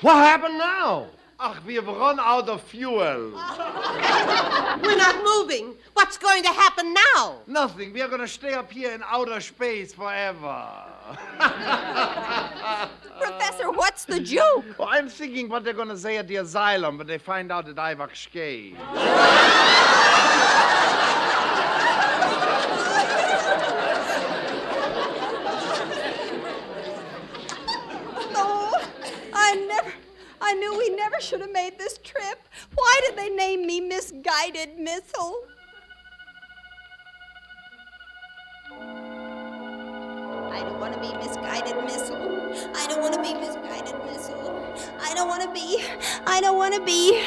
What 0.03 0.17
happened 0.17 0.59
now? 0.59 1.09
Ach, 1.39 1.57
we've 1.65 1.87
run 1.87 2.19
out 2.21 2.49
of 2.49 2.63
fuel. 2.63 3.33
We're 4.83 4.97
not 4.97 5.25
moving. 5.25 5.75
What's 5.95 6.19
going 6.19 6.43
to 6.43 6.49
happen 6.51 6.95
now? 6.95 7.39
Nothing. 7.47 7.93
We 7.93 8.01
are 8.03 8.09
going 8.09 8.21
to 8.21 8.29
stay 8.29 8.53
up 8.55 8.71
here 8.71 8.93
in 8.93 9.03
outer 9.07 9.41
space 9.41 9.93
forever. 9.93 10.67
Professor, 13.21 13.71
what's 13.71 14.05
the 14.05 14.21
joke? 14.21 14.65
Well, 14.79 14.89
I'm 14.91 15.09
thinking 15.09 15.49
what 15.49 15.65
they're 15.65 15.73
going 15.75 15.89
to 15.89 15.99
say 15.99 16.19
at 16.19 16.29
the 16.29 16.37
asylum 16.37 16.99
when 16.99 17.07
they 17.07 17.19
find 17.19 17.51
out 17.51 17.67
that 17.67 17.79
I 17.79 17.95
was 17.95 18.29
gay. 18.33 18.75
Oh, 28.33 28.85
I 29.33 29.55
never, 29.69 29.93
I 30.51 30.55
knew 30.55 30.77
we 30.77 30.91
never 30.91 31.21
should 31.21 31.43
have 31.43 31.53
made 31.53 31.79
this 31.79 31.97
trip. 31.99 32.41
Why 32.75 33.01
did 33.07 33.17
they 33.17 33.29
name 33.29 33.69
me 33.69 33.81
Misguided 33.81 34.81
Missile? 34.81 35.45
I 40.51 40.59
don't 40.65 40.81
want 40.81 40.95
to 40.95 41.01
be 41.01 41.15
Misguided 41.19 41.77
Missile. 41.85 42.53
I 42.75 42.85
don't 42.89 43.01
want 43.01 43.15
to 43.15 43.23
be 43.23 43.33
Misguided 43.35 43.95
Missile. 44.05 44.75
I 45.01 45.15
don't 45.15 45.29
want 45.29 45.43
to 45.45 45.53
be, 45.53 45.85
I 46.27 46.41
don't 46.41 46.59
want 46.59 46.75
to 46.75 46.81
be. 46.85 47.23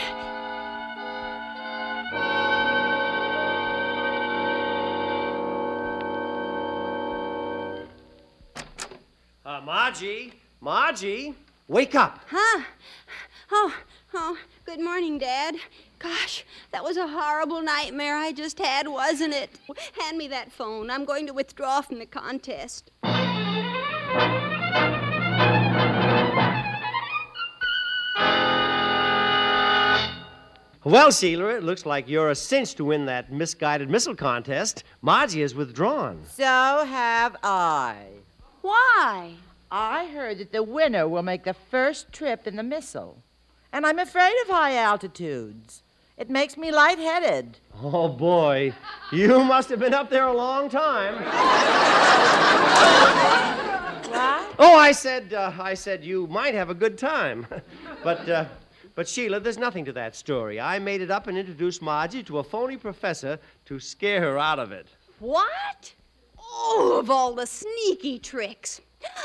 Uh, 9.46 9.62
Margie, 9.62 10.34
Margie, 10.60 11.36
wake 11.68 11.96
up. 11.96 12.20
Huh? 12.28 12.64
Oh, 13.52 13.76
oh, 14.14 14.38
good 14.66 14.82
morning, 14.82 15.18
Dad. 15.18 15.56
Gosh, 16.00 16.46
that 16.72 16.84
was 16.84 16.98
a 16.98 17.08
horrible 17.08 17.62
nightmare 17.62 18.18
I 18.18 18.32
just 18.32 18.60
had, 18.60 18.88
wasn't 18.88 19.34
it? 19.34 19.50
Hand 20.00 20.18
me 20.18 20.28
that 20.28 20.52
phone. 20.52 20.90
I'm 20.90 21.06
going 21.06 21.28
to 21.28 21.34
withdraw 21.34 21.82
from 21.82 22.00
the 22.00 22.06
contest. 22.06 22.92
Well, 30.86 31.12
Sheila, 31.12 31.56
it 31.56 31.64
looks 31.64 31.86
like 31.86 32.10
you're 32.10 32.32
a 32.32 32.36
cinch 32.36 32.76
to 32.76 32.84
win 32.84 33.06
that 33.06 33.32
misguided 33.32 33.90
missile 33.90 34.16
contest. 34.16 34.84
Margie 35.02 35.40
has 35.40 35.56
withdrawn. 35.56 36.22
So 36.28 36.44
have 36.44 37.38
I. 37.42 38.08
Why? 38.62 39.36
I 39.76 40.06
heard 40.06 40.38
that 40.38 40.52
the 40.52 40.62
winner 40.62 41.08
will 41.08 41.24
make 41.24 41.46
the 41.46 41.56
first 41.56 42.14
trip 42.14 42.46
in 42.46 42.58
the 42.58 42.62
missile. 42.62 43.24
And 43.72 43.88
I'm 43.88 43.98
afraid 43.98 44.36
of 44.44 44.50
high 44.50 44.78
altitudes. 44.78 45.82
It 46.16 46.30
makes 46.30 46.58
me 46.58 46.72
lightheaded. 46.72 47.58
Oh, 47.82 48.08
boy. 48.08 48.76
You 49.12 49.44
must 49.44 49.70
have 49.70 49.80
been 49.80 49.96
up 49.96 50.12
there 50.12 50.28
a 50.28 50.38
long 50.38 50.70
time. 50.70 51.16
What? 54.14 54.46
Oh, 54.60 54.78
I 54.78 54.92
said, 54.92 55.34
uh, 55.34 55.52
I 55.60 55.74
said 55.74 56.04
you 56.04 56.28
might 56.28 56.54
have 56.54 56.70
a 56.70 56.76
good 56.76 57.00
time. 57.00 57.48
but, 58.04 58.30
uh, 58.30 58.46
but 58.94 59.08
Sheila, 59.08 59.40
there's 59.40 59.58
nothing 59.58 59.86
to 59.86 59.94
that 59.94 60.16
story. 60.16 60.62
I 60.62 60.78
made 60.78 61.02
it 61.02 61.10
up 61.10 61.26
and 61.26 61.36
introduced 61.36 61.82
Margie 61.82 62.22
to 62.26 62.38
a 62.38 62.44
phony 62.44 62.78
professor 62.78 63.40
to 63.66 63.80
scare 63.80 64.22
her 64.22 64.38
out 64.38 64.60
of 64.60 64.72
it. 64.72 64.86
What? 65.18 65.92
Oh, 66.38 67.00
of 67.00 67.10
all 67.10 67.34
the 67.34 67.48
sneaky 67.48 68.20
tricks. 68.20 68.80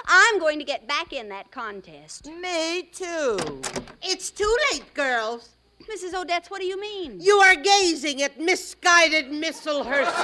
I'm 0.07 0.39
going 0.39 0.59
to 0.59 0.65
get 0.65 0.87
back 0.87 1.13
in 1.13 1.29
that 1.29 1.51
contest. 1.51 2.27
Me 2.27 2.83
too. 2.93 3.39
It's 4.03 4.31
too 4.31 4.57
late, 4.73 4.95
girls. 4.95 5.51
Mrs. 5.83 6.13
Odetts, 6.13 6.51
what 6.51 6.61
do 6.61 6.67
you 6.67 6.81
mean? 6.81 7.21
You 7.21 7.37
are 7.37 7.55
gazing 7.57 8.23
at 8.23 8.39
misguided 8.41 9.31
missile 9.31 9.85
herself. 9.85 10.19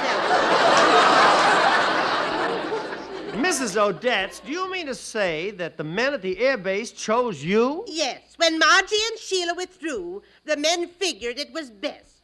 Mrs. 3.35 3.75
Odetts, 3.75 4.43
do 4.45 4.51
you 4.51 4.71
mean 4.71 4.85
to 4.85 4.95
say 4.95 5.51
that 5.51 5.77
the 5.77 5.83
men 5.83 6.13
at 6.13 6.21
the 6.21 6.39
air 6.39 6.57
base 6.57 6.91
chose 6.91 7.43
you? 7.43 7.83
yes, 7.87 8.21
when 8.37 8.57
Margie 8.59 8.95
and 9.11 9.19
Sheila 9.19 9.53
withdrew, 9.55 10.21
the 10.45 10.57
men 10.57 10.87
figured 10.87 11.37
it 11.37 11.51
was 11.51 11.69
best. 11.69 12.21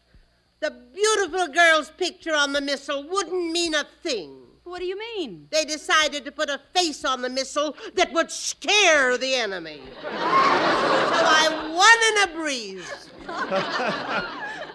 The 0.62 0.72
beautiful 0.94 1.48
girl's 1.48 1.90
picture 1.90 2.36
on 2.36 2.54
the 2.54 2.62
missile 2.62 3.04
wouldn't 3.08 3.52
mean 3.52 3.74
a 3.74 3.86
thing. 4.04 4.41
What 4.72 4.80
do 4.80 4.86
you 4.86 4.98
mean? 4.98 5.48
They 5.52 5.66
decided 5.66 6.24
to 6.24 6.32
put 6.32 6.50
a 6.50 6.58
face 6.74 7.04
on 7.04 7.22
the 7.22 7.28
missile 7.28 7.76
that 7.96 8.14
would 8.14 8.32
scare 8.32 9.18
the 9.18 9.36
enemy. 9.36 9.82
so 10.02 10.08
I 10.10 11.50
won 11.76 11.98
in 12.08 12.24
a 12.24 12.42
breeze. 12.42 13.10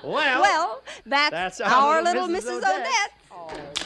well, 0.05 0.43
well, 0.43 0.83
that's, 1.07 1.31
that's 1.31 1.61
our, 1.63 1.97
our 1.97 2.03
little 2.03 2.29
Mrs. 2.29 2.43
Mrs. 2.43 2.59
Odette. 2.59 3.11
Odette. 3.33 3.86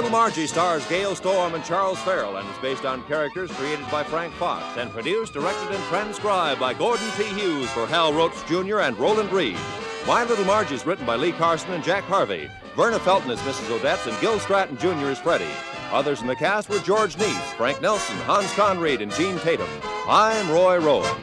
Little 0.00 0.18
Margie 0.18 0.46
stars 0.46 0.86
Gale 0.86 1.14
Storm 1.14 1.54
and 1.54 1.62
Charles 1.62 1.98
Farrell 1.98 2.38
and 2.38 2.48
is 2.48 2.56
based 2.62 2.86
on 2.86 3.02
characters 3.02 3.50
created 3.52 3.84
by 3.90 4.02
Frank 4.02 4.32
Fox 4.32 4.64
and 4.78 4.90
produced, 4.90 5.34
directed, 5.34 5.74
and 5.74 5.84
transcribed 5.90 6.58
by 6.58 6.72
Gordon 6.72 7.06
T. 7.18 7.24
Hughes 7.24 7.68
for 7.72 7.86
Hal 7.86 8.10
Roach 8.14 8.32
Jr. 8.46 8.78
and 8.80 8.98
Roland 8.98 9.30
Reed. 9.30 9.58
My 10.06 10.24
Little 10.24 10.46
Margie 10.46 10.74
is 10.74 10.86
written 10.86 11.04
by 11.04 11.16
Lee 11.16 11.32
Carson 11.32 11.74
and 11.74 11.84
Jack 11.84 12.04
Harvey. 12.04 12.48
Verna 12.74 12.98
Felton 12.98 13.30
is 13.30 13.40
Mrs. 13.40 13.78
Odetts 13.78 14.10
and 14.10 14.18
Gil 14.22 14.40
Stratton 14.40 14.78
Jr. 14.78 15.10
is 15.10 15.18
Freddie. 15.18 15.52
Others 15.92 16.22
in 16.22 16.28
the 16.28 16.34
cast 16.34 16.70
were 16.70 16.78
George 16.78 17.16
Neise, 17.16 17.54
Frank 17.58 17.82
Nelson, 17.82 18.16
Hans 18.20 18.50
Conried, 18.54 19.02
and 19.02 19.12
Gene 19.12 19.38
Tatum. 19.40 19.68
I'm 20.08 20.50
Roy 20.50 20.78
Rowan. 20.78 21.14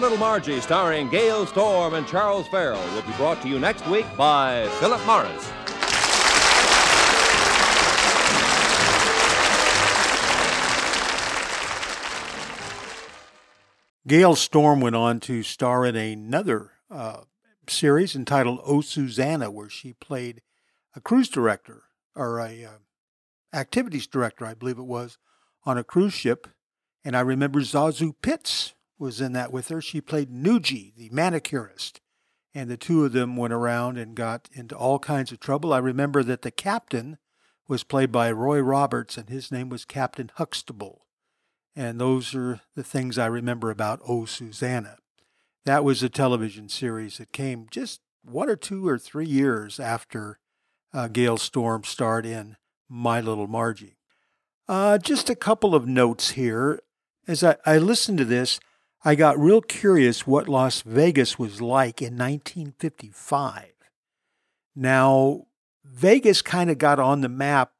Little 0.00 0.16
Margie, 0.16 0.62
starring 0.62 1.10
Gale 1.10 1.44
Storm 1.44 1.92
and 1.92 2.06
Charles 2.06 2.48
Farrell, 2.48 2.82
will 2.94 3.02
be 3.02 3.12
brought 3.18 3.42
to 3.42 3.48
you 3.48 3.58
next 3.58 3.86
week 3.86 4.06
by 4.16 4.66
Philip 4.78 5.04
Morris. 5.04 5.52
Gale 14.06 14.34
Storm 14.36 14.80
went 14.80 14.96
on 14.96 15.20
to 15.20 15.42
star 15.42 15.84
in 15.84 15.96
another 15.96 16.70
uh, 16.90 17.20
series 17.68 18.16
entitled 18.16 18.60
Oh 18.64 18.80
Susanna, 18.80 19.50
where 19.50 19.68
she 19.68 19.92
played 19.92 20.40
a 20.96 21.00
cruise 21.02 21.28
director 21.28 21.82
or 22.16 22.40
a 22.40 22.64
uh, 22.64 22.78
activities 23.52 24.06
director, 24.06 24.46
I 24.46 24.54
believe 24.54 24.78
it 24.78 24.84
was, 24.84 25.18
on 25.66 25.76
a 25.76 25.84
cruise 25.84 26.14
ship. 26.14 26.48
And 27.04 27.14
I 27.14 27.20
remember 27.20 27.60
ZaSu 27.60 28.14
Pitts 28.22 28.72
was 29.00 29.20
in 29.20 29.32
that 29.32 29.52
with 29.52 29.68
her. 29.68 29.80
She 29.80 30.00
played 30.00 30.30
Nugey, 30.30 30.94
the 30.94 31.08
manicurist. 31.10 32.00
And 32.52 32.68
the 32.68 32.76
two 32.76 33.04
of 33.04 33.12
them 33.12 33.36
went 33.36 33.52
around 33.52 33.96
and 33.96 34.14
got 34.14 34.48
into 34.52 34.76
all 34.76 34.98
kinds 34.98 35.32
of 35.32 35.40
trouble. 35.40 35.72
I 35.72 35.78
remember 35.78 36.22
that 36.24 36.42
the 36.42 36.50
captain 36.50 37.18
was 37.68 37.84
played 37.84 38.10
by 38.10 38.32
Roy 38.32 38.58
Roberts, 38.58 39.16
and 39.16 39.28
his 39.28 39.52
name 39.52 39.68
was 39.68 39.84
Captain 39.84 40.30
Huxtable. 40.34 41.06
And 41.76 42.00
those 42.00 42.34
are 42.34 42.60
the 42.74 42.82
things 42.82 43.16
I 43.16 43.26
remember 43.26 43.70
about 43.70 44.00
Oh 44.06 44.24
Susanna. 44.24 44.96
That 45.64 45.84
was 45.84 46.02
a 46.02 46.08
television 46.08 46.68
series 46.68 47.18
that 47.18 47.32
came 47.32 47.68
just 47.70 48.00
one 48.24 48.50
or 48.50 48.56
two 48.56 48.88
or 48.88 48.98
three 48.98 49.26
years 49.26 49.78
after 49.78 50.40
uh, 50.92 51.08
Storm 51.36 51.84
starred 51.84 52.26
in 52.26 52.56
My 52.88 53.20
Little 53.20 53.46
Margie. 53.46 53.96
Uh, 54.68 54.98
just 54.98 55.30
a 55.30 55.36
couple 55.36 55.74
of 55.74 55.86
notes 55.86 56.30
here. 56.30 56.80
As 57.28 57.44
I, 57.44 57.56
I 57.64 57.78
to 58.16 58.24
this, 58.24 58.58
I 59.02 59.14
got 59.14 59.38
real 59.38 59.62
curious 59.62 60.26
what 60.26 60.48
Las 60.48 60.82
Vegas 60.82 61.38
was 61.38 61.62
like 61.62 62.02
in 62.02 62.18
1955. 62.18 63.72
Now, 64.76 65.46
Vegas 65.84 66.42
kind 66.42 66.70
of 66.70 66.76
got 66.76 66.98
on 66.98 67.22
the 67.22 67.28
map 67.28 67.72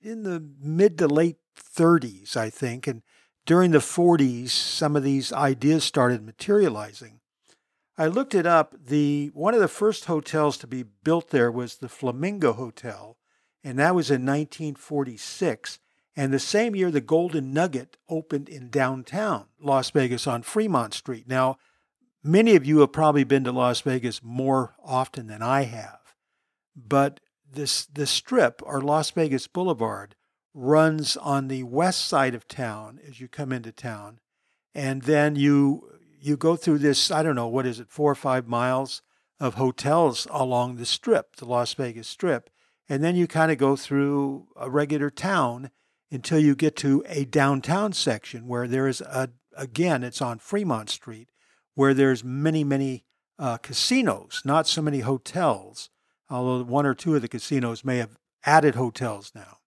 in 0.00 0.22
the 0.22 0.42
mid 0.60 0.98
to 0.98 1.08
late 1.08 1.38
30s, 1.56 2.36
I 2.36 2.48
think, 2.48 2.86
and 2.86 3.02
during 3.44 3.72
the 3.72 3.78
40s, 3.78 4.50
some 4.50 4.94
of 4.94 5.02
these 5.02 5.32
ideas 5.32 5.82
started 5.82 6.24
materializing. 6.24 7.20
I 7.98 8.06
looked 8.06 8.34
it 8.34 8.46
up. 8.46 8.74
The 8.86 9.30
one 9.34 9.54
of 9.54 9.60
the 9.60 9.68
first 9.68 10.04
hotels 10.04 10.56
to 10.58 10.66
be 10.66 10.84
built 10.84 11.30
there 11.30 11.50
was 11.50 11.76
the 11.76 11.88
Flamingo 11.88 12.52
Hotel, 12.52 13.16
and 13.64 13.78
that 13.78 13.94
was 13.94 14.10
in 14.10 14.24
1946. 14.24 15.80
And 16.14 16.32
the 16.32 16.38
same 16.38 16.76
year, 16.76 16.90
the 16.90 17.00
Golden 17.00 17.52
Nugget 17.52 17.96
opened 18.08 18.48
in 18.48 18.68
downtown 18.68 19.46
Las 19.60 19.90
Vegas 19.90 20.26
on 20.26 20.42
Fremont 20.42 20.92
Street. 20.92 21.26
Now, 21.26 21.56
many 22.22 22.54
of 22.54 22.66
you 22.66 22.80
have 22.80 22.92
probably 22.92 23.24
been 23.24 23.44
to 23.44 23.52
Las 23.52 23.80
Vegas 23.80 24.22
more 24.22 24.74
often 24.84 25.26
than 25.26 25.42
I 25.42 25.62
have, 25.62 26.14
but 26.76 27.20
this 27.50 27.86
the 27.86 28.06
Strip 28.06 28.62
or 28.64 28.80
Las 28.80 29.10
Vegas 29.10 29.46
Boulevard 29.46 30.14
runs 30.54 31.16
on 31.16 31.48
the 31.48 31.62
west 31.62 32.04
side 32.04 32.34
of 32.34 32.46
town 32.46 33.00
as 33.08 33.20
you 33.20 33.28
come 33.28 33.52
into 33.52 33.72
town, 33.72 34.20
and 34.74 35.02
then 35.02 35.36
you 35.36 35.88
you 36.20 36.36
go 36.36 36.56
through 36.56 36.78
this 36.78 37.10
I 37.10 37.22
don't 37.22 37.36
know 37.36 37.48
what 37.48 37.66
is 37.66 37.80
it 37.80 37.90
four 37.90 38.10
or 38.10 38.16
five 38.16 38.46
miles 38.46 39.02
of 39.40 39.54
hotels 39.54 40.26
along 40.30 40.76
the 40.76 40.86
Strip, 40.86 41.36
the 41.36 41.46
Las 41.46 41.72
Vegas 41.74 42.06
Strip, 42.06 42.50
and 42.86 43.02
then 43.02 43.16
you 43.16 43.26
kind 43.26 43.50
of 43.50 43.56
go 43.56 43.76
through 43.76 44.48
a 44.56 44.68
regular 44.68 45.08
town 45.08 45.70
until 46.12 46.38
you 46.38 46.54
get 46.54 46.76
to 46.76 47.02
a 47.08 47.24
downtown 47.24 47.92
section 47.92 48.46
where 48.46 48.68
there 48.68 48.86
is 48.86 49.00
a 49.00 49.30
again 49.56 50.04
it's 50.04 50.22
on 50.22 50.38
Fremont 50.38 50.90
Street 50.90 51.30
where 51.74 51.94
there's 51.94 52.22
many 52.22 52.62
many 52.62 53.04
uh, 53.38 53.56
casinos, 53.56 54.42
not 54.44 54.68
so 54.68 54.80
many 54.80 55.00
hotels, 55.00 55.90
although 56.30 56.62
one 56.62 56.86
or 56.86 56.94
two 56.94 57.16
of 57.16 57.22
the 57.22 57.28
casinos 57.28 57.84
may 57.84 57.96
have 57.96 58.16
added 58.44 58.74
hotels 58.74 59.32
now. 59.34 59.58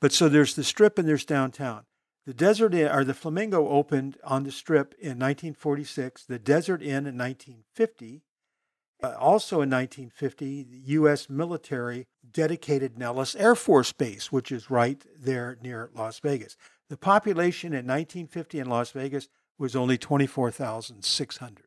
But 0.00 0.12
so 0.12 0.28
there's 0.28 0.54
the 0.54 0.64
Strip 0.64 0.98
and 0.98 1.06
there's 1.06 1.24
downtown. 1.24 1.84
The 2.26 2.34
Desert 2.34 2.74
Inn 2.74 2.90
or 2.90 3.04
the 3.04 3.14
Flamingo 3.14 3.68
opened 3.68 4.18
on 4.24 4.44
the 4.44 4.52
Strip 4.52 4.94
in 4.94 5.18
1946. 5.18 6.24
The 6.24 6.38
Desert 6.38 6.82
Inn 6.82 7.06
in 7.06 7.16
1950. 7.16 8.22
Uh, 9.02 9.14
also 9.18 9.56
in 9.56 9.70
1950, 9.70 10.64
the 10.64 10.78
U.S. 10.92 11.30
military 11.30 12.06
dedicated 12.30 12.98
Nellis 12.98 13.36
Air 13.36 13.54
Force 13.54 13.92
Base, 13.92 14.32
which 14.32 14.50
is 14.50 14.70
right 14.70 15.04
there 15.16 15.56
near 15.62 15.90
Las 15.94 16.18
Vegas. 16.18 16.56
The 16.88 16.96
population 16.96 17.72
in 17.72 17.86
1950 17.86 18.58
in 18.58 18.68
Las 18.68 18.90
Vegas 18.90 19.28
was 19.58 19.76
only 19.76 19.98
24,600. 19.98 21.64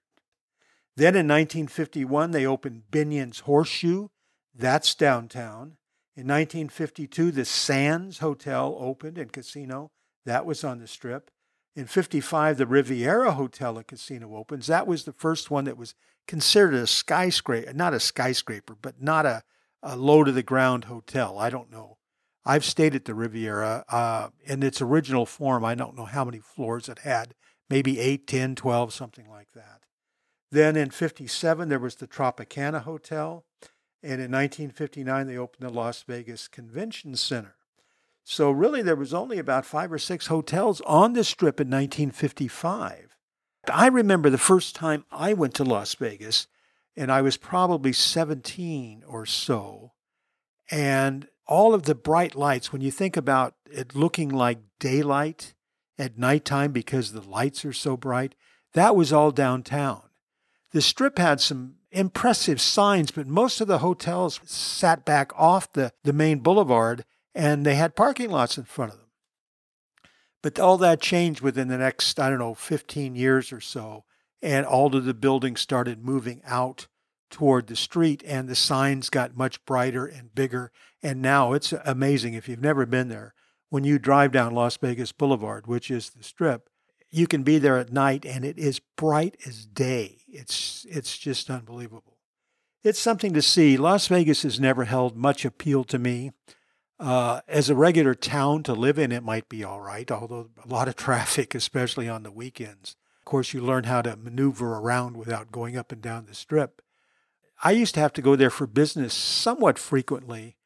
Then 0.98 1.16
in 1.16 1.28
1951, 1.28 2.32
they 2.32 2.46
opened 2.46 2.84
Binion's 2.92 3.42
Horseshoe. 3.42 4.10
That's 4.54 4.94
downtown. 4.94 5.78
In 6.16 6.28
1952, 6.28 7.32
the 7.32 7.46
Sands 7.46 8.20
Hotel 8.20 8.76
opened 8.78 9.18
and 9.18 9.32
casino. 9.32 9.92
That 10.26 10.46
was 10.46 10.64
on 10.64 10.80
the 10.80 10.88
strip. 10.88 11.32
In 11.76 11.86
55, 11.86 12.58
the 12.58 12.68
Riviera 12.68 13.34
Hotel 13.34 13.78
and 13.78 13.88
Casino 13.88 14.36
opens. 14.36 14.68
That 14.68 14.88
was 14.88 15.06
the 15.06 15.14
first 15.14 15.50
one 15.50 15.64
that 15.66 15.78
was 15.78 15.96
considered 16.28 16.74
a 16.74 16.88
skyscraper, 16.88 17.72
not 17.74 17.94
a 17.94 18.00
skyscraper, 18.00 18.76
but 18.82 19.02
not 19.02 19.26
a, 19.26 19.44
a 19.82 19.96
low 19.96 20.24
to 20.24 20.32
the 20.32 20.44
ground 20.44 20.86
hotel. 20.86 21.40
I 21.40 21.50
don't 21.50 21.72
know. 21.72 21.98
I've 22.46 22.66
stayed 22.66 22.96
at 22.96 23.06
the 23.06 23.14
Riviera 23.14 23.86
uh, 23.88 24.30
in 24.44 24.64
its 24.64 24.82
original 24.82 25.26
form. 25.26 25.64
I 25.64 25.76
don't 25.76 25.96
know 25.96 26.06
how 26.06 26.26
many 26.26 26.40
floors 26.40 26.90
it 26.90 27.00
had, 27.00 27.36
maybe 27.70 28.00
8, 28.00 28.28
10, 28.28 28.56
12, 28.56 28.94
something 28.94 29.30
like 29.30 29.52
that. 29.54 29.82
Then 30.52 30.76
in 30.76 30.90
57, 30.90 31.70
there 31.70 31.80
was 31.80 31.96
the 31.96 32.08
Tropicana 32.08 32.82
Hotel. 32.82 33.46
And 34.04 34.14
in 34.14 34.32
1959, 34.32 35.28
they 35.28 35.38
opened 35.38 35.70
the 35.70 35.74
Las 35.74 36.04
Vegas 36.04 36.48
Convention 36.48 37.16
Center. 37.16 37.56
So 38.24 38.52
really, 38.52 38.82
there 38.82 38.96
was 38.96 39.14
only 39.14 39.40
about 39.40 39.66
five 39.66 39.92
or 39.92 39.98
six 39.98 40.28
hotels 40.28 40.82
on 40.82 41.14
the 41.14 41.24
strip 41.24 41.60
in 41.60 41.68
1955. 41.68 43.18
I 43.72 43.88
remember 43.88 44.30
the 44.30 44.38
first 44.38 44.76
time 44.76 45.06
I 45.12 45.34
went 45.34 45.54
to 45.56 45.64
Las 45.64 45.96
Vegas, 45.96 46.48
and 46.96 47.12
I 47.12 47.22
was 47.22 47.38
probably 47.38 47.94
17 47.94 49.04
or 49.08 49.26
so. 49.26 49.94
And 50.70 51.28
all 51.48 51.74
of 51.74 51.84
the 51.84 51.96
bright 51.96 52.36
lights, 52.36 52.72
when 52.72 52.82
you 52.82 52.92
think 52.92 53.18
about 53.18 53.56
it 53.70 53.96
looking 53.96 54.30
like 54.30 54.60
daylight 54.80 55.54
at 55.98 56.18
nighttime 56.18 56.72
because 56.72 57.12
the 57.12 57.22
lights 57.22 57.66
are 57.66 57.74
so 57.74 57.98
bright, 57.98 58.36
that 58.74 58.96
was 58.96 59.12
all 59.12 59.32
downtown. 59.32 60.04
The 60.72 60.82
strip 60.82 61.18
had 61.18 61.42
some 61.42 61.76
impressive 61.92 62.62
signs, 62.62 63.12
but 63.12 63.28
most 63.28 63.60
of 63.60 63.68
the 63.68 63.80
hotels 63.80 64.40
sat 64.46 65.04
back 65.04 65.32
off 65.38 65.72
the, 65.74 65.92
the 66.04 66.14
main 66.14 66.40
boulevard 66.40 67.04
and 67.34 67.66
they 67.66 67.76
had 67.76 67.96
parking 67.96 68.30
lots 68.30 68.58
in 68.58 68.64
front 68.64 68.94
of 68.94 69.00
them. 69.00 69.08
But 70.42 70.60
all 70.60 70.78
that 70.78 71.02
changed 71.02 71.42
within 71.42 71.68
the 71.68 71.78
next, 71.78 72.20
I 72.20 72.30
don't 72.30 72.40
know, 72.40 72.56
15 72.56 73.16
years 73.16 73.52
or 73.52 73.62
so. 73.62 74.06
And 74.42 74.66
all 74.66 74.96
of 74.96 75.06
the 75.06 75.14
buildings 75.14 75.62
started 75.62 76.04
moving 76.04 76.42
out 76.46 76.88
toward 77.30 77.68
the 77.68 77.76
street, 77.76 78.24
and 78.26 78.50
the 78.50 78.56
signs 78.56 79.10
got 79.10 79.38
much 79.38 79.64
brighter 79.66 80.06
and 80.06 80.34
bigger. 80.34 80.72
And 81.02 81.22
now 81.22 81.54
it's 81.54 81.74
amazing 81.86 82.34
if 82.34 82.50
you've 82.50 82.62
never 82.62 82.86
been 82.86 83.08
there. 83.08 83.34
When 83.70 83.84
you 83.84 84.00
drive 84.00 84.32
down 84.32 84.54
Las 84.54 84.78
Vegas 84.78 85.12
Boulevard, 85.12 85.66
which 85.68 85.90
is 85.90 86.10
the 86.10 86.24
strip, 86.24 86.70
you 87.12 87.28
can 87.28 87.44
be 87.44 87.58
there 87.58 87.78
at 87.78 87.92
night 87.92 88.26
and 88.26 88.44
it 88.44 88.58
is 88.58 88.82
bright 88.98 89.38
as 89.46 89.66
day. 89.66 90.20
It's 90.28 90.86
it's 90.90 91.18
just 91.18 91.50
unbelievable. 91.50 92.18
It's 92.84 93.00
something 93.00 93.34
to 93.34 93.42
see. 93.42 93.78
Las 93.78 94.08
Vegas 94.08 94.44
has 94.44 94.60
never 94.60 94.86
held 94.86 95.16
much 95.16 95.46
appeal 95.46 95.84
to 95.86 96.00
me. 96.00 96.32
Uh, 97.02 97.42
as 97.48 97.68
a 97.68 97.76
regular 97.76 98.14
town 98.14 98.62
to 98.62 98.74
live 98.74 99.00
in, 99.00 99.12
it 99.12 99.24
might 99.24 99.50
be 99.50 99.64
all 99.64 99.82
right, 99.82 100.12
although 100.12 100.52
a 100.64 100.68
lot 100.68 100.88
of 100.88 100.96
traffic, 101.08 101.56
especially 101.56 102.08
on 102.08 102.22
the 102.22 102.32
weekends. 102.32 102.96
Of 103.20 103.26
course, 103.26 103.54
you 103.54 103.62
learn 103.62 103.86
how 103.86 104.04
to 104.04 104.16
maneuver 104.16 104.76
around 104.76 105.18
without 105.18 105.52
going 105.52 105.76
up 105.76 105.92
and 105.92 106.00
down 106.00 106.28
the 106.28 106.36
strip. 106.36 106.80
I 107.64 107.72
used 107.72 107.96
to 107.96 108.00
have 108.00 108.14
to 108.14 108.22
go 108.22 108.36
there 108.36 108.52
for 108.52 108.68
business 108.68 109.16
somewhat 109.16 109.80
frequently, 109.80 110.58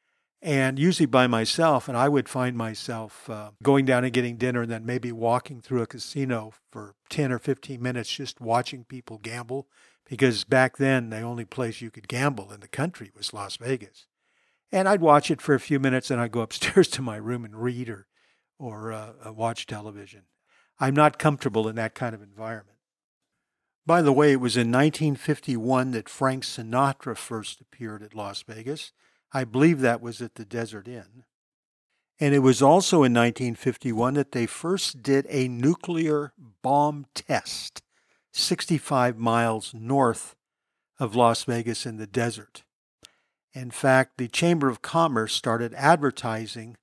and 0.41 0.78
usually 0.78 1.06
by 1.06 1.26
myself. 1.26 1.88
And 1.88 1.98
I 1.98 2.10
would 2.10 2.28
find 2.28 2.57
myself 2.57 3.30
uh, 3.30 3.52
going 3.64 3.86
down 3.86 4.03
and 4.03 4.14
getting 4.14 4.36
dinner 4.36 4.64
and 4.64 4.72
then 4.72 4.86
maybe 4.86 5.14
walking 5.14 5.62
through 5.62 5.84
a 5.84 5.88
casino 5.88 6.52
for 6.70 6.95
10 7.10 7.32
or 7.32 7.40
15 7.40 7.82
minutes 7.82 8.12
just 8.12 8.41
watching 8.41 8.84
people 8.84 9.20
gamble. 9.20 9.68
Because 10.03 10.44
back 10.44 10.78
then, 10.78 11.10
the 11.10 11.22
only 11.22 11.45
place 11.45 11.80
you 11.80 11.90
could 11.90 12.10
gamble 12.10 12.52
in 12.52 12.60
the 12.60 12.68
country 12.68 13.12
was 13.16 13.34
Las 13.34 13.56
Vegas. 13.56 14.06
And 14.72 14.90
I'd 14.90 15.02
watch 15.02 15.32
it 15.32 15.42
for 15.42 15.54
a 15.56 15.60
few 15.60 15.80
minutes 15.80 16.12
and 16.12 16.20
I'd 16.20 16.32
go 16.32 16.42
upstairs 16.42 16.88
to 16.90 17.02
my 17.02 17.18
room 17.18 17.46
and 17.46 17.56
read 17.56 17.90
or, 17.90 18.08
or 18.60 18.92
uh, 18.92 19.14
uh 19.26 19.34
watch 19.34 19.66
television. 19.66 20.24
I'm 20.80 20.96
not 20.96 21.20
comfortable 21.20 21.68
in 21.68 21.76
that 21.76 21.96
kind 21.96 22.14
of 22.14 22.22
environment. 22.22 22.78
By 23.86 24.02
the 24.02 24.12
way, 24.12 24.32
it 24.32 24.40
was 24.40 24.58
in 24.58 24.72
1951 24.72 25.92
that 25.92 26.10
Frank 26.10 26.44
Sinatra 26.44 27.16
first 27.16 27.62
appeared 27.62 28.02
at 28.02 28.16
Las 28.16 28.42
Vegas. 28.42 28.92
I 29.32 29.44
believe 29.44 29.80
that 29.82 30.02
was 30.02 30.22
at 30.22 30.36
the 30.36 30.46
Desert 30.46 30.88
Inn. 30.88 31.24
And 32.20 32.34
it 32.34 32.40
was 32.40 32.62
also 32.62 32.98
in 32.98 33.14
1951 33.14 34.16
that 34.16 34.32
they 34.32 34.46
first 34.46 35.04
did 35.04 35.28
a 35.30 35.48
nuclear 35.48 36.34
bomb 36.62 37.06
test 37.14 37.84
65 38.32 39.18
miles 39.18 39.74
north 39.74 40.36
of 41.00 41.16
Las 41.16 41.44
Vegas 41.44 41.86
in 41.86 41.98
the 41.98 42.08
desert. 42.08 42.65
In 43.56 43.72
fact, 43.72 44.18
the 44.18 44.27
Chamber 44.27 44.68
of 44.68 44.82
Commerce 44.82 45.34
started 45.34 45.73
advertising 45.76 46.76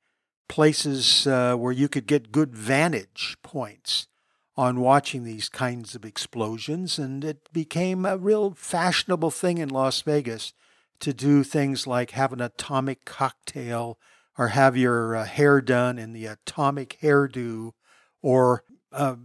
places 0.48 1.26
uh, 1.26 1.54
where 1.54 1.70
you 1.70 1.86
could 1.86 2.06
get 2.06 2.32
good 2.32 2.56
vantage 2.56 3.36
points 3.42 4.08
on 4.56 4.80
watching 4.80 5.22
these 5.22 5.50
kinds 5.50 5.94
of 5.94 6.04
explosions, 6.04 6.98
and 6.98 7.24
it 7.24 7.52
became 7.52 8.06
a 8.06 8.16
real 8.16 8.52
fashionable 8.52 9.30
thing 9.30 9.58
in 9.58 9.68
Las 9.68 10.00
Vegas 10.00 10.54
to 11.00 11.12
do 11.12 11.44
things 11.44 11.86
like 11.86 12.12
have 12.12 12.32
an 12.32 12.40
atomic 12.40 13.04
cocktail 13.04 13.98
or 14.38 14.48
have 14.48 14.74
your 14.74 15.14
uh, 15.14 15.24
hair 15.26 15.60
done 15.60 15.98
in 15.98 16.14
the 16.14 16.24
atomic 16.24 16.96
hairdo 17.02 17.72
or 18.22 18.64
uh, 18.92 19.16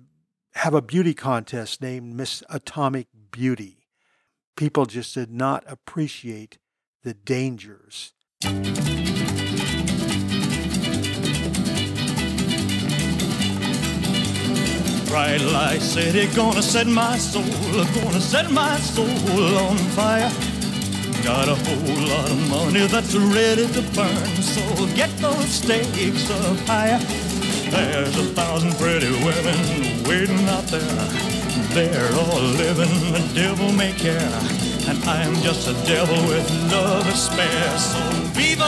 have 0.54 0.74
a 0.74 0.82
beauty 0.82 1.14
contest 1.14 1.82
named 1.82 2.14
Miss 2.14 2.44
Atomic 2.50 3.08
Beauty. 3.32 3.86
People 4.58 4.86
just 4.86 5.14
did 5.14 5.32
not 5.32 5.64
appreciate 5.66 6.58
the 7.08 7.14
dangers. 7.14 8.12
Bright 15.08 15.40
light 15.40 15.80
city, 15.80 16.28
gonna 16.36 16.62
set 16.62 16.86
my 16.86 17.18
soul, 17.18 17.44
gonna 17.96 18.20
set 18.20 18.52
my 18.52 18.76
soul 18.80 19.58
on 19.58 19.78
fire. 19.96 20.30
Got 21.24 21.48
a 21.48 21.56
whole 21.56 22.08
lot 22.10 22.30
of 22.30 22.50
money 22.50 22.86
that's 22.88 23.16
ready 23.16 23.66
to 23.68 23.82
burn, 23.96 24.28
so 24.44 24.62
get 24.94 25.10
those 25.20 25.48
stakes 25.48 26.30
up 26.30 26.58
higher. 26.68 27.00
There's 27.72 28.18
a 28.18 28.26
thousand 28.36 28.74
pretty 28.74 29.12
women 29.24 30.04
waiting 30.04 30.46
out 30.50 30.66
there. 30.66 31.06
They're 31.72 32.14
all 32.20 32.42
living 32.42 33.14
the 33.14 33.32
devil 33.34 33.72
may 33.72 33.94
care. 33.94 34.57
And 34.88 35.04
I'm 35.04 35.36
just 35.44 35.68
a 35.68 35.74
devil 35.86 36.16
with 36.30 36.50
love 36.72 37.04
to 37.04 37.12
spare. 37.12 37.78
So 37.78 38.00
viva 38.32 38.64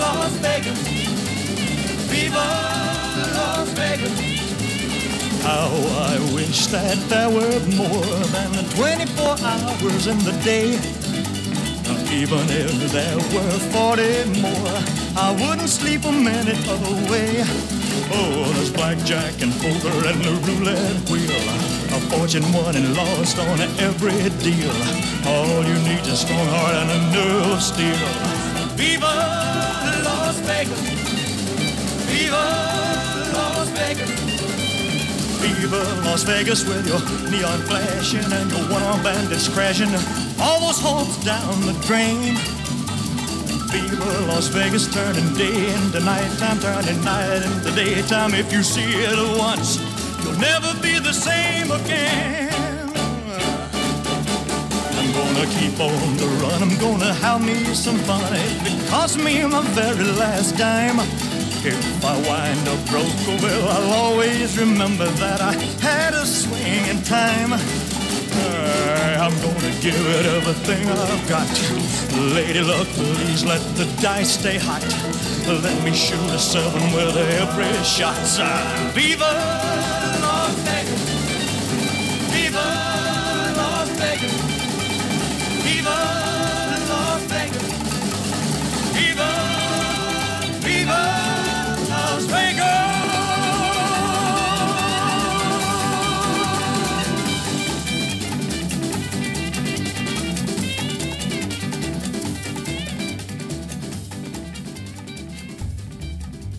Las 0.00 0.32
Vegas! 0.40 0.80
Viva 2.08 2.46
Las 3.36 3.68
Vegas! 3.76 4.38
How 5.42 5.68
I 6.12 6.18
wish 6.34 6.66
that 6.68 6.96
there 7.10 7.28
were 7.28 7.60
more 7.76 8.24
than 8.32 8.64
24 8.70 9.36
hours 9.44 10.06
in 10.06 10.18
the 10.20 10.32
day. 10.42 10.78
Even 12.10 12.48
if 12.48 12.90
there 12.90 13.16
were 13.34 13.58
40 13.70 14.40
more, 14.40 14.82
I 15.14 15.36
wouldn't 15.40 15.68
sleep 15.68 16.04
a 16.06 16.12
minute 16.12 16.66
away. 16.66 17.77
Oh, 18.10 18.52
there's 18.54 18.72
blackjack 18.72 19.42
and 19.42 19.52
poker 19.60 19.94
and 20.08 20.24
the 20.24 20.32
roulette 20.46 21.10
wheel. 21.10 21.28
A 21.92 22.00
fortune 22.08 22.44
won 22.52 22.76
and 22.76 22.96
lost 22.96 23.38
on 23.38 23.60
every 23.80 24.30
deal. 24.40 24.72
All 25.26 25.64
you 25.64 25.74
need 25.84 26.00
is 26.06 26.12
a 26.12 26.16
strong 26.16 26.46
heart 26.46 26.74
and 26.74 26.90
a 26.90 27.00
nerve 27.12 27.52
of 27.52 27.62
steel. 27.62 27.96
Viva 28.76 29.12
Las 30.04 30.40
Vegas! 30.40 30.80
Viva 32.08 32.44
Las 33.34 33.68
Vegas! 33.76 34.10
Viva 35.40 35.82
Las 36.04 36.22
Vegas 36.22 36.64
with 36.66 36.86
your 36.86 37.00
neon 37.30 37.60
flashing 37.68 38.32
and 38.32 38.50
your 38.50 38.64
one-armed 38.72 39.04
bandits 39.04 39.48
crashing. 39.48 39.92
All 40.40 40.60
those 40.60 40.80
hopes 40.80 41.22
down 41.24 41.60
the 41.66 41.74
drain. 41.86 42.57
Viva 43.70 44.26
Las 44.26 44.48
Vegas 44.48 44.86
turning 44.92 45.34
day 45.34 45.74
into 45.74 46.00
nighttime, 46.00 46.58
turning 46.60 47.04
night 47.04 47.42
into 47.42 47.70
daytime. 47.72 48.32
If 48.34 48.50
you 48.52 48.62
see 48.62 48.90
it 49.04 49.38
once, 49.38 49.78
you'll 50.22 50.38
never 50.40 50.72
be 50.80 50.98
the 50.98 51.12
same 51.12 51.70
again. 51.70 52.48
I'm 54.98 55.12
gonna 55.12 55.46
keep 55.58 55.78
on 55.80 56.16
the 56.16 56.26
run. 56.40 56.62
I'm 56.62 56.78
gonna 56.78 57.12
have 57.12 57.44
me 57.44 57.62
some 57.74 57.98
fun. 58.08 58.22
It 58.32 58.88
cost 58.88 59.18
me 59.18 59.44
my 59.46 59.62
very 59.76 60.12
last 60.16 60.56
dime. 60.56 61.00
If 61.64 62.04
I 62.04 62.16
wind 62.28 62.68
up 62.68 62.80
broke, 62.88 63.42
well, 63.42 63.68
I'll 63.68 63.92
always 64.04 64.56
remember 64.58 65.06
that 65.06 65.40
I 65.42 65.52
had 65.82 66.14
a 66.14 66.24
swing 66.24 66.86
in 66.86 67.02
time. 67.02 67.52
I'm 69.28 69.34
gonna 69.42 69.72
give 69.80 70.00
it 70.16 70.26
everything 70.26 70.88
I've 70.88 71.28
got. 71.28 71.48
Lady 72.34 72.62
luck, 72.62 72.86
please 72.88 73.44
let 73.44 73.60
the 73.76 73.84
dice 74.00 74.38
stay 74.38 74.58
hot. 74.58 74.82
Let 75.46 75.82
me 75.84 75.92
shoot 75.94 76.30
a 76.30 76.38
seven 76.38 76.92
with 76.94 77.16
every 77.16 77.72
shot. 77.84 78.16
Viva 78.94 79.32
Las 80.22 80.54
Vegas! 80.66 81.02
Viva 82.32 82.66
Las 83.56 83.88
Vegas! 84.00 84.34
Viva 85.64 85.96
Las 86.88 87.22
Vegas! 87.30 87.72
Viva! 88.94 89.57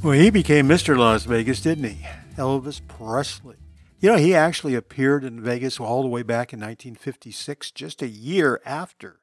Well, 0.02 0.14
he 0.14 0.30
became 0.30 0.66
Mr. 0.70 0.98
Las 0.98 1.26
Vegas, 1.26 1.60
didn't 1.60 1.84
he? 1.84 2.08
Elvis 2.38 2.80
Presley. 2.88 3.58
You 4.00 4.12
know, 4.12 4.18
he 4.18 4.34
actually 4.34 4.74
appeared 4.74 5.26
in 5.26 5.42
Vegas 5.42 5.78
all 5.78 6.04
the 6.04 6.08
way 6.08 6.24
back 6.24 6.54
in 6.54 6.60
1956, 6.62 7.72
just 7.72 8.02
a 8.02 8.08
year 8.08 8.62
after 8.66 9.20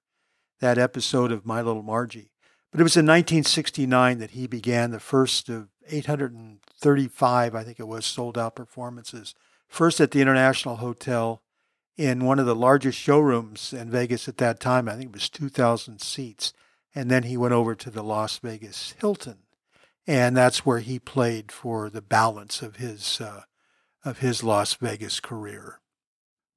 that 0.61 0.77
episode 0.77 1.33
of 1.33 1.47
My 1.47 1.63
Little 1.63 1.83
Margie. 1.83 2.31
But 2.71 2.81
it 2.81 2.83
was 2.83 2.95
in 2.95 3.07
1969 3.07 4.19
that 4.19 4.33
he 4.33 4.47
began 4.47 4.91
the 4.91 5.01
first 5.01 5.49
of 5.49 5.69
835, 5.89 7.55
I 7.55 7.65
think 7.65 7.81
it 7.81 7.89
was, 7.89 8.05
sold 8.05 8.37
out 8.37 8.55
performances. 8.55 9.35
First 9.67 9.99
at 9.99 10.11
the 10.11 10.21
International 10.21 10.77
Hotel 10.77 11.41
in 11.97 12.27
one 12.27 12.39
of 12.39 12.45
the 12.45 12.55
largest 12.55 12.99
showrooms 12.99 13.73
in 13.73 13.91
Vegas 13.91 14.29
at 14.29 14.37
that 14.37 14.61
time. 14.61 14.91
I 14.91 14.93
think 14.93 15.07
it 15.07 15.15
was 15.15 15.31
2,000 15.31 16.03
seats. 16.03 16.53
And 16.95 17.11
then 17.11 17.23
he 17.23 17.39
went 17.39 17.55
over 17.55 17.75
to 17.75 17.91
the 17.91 18.03
Las 18.03 18.37
Vegas 18.41 18.95
Hilton. 19.01 19.39
And 20.07 20.37
that's 20.37 20.65
where 20.65 20.79
he 20.79 20.99
played 20.99 21.51
for 21.51 21.91
the 21.91 22.03
balance 22.03 22.63
of 22.63 22.77
his, 22.77 23.21
uh, 23.21 23.43
of 24.05 24.19
his 24.19 24.45
Las 24.45 24.75
Vegas 24.75 25.19
career. 25.21 25.81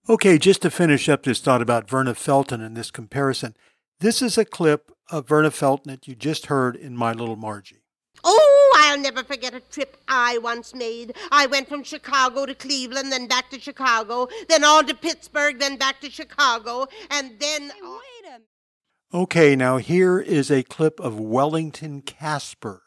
Okay, 0.07 0.38
just 0.38 0.61
to 0.61 0.71
finish 0.71 1.09
up 1.09 1.23
this 1.23 1.39
thought 1.39 1.61
about 1.61 1.89
Verna 1.89 2.15
Felton 2.15 2.61
and 2.61 2.76
this 2.77 2.91
comparison, 2.91 3.55
this 3.99 4.21
is 4.21 4.38
a 4.38 4.45
clip 4.45 4.91
of 5.11 5.27
Verna 5.27 5.51
Felton 5.51 5.91
that 5.91 6.07
you 6.07 6.15
just 6.15 6.47
heard 6.47 6.76
in 6.76 6.95
My 6.95 7.11
Little 7.11 7.35
Margie. 7.35 7.84
Oh, 8.23 8.76
I'll 8.77 8.99
never 8.99 9.23
forget 9.23 9.53
a 9.53 9.59
trip 9.59 9.97
I 10.07 10.38
once 10.39 10.73
made. 10.73 11.15
I 11.31 11.45
went 11.45 11.69
from 11.69 11.84
Chicago 11.84 12.45
to 12.45 12.55
Cleveland, 12.55 13.11
then 13.11 13.27
back 13.27 13.49
to 13.51 13.59
Chicago, 13.59 14.27
then 14.47 14.63
on 14.63 14.88
to 14.88 14.95
Pittsburgh, 14.95 15.59
then 15.59 15.77
back 15.77 16.01
to 16.01 16.09
Chicago, 16.09 16.88
and 17.09 17.39
then. 17.39 17.71
Wait 17.81 18.31
a 18.31 19.17
Okay, 19.17 19.55
now 19.55 19.77
here 19.77 20.19
is 20.19 20.51
a 20.51 20.63
clip 20.63 20.99
of 20.99 21.19
Wellington 21.19 22.01
Casper 22.01 22.84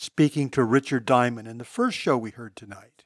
speaking 0.00 0.48
to 0.48 0.64
Richard 0.64 1.04
Diamond 1.04 1.46
in 1.46 1.58
the 1.58 1.64
first 1.64 1.98
show 1.98 2.16
we 2.16 2.30
heard 2.30 2.56
tonight. 2.56 3.04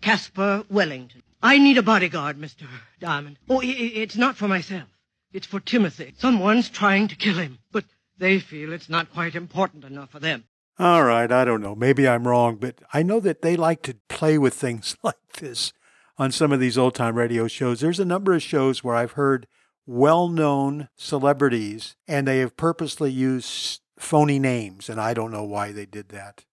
Casper 0.00 0.64
Wellington. 0.68 1.22
I 1.40 1.58
need 1.58 1.78
a 1.78 1.82
bodyguard, 1.82 2.36
Mr. 2.36 2.66
Diamond. 2.98 3.38
Oh, 3.48 3.60
it's 3.62 4.16
not 4.16 4.36
for 4.36 4.48
myself. 4.48 4.88
It's 5.32 5.46
for 5.46 5.60
Timothy. 5.60 6.14
Someone's 6.18 6.68
trying 6.68 7.06
to 7.08 7.16
kill 7.16 7.36
him, 7.36 7.58
but 7.70 7.84
they 8.18 8.40
feel 8.40 8.72
it's 8.72 8.88
not 8.88 9.12
quite 9.12 9.36
important 9.36 9.84
enough 9.84 10.10
for 10.10 10.18
them. 10.18 10.44
All 10.80 11.04
right, 11.04 11.30
I 11.30 11.44
don't 11.44 11.62
know. 11.62 11.76
Maybe 11.76 12.08
I'm 12.08 12.26
wrong, 12.26 12.56
but 12.56 12.80
I 12.92 13.04
know 13.04 13.20
that 13.20 13.42
they 13.42 13.56
like 13.56 13.82
to 13.82 13.96
play 14.08 14.36
with 14.36 14.54
things 14.54 14.96
like 15.02 15.34
this 15.38 15.72
on 16.18 16.32
some 16.32 16.50
of 16.50 16.58
these 16.58 16.76
old 16.76 16.96
time 16.96 17.16
radio 17.16 17.46
shows. 17.46 17.80
There's 17.80 18.00
a 18.00 18.04
number 18.04 18.32
of 18.32 18.42
shows 18.42 18.82
where 18.82 18.96
I've 18.96 19.12
heard 19.12 19.46
well 19.86 20.28
known 20.28 20.88
celebrities 20.96 21.96
and 22.08 22.26
they 22.26 22.38
have 22.38 22.56
purposely 22.56 23.10
used 23.12 23.81
phony 24.02 24.38
names, 24.38 24.88
and 24.88 25.00
I 25.00 25.14
don't 25.14 25.30
know 25.30 25.44
why 25.44 25.72
they 25.72 25.86
did 25.86 26.08
that. 26.10 26.44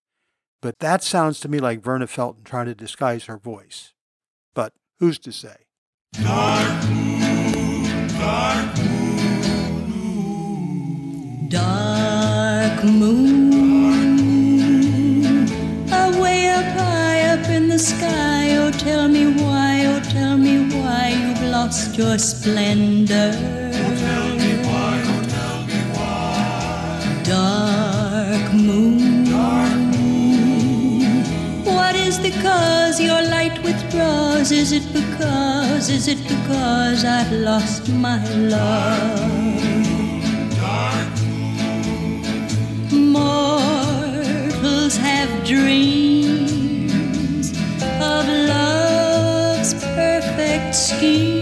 But 0.61 0.79
that 0.79 1.03
sounds 1.03 1.39
to 1.41 1.49
me 1.49 1.59
like 1.59 1.81
Verna 1.81 2.07
Felton 2.07 2.43
trying 2.43 2.67
to 2.67 2.75
disguise 2.75 3.25
her 3.25 3.37
voice. 3.37 3.93
But 4.53 4.73
who's 4.99 5.19
to 5.19 5.31
say? 5.31 5.55
Dark 6.13 6.85
moon, 6.89 8.07
dark 8.19 8.77
moon, 9.87 11.49
dark 11.49 12.83
moon, 12.83 13.89
away 15.91 16.49
up 16.49 16.65
high 16.77 17.21
up 17.33 17.49
in 17.49 17.67
the 17.69 17.79
sky. 17.79 18.55
Oh, 18.57 18.71
tell 18.71 19.07
me 19.07 19.33
why, 19.41 19.85
oh, 19.85 19.99
tell 20.11 20.37
me 20.37 20.73
why 20.75 21.09
you've 21.09 21.41
lost 21.51 21.97
your 21.97 22.17
splendor. 22.17 23.58
Withdraws? 34.49 34.51
Is 34.51 34.71
it 34.71 34.93
because, 34.93 35.89
is 35.89 36.07
it 36.07 36.21
because 36.23 37.05
I've 37.05 37.31
lost 37.31 37.89
my 37.89 38.23
love? 38.35 39.29
Mortals 42.91 44.17
have 44.97 45.29
dreams 45.45 46.31
of 48.01 48.27
love's 48.27 49.73
perfect 49.73 50.75
schemes, 50.75 51.38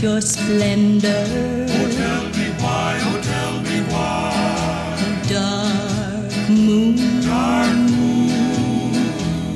lost 0.00 0.02
your 0.02 0.20
splendor. 0.20 1.24
Oh 1.68 1.90
tell 1.90 2.24
me 2.36 2.46
why, 2.60 2.98
oh 3.02 3.20
tell 3.22 3.60
me 3.62 3.80
why. 3.92 4.32
Dark 5.28 6.48
moon, 6.48 6.96
dark 7.22 7.76
moon. 7.90 8.94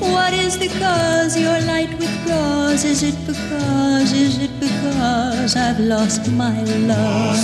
What 0.00 0.32
is 0.32 0.56
the 0.58 0.68
cause 0.78 1.36
your 1.38 1.60
light 1.62 1.90
withdraws? 1.98 2.84
Is 2.84 3.02
it 3.02 3.16
because, 3.26 4.12
is 4.12 4.38
it 4.42 4.50
because 4.60 5.56
I've 5.56 5.80
lost 5.80 6.30
my 6.32 6.62
love? 6.62 7.38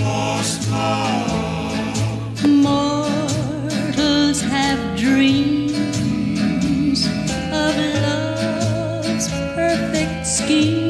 Lost 0.00 0.70
love. 0.70 2.44
Mortals 2.46 4.40
have 4.42 4.78
dreams 4.98 7.06
of 7.52 7.76
love's 8.02 9.28
perfect 9.54 10.26
schemes, 10.26 10.87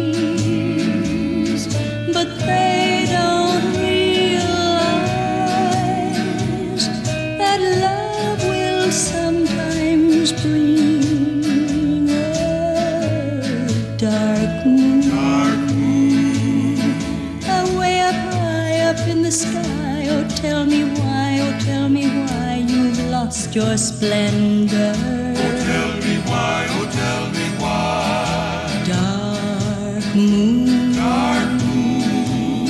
your 23.58 23.76
splendor. 23.76 24.92
Oh 24.96 25.52
tell 25.68 25.92
me 26.04 26.14
why, 26.30 26.58
oh 26.76 26.86
tell 27.00 27.24
me 27.36 27.46
why. 27.62 28.84
Dark 28.86 30.06
moon, 30.14 30.94
dark 30.94 31.50
moon. 31.62 32.68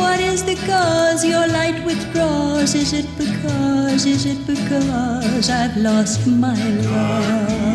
What 0.00 0.18
is 0.20 0.40
the 0.42 0.56
cause 0.70 1.22
your 1.22 1.46
light 1.58 1.84
withdraws? 1.84 2.74
Is 2.74 2.94
it 2.94 3.08
because, 3.18 4.06
is 4.06 4.24
it 4.24 4.40
because 4.46 5.50
I've 5.50 5.76
lost 5.76 6.26
my 6.26 6.62
love? 6.88 7.66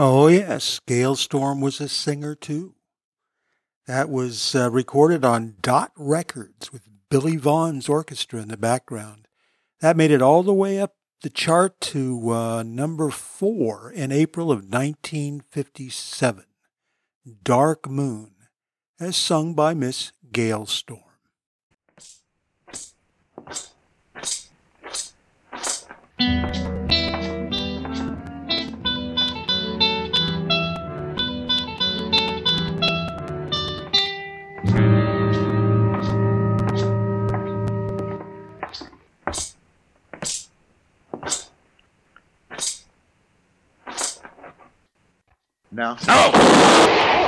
Oh, 0.00 0.28
yes, 0.28 0.80
Gale 0.86 1.16
Storm 1.16 1.60
was 1.60 1.80
a 1.80 1.88
singer 1.88 2.36
too. 2.36 2.77
That 3.88 4.10
was 4.10 4.54
uh, 4.54 4.70
recorded 4.70 5.24
on 5.24 5.54
Dot 5.62 5.92
Records 5.96 6.70
with 6.70 6.82
Billy 7.08 7.36
Vaughn's 7.36 7.88
orchestra 7.88 8.38
in 8.42 8.48
the 8.48 8.58
background. 8.58 9.26
That 9.80 9.96
made 9.96 10.10
it 10.10 10.20
all 10.20 10.42
the 10.42 10.52
way 10.52 10.78
up 10.78 10.96
the 11.22 11.30
chart 11.30 11.80
to 11.80 12.30
uh, 12.30 12.62
number 12.62 13.08
four 13.08 13.90
in 13.90 14.12
April 14.12 14.52
of 14.52 14.70
1957. 14.70 16.44
Dark 17.42 17.88
Moon, 17.88 18.32
as 19.00 19.16
sung 19.16 19.54
by 19.54 19.72
Miss 19.72 20.12
Gale 20.32 20.66
Storm. 20.66 21.00
Now. 45.70 45.98
know 46.06 47.27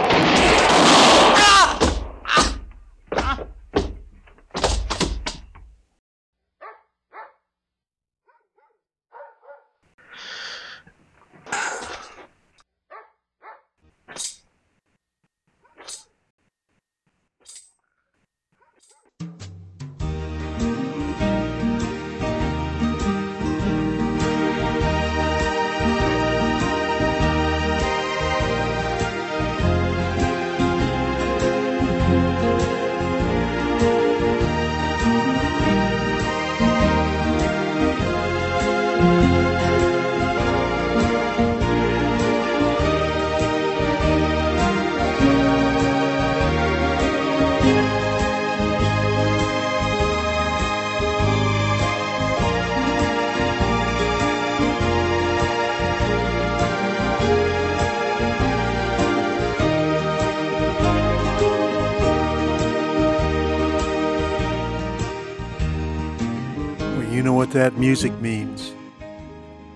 what 67.51 67.55
that 67.55 67.81
music 67.81 68.13
means. 68.21 68.73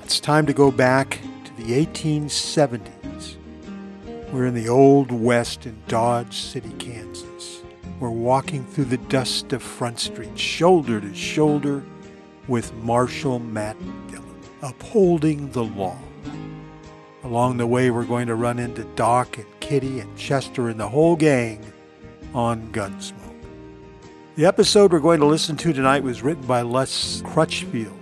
It's 0.05 0.21
time 0.21 0.47
to 0.47 0.53
go 0.53 0.71
back 0.71 1.19
to 1.45 1.57
the 1.57 1.85
1870s. 1.85 3.35
We're 4.31 4.47
in 4.47 4.55
the 4.55 4.69
Old 4.69 5.11
West 5.11 5.67
in 5.67 5.77
Dodge 5.89 6.39
City, 6.39 6.71
Kansas. 6.79 7.63
We're 7.99 8.11
walking 8.11 8.65
through 8.65 8.85
the 8.85 8.99
dust 8.99 9.53
of 9.53 9.61
Front 9.61 9.99
Street, 9.99 10.39
shoulder 10.39 11.01
to 11.01 11.13
shoulder 11.17 11.83
with 12.47 12.73
Marshal 12.75 13.41
Matt 13.41 13.77
Dillon, 14.09 14.41
upholding 14.63 15.51
the 15.51 15.65
law. 15.65 15.99
Along 17.25 17.57
the 17.57 17.67
way, 17.67 17.91
we're 17.91 18.05
going 18.05 18.29
to 18.29 18.37
run 18.37 18.61
into 18.61 18.85
Doc 18.95 19.37
and 19.37 19.47
Kitty 19.59 19.99
and 19.99 20.17
Chester 20.17 20.69
and 20.69 20.79
the 20.79 20.89
whole 20.89 21.17
gang 21.17 21.73
on 22.35 22.71
Gunsmoke. 22.73 23.24
The 24.37 24.47
episode 24.47 24.93
we're 24.93 24.99
going 24.99 25.21
to 25.21 25.27
listen 25.27 25.57
to 25.59 25.73
tonight 25.73 26.03
was 26.03 26.25
written 26.25 26.45
by 26.45 26.63
Les 26.63 27.23
Crutchfield, 27.23 27.97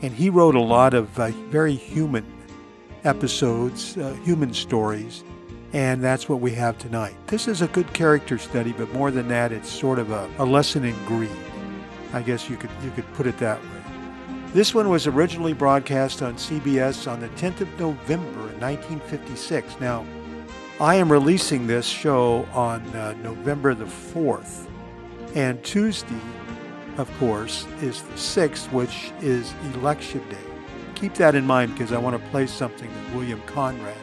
and 0.00 0.10
he 0.10 0.30
wrote 0.30 0.54
a 0.54 0.60
lot 0.60 0.94
of 0.94 1.18
uh, 1.20 1.28
very 1.50 1.74
human 1.74 2.24
episodes, 3.04 3.94
uh, 3.98 4.14
human 4.24 4.54
stories, 4.54 5.22
and 5.74 6.02
that's 6.02 6.30
what 6.30 6.40
we 6.40 6.52
have 6.52 6.78
tonight. 6.78 7.14
This 7.26 7.46
is 7.46 7.60
a 7.60 7.66
good 7.68 7.92
character 7.92 8.38
study, 8.38 8.72
but 8.72 8.90
more 8.94 9.10
than 9.10 9.28
that, 9.28 9.52
it's 9.52 9.68
sort 9.68 9.98
of 9.98 10.10
a, 10.12 10.30
a 10.38 10.46
lesson 10.46 10.82
in 10.82 10.94
greed. 11.04 11.28
I 12.14 12.22
guess 12.22 12.48
you 12.48 12.56
could 12.56 12.70
you 12.82 12.90
could 12.92 13.12
put 13.12 13.26
it 13.26 13.36
that 13.36 13.60
way. 13.60 13.82
This 14.54 14.74
one 14.74 14.88
was 14.88 15.06
originally 15.06 15.52
broadcast 15.52 16.22
on 16.22 16.36
CBS 16.36 17.06
on 17.06 17.20
the 17.20 17.28
10th 17.28 17.60
of 17.60 17.78
November 17.78 18.48
in 18.48 18.60
1956. 18.60 19.78
Now, 19.78 20.06
I 20.80 20.94
am 20.94 21.12
releasing 21.12 21.66
this 21.66 21.84
show 21.84 22.48
on 22.54 22.80
uh, 22.96 23.12
November 23.22 23.74
the 23.74 23.84
4th, 23.84 24.69
and 25.34 25.62
Tuesday, 25.62 26.20
of 26.96 27.10
course, 27.18 27.66
is 27.80 28.02
the 28.02 28.14
6th, 28.14 28.72
which 28.72 29.12
is 29.20 29.52
Election 29.74 30.22
Day. 30.28 30.36
Keep 30.94 31.14
that 31.14 31.34
in 31.34 31.46
mind 31.46 31.72
because 31.72 31.92
I 31.92 31.98
want 31.98 32.20
to 32.20 32.30
play 32.30 32.46
something 32.46 32.92
that 32.92 33.14
William 33.14 33.40
Conrad 33.42 33.96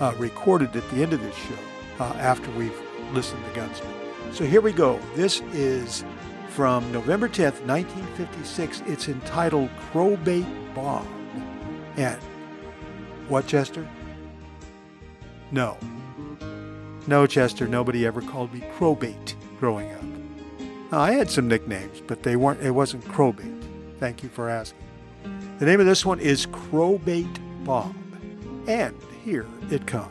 uh, 0.00 0.14
recorded 0.18 0.74
at 0.74 0.88
the 0.90 1.02
end 1.02 1.12
of 1.12 1.22
this 1.22 1.36
show 1.36 1.58
uh, 2.00 2.14
after 2.14 2.50
we've 2.52 2.76
listened 3.12 3.44
to 3.44 3.60
Gunsmoke. 3.60 4.34
So 4.34 4.44
here 4.44 4.60
we 4.60 4.72
go. 4.72 4.98
This 5.14 5.42
is 5.52 6.04
from 6.48 6.90
November 6.92 7.28
10th, 7.28 7.64
1956. 7.66 8.82
It's 8.86 9.08
entitled 9.08 9.70
Crowbait 9.92 10.46
Bob. 10.74 11.06
And 11.96 12.20
what, 13.28 13.46
Chester? 13.46 13.88
No. 15.50 15.78
No, 17.06 17.26
Chester, 17.26 17.68
nobody 17.68 18.06
ever 18.06 18.22
called 18.22 18.52
me 18.52 18.60
Crowbait 18.76 19.34
growing 19.60 19.92
up. 19.92 20.13
I 20.98 21.12
had 21.12 21.30
some 21.30 21.48
nicknames, 21.48 22.00
but 22.06 22.22
they 22.22 22.36
weren't 22.36 22.60
it 22.60 22.70
wasn't 22.70 23.04
Crowbait. 23.04 23.62
Thank 23.98 24.22
you 24.22 24.28
for 24.28 24.48
asking. 24.48 24.80
The 25.58 25.66
name 25.66 25.80
of 25.80 25.86
this 25.86 26.04
one 26.04 26.20
is 26.20 26.46
Crowbait 26.46 27.64
Bob. 27.64 27.94
And 28.66 28.96
here 29.24 29.46
it 29.70 29.86
comes. 29.86 30.10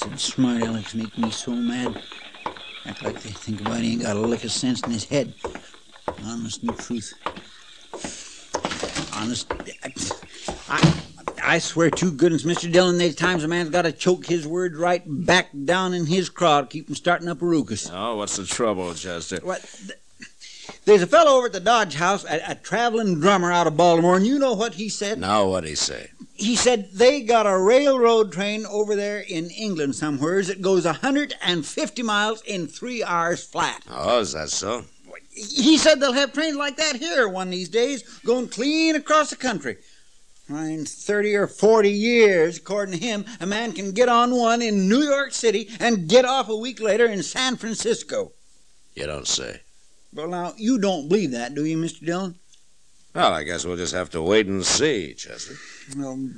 Them 0.00 0.18
smart 0.18 0.62
alecks 0.62 0.94
make 0.94 1.16
me 1.16 1.30
so 1.30 1.52
mad. 1.52 2.02
Act 2.84 3.02
like 3.02 3.20
they 3.22 3.30
think 3.30 3.60
about 3.60 3.80
he 3.80 3.92
ain't 3.92 4.02
got 4.02 4.16
a 4.16 4.20
lick 4.20 4.44
of 4.44 4.52
sense 4.52 4.80
in 4.82 4.90
his 4.90 5.04
head. 5.04 5.34
Honest 6.24 6.62
and 6.62 6.78
truth. 6.78 7.14
Honest. 9.14 9.52
I, 10.68 11.02
I 11.42 11.58
swear 11.58 11.90
to 11.90 12.12
goodness, 12.12 12.44
Mr. 12.44 12.70
Dillon, 12.70 12.98
there's 12.98 13.14
times 13.14 13.44
a 13.44 13.48
man's 13.48 13.70
got 13.70 13.82
to 13.82 13.92
choke 13.92 14.26
his 14.26 14.46
words 14.46 14.76
right 14.76 15.02
back 15.06 15.48
down 15.64 15.94
in 15.94 16.06
his 16.06 16.28
craw 16.28 16.60
to 16.60 16.66
keep 16.66 16.86
from 16.86 16.94
starting 16.94 17.28
up 17.28 17.42
a 17.42 17.46
ruckus. 17.46 17.90
Oh, 17.92 18.16
what's 18.16 18.36
the 18.36 18.44
trouble, 18.44 18.92
Chester? 18.94 19.38
What? 19.42 19.64
There's 20.84 21.02
a 21.02 21.06
fellow 21.06 21.38
over 21.38 21.46
at 21.46 21.52
the 21.52 21.60
Dodge 21.60 21.94
House, 21.94 22.24
a, 22.24 22.40
a 22.50 22.54
traveling 22.54 23.20
drummer 23.20 23.50
out 23.50 23.66
of 23.66 23.76
Baltimore, 23.76 24.16
and 24.16 24.26
you 24.26 24.38
know 24.38 24.54
what 24.54 24.74
he 24.74 24.88
said? 24.88 25.18
Now 25.18 25.48
what'd 25.48 25.68
he 25.68 25.74
say? 25.74 26.10
He 26.36 26.54
said 26.54 26.90
they 26.92 27.22
got 27.22 27.46
a 27.46 27.58
railroad 27.58 28.32
train 28.32 28.66
over 28.66 28.94
there 28.94 29.20
in 29.20 29.50
England 29.50 29.96
somewheres 29.96 30.48
that 30.48 30.60
goes 30.60 30.84
150 30.84 32.02
miles 32.02 32.42
in 32.42 32.66
three 32.66 33.02
hours 33.02 33.44
flat. 33.44 33.82
Oh, 33.88 34.20
is 34.20 34.32
that 34.32 34.50
so? 34.50 34.84
He 35.30 35.76
said 35.78 36.00
they'll 36.00 36.12
have 36.12 36.32
trains 36.32 36.56
like 36.56 36.76
that 36.76 36.96
here 36.96 37.28
one 37.28 37.48
of 37.48 37.52
these 37.52 37.68
days, 37.68 38.02
going 38.20 38.48
clean 38.48 38.96
across 38.96 39.30
the 39.30 39.36
country. 39.36 39.76
In 40.48 40.84
30 40.86 41.34
or 41.34 41.46
40 41.46 41.90
years, 41.90 42.58
according 42.58 42.98
to 42.98 43.04
him, 43.04 43.24
a 43.40 43.46
man 43.46 43.72
can 43.72 43.92
get 43.92 44.08
on 44.08 44.34
one 44.34 44.62
in 44.62 44.88
New 44.88 45.02
York 45.02 45.32
City 45.32 45.68
and 45.80 46.08
get 46.08 46.24
off 46.24 46.48
a 46.48 46.56
week 46.56 46.80
later 46.80 47.06
in 47.06 47.22
San 47.22 47.56
Francisco. 47.56 48.32
You 48.94 49.06
don't 49.06 49.26
say. 49.26 49.60
Well, 50.12 50.28
now, 50.28 50.54
you 50.56 50.78
don't 50.78 51.08
believe 51.08 51.32
that, 51.32 51.54
do 51.54 51.64
you, 51.64 51.76
Mr. 51.76 52.06
Dillon? 52.06 52.36
Well, 53.16 53.32
I 53.32 53.44
guess 53.44 53.64
we'll 53.64 53.78
just 53.78 53.94
have 53.94 54.10
to 54.10 54.20
wait 54.20 54.46
and 54.46 54.62
see, 54.62 55.14
Chester. 55.14 55.54
Well, 55.96 56.28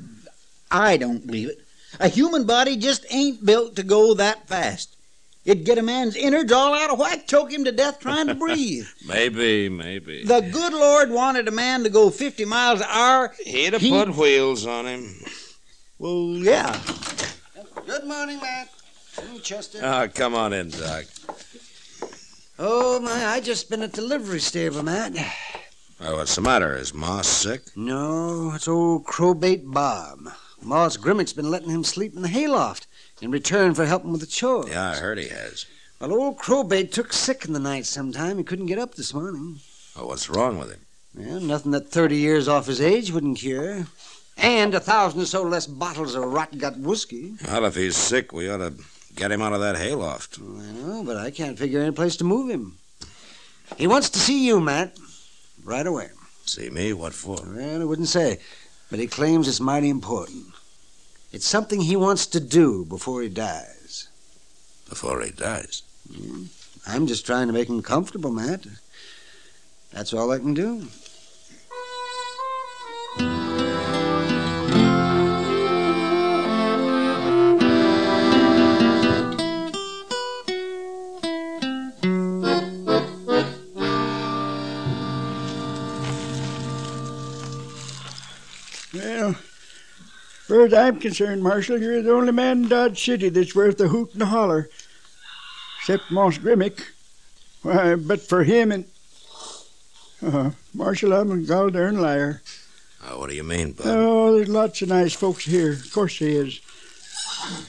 I 0.70 0.96
don't 0.96 1.26
believe 1.26 1.48
it. 1.48 1.58
A 1.98 2.06
human 2.06 2.46
body 2.46 2.76
just 2.76 3.04
ain't 3.10 3.44
built 3.44 3.74
to 3.74 3.82
go 3.82 4.14
that 4.14 4.46
fast. 4.46 4.94
It'd 5.44 5.64
get 5.64 5.78
a 5.78 5.82
man's 5.82 6.14
innards 6.14 6.52
all 6.52 6.74
out 6.74 6.90
of 6.90 7.00
whack, 7.00 7.26
choke 7.26 7.50
him 7.50 7.64
to 7.64 7.72
death 7.72 7.98
trying 7.98 8.28
to 8.28 8.34
breathe. 8.36 8.86
Maybe, 9.08 9.68
maybe. 9.68 10.22
The 10.22 10.40
good 10.40 10.72
Lord 10.72 11.10
wanted 11.10 11.48
a 11.48 11.50
man 11.50 11.82
to 11.82 11.90
go 11.90 12.10
50 12.10 12.44
miles 12.44 12.80
an 12.80 12.86
hour. 12.88 13.34
He'd 13.44 13.72
have 13.72 13.82
put 13.82 14.14
wheels 14.16 14.64
on 14.64 14.86
him. 14.86 15.16
Well, 15.98 16.28
yeah. 16.28 16.80
Good 17.86 18.04
morning, 18.04 18.38
Matt. 18.40 18.68
Mm, 19.16 19.42
Chester. 19.42 19.80
Oh, 19.82 20.06
come 20.14 20.36
on 20.36 20.52
in, 20.52 20.70
Doc. 20.70 21.06
Oh, 22.56 23.00
my, 23.00 23.26
I 23.26 23.40
just 23.40 23.68
been 23.68 23.82
at 23.82 23.94
the 23.94 24.02
livery 24.02 24.38
stable, 24.38 24.84
Matt. 24.84 25.16
Well, 26.00 26.16
what's 26.16 26.36
the 26.36 26.42
matter? 26.42 26.76
Is 26.76 26.94
Ma 26.94 27.22
sick? 27.22 27.62
No, 27.76 28.52
it's 28.54 28.68
old 28.68 29.04
Crowbait 29.04 29.62
Bob. 29.64 30.28
Moss 30.62 30.96
Grimmick's 30.96 31.32
been 31.32 31.50
letting 31.50 31.70
him 31.70 31.82
sleep 31.82 32.14
in 32.14 32.22
the 32.22 32.28
hayloft 32.28 32.86
in 33.20 33.32
return 33.32 33.74
for 33.74 33.84
helping 33.84 34.12
with 34.12 34.20
the 34.20 34.26
chores. 34.26 34.70
Yeah, 34.70 34.90
I 34.90 34.96
heard 34.96 35.18
he 35.18 35.28
has. 35.28 35.66
Well, 36.00 36.12
old 36.12 36.38
Crowbait 36.38 36.92
took 36.92 37.12
sick 37.12 37.44
in 37.44 37.52
the 37.52 37.58
night 37.58 37.84
sometime. 37.84 38.38
He 38.38 38.44
couldn't 38.44 38.66
get 38.66 38.78
up 38.78 38.94
this 38.94 39.12
morning. 39.12 39.58
Oh, 39.96 40.06
what's 40.06 40.30
wrong 40.30 40.58
with 40.58 40.70
him? 40.70 40.80
Well, 41.16 41.40
nothing 41.40 41.72
that 41.72 41.88
30 41.88 42.16
years 42.16 42.46
off 42.46 42.66
his 42.66 42.80
age 42.80 43.10
wouldn't 43.10 43.38
cure. 43.38 43.86
And 44.36 44.74
a 44.74 44.80
thousand 44.80 45.22
or 45.22 45.26
so 45.26 45.42
less 45.42 45.66
bottles 45.66 46.14
of 46.14 46.24
rot 46.24 46.56
gut 46.58 46.78
whiskey. 46.78 47.34
Well, 47.44 47.64
if 47.64 47.74
he's 47.74 47.96
sick, 47.96 48.32
we 48.32 48.48
ought 48.48 48.58
to 48.58 48.74
get 49.16 49.32
him 49.32 49.42
out 49.42 49.52
of 49.52 49.60
that 49.60 49.76
hayloft. 49.76 50.38
I 50.40 50.72
know, 50.72 51.02
but 51.04 51.16
I 51.16 51.32
can't 51.32 51.58
figure 51.58 51.80
any 51.80 51.90
place 51.90 52.14
to 52.18 52.24
move 52.24 52.50
him. 52.50 52.78
He 53.76 53.88
wants 53.88 54.10
to 54.10 54.20
see 54.20 54.46
you, 54.46 54.60
Matt. 54.60 54.96
Right 55.68 55.86
away. 55.86 56.08
See 56.46 56.70
me? 56.70 56.94
What 56.94 57.12
for? 57.12 57.36
Well, 57.46 57.82
I 57.82 57.84
wouldn't 57.84 58.08
say. 58.08 58.38
But 58.88 59.00
he 59.00 59.06
claims 59.06 59.46
it's 59.46 59.60
mighty 59.60 59.90
important. 59.90 60.46
It's 61.30 61.46
something 61.46 61.82
he 61.82 61.94
wants 61.94 62.24
to 62.28 62.40
do 62.40 62.86
before 62.86 63.20
he 63.20 63.28
dies. 63.28 64.08
Before 64.88 65.20
he 65.20 65.30
dies? 65.30 65.82
Hmm. 66.10 66.44
I'm 66.86 67.06
just 67.06 67.26
trying 67.26 67.48
to 67.48 67.52
make 67.52 67.68
him 67.68 67.82
comfortable, 67.82 68.32
Matt. 68.32 68.66
That's 69.92 70.14
all 70.14 70.30
I 70.30 70.38
can 70.38 70.54
do. 70.54 70.88
Far 90.48 90.66
as 90.66 90.74
I'm 90.74 90.98
concerned, 90.98 91.42
Marshal, 91.42 91.80
you're 91.80 92.02
the 92.02 92.12
only 92.12 92.32
man 92.32 92.64
in 92.64 92.68
Dodge 92.68 93.04
City 93.04 93.28
that's 93.28 93.54
worth 93.54 93.80
a 93.80 93.88
hoot 93.88 94.14
and 94.14 94.22
a 94.22 94.26
holler. 94.26 94.68
Except 95.80 96.10
Moss 96.10 96.38
Grimmick. 96.38 96.80
Why, 97.62 97.94
but 97.94 98.20
for 98.20 98.44
him 98.44 98.72
and. 98.72 98.84
Uh, 100.24 100.50
Marshal, 100.74 101.12
I'm 101.12 101.30
a 101.30 101.36
gol 101.36 101.70
darn 101.70 102.00
liar. 102.00 102.42
Oh, 103.06 103.20
what 103.20 103.30
do 103.30 103.36
you 103.36 103.44
mean, 103.44 103.72
Bud? 103.72 103.86
Oh, 103.86 104.34
there's 104.34 104.48
lots 104.48 104.82
of 104.82 104.88
nice 104.88 105.12
folks 105.12 105.44
here. 105.44 105.72
Of 105.72 105.92
course 105.92 106.18
there 106.18 106.28
is. 106.28 106.60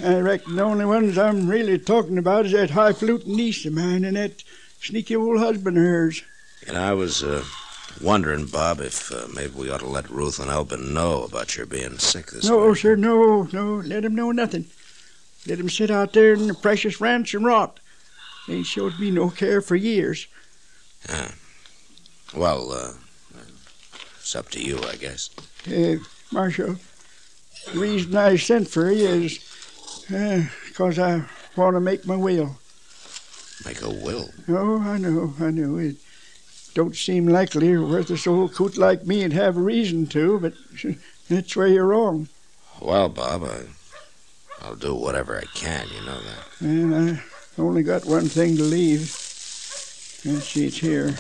I 0.04 0.20
reckon 0.20 0.56
the 0.56 0.64
only 0.64 0.86
ones 0.86 1.18
I'm 1.18 1.48
really 1.48 1.78
talking 1.78 2.18
about 2.18 2.48
is 2.48 2.54
that 2.54 2.72
high-fluting 2.72 3.36
niece 3.36 3.66
of 3.66 3.74
mine 3.74 4.04
and 4.04 4.18
that 4.18 4.44
sneaky 4.82 5.16
old 5.16 5.38
husband 5.38 5.78
of 5.78 5.84
hers. 5.84 6.24
And 6.68 6.78
I 6.78 6.94
was 6.94 7.24
uh, 7.24 7.44
wondering, 8.02 8.46
Bob, 8.46 8.80
if 8.80 9.12
uh, 9.12 9.28
maybe 9.34 9.54
we 9.56 9.70
ought 9.70 9.80
to 9.82 9.88
let 9.88 10.10
Ruth 10.10 10.40
and 10.40 10.50
Elvin 10.50 10.94
know 10.94 11.24
about 11.24 11.56
your 11.58 11.66
being 11.66 11.98
sick 12.00 12.28
this 12.32 12.46
no, 12.48 12.68
week. 12.70 12.78
sir, 12.78 12.96
no, 12.96 13.44
no. 13.52 13.76
Let 13.76 14.06
'em 14.06 14.16
know 14.16 14.32
nothing. 14.32 14.66
Let 15.48 15.60
'em 15.60 15.70
sit 15.70 15.92
out 15.92 16.14
there 16.14 16.34
in 16.34 16.48
the 16.48 16.54
precious 16.54 17.00
ranch 17.02 17.34
and 17.34 17.46
rot. 17.46 17.80
They 18.48 18.56
ain't 18.56 18.66
showed 18.66 19.00
me 19.00 19.12
no 19.12 19.30
care 19.30 19.62
for 19.62 19.76
years. 19.76 20.28
Yeah. 21.08 21.32
Well, 22.36 22.72
uh, 22.72 22.94
it's 24.20 24.36
up 24.36 24.50
to 24.50 24.62
you, 24.64 24.80
I 24.84 24.96
guess. 24.96 25.30
Uh, 25.68 25.96
Marshal, 26.32 26.76
the 27.74 27.80
reason 27.80 28.16
I 28.16 28.36
sent 28.36 28.68
for 28.68 28.92
you 28.92 29.08
is 29.08 29.40
because 30.08 31.00
I 31.00 31.26
want 31.56 31.76
to 31.76 31.80
make 31.80 32.06
my 32.06 32.16
will. 32.16 32.58
Make 33.66 33.82
a 33.82 33.90
will. 33.90 34.30
Oh, 34.48 34.82
I 34.82 34.98
know, 34.98 35.34
I 35.40 35.52
know. 35.52 35.78
It 35.78 35.98
don't 36.80 36.96
seem 36.96 37.28
likely 37.28 37.74
a 37.74 37.82
worthless 37.82 38.26
old 38.26 38.54
coot 38.54 38.78
like 38.78 39.06
me'd 39.06 39.34
have 39.34 39.58
reason 39.58 40.08
to, 40.08 40.40
but 40.40 40.54
that's 41.30 41.54
where 41.54 41.68
you're 41.68 41.88
wrong. 41.88 42.30
Well, 42.80 43.10
Bob, 43.10 43.44
I, 43.44 43.64
I'll 44.62 44.78
do 44.78 44.96
whatever 44.96 45.38
I 45.38 45.44
can. 45.54 45.88
You 45.90 46.06
know 46.06 46.22
that. 46.22 46.62
And 46.62 46.96
I 46.96 47.22
only 47.58 47.84
got 47.84 48.06
one 48.06 48.30
thing 48.30 48.56
to 48.56 48.64
leave. 48.64 49.02
Let's 50.24 50.48
see, 50.48 50.68
it's 50.68 50.78
here. 50.78 51.16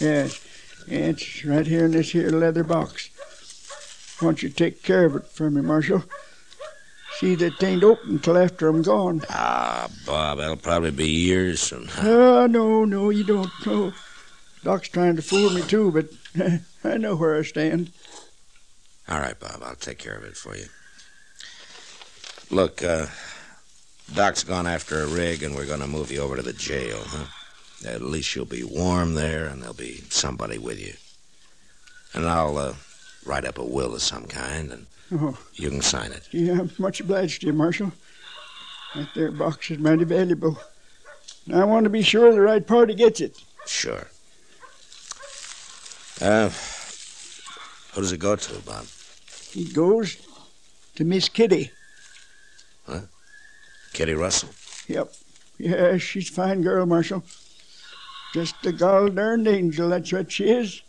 Yes, 0.00 0.40
it's 0.86 1.44
right 1.44 1.66
here 1.66 1.84
in 1.84 1.90
this 1.90 2.12
here 2.12 2.30
leather 2.30 2.64
box. 2.64 3.10
I 4.22 4.24
want 4.24 4.42
you 4.42 4.48
to 4.48 4.54
take 4.54 4.82
care 4.82 5.04
of 5.04 5.16
it 5.16 5.26
for 5.26 5.50
me, 5.50 5.60
Marshal. 5.60 6.02
See 7.18 7.34
that 7.34 7.60
it 7.60 7.62
ain't 7.62 7.84
open 7.84 8.20
till 8.20 8.38
after 8.38 8.68
I'm 8.68 8.80
gone. 8.80 9.20
Ah, 9.28 9.86
Bob, 10.06 10.38
that'll 10.38 10.56
probably 10.56 10.92
be 10.92 11.10
years 11.10 11.68
from 11.68 11.84
now. 11.84 11.92
Ah, 11.98 12.46
no, 12.46 12.86
no, 12.86 13.10
you 13.10 13.24
don't. 13.24 13.50
No. 13.66 13.92
Doc's 14.64 14.88
trying 14.88 15.16
to 15.16 15.22
fool 15.22 15.50
me, 15.50 15.62
too, 15.62 15.90
but 15.92 16.60
I 16.84 16.96
know 16.96 17.14
where 17.16 17.36
I 17.38 17.42
stand. 17.42 17.92
All 19.08 19.20
right, 19.20 19.38
Bob, 19.38 19.62
I'll 19.62 19.74
take 19.74 19.98
care 19.98 20.14
of 20.16 20.24
it 20.24 20.36
for 20.36 20.56
you. 20.56 20.64
Look, 22.50 22.82
uh, 22.82 23.06
Doc's 24.14 24.42
gone 24.44 24.66
after 24.66 25.02
a 25.02 25.06
rig, 25.06 25.42
and 25.42 25.54
we're 25.54 25.66
going 25.66 25.80
to 25.80 25.86
move 25.86 26.10
you 26.10 26.20
over 26.20 26.36
to 26.36 26.42
the 26.42 26.52
jail, 26.54 26.98
huh? 27.04 27.26
At 27.86 28.00
least 28.02 28.34
you'll 28.34 28.46
be 28.46 28.64
warm 28.64 29.14
there, 29.14 29.44
and 29.46 29.60
there'll 29.60 29.74
be 29.74 30.02
somebody 30.08 30.56
with 30.58 30.80
you. 30.80 30.94
And 32.14 32.26
I'll 32.26 32.56
uh, 32.56 32.74
write 33.26 33.44
up 33.44 33.58
a 33.58 33.64
will 33.64 33.94
of 33.94 34.02
some 34.02 34.24
kind, 34.26 34.72
and 34.72 34.86
Oh, 35.12 35.38
you 35.52 35.68
can 35.68 35.82
sign 35.82 36.12
it. 36.12 36.26
yeah, 36.32 36.60
I'm 36.60 36.70
much 36.78 37.00
obliged 37.00 37.42
to 37.42 37.48
you, 37.48 37.52
Marshal. 37.52 37.92
That 38.94 39.08
there 39.14 39.30
box 39.30 39.70
is 39.70 39.78
mighty 39.78 40.04
valuable. 40.04 40.58
And 41.46 41.56
I 41.56 41.64
want 41.64 41.84
to 41.84 41.90
be 41.90 42.02
sure 42.02 42.32
the 42.32 42.40
right 42.40 42.66
party 42.66 42.94
gets 42.94 43.20
it. 43.20 43.36
Sure. 43.66 44.06
Uh, 46.20 46.48
who 47.92 48.00
does 48.00 48.12
it 48.12 48.18
go 48.18 48.36
to, 48.36 48.58
Bob? 48.60 48.86
He 49.50 49.64
goes 49.64 50.16
to 50.96 51.04
Miss 51.04 51.28
Kitty. 51.28 51.70
Huh? 52.86 53.00
Kitty 53.92 54.14
Russell? 54.14 54.50
Yep. 54.88 55.12
Yeah, 55.58 55.96
she's 55.98 56.30
a 56.30 56.32
fine 56.32 56.62
girl, 56.62 56.86
Marshal. 56.86 57.22
Just 58.32 58.66
a 58.66 58.72
gol 58.72 59.08
darned 59.08 59.46
angel, 59.46 59.90
that's 59.90 60.12
what 60.12 60.32
she 60.32 60.50
is. 60.50 60.82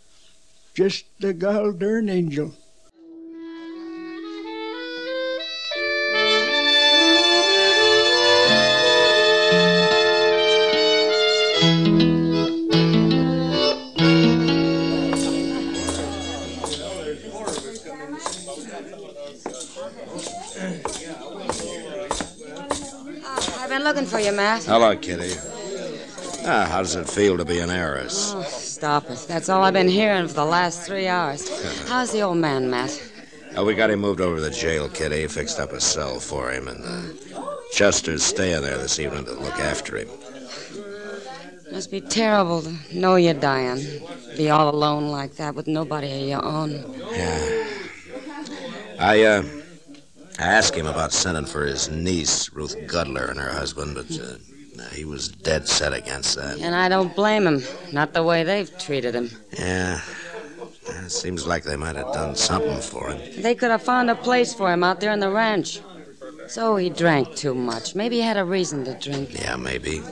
Just 0.74 1.04
a 1.22 1.32
gol 1.32 1.72
darned 1.72 2.10
angel. 2.10 2.54
Looking 23.86 24.04
for 24.06 24.18
you, 24.18 24.32
Matt. 24.32 24.64
Hello, 24.64 24.96
Kitty. 24.96 25.32
Ah, 26.44 26.66
how 26.68 26.82
does 26.82 26.96
it 26.96 27.08
feel 27.08 27.36
to 27.36 27.44
be 27.44 27.60
an 27.60 27.70
heiress? 27.70 28.32
Oh, 28.34 28.42
stop 28.42 29.08
it. 29.10 29.24
That's 29.28 29.48
all 29.48 29.62
I've 29.62 29.74
been 29.74 29.88
hearing 29.88 30.26
for 30.26 30.34
the 30.34 30.44
last 30.44 30.84
three 30.84 31.06
hours. 31.06 31.48
How's 31.88 32.10
the 32.10 32.22
old 32.22 32.38
man, 32.38 32.68
Matt? 32.68 33.00
Oh, 33.56 33.64
we 33.64 33.74
got 33.74 33.90
him 33.90 34.00
moved 34.00 34.20
over 34.20 34.36
to 34.36 34.42
the 34.42 34.50
jail, 34.50 34.88
Kitty. 34.88 35.26
Fixed 35.28 35.60
up 35.60 35.72
a 35.72 35.80
cell 35.80 36.18
for 36.18 36.50
him, 36.50 36.66
and 36.66 36.84
uh, 36.84 37.46
Chester's 37.72 38.24
staying 38.24 38.62
there 38.62 38.76
this 38.76 38.98
evening 38.98 39.24
to 39.26 39.34
look 39.34 39.58
after 39.60 39.98
him. 39.98 40.08
Must 41.70 41.90
be 41.90 42.00
terrible 42.00 42.62
to 42.62 42.74
know 42.92 43.14
you're 43.14 43.34
dying. 43.34 43.84
Be 44.36 44.50
all 44.50 44.68
alone 44.74 45.10
like 45.10 45.36
that 45.36 45.54
with 45.54 45.68
nobody 45.68 46.22
of 46.22 46.28
your 46.28 46.44
own. 46.44 46.72
Yeah. 47.12 47.66
I, 48.98 49.22
uh, 49.22 49.42
I 50.38 50.44
asked 50.44 50.74
him 50.74 50.86
about 50.86 51.12
sending 51.12 51.46
for 51.46 51.64
his 51.64 51.88
niece, 51.90 52.52
Ruth 52.52 52.76
Gudler, 52.86 53.30
and 53.30 53.38
her 53.38 53.50
husband, 53.52 53.94
but 53.94 54.18
uh, 54.18 54.88
he 54.90 55.04
was 55.04 55.28
dead 55.28 55.66
set 55.66 55.94
against 55.94 56.36
that. 56.36 56.58
And 56.58 56.74
I 56.74 56.88
don't 56.88 57.14
blame 57.16 57.46
him. 57.46 57.62
Not 57.92 58.12
the 58.12 58.22
way 58.22 58.44
they've 58.44 58.70
treated 58.78 59.14
him. 59.14 59.30
Yeah. 59.58 60.00
It 60.88 61.10
seems 61.10 61.46
like 61.46 61.64
they 61.64 61.76
might 61.76 61.96
have 61.96 62.12
done 62.12 62.36
something 62.36 62.80
for 62.80 63.10
him. 63.10 63.42
They 63.42 63.54
could 63.54 63.70
have 63.70 63.82
found 63.82 64.10
a 64.10 64.14
place 64.14 64.52
for 64.52 64.72
him 64.72 64.84
out 64.84 65.00
there 65.00 65.12
in 65.12 65.20
the 65.20 65.30
ranch. 65.30 65.80
So 66.48 66.76
he 66.76 66.90
drank 66.90 67.34
too 67.34 67.54
much. 67.54 67.94
Maybe 67.94 68.16
he 68.16 68.22
had 68.22 68.36
a 68.36 68.44
reason 68.44 68.84
to 68.84 68.94
drink. 68.94 69.34
Yeah, 69.34 69.56
maybe. 69.56 70.02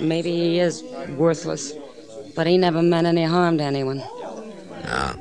Maybe 0.00 0.32
he 0.32 0.58
is 0.58 0.82
worthless. 1.16 1.74
But 2.34 2.46
he 2.46 2.58
never 2.58 2.82
meant 2.82 3.06
any 3.06 3.24
harm 3.24 3.58
to 3.58 3.64
anyone. 3.64 3.98
No. 3.98 5.14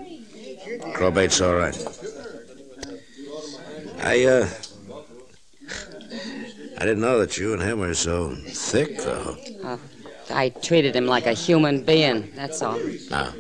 Probate's 0.93 1.41
all 1.41 1.55
right. 1.55 1.75
I, 4.03 4.25
uh. 4.25 4.49
I 6.77 6.85
didn't 6.85 7.01
know 7.01 7.19
that 7.19 7.37
you 7.37 7.53
and 7.53 7.61
him 7.61 7.79
were 7.79 7.93
so 7.93 8.35
thick, 8.47 8.97
though. 8.97 9.37
Uh, 9.63 9.77
I 10.31 10.49
treated 10.49 10.95
him 10.95 11.05
like 11.05 11.27
a 11.27 11.33
human 11.33 11.83
being, 11.83 12.31
that's 12.35 12.61
all. 12.61 12.79
No. 13.11 13.31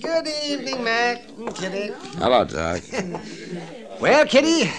Good 0.00 0.28
evening, 0.44 0.84
Matt 0.84 1.28
and 1.30 1.54
Kitty. 1.54 1.92
Hello, 2.18 2.44
Doc. 2.44 2.82
Well, 4.00 4.24
Kitty, 4.26 4.70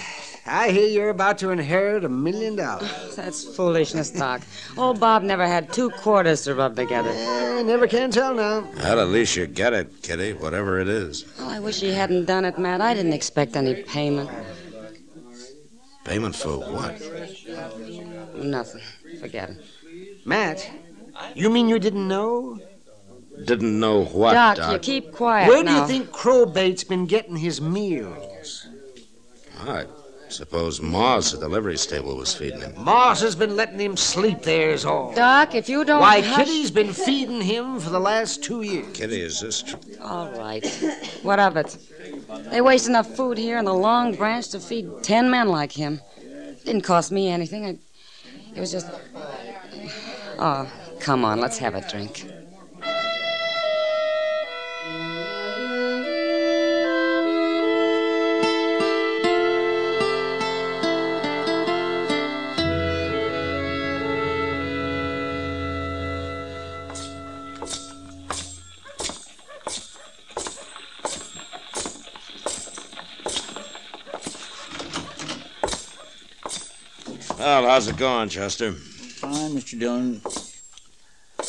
I 0.44 0.70
hear 0.70 0.88
you're 0.88 1.10
about 1.10 1.38
to 1.38 1.50
inherit 1.50 2.04
a 2.04 2.08
million 2.08 2.56
dollars. 2.56 3.14
That's 3.14 3.44
foolishness, 3.44 4.10
Doc. 4.10 4.42
Old 4.76 4.98
Bob 4.98 5.22
never 5.22 5.46
had 5.46 5.72
two 5.72 5.90
quarters 5.90 6.42
to 6.44 6.54
rub 6.54 6.74
together. 6.74 7.10
Eh, 7.10 7.62
never 7.62 7.86
can 7.86 8.10
tell 8.10 8.34
now. 8.34 8.66
Well, 8.76 9.00
at 9.00 9.08
least 9.08 9.36
you 9.36 9.46
get 9.46 9.72
it, 9.72 10.02
Kitty, 10.02 10.32
whatever 10.32 10.80
it 10.80 10.88
is. 10.88 11.24
Well, 11.38 11.48
I 11.48 11.60
wish 11.60 11.80
he 11.80 11.92
hadn't 11.92 12.24
done 12.24 12.44
it, 12.44 12.58
Matt. 12.58 12.80
I 12.80 12.92
didn't 12.92 13.12
expect 13.12 13.54
any 13.54 13.82
payment. 13.84 14.30
Payment 16.04 16.34
for 16.34 16.58
what? 16.58 17.00
Nothing. 18.34 18.80
Forget 19.20 19.50
it. 19.50 20.26
Matt, 20.26 20.68
you 21.36 21.50
mean 21.50 21.68
you 21.68 21.78
didn't 21.78 22.08
know? 22.08 22.58
Didn't 23.44 23.78
know 23.78 24.04
what, 24.06 24.34
Doc, 24.34 24.56
Doc. 24.56 24.72
you 24.72 24.78
keep 24.78 25.12
quiet 25.12 25.48
Where 25.48 25.62
do 25.62 25.70
you 25.70 25.86
think 25.86 26.10
Crowbait's 26.10 26.84
been 26.84 27.06
getting 27.06 27.36
his 27.36 27.60
meals? 27.60 28.66
I 29.60 29.86
suppose 30.32 30.80
Moss 30.80 31.34
at 31.34 31.40
the 31.40 31.48
livery 31.48 31.76
stable 31.76 32.16
was 32.16 32.34
feeding 32.34 32.60
him. 32.60 32.74
Moss 32.76 33.20
has 33.20 33.36
been 33.36 33.54
letting 33.56 33.78
him 33.78 33.96
sleep 33.96 34.42
there, 34.42 34.70
is 34.70 34.84
all. 34.84 35.14
Doc, 35.14 35.54
if 35.54 35.68
you 35.68 35.84
don't 35.84 36.00
Why, 36.00 36.20
hush- 36.20 36.46
Kitty's 36.46 36.70
been 36.70 36.92
feeding 36.92 37.40
him 37.40 37.78
for 37.78 37.90
the 37.90 38.00
last 38.00 38.42
two 38.42 38.62
years. 38.62 38.86
Kitty, 38.96 39.20
is 39.20 39.40
this 39.40 39.62
true? 39.62 39.78
All 40.00 40.30
right. 40.32 40.66
What 41.22 41.38
of 41.38 41.56
it? 41.56 41.76
They 42.50 42.60
waste 42.60 42.88
enough 42.88 43.14
food 43.14 43.38
here 43.38 43.58
in 43.58 43.64
the 43.64 43.74
Long 43.74 44.14
Branch 44.14 44.48
to 44.48 44.60
feed 44.60 44.90
ten 45.02 45.30
men 45.30 45.48
like 45.48 45.72
him. 45.72 46.00
Didn't 46.64 46.82
cost 46.82 47.12
me 47.12 47.28
anything. 47.28 47.66
I, 47.66 47.78
it 48.54 48.60
was 48.60 48.72
just. 48.72 48.86
Oh, 50.38 50.70
come 51.00 51.24
on, 51.24 51.40
let's 51.40 51.58
have 51.58 51.74
a 51.74 51.88
drink. 51.88 52.26
How's 77.72 77.88
it 77.88 77.96
going, 77.96 78.28
Chester? 78.28 78.72
Fine, 78.72 79.52
Mr. 79.52 79.78
Dillon. 79.78 80.20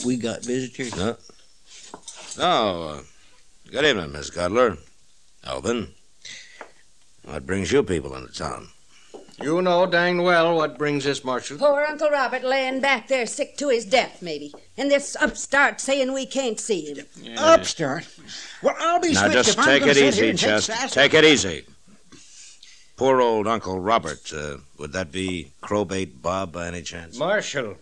We 0.06 0.16
got 0.16 0.42
visitors. 0.42 0.96
No. 0.96 1.18
Oh, 2.40 2.88
uh, 2.88 3.02
good 3.70 3.84
evening, 3.84 4.14
Miss 4.14 4.30
Cutler. 4.30 4.78
Elvin. 5.44 5.90
What 7.26 7.46
brings 7.46 7.74
you 7.74 7.84
people 7.84 8.16
into 8.16 8.32
town? 8.32 8.70
You 9.42 9.62
know 9.62 9.86
dang 9.86 10.22
well 10.22 10.56
what 10.56 10.78
brings 10.78 11.04
this, 11.04 11.26
Marshal. 11.26 11.58
Poor 11.58 11.84
Uncle 11.84 12.10
Robert 12.10 12.46
laying 12.46 12.80
back 12.80 13.10
there 13.10 13.26
sick 13.26 13.58
to 13.58 13.68
his 13.68 13.84
death, 13.84 14.22
maybe. 14.22 14.54
And 14.78 14.90
this 14.90 15.18
upstart 15.20 15.82
saying 15.82 16.14
we 16.14 16.26
can't 16.26 16.58
see 16.58 16.94
him. 16.94 17.06
Upstart? 17.38 18.08
Well, 18.62 18.76
I'll 18.80 19.02
be 19.02 19.12
Now, 19.12 19.24
switched 19.24 19.34
just 19.34 19.50
if 19.50 19.60
I'm 19.60 19.66
take 19.66 19.80
gonna 19.82 19.92
it 19.92 19.96
sit 19.96 20.04
here 20.04 20.10
easy, 20.24 20.30
and 20.30 20.40
take 20.40 20.62
Chester. 20.62 20.88
Take 20.88 21.14
it 21.16 21.26
easy. 21.26 21.66
Poor 22.96 23.22
old 23.22 23.48
Uncle 23.48 23.80
Robert. 23.80 24.32
Uh, 24.32 24.58
would 24.78 24.94
that 24.94 25.12
be 25.12 25.52
Crowbait 25.62 26.22
Bob 26.22 26.52
by 26.52 26.68
any 26.68 26.82
chance? 26.82 27.18
Marshal. 27.18 27.78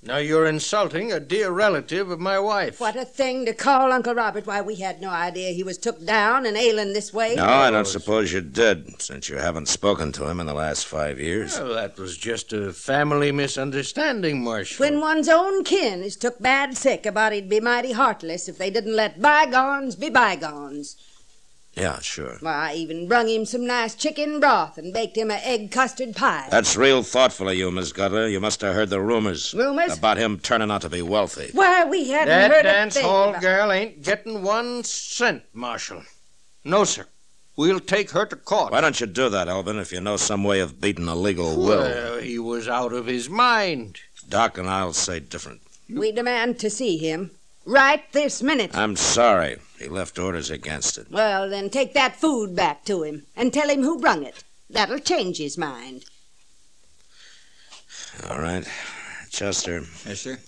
Now 0.00 0.18
you're 0.18 0.46
insulting 0.46 1.12
a 1.12 1.18
dear 1.18 1.50
relative 1.50 2.08
of 2.10 2.20
my 2.20 2.38
wife. 2.38 2.80
What 2.80 2.94
a 2.94 3.04
thing 3.04 3.44
to 3.46 3.52
call 3.52 3.90
Uncle 3.90 4.14
Robert. 4.14 4.46
Why, 4.46 4.60
we 4.60 4.76
had 4.76 5.00
no 5.00 5.10
idea 5.10 5.50
he 5.50 5.64
was 5.64 5.76
took 5.76 6.04
down 6.06 6.46
and 6.46 6.56
ailing 6.56 6.92
this 6.92 7.12
way. 7.12 7.34
No, 7.34 7.44
I 7.44 7.70
don't 7.72 7.86
suppose 7.86 8.32
you 8.32 8.40
did, 8.40 9.02
since 9.02 9.28
you 9.28 9.36
haven't 9.36 9.66
spoken 9.66 10.12
to 10.12 10.28
him 10.28 10.38
in 10.38 10.46
the 10.46 10.54
last 10.54 10.86
five 10.86 11.18
years. 11.18 11.58
Well, 11.58 11.74
that 11.74 11.98
was 11.98 12.16
just 12.16 12.52
a 12.52 12.72
family 12.72 13.32
misunderstanding, 13.32 14.44
Marshal. 14.44 14.84
When 14.84 15.00
one's 15.00 15.28
own 15.28 15.64
kin 15.64 16.02
is 16.02 16.16
took 16.16 16.38
bad 16.38 16.76
sick, 16.76 17.04
a 17.04 17.10
body'd 17.10 17.48
be 17.48 17.58
mighty 17.58 17.92
heartless 17.92 18.48
if 18.48 18.56
they 18.56 18.70
didn't 18.70 18.94
let 18.94 19.20
bygones 19.20 19.96
be 19.96 20.10
bygones. 20.10 20.96
Yeah, 21.80 22.00
sure. 22.00 22.36
Why, 22.40 22.70
I 22.70 22.74
even 22.74 23.08
brung 23.08 23.28
him 23.28 23.44
some 23.44 23.66
nice 23.66 23.94
chicken 23.94 24.40
broth 24.40 24.78
and 24.78 24.92
baked 24.92 25.16
him 25.16 25.30
a 25.30 25.34
egg 25.36 25.70
custard 25.70 26.14
pie. 26.16 26.48
That's 26.50 26.76
real 26.76 27.02
thoughtful 27.02 27.48
of 27.48 27.54
you, 27.56 27.70
Miss 27.70 27.92
Gutter. 27.92 28.28
You 28.28 28.40
must 28.40 28.60
have 28.62 28.74
heard 28.74 28.90
the 28.90 29.00
rumors. 29.00 29.54
Rumors? 29.54 29.96
About 29.96 30.16
him 30.16 30.38
turning 30.38 30.70
out 30.70 30.82
to 30.82 30.88
be 30.88 31.02
wealthy. 31.02 31.50
Why, 31.52 31.84
we 31.84 32.08
hadn't 32.10 32.28
That 32.28 32.50
heard 32.50 32.62
dance 32.64 32.96
a 32.96 33.00
thing 33.00 33.08
hall 33.08 33.28
about- 33.30 33.42
girl 33.42 33.72
ain't 33.72 34.02
getting 34.02 34.42
one 34.42 34.84
cent, 34.84 35.42
Marshal. 35.52 36.02
No, 36.64 36.84
sir. 36.84 37.06
We'll 37.56 37.80
take 37.80 38.10
her 38.12 38.24
to 38.26 38.36
court. 38.36 38.70
Why 38.72 38.80
don't 38.80 39.00
you 39.00 39.06
do 39.06 39.28
that, 39.30 39.48
Elvin, 39.48 39.78
if 39.80 39.90
you 39.90 40.00
know 40.00 40.16
some 40.16 40.44
way 40.44 40.60
of 40.60 40.80
beating 40.80 41.08
a 41.08 41.16
legal 41.16 41.56
will? 41.56 41.78
Well, 41.80 42.18
he 42.20 42.38
was 42.38 42.68
out 42.68 42.92
of 42.92 43.06
his 43.06 43.28
mind. 43.28 43.98
Doc 44.28 44.58
and 44.58 44.68
I'll 44.70 44.92
say 44.92 45.18
different. 45.18 45.62
We 45.88 46.12
demand 46.12 46.58
to 46.60 46.70
see 46.70 46.98
him. 46.98 47.32
Right 47.64 48.04
this 48.12 48.42
minute. 48.42 48.76
I'm 48.76 48.94
sorry. 48.94 49.56
He 49.78 49.88
left 49.88 50.18
orders 50.18 50.50
against 50.50 50.98
it. 50.98 51.10
Well, 51.10 51.48
then 51.48 51.70
take 51.70 51.94
that 51.94 52.16
food 52.16 52.56
back 52.56 52.84
to 52.86 53.02
him 53.02 53.26
and 53.36 53.52
tell 53.52 53.70
him 53.70 53.82
who 53.82 54.00
brung 54.00 54.24
it. 54.24 54.42
That'll 54.68 54.98
change 54.98 55.38
his 55.38 55.56
mind. 55.56 56.04
All 58.28 58.40
right. 58.40 58.66
Chester. 59.30 59.84
Yes, 60.04 60.20
sir. 60.20 60.38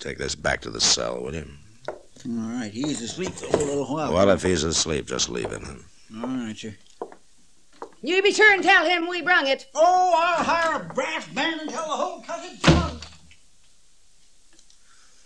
Take 0.00 0.18
this 0.18 0.34
back 0.34 0.60
to 0.62 0.70
the 0.70 0.80
cell, 0.80 1.22
will 1.22 1.34
you? 1.34 1.46
All 1.88 2.58
right, 2.58 2.72
he's 2.72 3.00
asleep 3.00 3.32
for 3.32 3.46
a 3.46 3.56
little 3.56 3.86
while. 3.86 4.12
Well, 4.12 4.30
if 4.30 4.42
he's 4.42 4.64
asleep, 4.64 5.06
just 5.06 5.28
leave 5.28 5.50
him. 5.50 5.84
All 6.16 6.26
right, 6.26 6.56
sir. 6.56 6.74
You 8.02 8.22
be 8.22 8.32
sure 8.32 8.52
and 8.52 8.62
tell 8.62 8.84
him 8.84 9.08
we 9.08 9.22
brung 9.22 9.46
it. 9.46 9.66
Oh, 9.74 10.12
I'll 10.14 10.44
hire 10.44 10.82
a 10.82 10.92
brass 10.92 11.26
band 11.28 11.60
and 11.62 11.70
tell 11.70 11.86
the 11.86 11.96
whole 11.96 12.20
cousin 12.22 12.58
tongue. 12.62 13.00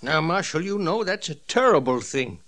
Now, 0.03 0.21
Marshal, 0.21 0.63
you 0.63 0.79
know 0.79 1.05
that's 1.05 1.29
a 1.29 1.35
terrible 1.35 2.01
thing. 2.01 2.41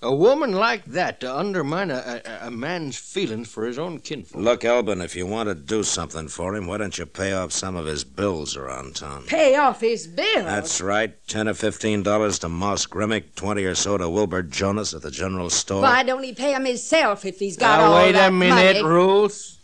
A 0.00 0.14
woman 0.14 0.52
like 0.52 0.84
that 0.84 1.18
to 1.20 1.36
undermine 1.36 1.90
a, 1.90 2.22
a, 2.24 2.46
a 2.46 2.50
man's 2.52 2.96
feelings 2.96 3.48
for 3.48 3.66
his 3.66 3.80
own 3.80 3.98
kinfolk. 3.98 4.40
Look, 4.40 4.64
Elvin, 4.64 5.00
if 5.00 5.16
you 5.16 5.26
want 5.26 5.48
to 5.48 5.56
do 5.56 5.82
something 5.82 6.28
for 6.28 6.54
him, 6.54 6.68
why 6.68 6.76
don't 6.78 6.96
you 6.96 7.04
pay 7.04 7.32
off 7.32 7.50
some 7.50 7.74
of 7.74 7.86
his 7.86 8.04
bills 8.04 8.56
around 8.56 8.94
town? 8.94 9.24
Pay 9.24 9.56
off 9.56 9.80
his 9.80 10.06
bill. 10.06 10.44
That's 10.44 10.80
right. 10.80 11.16
Ten 11.26 11.48
or 11.48 11.54
fifteen 11.54 12.04
dollars 12.04 12.38
to 12.40 12.48
Moss 12.48 12.86
Grimmick, 12.86 13.34
twenty 13.34 13.64
or 13.64 13.74
so 13.74 13.98
to 13.98 14.08
Wilbur 14.08 14.42
Jonas 14.42 14.94
at 14.94 15.02
the 15.02 15.10
general 15.10 15.50
store. 15.50 15.82
Why 15.82 16.04
don't 16.04 16.22
he 16.22 16.32
pay 16.32 16.54
him 16.54 16.64
himself 16.64 17.24
if 17.24 17.40
he's 17.40 17.56
got 17.56 17.78
Now, 17.78 17.86
all 17.86 17.96
wait 17.96 18.12
that 18.12 18.28
a 18.28 18.32
minute, 18.32 18.82
money? 18.82 18.94
Ruth. 18.94 19.58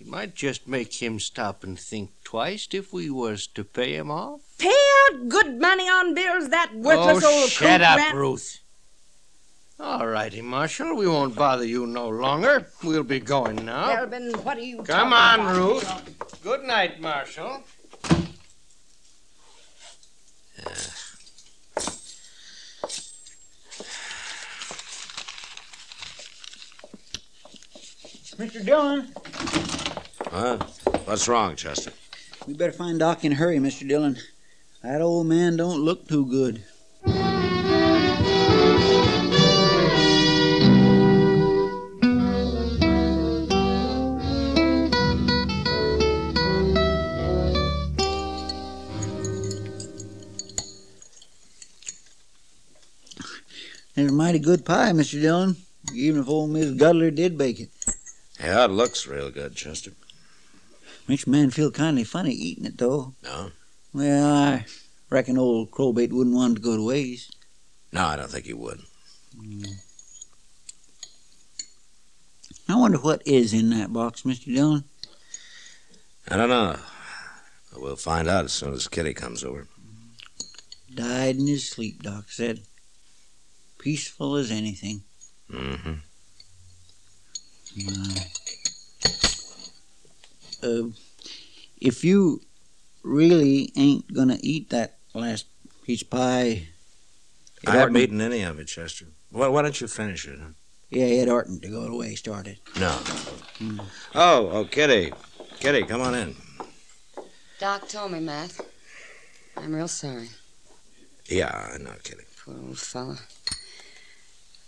It 0.00 0.08
might 0.08 0.34
just 0.34 0.66
make 0.66 1.00
him 1.00 1.20
stop 1.20 1.62
and 1.62 1.78
think 1.78 2.10
twice 2.24 2.66
if 2.72 2.92
we 2.92 3.08
was 3.08 3.46
to 3.48 3.62
pay 3.62 3.94
him 3.94 4.10
off. 4.10 4.40
Pay 4.58 4.74
out 5.12 5.28
good 5.28 5.60
money 5.60 5.84
on 5.84 6.12
bills 6.12 6.48
that 6.48 6.74
worthless 6.74 7.22
oh, 7.24 7.42
old 7.42 7.50
shut 7.50 7.80
up, 7.82 7.98
ran- 7.98 8.16
Ruth. 8.16 8.58
All 9.78 10.06
righty, 10.06 10.40
Marshal. 10.40 10.96
We 10.96 11.06
won't 11.06 11.34
bother 11.34 11.64
you 11.64 11.86
no 11.86 12.08
longer. 12.08 12.66
We'll 12.82 13.02
be 13.02 13.20
going 13.20 13.64
now. 13.64 13.90
Elvin, 13.90 14.32
what 14.42 14.56
are 14.56 14.62
you 14.62 14.82
Come 14.82 15.10
talking 15.10 15.40
on, 15.40 15.40
about? 15.40 15.56
Ruth. 15.56 16.40
Good 16.42 16.62
night, 16.64 17.00
Marshal. 17.00 17.62
Mr. 28.38 28.64
Dillon, 28.64 29.08
Huh? 30.30 30.58
What's 31.06 31.26
wrong, 31.28 31.56
Chester? 31.56 31.92
we 32.46 32.54
better 32.54 32.72
find 32.72 32.98
Doc 32.98 33.24
in 33.24 33.32
a 33.32 33.34
hurry, 33.34 33.58
Mr. 33.58 33.88
Dillon. 33.88 34.18
That 34.82 35.00
old 35.00 35.26
man 35.26 35.56
don't 35.56 35.80
look 35.80 36.06
too 36.06 36.26
good. 36.26 36.62
It's 53.96 54.10
a 54.10 54.14
mighty 54.14 54.38
good 54.38 54.66
pie, 54.66 54.92
Mr. 54.92 55.20
Dillon, 55.20 55.56
even 55.94 56.20
if 56.20 56.28
old 56.28 56.50
Miss 56.50 56.70
Gudler 56.72 57.14
did 57.14 57.38
bake 57.38 57.60
it. 57.60 57.70
Yeah, 58.38 58.66
it 58.66 58.70
looks 58.70 59.06
real 59.06 59.30
good, 59.30 59.54
Chester. 59.56 59.92
Makes 61.08 61.26
a 61.26 61.30
man 61.30 61.50
feel 61.50 61.70
kind 61.70 61.98
of 61.98 62.06
funny 62.06 62.32
eating 62.32 62.66
it, 62.66 62.76
though. 62.76 63.14
No? 63.22 63.50
Well, 63.94 64.26
I 64.26 64.66
reckon 65.08 65.38
old 65.38 65.70
Crowbait 65.70 66.12
wouldn't 66.12 66.36
want 66.36 66.52
it 66.52 66.56
to 66.56 66.60
go 66.62 66.76
to 66.76 66.86
waste. 66.86 67.36
No, 67.90 68.04
I 68.04 68.16
don't 68.16 68.30
think 68.30 68.44
he 68.44 68.52
would. 68.52 68.80
I 72.68 72.76
wonder 72.76 72.98
what 72.98 73.22
is 73.24 73.54
in 73.54 73.70
that 73.70 73.92
box, 73.92 74.22
Mr. 74.22 74.46
Dillon. 74.54 74.84
I 76.28 76.36
don't 76.36 76.50
know. 76.50 76.76
But 77.72 77.80
We'll 77.80 77.96
find 77.96 78.28
out 78.28 78.44
as 78.44 78.52
soon 78.52 78.74
as 78.74 78.88
Kitty 78.88 79.14
comes 79.14 79.42
over. 79.42 79.68
Died 80.92 81.36
in 81.36 81.46
his 81.46 81.66
sleep, 81.66 82.02
Doc 82.02 82.28
said. 82.28 82.60
Peaceful 83.90 84.34
as 84.34 84.50
anything. 84.50 85.04
Mm-hmm. 85.48 85.92
My. 87.86 88.26
Uh, 90.60 90.88
if 91.80 92.02
you 92.02 92.40
really 93.04 93.70
ain't 93.76 94.12
gonna 94.12 94.38
eat 94.40 94.70
that 94.70 94.96
last 95.14 95.46
peach 95.84 96.10
pie, 96.10 96.66
it 97.62 97.68
I 97.68 97.76
haven't 97.76 97.94
oughtn't- 97.94 97.98
eaten 97.98 98.20
any 98.22 98.42
of 98.42 98.58
it, 98.58 98.64
Chester. 98.66 99.06
Why, 99.30 99.46
why 99.46 99.62
don't 99.62 99.80
you 99.80 99.86
finish 99.86 100.26
it? 100.26 100.40
Huh? 100.40 100.48
Yeah, 100.90 101.04
it 101.22 101.28
oughtn't 101.28 101.62
to 101.62 101.68
go 101.68 101.84
the 101.84 101.94
way 101.94 102.08
it 102.08 102.18
started. 102.18 102.58
No. 102.80 102.98
Oh, 104.16 104.50
oh, 104.50 104.64
Kitty. 104.64 105.12
Kitty, 105.60 105.84
come 105.84 106.00
on 106.00 106.16
in. 106.16 106.34
Doc 107.60 107.88
told 107.88 108.10
me, 108.10 108.18
Matt. 108.18 108.50
I'm 109.56 109.72
real 109.72 109.86
sorry. 109.86 110.30
Yeah, 111.28 111.70
I 111.72 111.78
know, 111.78 111.94
Kitty. 112.02 112.24
Poor 112.44 112.56
old 112.66 112.80
fella. 112.80 113.18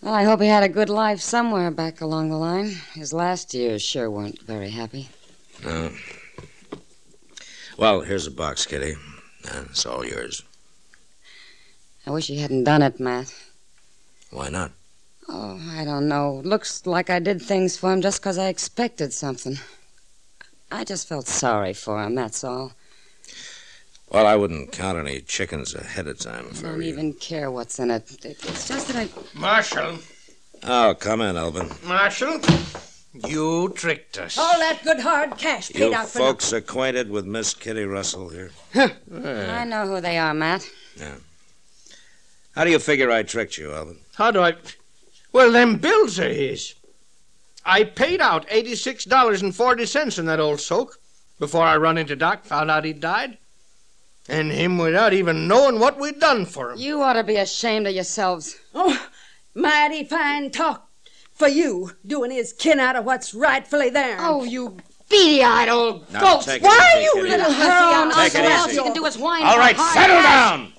Well, 0.00 0.14
I 0.14 0.24
hope 0.24 0.40
he 0.40 0.46
had 0.46 0.62
a 0.62 0.68
good 0.68 0.88
life 0.88 1.20
somewhere 1.20 1.70
back 1.70 2.00
along 2.00 2.30
the 2.30 2.36
line. 2.36 2.76
His 2.94 3.12
last 3.12 3.52
years 3.52 3.82
sure 3.82 4.10
weren't 4.10 4.40
very 4.42 4.70
happy. 4.70 5.08
No. 5.64 5.90
Well, 7.76 8.00
here's 8.02 8.26
a 8.26 8.30
box, 8.30 8.64
Kitty. 8.64 8.94
It's 9.44 9.86
all 9.86 10.04
yours. 10.04 10.42
I 12.06 12.10
wish 12.10 12.28
he 12.28 12.38
hadn't 12.38 12.64
done 12.64 12.82
it, 12.82 13.00
Matt. 13.00 13.34
Why 14.30 14.48
not? 14.48 14.72
Oh, 15.28 15.60
I 15.72 15.84
don't 15.84 16.08
know. 16.08 16.40
Looks 16.44 16.86
like 16.86 17.10
I 17.10 17.18
did 17.18 17.42
things 17.42 17.76
for 17.76 17.92
him 17.92 18.00
just 18.00 18.22
'cause 18.22 18.38
I 18.38 18.48
expected 18.48 19.12
something. 19.12 19.58
I 20.70 20.84
just 20.84 21.08
felt 21.08 21.26
sorry 21.28 21.74
for 21.74 22.02
him, 22.02 22.14
that's 22.14 22.44
all. 22.44 22.72
Well, 24.10 24.26
I 24.26 24.36
wouldn't 24.36 24.72
count 24.72 24.98
any 24.98 25.20
chickens 25.20 25.74
ahead 25.74 26.06
of 26.08 26.18
time 26.18 26.46
I 26.58 26.62
don't 26.62 26.82
you. 26.82 26.88
even 26.88 27.12
care 27.14 27.50
what's 27.50 27.78
in 27.78 27.90
it. 27.90 28.10
It- 28.24 28.38
It's 28.44 28.66
just 28.68 28.88
that 28.88 28.96
I. 28.96 29.08
Marshal, 29.38 29.98
Oh, 30.64 30.94
come 30.98 31.20
in, 31.20 31.36
Elvin. 31.36 31.70
Marshal, 31.84 32.40
you 33.26 33.68
tricked 33.76 34.18
us. 34.18 34.36
All 34.38 34.58
that 34.58 34.82
good 34.82 34.98
hard 35.00 35.36
cash 35.38 35.68
paid 35.70 35.78
You 35.80 35.94
out 35.94 36.08
for 36.08 36.18
folks 36.18 36.52
acquainted 36.52 37.10
with 37.10 37.26
Miss 37.26 37.54
Kitty 37.54 37.84
Russell 37.84 38.28
here? 38.30 38.50
I 38.74 39.64
know 39.64 39.86
who 39.86 40.00
they 40.00 40.18
are, 40.18 40.34
Matt. 40.34 40.68
Yeah. 40.96 41.14
How 42.56 42.64
do 42.64 42.70
you 42.70 42.78
figure 42.80 43.10
I 43.10 43.22
tricked 43.22 43.56
you, 43.58 43.72
Elvin? 43.72 43.98
How 44.16 44.30
do 44.32 44.40
I. 44.42 44.54
Well, 45.32 45.52
them 45.52 45.76
bills 45.76 46.18
are 46.18 46.28
his. 46.32 46.74
I 47.64 47.84
paid 47.84 48.20
out 48.20 48.48
$86.40 48.48 50.18
in 50.18 50.24
that 50.26 50.40
old 50.40 50.58
soak 50.60 50.98
before 51.38 51.62
I 51.64 51.76
run 51.76 51.98
into 51.98 52.16
Doc, 52.16 52.44
found 52.46 52.70
out 52.70 52.84
he'd 52.84 52.98
died. 53.00 53.38
And 54.28 54.52
him 54.52 54.76
without 54.76 55.12
even 55.14 55.48
knowing 55.48 55.78
what 55.78 55.98
we'd 55.98 56.20
done 56.20 56.44
for 56.44 56.72
him. 56.72 56.78
You 56.78 57.02
ought 57.02 57.14
to 57.14 57.24
be 57.24 57.36
ashamed 57.36 57.86
of 57.86 57.94
yourselves. 57.94 58.56
Oh, 58.74 59.08
mighty 59.54 60.04
fine 60.04 60.50
talk 60.50 60.88
for 61.32 61.48
you, 61.48 61.92
doing 62.06 62.30
his 62.30 62.52
kin 62.52 62.78
out 62.78 62.96
of 62.96 63.04
what's 63.04 63.32
rightfully 63.32 63.88
theirs. 63.90 64.20
Oh, 64.22 64.44
you 64.44 64.76
beady-eyed 65.08 65.68
old 65.70 66.12
Now, 66.12 66.20
goat! 66.20 66.46
Why 66.60 66.92
are 66.94 67.00
you 67.00 67.12
Kitty. 67.14 67.28
little 67.30 67.52
hussy 67.52 67.94
on 67.94 68.08
us? 68.12 68.34
All 68.36 68.72
you 68.72 68.82
can 68.82 68.92
do 68.92 69.06
is 69.06 69.16
whine. 69.16 69.44
All 69.44 69.54
for 69.54 69.60
right, 69.60 69.76
hard 69.76 69.94
settle 69.94 70.16
cash. 70.16 70.50
down! 70.50 70.72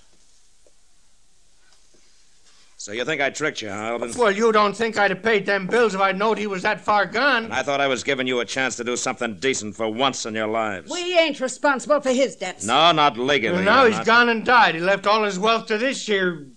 So 2.79 2.93
you 2.93 3.03
think 3.03 3.19
I 3.19 3.29
tricked 3.29 3.61
you, 3.61 3.67
huh, 3.67 3.89
Elvin? 3.89 4.13
Well, 4.17 4.31
you 4.31 4.53
don't 4.53 4.73
think 4.73 4.97
I'd 4.97 5.11
have 5.11 5.21
paid 5.21 5.45
them 5.45 5.67
bills 5.67 5.93
if 5.93 5.99
I'd 5.99 6.17
knowed 6.17 6.37
he 6.37 6.47
was 6.47 6.61
that 6.61 6.79
far 6.79 7.05
gone. 7.05 7.51
I 7.51 7.61
thought 7.61 7.81
I 7.81 7.87
was 7.87 8.03
giving 8.05 8.25
you 8.25 8.39
a 8.39 8.45
chance 8.45 8.77
to 8.77 8.85
do 8.85 8.95
something 8.95 9.35
decent 9.35 9.75
for 9.75 9.89
once 9.89 10.25
in 10.25 10.33
your 10.33 10.47
lives. 10.47 10.89
We 10.89 11.19
ain't 11.19 11.41
responsible 11.41 11.99
for 11.99 12.11
his 12.11 12.37
debts. 12.37 12.65
No, 12.65 12.93
not 12.93 13.17
legally. 13.17 13.57
And 13.57 13.65
now 13.65 13.81
you're 13.81 13.89
he's 13.89 13.97
not. 13.97 14.05
gone 14.05 14.29
and 14.29 14.45
died. 14.45 14.75
He 14.75 14.81
left 14.81 15.05
all 15.07 15.25
his 15.25 15.37
wealth 15.37 15.67
to 15.67 15.77
this 15.77 16.05
here. 16.05 16.47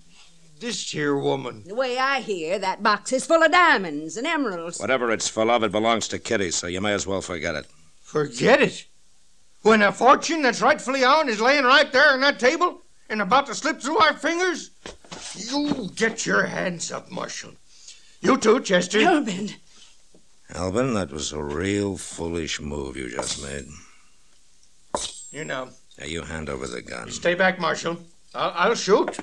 this 0.61 0.89
here 0.93 1.16
woman. 1.16 1.65
The 1.66 1.74
way 1.74 1.99
I 1.99 2.20
hear, 2.20 2.57
that 2.57 2.85
box 2.85 3.12
is 3.12 3.27
full 3.27 3.43
of 3.43 3.51
diamonds 3.51 4.16
and 4.16 4.24
emeralds. 4.24 4.78
Whatever 4.78 5.11
it's 5.11 5.27
full 5.27 5.51
of, 5.51 5.65
it 5.65 5.73
belongs 5.73 6.07
to 6.07 6.20
Kitty, 6.20 6.53
so 6.53 6.69
you 6.69 6.81
may 6.81 6.93
as 6.93 7.05
well 7.05 7.20
forget 7.20 7.57
it. 7.57 7.66
Forget 8.01 8.62
it. 8.62 8.86
When 9.62 9.82
a 9.82 9.90
fortune 9.90 10.43
that's 10.43 10.62
rightfully 10.62 11.03
ours 11.03 11.27
is 11.27 11.40
laying 11.40 11.65
right 11.65 11.90
there 11.93 12.12
on 12.12 12.20
that 12.20 12.39
table 12.39 12.82
and 13.09 13.20
about 13.20 13.47
to 13.47 13.55
slip 13.55 13.81
through 13.81 13.99
our 13.99 14.15
fingers, 14.15 14.70
you 15.37 15.91
get 15.95 16.27
your 16.27 16.45
hands 16.45 16.91
up, 16.91 17.11
Marshal. 17.11 17.53
You 18.20 18.39
too, 18.39 18.61
Chester. 18.61 19.01
Elvin. 19.01 19.51
Elvin, 20.55 20.95
that 20.95 21.11
was 21.11 21.33
a 21.33 21.43
real 21.43 21.97
foolish 21.97 22.61
move 22.61 22.97
you 22.97 23.11
just 23.11 23.43
made. 23.43 23.66
You 25.31 25.45
know. 25.45 25.70
Now, 25.99 26.07
you 26.07 26.23
hand 26.23 26.49
over 26.49 26.66
the 26.66 26.83
gun. 26.83 27.11
Stay 27.11 27.35
back, 27.35 27.59
Marshal. 27.59 27.99
I'll, 28.35 28.53
I'll 28.55 28.74
shoot. 28.74 29.19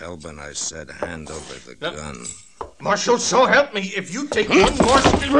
Elvin, 0.00 0.38
I 0.38 0.52
said 0.52 0.90
hand 0.90 1.30
over 1.30 1.54
the 1.68 1.74
gun. 1.74 2.26
Marshal, 2.80 3.18
so 3.18 3.46
help 3.46 3.72
me, 3.74 3.92
if 3.96 4.12
you 4.12 4.26
take 4.28 4.48
one 4.48 4.76
more 4.78 4.98
step. 4.98 5.30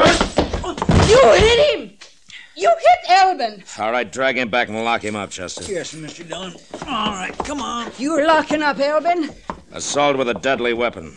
You 1.07 1.21
hit 1.33 1.79
him! 1.79 1.94
You 2.55 2.69
hit 2.69 3.09
Elvin! 3.09 3.63
All 3.79 3.91
right, 3.91 4.09
drag 4.09 4.37
him 4.37 4.49
back 4.49 4.69
and 4.69 4.83
lock 4.83 5.03
him 5.03 5.15
up, 5.15 5.29
Chester. 5.29 5.71
Yes, 5.71 5.93
Mr. 5.93 6.27
Dillon. 6.27 6.53
All 6.87 7.11
right, 7.11 7.37
come 7.39 7.61
on. 7.61 7.91
You're 7.97 8.25
locking 8.25 8.61
up 8.61 8.79
Elvin? 8.79 9.29
Assault 9.73 10.17
with 10.17 10.29
a 10.29 10.33
deadly 10.35 10.73
weapon. 10.73 11.15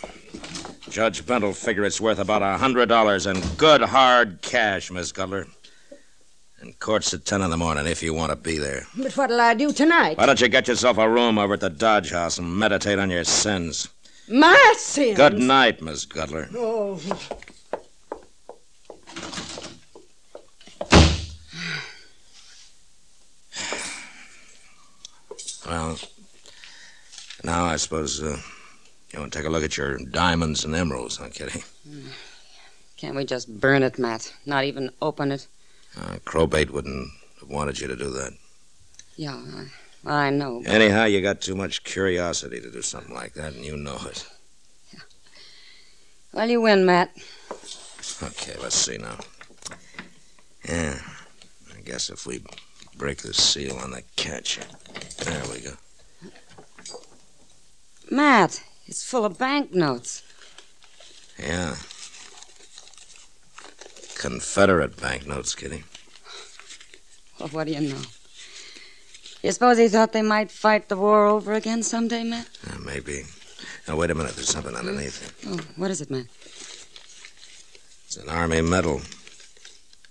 Judge 0.91 1.25
Bent 1.25 1.45
will 1.45 1.53
figure 1.53 1.85
it's 1.85 2.01
worth 2.01 2.19
about 2.19 2.43
a 2.43 2.57
hundred 2.57 2.89
dollars 2.89 3.27
in 3.27 3.41
good 3.57 3.83
hard 3.83 4.43
cash, 4.43 4.91
Miss 4.91 5.13
Cutler. 5.13 5.47
And 6.61 6.77
court's 6.81 7.15
at 7.15 7.25
ten 7.25 7.41
in 7.43 7.51
the 7.51 7.57
morning 7.57 7.87
if 7.87 8.03
you 8.03 8.15
want 8.15 8.31
to 8.31 8.37
be 8.37 8.59
there. 8.59 8.85
But 8.97 9.13
what'll 9.17 9.41
I 9.41 9.55
do 9.55 9.73
tonight? 9.73 10.19
Why 10.19 10.27
don't 10.27 10.41
you 10.41 10.49
get 10.49 10.67
yourself 10.67 10.99
a 10.99 11.09
room 11.09 11.39
over 11.39 11.55
at 11.55 11.61
the 11.61 11.71
Dodge 11.71 12.11
House 12.11 12.39
and 12.39 12.59
meditate 12.59 12.99
on 12.99 13.11
your 13.11 13.23
sins? 13.23 13.89
My 14.29 14.75
sins. 14.77 15.17
Good 15.17 15.39
night, 15.39 15.81
Miss 15.83 16.05
Cutler. 16.05 16.49
Oh. 16.55 17.01
Well, 25.69 25.99
now 27.45 27.65
I 27.67 27.77
suppose 27.77 28.23
uh, 28.23 28.39
you 29.13 29.21
want 29.21 29.33
to 29.33 29.39
take 29.39 29.47
a 29.47 29.51
look 29.51 29.63
at 29.65 29.77
your 29.77 29.99
diamonds 29.99 30.65
and 30.65 30.75
emeralds, 30.75 31.17
huh, 31.19 31.29
Kitty? 31.33 31.63
Can't 32.97 33.15
we 33.15 33.25
just 33.25 33.61
burn 33.61 33.83
it, 33.83 33.99
Matt? 33.99 34.33
Not 34.47 34.65
even 34.65 34.91
open 35.03 35.31
it? 35.33 35.47
Uh, 35.97 36.17
Crowbait 36.25 36.71
wouldn't 36.71 37.11
have 37.41 37.49
wanted 37.49 37.81
you 37.81 37.87
to 37.87 37.97
do 37.97 38.11
that. 38.11 38.33
Yeah, 39.17 39.41
I, 40.07 40.27
I 40.27 40.31
know. 40.31 40.63
but- 40.65 40.73
Anyhow, 40.73 41.05
you 41.05 41.21
got 41.21 41.41
too 41.41 41.55
much 41.55 41.85
curiosity 41.85 42.61
to 42.61 42.71
do 42.71 42.83
something 42.83 43.15
like 43.15 43.35
that, 43.35 43.53
and 43.55 43.65
you 43.65 43.77
know 43.77 43.99
it. 44.07 44.27
Well, 46.33 46.49
you 46.49 46.61
win, 46.61 46.85
Matt. 46.85 47.11
Okay, 48.23 48.55
let's 48.63 48.75
see 48.77 48.99
now. 48.99 49.17
Yeah, 50.69 50.99
I 51.77 51.81
guess 51.81 52.11
if 52.11 52.27
we 52.27 52.43
break 52.99 53.19
the 53.23 53.33
seal 53.33 53.77
on 53.77 53.93
the 53.93 54.03
catch. 54.17 54.59
There 55.25 55.43
we 55.51 55.61
go. 55.61 55.73
Matt, 58.11 58.63
it's 58.87 59.05
full 59.05 59.25
of 59.25 59.39
banknotes. 59.39 60.23
Yeah. 61.39 61.77
Confederate 64.17 65.01
banknotes, 65.01 65.55
Kitty. 65.55 65.85
Well, 67.39 67.49
what 67.51 67.69
do 67.69 67.73
you 67.73 67.81
know? 67.81 68.03
You 69.43 69.53
suppose 69.53 69.79
he 69.79 69.87
thought 69.87 70.13
they 70.13 70.23
might 70.23 70.51
fight 70.51 70.89
the 70.89 70.97
war 70.97 71.27
over 71.27 71.53
again 71.53 71.85
someday, 71.85 72.25
Matt? 72.25 72.49
Uh, 72.69 72.79
maybe. 72.85 73.23
Now, 73.87 73.97
wait 73.97 74.11
a 74.11 74.15
minute. 74.15 74.35
There's 74.35 74.49
something 74.49 74.75
underneath 74.75 75.23
it. 75.23 75.49
Oh, 75.49 75.61
what 75.77 75.93
is 75.93 76.01
it, 76.01 76.11
Matt? 76.11 76.27
It's 78.07 78.17
an 78.17 78.29
Army 78.29 78.61
medal. 78.63 79.03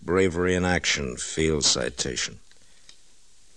Bravery 0.02 0.56
in 0.56 0.64
Action 0.64 1.18
Field 1.18 1.66
Citation. 1.66 2.40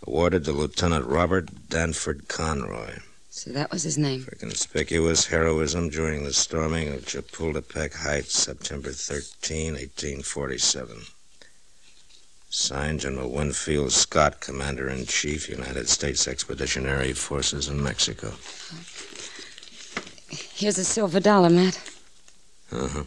Awarded 0.06 0.44
to 0.44 0.52
Lieutenant 0.52 1.06
Robert 1.06 1.68
Danford 1.68 2.26
Conroy 2.28 2.98
So 3.28 3.50
that 3.52 3.70
was 3.70 3.82
his 3.82 3.98
name. 3.98 4.22
for 4.22 4.34
conspicuous 4.34 5.26
heroism 5.26 5.88
during 5.90 6.24
the 6.24 6.32
storming 6.32 6.88
of 6.88 7.04
Chapultepec 7.04 7.94
Heights, 7.94 8.34
September 8.34 8.90
13, 8.92 9.74
1847. 9.74 11.02
Signed 12.52 13.00
General 13.00 13.30
Winfield 13.30 13.92
Scott, 13.92 14.40
Commander 14.40 14.88
in 14.88 15.06
Chief, 15.06 15.48
United 15.48 15.88
States 15.88 16.26
Expeditionary 16.26 17.12
Forces 17.12 17.68
in 17.68 17.80
Mexico. 17.82 18.32
Here's 20.54 20.78
a 20.78 20.84
silver 20.84 21.20
dollar, 21.20 21.50
Matt. 21.50 21.78
Uh 22.72 22.88
huh. 22.88 23.02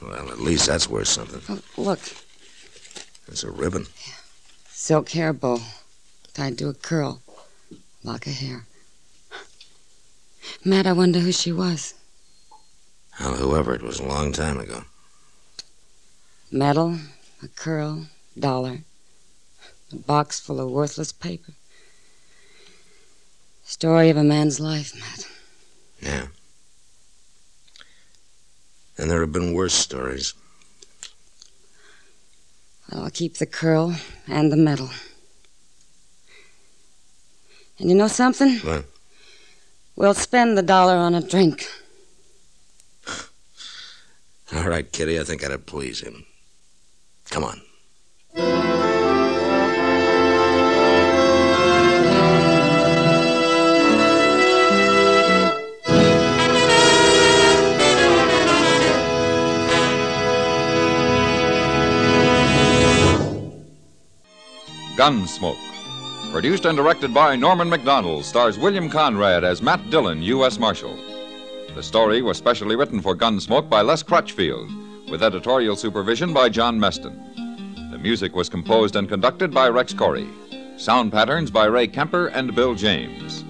Well, 0.00 0.30
at 0.30 0.38
least 0.40 0.66
that's 0.66 0.88
worth 0.88 1.08
something. 1.08 1.40
Oh, 1.48 1.60
look, 1.82 2.00
It's 3.28 3.42
a 3.44 3.50
ribbon. 3.50 3.86
Silk 4.82 5.10
hair 5.10 5.32
bow 5.32 5.60
tied 6.34 6.58
to 6.58 6.68
a 6.68 6.74
curl, 6.74 7.22
lock 8.02 8.26
of 8.26 8.32
hair. 8.32 8.66
Matt, 10.64 10.88
I 10.88 10.92
wonder 10.92 11.20
who 11.20 11.30
she 11.30 11.52
was. 11.52 11.94
Well, 13.20 13.34
whoever 13.34 13.76
it 13.76 13.82
was, 13.82 14.00
a 14.00 14.04
long 14.04 14.32
time 14.32 14.58
ago. 14.58 14.82
Medal, 16.50 16.98
a 17.44 17.48
curl, 17.54 18.08
dollar, 18.36 18.78
a 19.92 19.96
box 19.96 20.40
full 20.40 20.58
of 20.58 20.68
worthless 20.68 21.12
paper. 21.12 21.52
Story 23.62 24.10
of 24.10 24.16
a 24.16 24.24
man's 24.24 24.58
life, 24.58 24.92
Matt. 24.98 25.28
Yeah. 26.00 26.26
And 28.98 29.08
there 29.08 29.20
have 29.20 29.30
been 29.30 29.54
worse 29.54 29.74
stories. 29.74 30.34
I'll 32.94 33.10
keep 33.10 33.38
the 33.38 33.46
curl 33.46 33.94
and 34.28 34.52
the 34.52 34.56
medal. 34.56 34.90
And 37.78 37.88
you 37.88 37.96
know 37.96 38.08
something? 38.08 38.58
What? 38.58 38.84
We'll 39.96 40.14
spend 40.14 40.56
the 40.56 40.62
dollar 40.62 40.96
on 40.96 41.14
a 41.14 41.20
drink. 41.20 41.66
All 44.54 44.68
right, 44.68 44.90
Kitty, 44.90 45.18
I 45.18 45.24
think 45.24 45.40
that'd 45.42 45.66
please 45.66 46.00
him. 46.00 46.26
Come 47.30 47.44
on. 47.44 47.62
Gunsmoke. 64.96 65.56
Produced 66.32 66.66
and 66.66 66.76
directed 66.76 67.14
by 67.14 67.34
Norman 67.34 67.70
Macdonnell, 67.70 68.22
stars 68.22 68.58
William 68.58 68.90
Conrad 68.90 69.42
as 69.42 69.62
Matt 69.62 69.88
Dillon, 69.88 70.22
U.S. 70.22 70.58
Marshal. 70.58 70.94
The 71.74 71.82
story 71.82 72.20
was 72.20 72.36
specially 72.36 72.76
written 72.76 73.00
for 73.00 73.16
Gunsmoke 73.16 73.70
by 73.70 73.80
Les 73.80 74.02
Crutchfield, 74.02 75.10
with 75.10 75.22
editorial 75.22 75.76
supervision 75.76 76.34
by 76.34 76.50
John 76.50 76.78
Meston. 76.78 77.90
The 77.90 77.98
music 77.98 78.36
was 78.36 78.50
composed 78.50 78.96
and 78.96 79.08
conducted 79.08 79.52
by 79.52 79.70
Rex 79.70 79.94
Koury. 79.94 80.28
Sound 80.78 81.10
patterns 81.10 81.50
by 81.50 81.64
Ray 81.64 81.86
Kemper 81.86 82.26
and 82.26 82.54
Bill 82.54 82.74
James. 82.74 83.44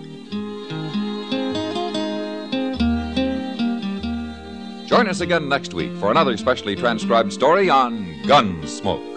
Join 4.88 5.08
us 5.08 5.20
again 5.20 5.48
next 5.48 5.74
week 5.74 5.96
for 5.96 6.12
another 6.12 6.36
specially 6.36 6.76
transcribed 6.76 7.32
story 7.32 7.68
on 7.68 8.04
Gunsmoke. 8.26 9.11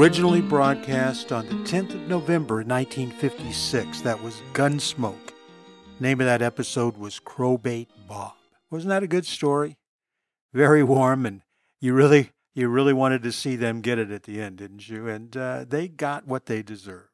Originally 0.00 0.40
broadcast 0.40 1.30
on 1.30 1.46
the 1.46 1.54
10th 1.56 1.92
of 1.92 2.00
November 2.08 2.64
1956. 2.64 4.00
That 4.00 4.22
was 4.22 4.40
Gunsmoke. 4.54 5.34
Name 6.00 6.22
of 6.22 6.26
that 6.26 6.40
episode 6.40 6.96
was 6.96 7.20
Crowbait 7.20 7.86
Bob. 8.08 8.32
Wasn't 8.70 8.88
that 8.88 9.02
a 9.02 9.06
good 9.06 9.26
story? 9.26 9.76
Very 10.54 10.82
warm, 10.82 11.26
and 11.26 11.42
you 11.82 11.92
really, 11.92 12.30
you 12.54 12.70
really 12.70 12.94
wanted 12.94 13.22
to 13.24 13.30
see 13.30 13.56
them 13.56 13.82
get 13.82 13.98
it 13.98 14.10
at 14.10 14.22
the 14.22 14.40
end, 14.40 14.56
didn't 14.56 14.88
you? 14.88 15.06
And 15.06 15.36
uh, 15.36 15.66
they 15.68 15.86
got 15.86 16.26
what 16.26 16.46
they 16.46 16.62
deserved. 16.62 17.10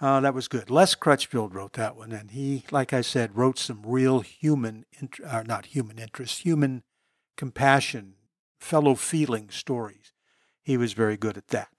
Uh, 0.00 0.20
that 0.20 0.32
was 0.32 0.48
good. 0.48 0.70
Les 0.70 0.94
Crutchfield 0.94 1.54
wrote 1.54 1.74
that 1.74 1.96
one, 1.96 2.12
and 2.12 2.30
he, 2.30 2.64
like 2.70 2.94
I 2.94 3.02
said, 3.02 3.36
wrote 3.36 3.58
some 3.58 3.82
real 3.84 4.20
human, 4.20 4.86
int- 4.98 5.20
uh, 5.22 5.42
not 5.42 5.66
human 5.66 5.98
interest, 5.98 6.44
human 6.46 6.82
compassion, 7.36 8.14
fellow 8.58 8.94
feeling 8.94 9.50
stories. 9.50 10.14
He 10.68 10.76
was 10.76 10.92
very 10.92 11.16
good 11.16 11.38
at 11.38 11.48
that. 11.48 11.70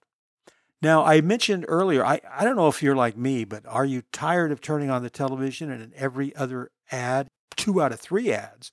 Now, 0.82 1.04
I 1.04 1.20
mentioned 1.20 1.64
earlier, 1.68 2.04
I, 2.04 2.20
I 2.28 2.42
don't 2.42 2.56
know 2.56 2.66
if 2.66 2.82
you're 2.82 2.96
like 2.96 3.16
me, 3.16 3.44
but 3.44 3.64
are 3.64 3.84
you 3.84 4.02
tired 4.10 4.50
of 4.50 4.60
turning 4.60 4.90
on 4.90 5.04
the 5.04 5.08
television 5.08 5.70
and 5.70 5.80
in 5.80 5.92
every 5.94 6.34
other 6.34 6.72
ad, 6.90 7.28
two 7.54 7.80
out 7.80 7.92
of 7.92 8.00
three 8.00 8.32
ads 8.32 8.72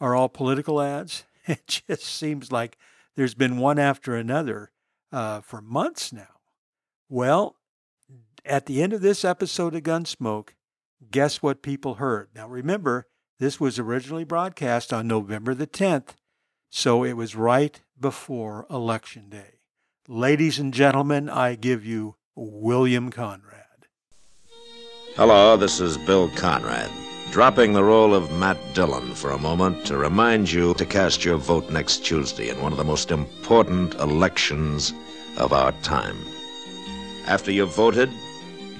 are 0.00 0.14
all 0.14 0.28
political 0.28 0.80
ads? 0.80 1.24
It 1.48 1.82
just 1.88 2.04
seems 2.04 2.52
like 2.52 2.78
there's 3.16 3.34
been 3.34 3.58
one 3.58 3.80
after 3.80 4.14
another 4.14 4.70
uh, 5.10 5.40
for 5.40 5.60
months 5.60 6.12
now. 6.12 6.38
Well, 7.08 7.56
at 8.44 8.66
the 8.66 8.80
end 8.80 8.92
of 8.92 9.00
this 9.00 9.24
episode 9.24 9.74
of 9.74 9.82
Gunsmoke, 9.82 10.50
guess 11.10 11.42
what 11.42 11.60
people 11.60 11.94
heard? 11.94 12.28
Now, 12.36 12.46
remember, 12.46 13.08
this 13.40 13.58
was 13.58 13.80
originally 13.80 14.24
broadcast 14.24 14.92
on 14.92 15.08
November 15.08 15.54
the 15.54 15.66
10th, 15.66 16.10
so 16.70 17.02
it 17.02 17.14
was 17.14 17.34
right 17.34 17.80
before 17.98 18.64
Election 18.70 19.28
Day. 19.28 19.55
Ladies 20.08 20.60
and 20.60 20.72
gentlemen, 20.72 21.28
I 21.28 21.56
give 21.56 21.84
you 21.84 22.14
William 22.36 23.10
Conrad. 23.10 23.88
Hello, 25.16 25.56
this 25.56 25.80
is 25.80 25.98
Bill 25.98 26.28
Conrad, 26.36 26.88
dropping 27.32 27.72
the 27.72 27.82
role 27.82 28.14
of 28.14 28.30
Matt 28.38 28.56
Dillon 28.72 29.14
for 29.14 29.32
a 29.32 29.38
moment 29.38 29.84
to 29.86 29.96
remind 29.96 30.52
you 30.52 30.74
to 30.74 30.86
cast 30.86 31.24
your 31.24 31.38
vote 31.38 31.70
next 31.70 32.04
Tuesday 32.04 32.50
in 32.50 32.62
one 32.62 32.70
of 32.70 32.78
the 32.78 32.84
most 32.84 33.10
important 33.10 33.94
elections 33.94 34.94
of 35.38 35.52
our 35.52 35.72
time. 35.82 36.16
After 37.26 37.50
you've 37.50 37.74
voted, 37.74 38.08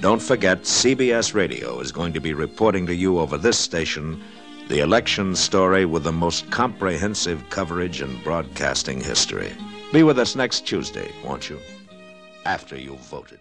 don't 0.01 0.23
forget 0.23 0.62
CBS 0.62 1.35
Radio 1.35 1.81
is 1.81 1.90
going 1.90 2.12
to 2.12 2.20
be 2.20 2.35
reporting 2.35 2.86
to 2.86 2.94
you 2.94 3.19
over 3.19 3.36
this 3.36 3.59
station 3.59 4.23
the 4.69 4.78
election 4.78 5.35
story 5.35 5.86
with 5.86 6.05
the 6.05 6.12
most 6.12 6.48
comprehensive 6.53 7.51
coverage 7.51 8.01
in 8.01 8.23
broadcasting 8.23 9.01
history. 9.01 9.53
Be 9.92 10.02
with 10.02 10.18
us 10.18 10.34
next 10.34 10.66
Tuesday, 10.66 11.12
won't 11.24 11.48
you? 11.48 11.60
After 12.44 12.76
you've 12.76 12.98
voted. 12.98 13.38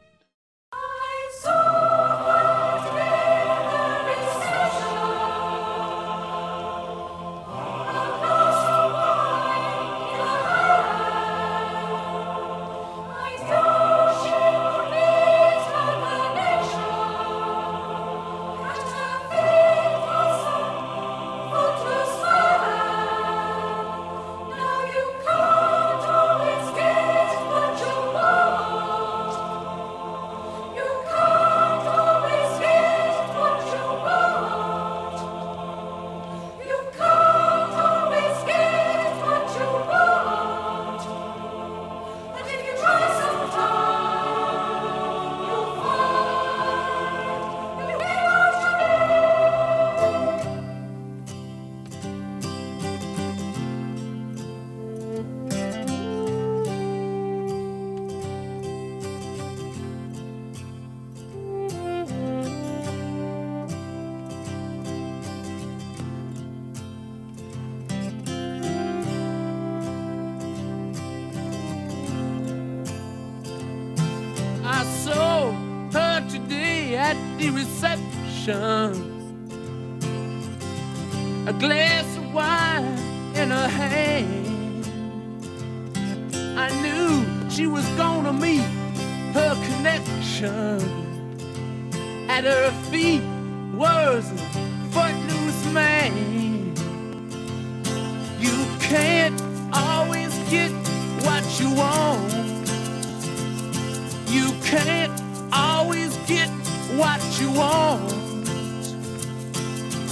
You 107.40 107.52
want. 107.52 108.12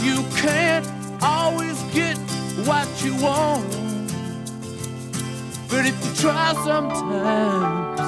You 0.02 0.24
can't 0.36 0.86
always 1.22 1.82
get 1.94 2.18
what 2.66 2.88
you 3.04 3.16
want. 3.16 3.70
But 5.70 5.86
if 5.86 5.96
you 6.06 6.14
try 6.16 6.54
sometimes, 6.66 8.00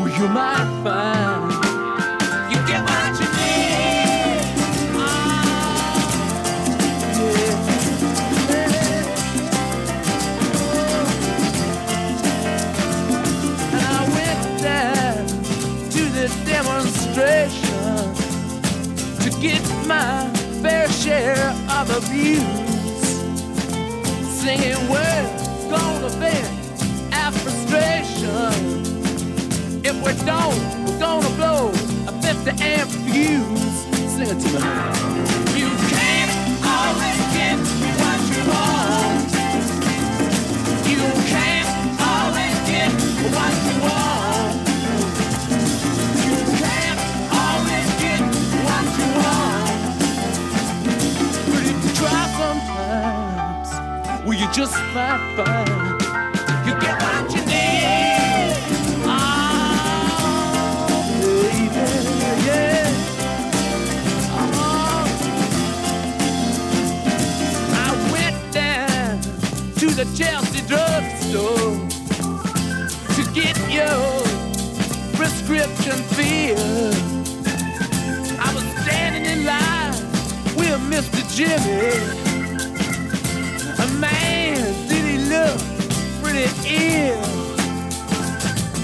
well, 0.00 0.08
you 0.18 0.28
might 0.28 0.68
find 0.84 1.52
you 2.50 2.60
get 2.66 2.82
what 2.82 3.20
you 3.20 3.28
need. 3.38 4.40
Ah, 4.96 6.22
and 13.60 13.84
I 13.84 14.02
went 14.16 14.62
down 14.62 15.26
to 15.90 16.02
the 16.16 16.26
demonstration 16.46 17.61
my 19.92 20.26
fair 20.62 20.88
share 20.88 21.48
of 21.78 21.86
abuse. 22.00 23.08
Singing, 24.40 24.80
we're 24.92 25.26
gonna 25.74 26.10
vent 26.20 26.48
our 27.20 27.32
frustration. 27.42 28.54
If 29.88 29.96
we 30.04 30.12
don't, 30.32 30.60
we're 30.84 31.00
gonna 31.06 31.32
blow 31.40 31.62
a 32.10 32.12
50 32.22 32.50
amp 32.74 32.90
fuse. 33.04 33.76
Sing 34.14 34.28
it 34.34 34.40
to 34.44 34.50
me. 34.54 34.72
You 35.60 35.70
can't 35.94 36.32
always 36.78 37.20
get 37.36 37.58
what 38.02 38.20
you 38.32 38.42
want. 38.50 39.11
Just 54.52 54.74
might 54.92 55.34
find 55.34 55.68
you 56.66 56.74
get 56.78 57.00
what 57.00 57.34
you 57.34 57.40
need. 57.46 58.52
Oh, 59.06 59.22
baby, 61.40 61.86
yeah. 62.46 62.84
Oh. 64.34 65.08
I 67.72 67.88
went 68.12 68.40
down 68.52 69.20
to 69.78 69.86
the 69.86 70.04
Chelsea 70.14 70.60
drugstore 70.66 71.74
to 73.14 73.22
get 73.32 73.56
your 73.72 74.22
prescription 75.16 75.96
filled. 76.12 76.94
I 78.38 78.52
was 78.54 78.64
standing 78.82 79.24
in 79.24 79.46
line 79.46 79.94
with 80.56 80.78
Mr. 80.90 81.22
Jimmy. 81.34 82.21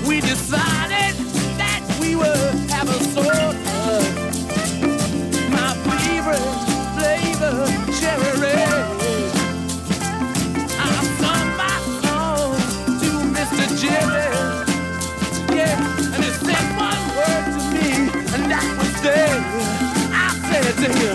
We 0.07 0.21
decided 0.21 1.15
that 1.59 1.83
we 2.01 2.15
would 2.15 2.71
have 2.71 2.89
a 2.89 2.99
soda. 3.11 3.99
My 5.51 5.75
favorite 5.91 6.55
flavor, 6.95 7.67
cherry. 7.99 8.63
I 10.79 11.03
sung 11.19 11.49
my 11.59 11.77
song 12.01 12.55
to 13.01 13.11
Mr. 13.35 13.67
Yeah, 15.53 16.15
and 16.15 16.23
said 16.47 16.67
one 16.79 17.03
word 17.19 17.45
to 17.55 17.63
me, 17.75 17.89
and 18.35 18.45
that 18.53 18.69
was. 18.79 18.89
I 20.13 20.29
said 20.49 20.75
to 20.77 20.89
him, 21.01 21.08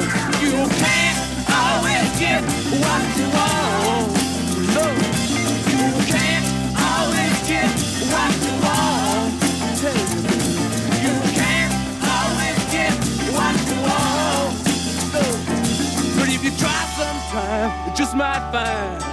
might 18.15 18.51
find 18.51 19.12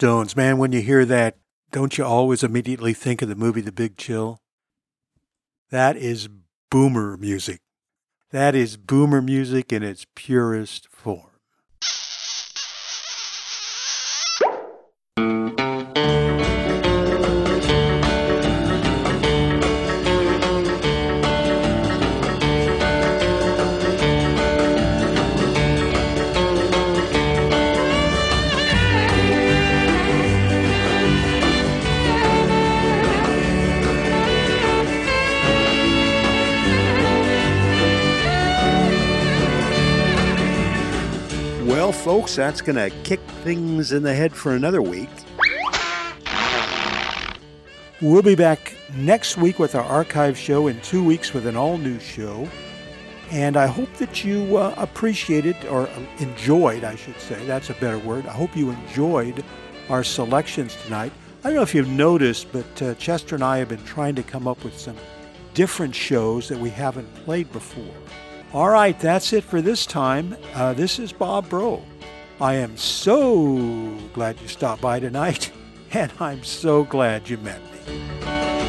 Stones. 0.00 0.34
Man, 0.34 0.56
when 0.56 0.72
you 0.72 0.80
hear 0.80 1.04
that, 1.04 1.36
don't 1.72 1.98
you 1.98 2.06
always 2.06 2.42
immediately 2.42 2.94
think 2.94 3.20
of 3.20 3.28
the 3.28 3.34
movie 3.34 3.60
The 3.60 3.70
Big 3.70 3.98
Chill? 3.98 4.40
That 5.70 5.94
is 5.94 6.26
boomer 6.70 7.18
music. 7.18 7.60
That 8.30 8.54
is 8.54 8.78
boomer 8.78 9.20
music 9.20 9.74
in 9.74 9.82
its 9.82 10.06
purest 10.14 10.88
form. 10.88 11.29
Folks, 42.30 42.36
that's 42.36 42.60
going 42.60 42.76
to 42.76 42.96
kick 43.02 43.20
things 43.42 43.92
in 43.92 44.02
the 44.02 44.14
head 44.14 44.32
for 44.32 44.54
another 44.54 44.82
week. 44.82 45.08
We'll 48.00 48.22
be 48.22 48.34
back 48.34 48.76
next 48.94 49.36
week 49.36 49.58
with 49.58 49.74
our 49.74 49.84
archive 49.84 50.38
show, 50.38 50.68
in 50.68 50.80
two 50.80 51.04
weeks 51.04 51.34
with 51.34 51.46
an 51.46 51.56
all 51.56 51.76
new 51.76 51.98
show. 51.98 52.48
And 53.30 53.56
I 53.56 53.66
hope 53.66 53.92
that 53.94 54.24
you 54.24 54.56
uh, 54.56 54.74
appreciated 54.76 55.56
or 55.66 55.88
enjoyed, 56.18 56.84
I 56.84 56.96
should 56.96 57.20
say. 57.20 57.44
That's 57.46 57.70
a 57.70 57.74
better 57.74 57.98
word. 57.98 58.26
I 58.26 58.32
hope 58.32 58.56
you 58.56 58.70
enjoyed 58.70 59.44
our 59.88 60.04
selections 60.04 60.76
tonight. 60.84 61.12
I 61.42 61.48
don't 61.48 61.56
know 61.56 61.62
if 61.62 61.74
you've 61.74 61.88
noticed, 61.88 62.52
but 62.52 62.82
uh, 62.82 62.94
Chester 62.94 63.34
and 63.34 63.44
I 63.44 63.58
have 63.58 63.68
been 63.68 63.84
trying 63.84 64.14
to 64.16 64.22
come 64.22 64.46
up 64.48 64.62
with 64.64 64.78
some 64.78 64.96
different 65.54 65.94
shows 65.94 66.48
that 66.48 66.58
we 66.58 66.70
haven't 66.70 67.12
played 67.24 67.50
before. 67.52 67.94
All 68.52 68.68
right, 68.68 68.98
that's 68.98 69.32
it 69.32 69.44
for 69.44 69.60
this 69.60 69.84
time. 69.86 70.36
Uh, 70.54 70.72
this 70.72 70.98
is 70.98 71.12
Bob 71.12 71.48
Bro. 71.48 71.84
I 72.40 72.54
am 72.54 72.74
so 72.78 73.98
glad 74.14 74.40
you 74.40 74.48
stopped 74.48 74.80
by 74.80 74.98
tonight, 74.98 75.52
and 75.92 76.10
I'm 76.20 76.42
so 76.42 76.84
glad 76.84 77.28
you 77.28 77.36
met 77.36 77.60
me. 77.60 78.59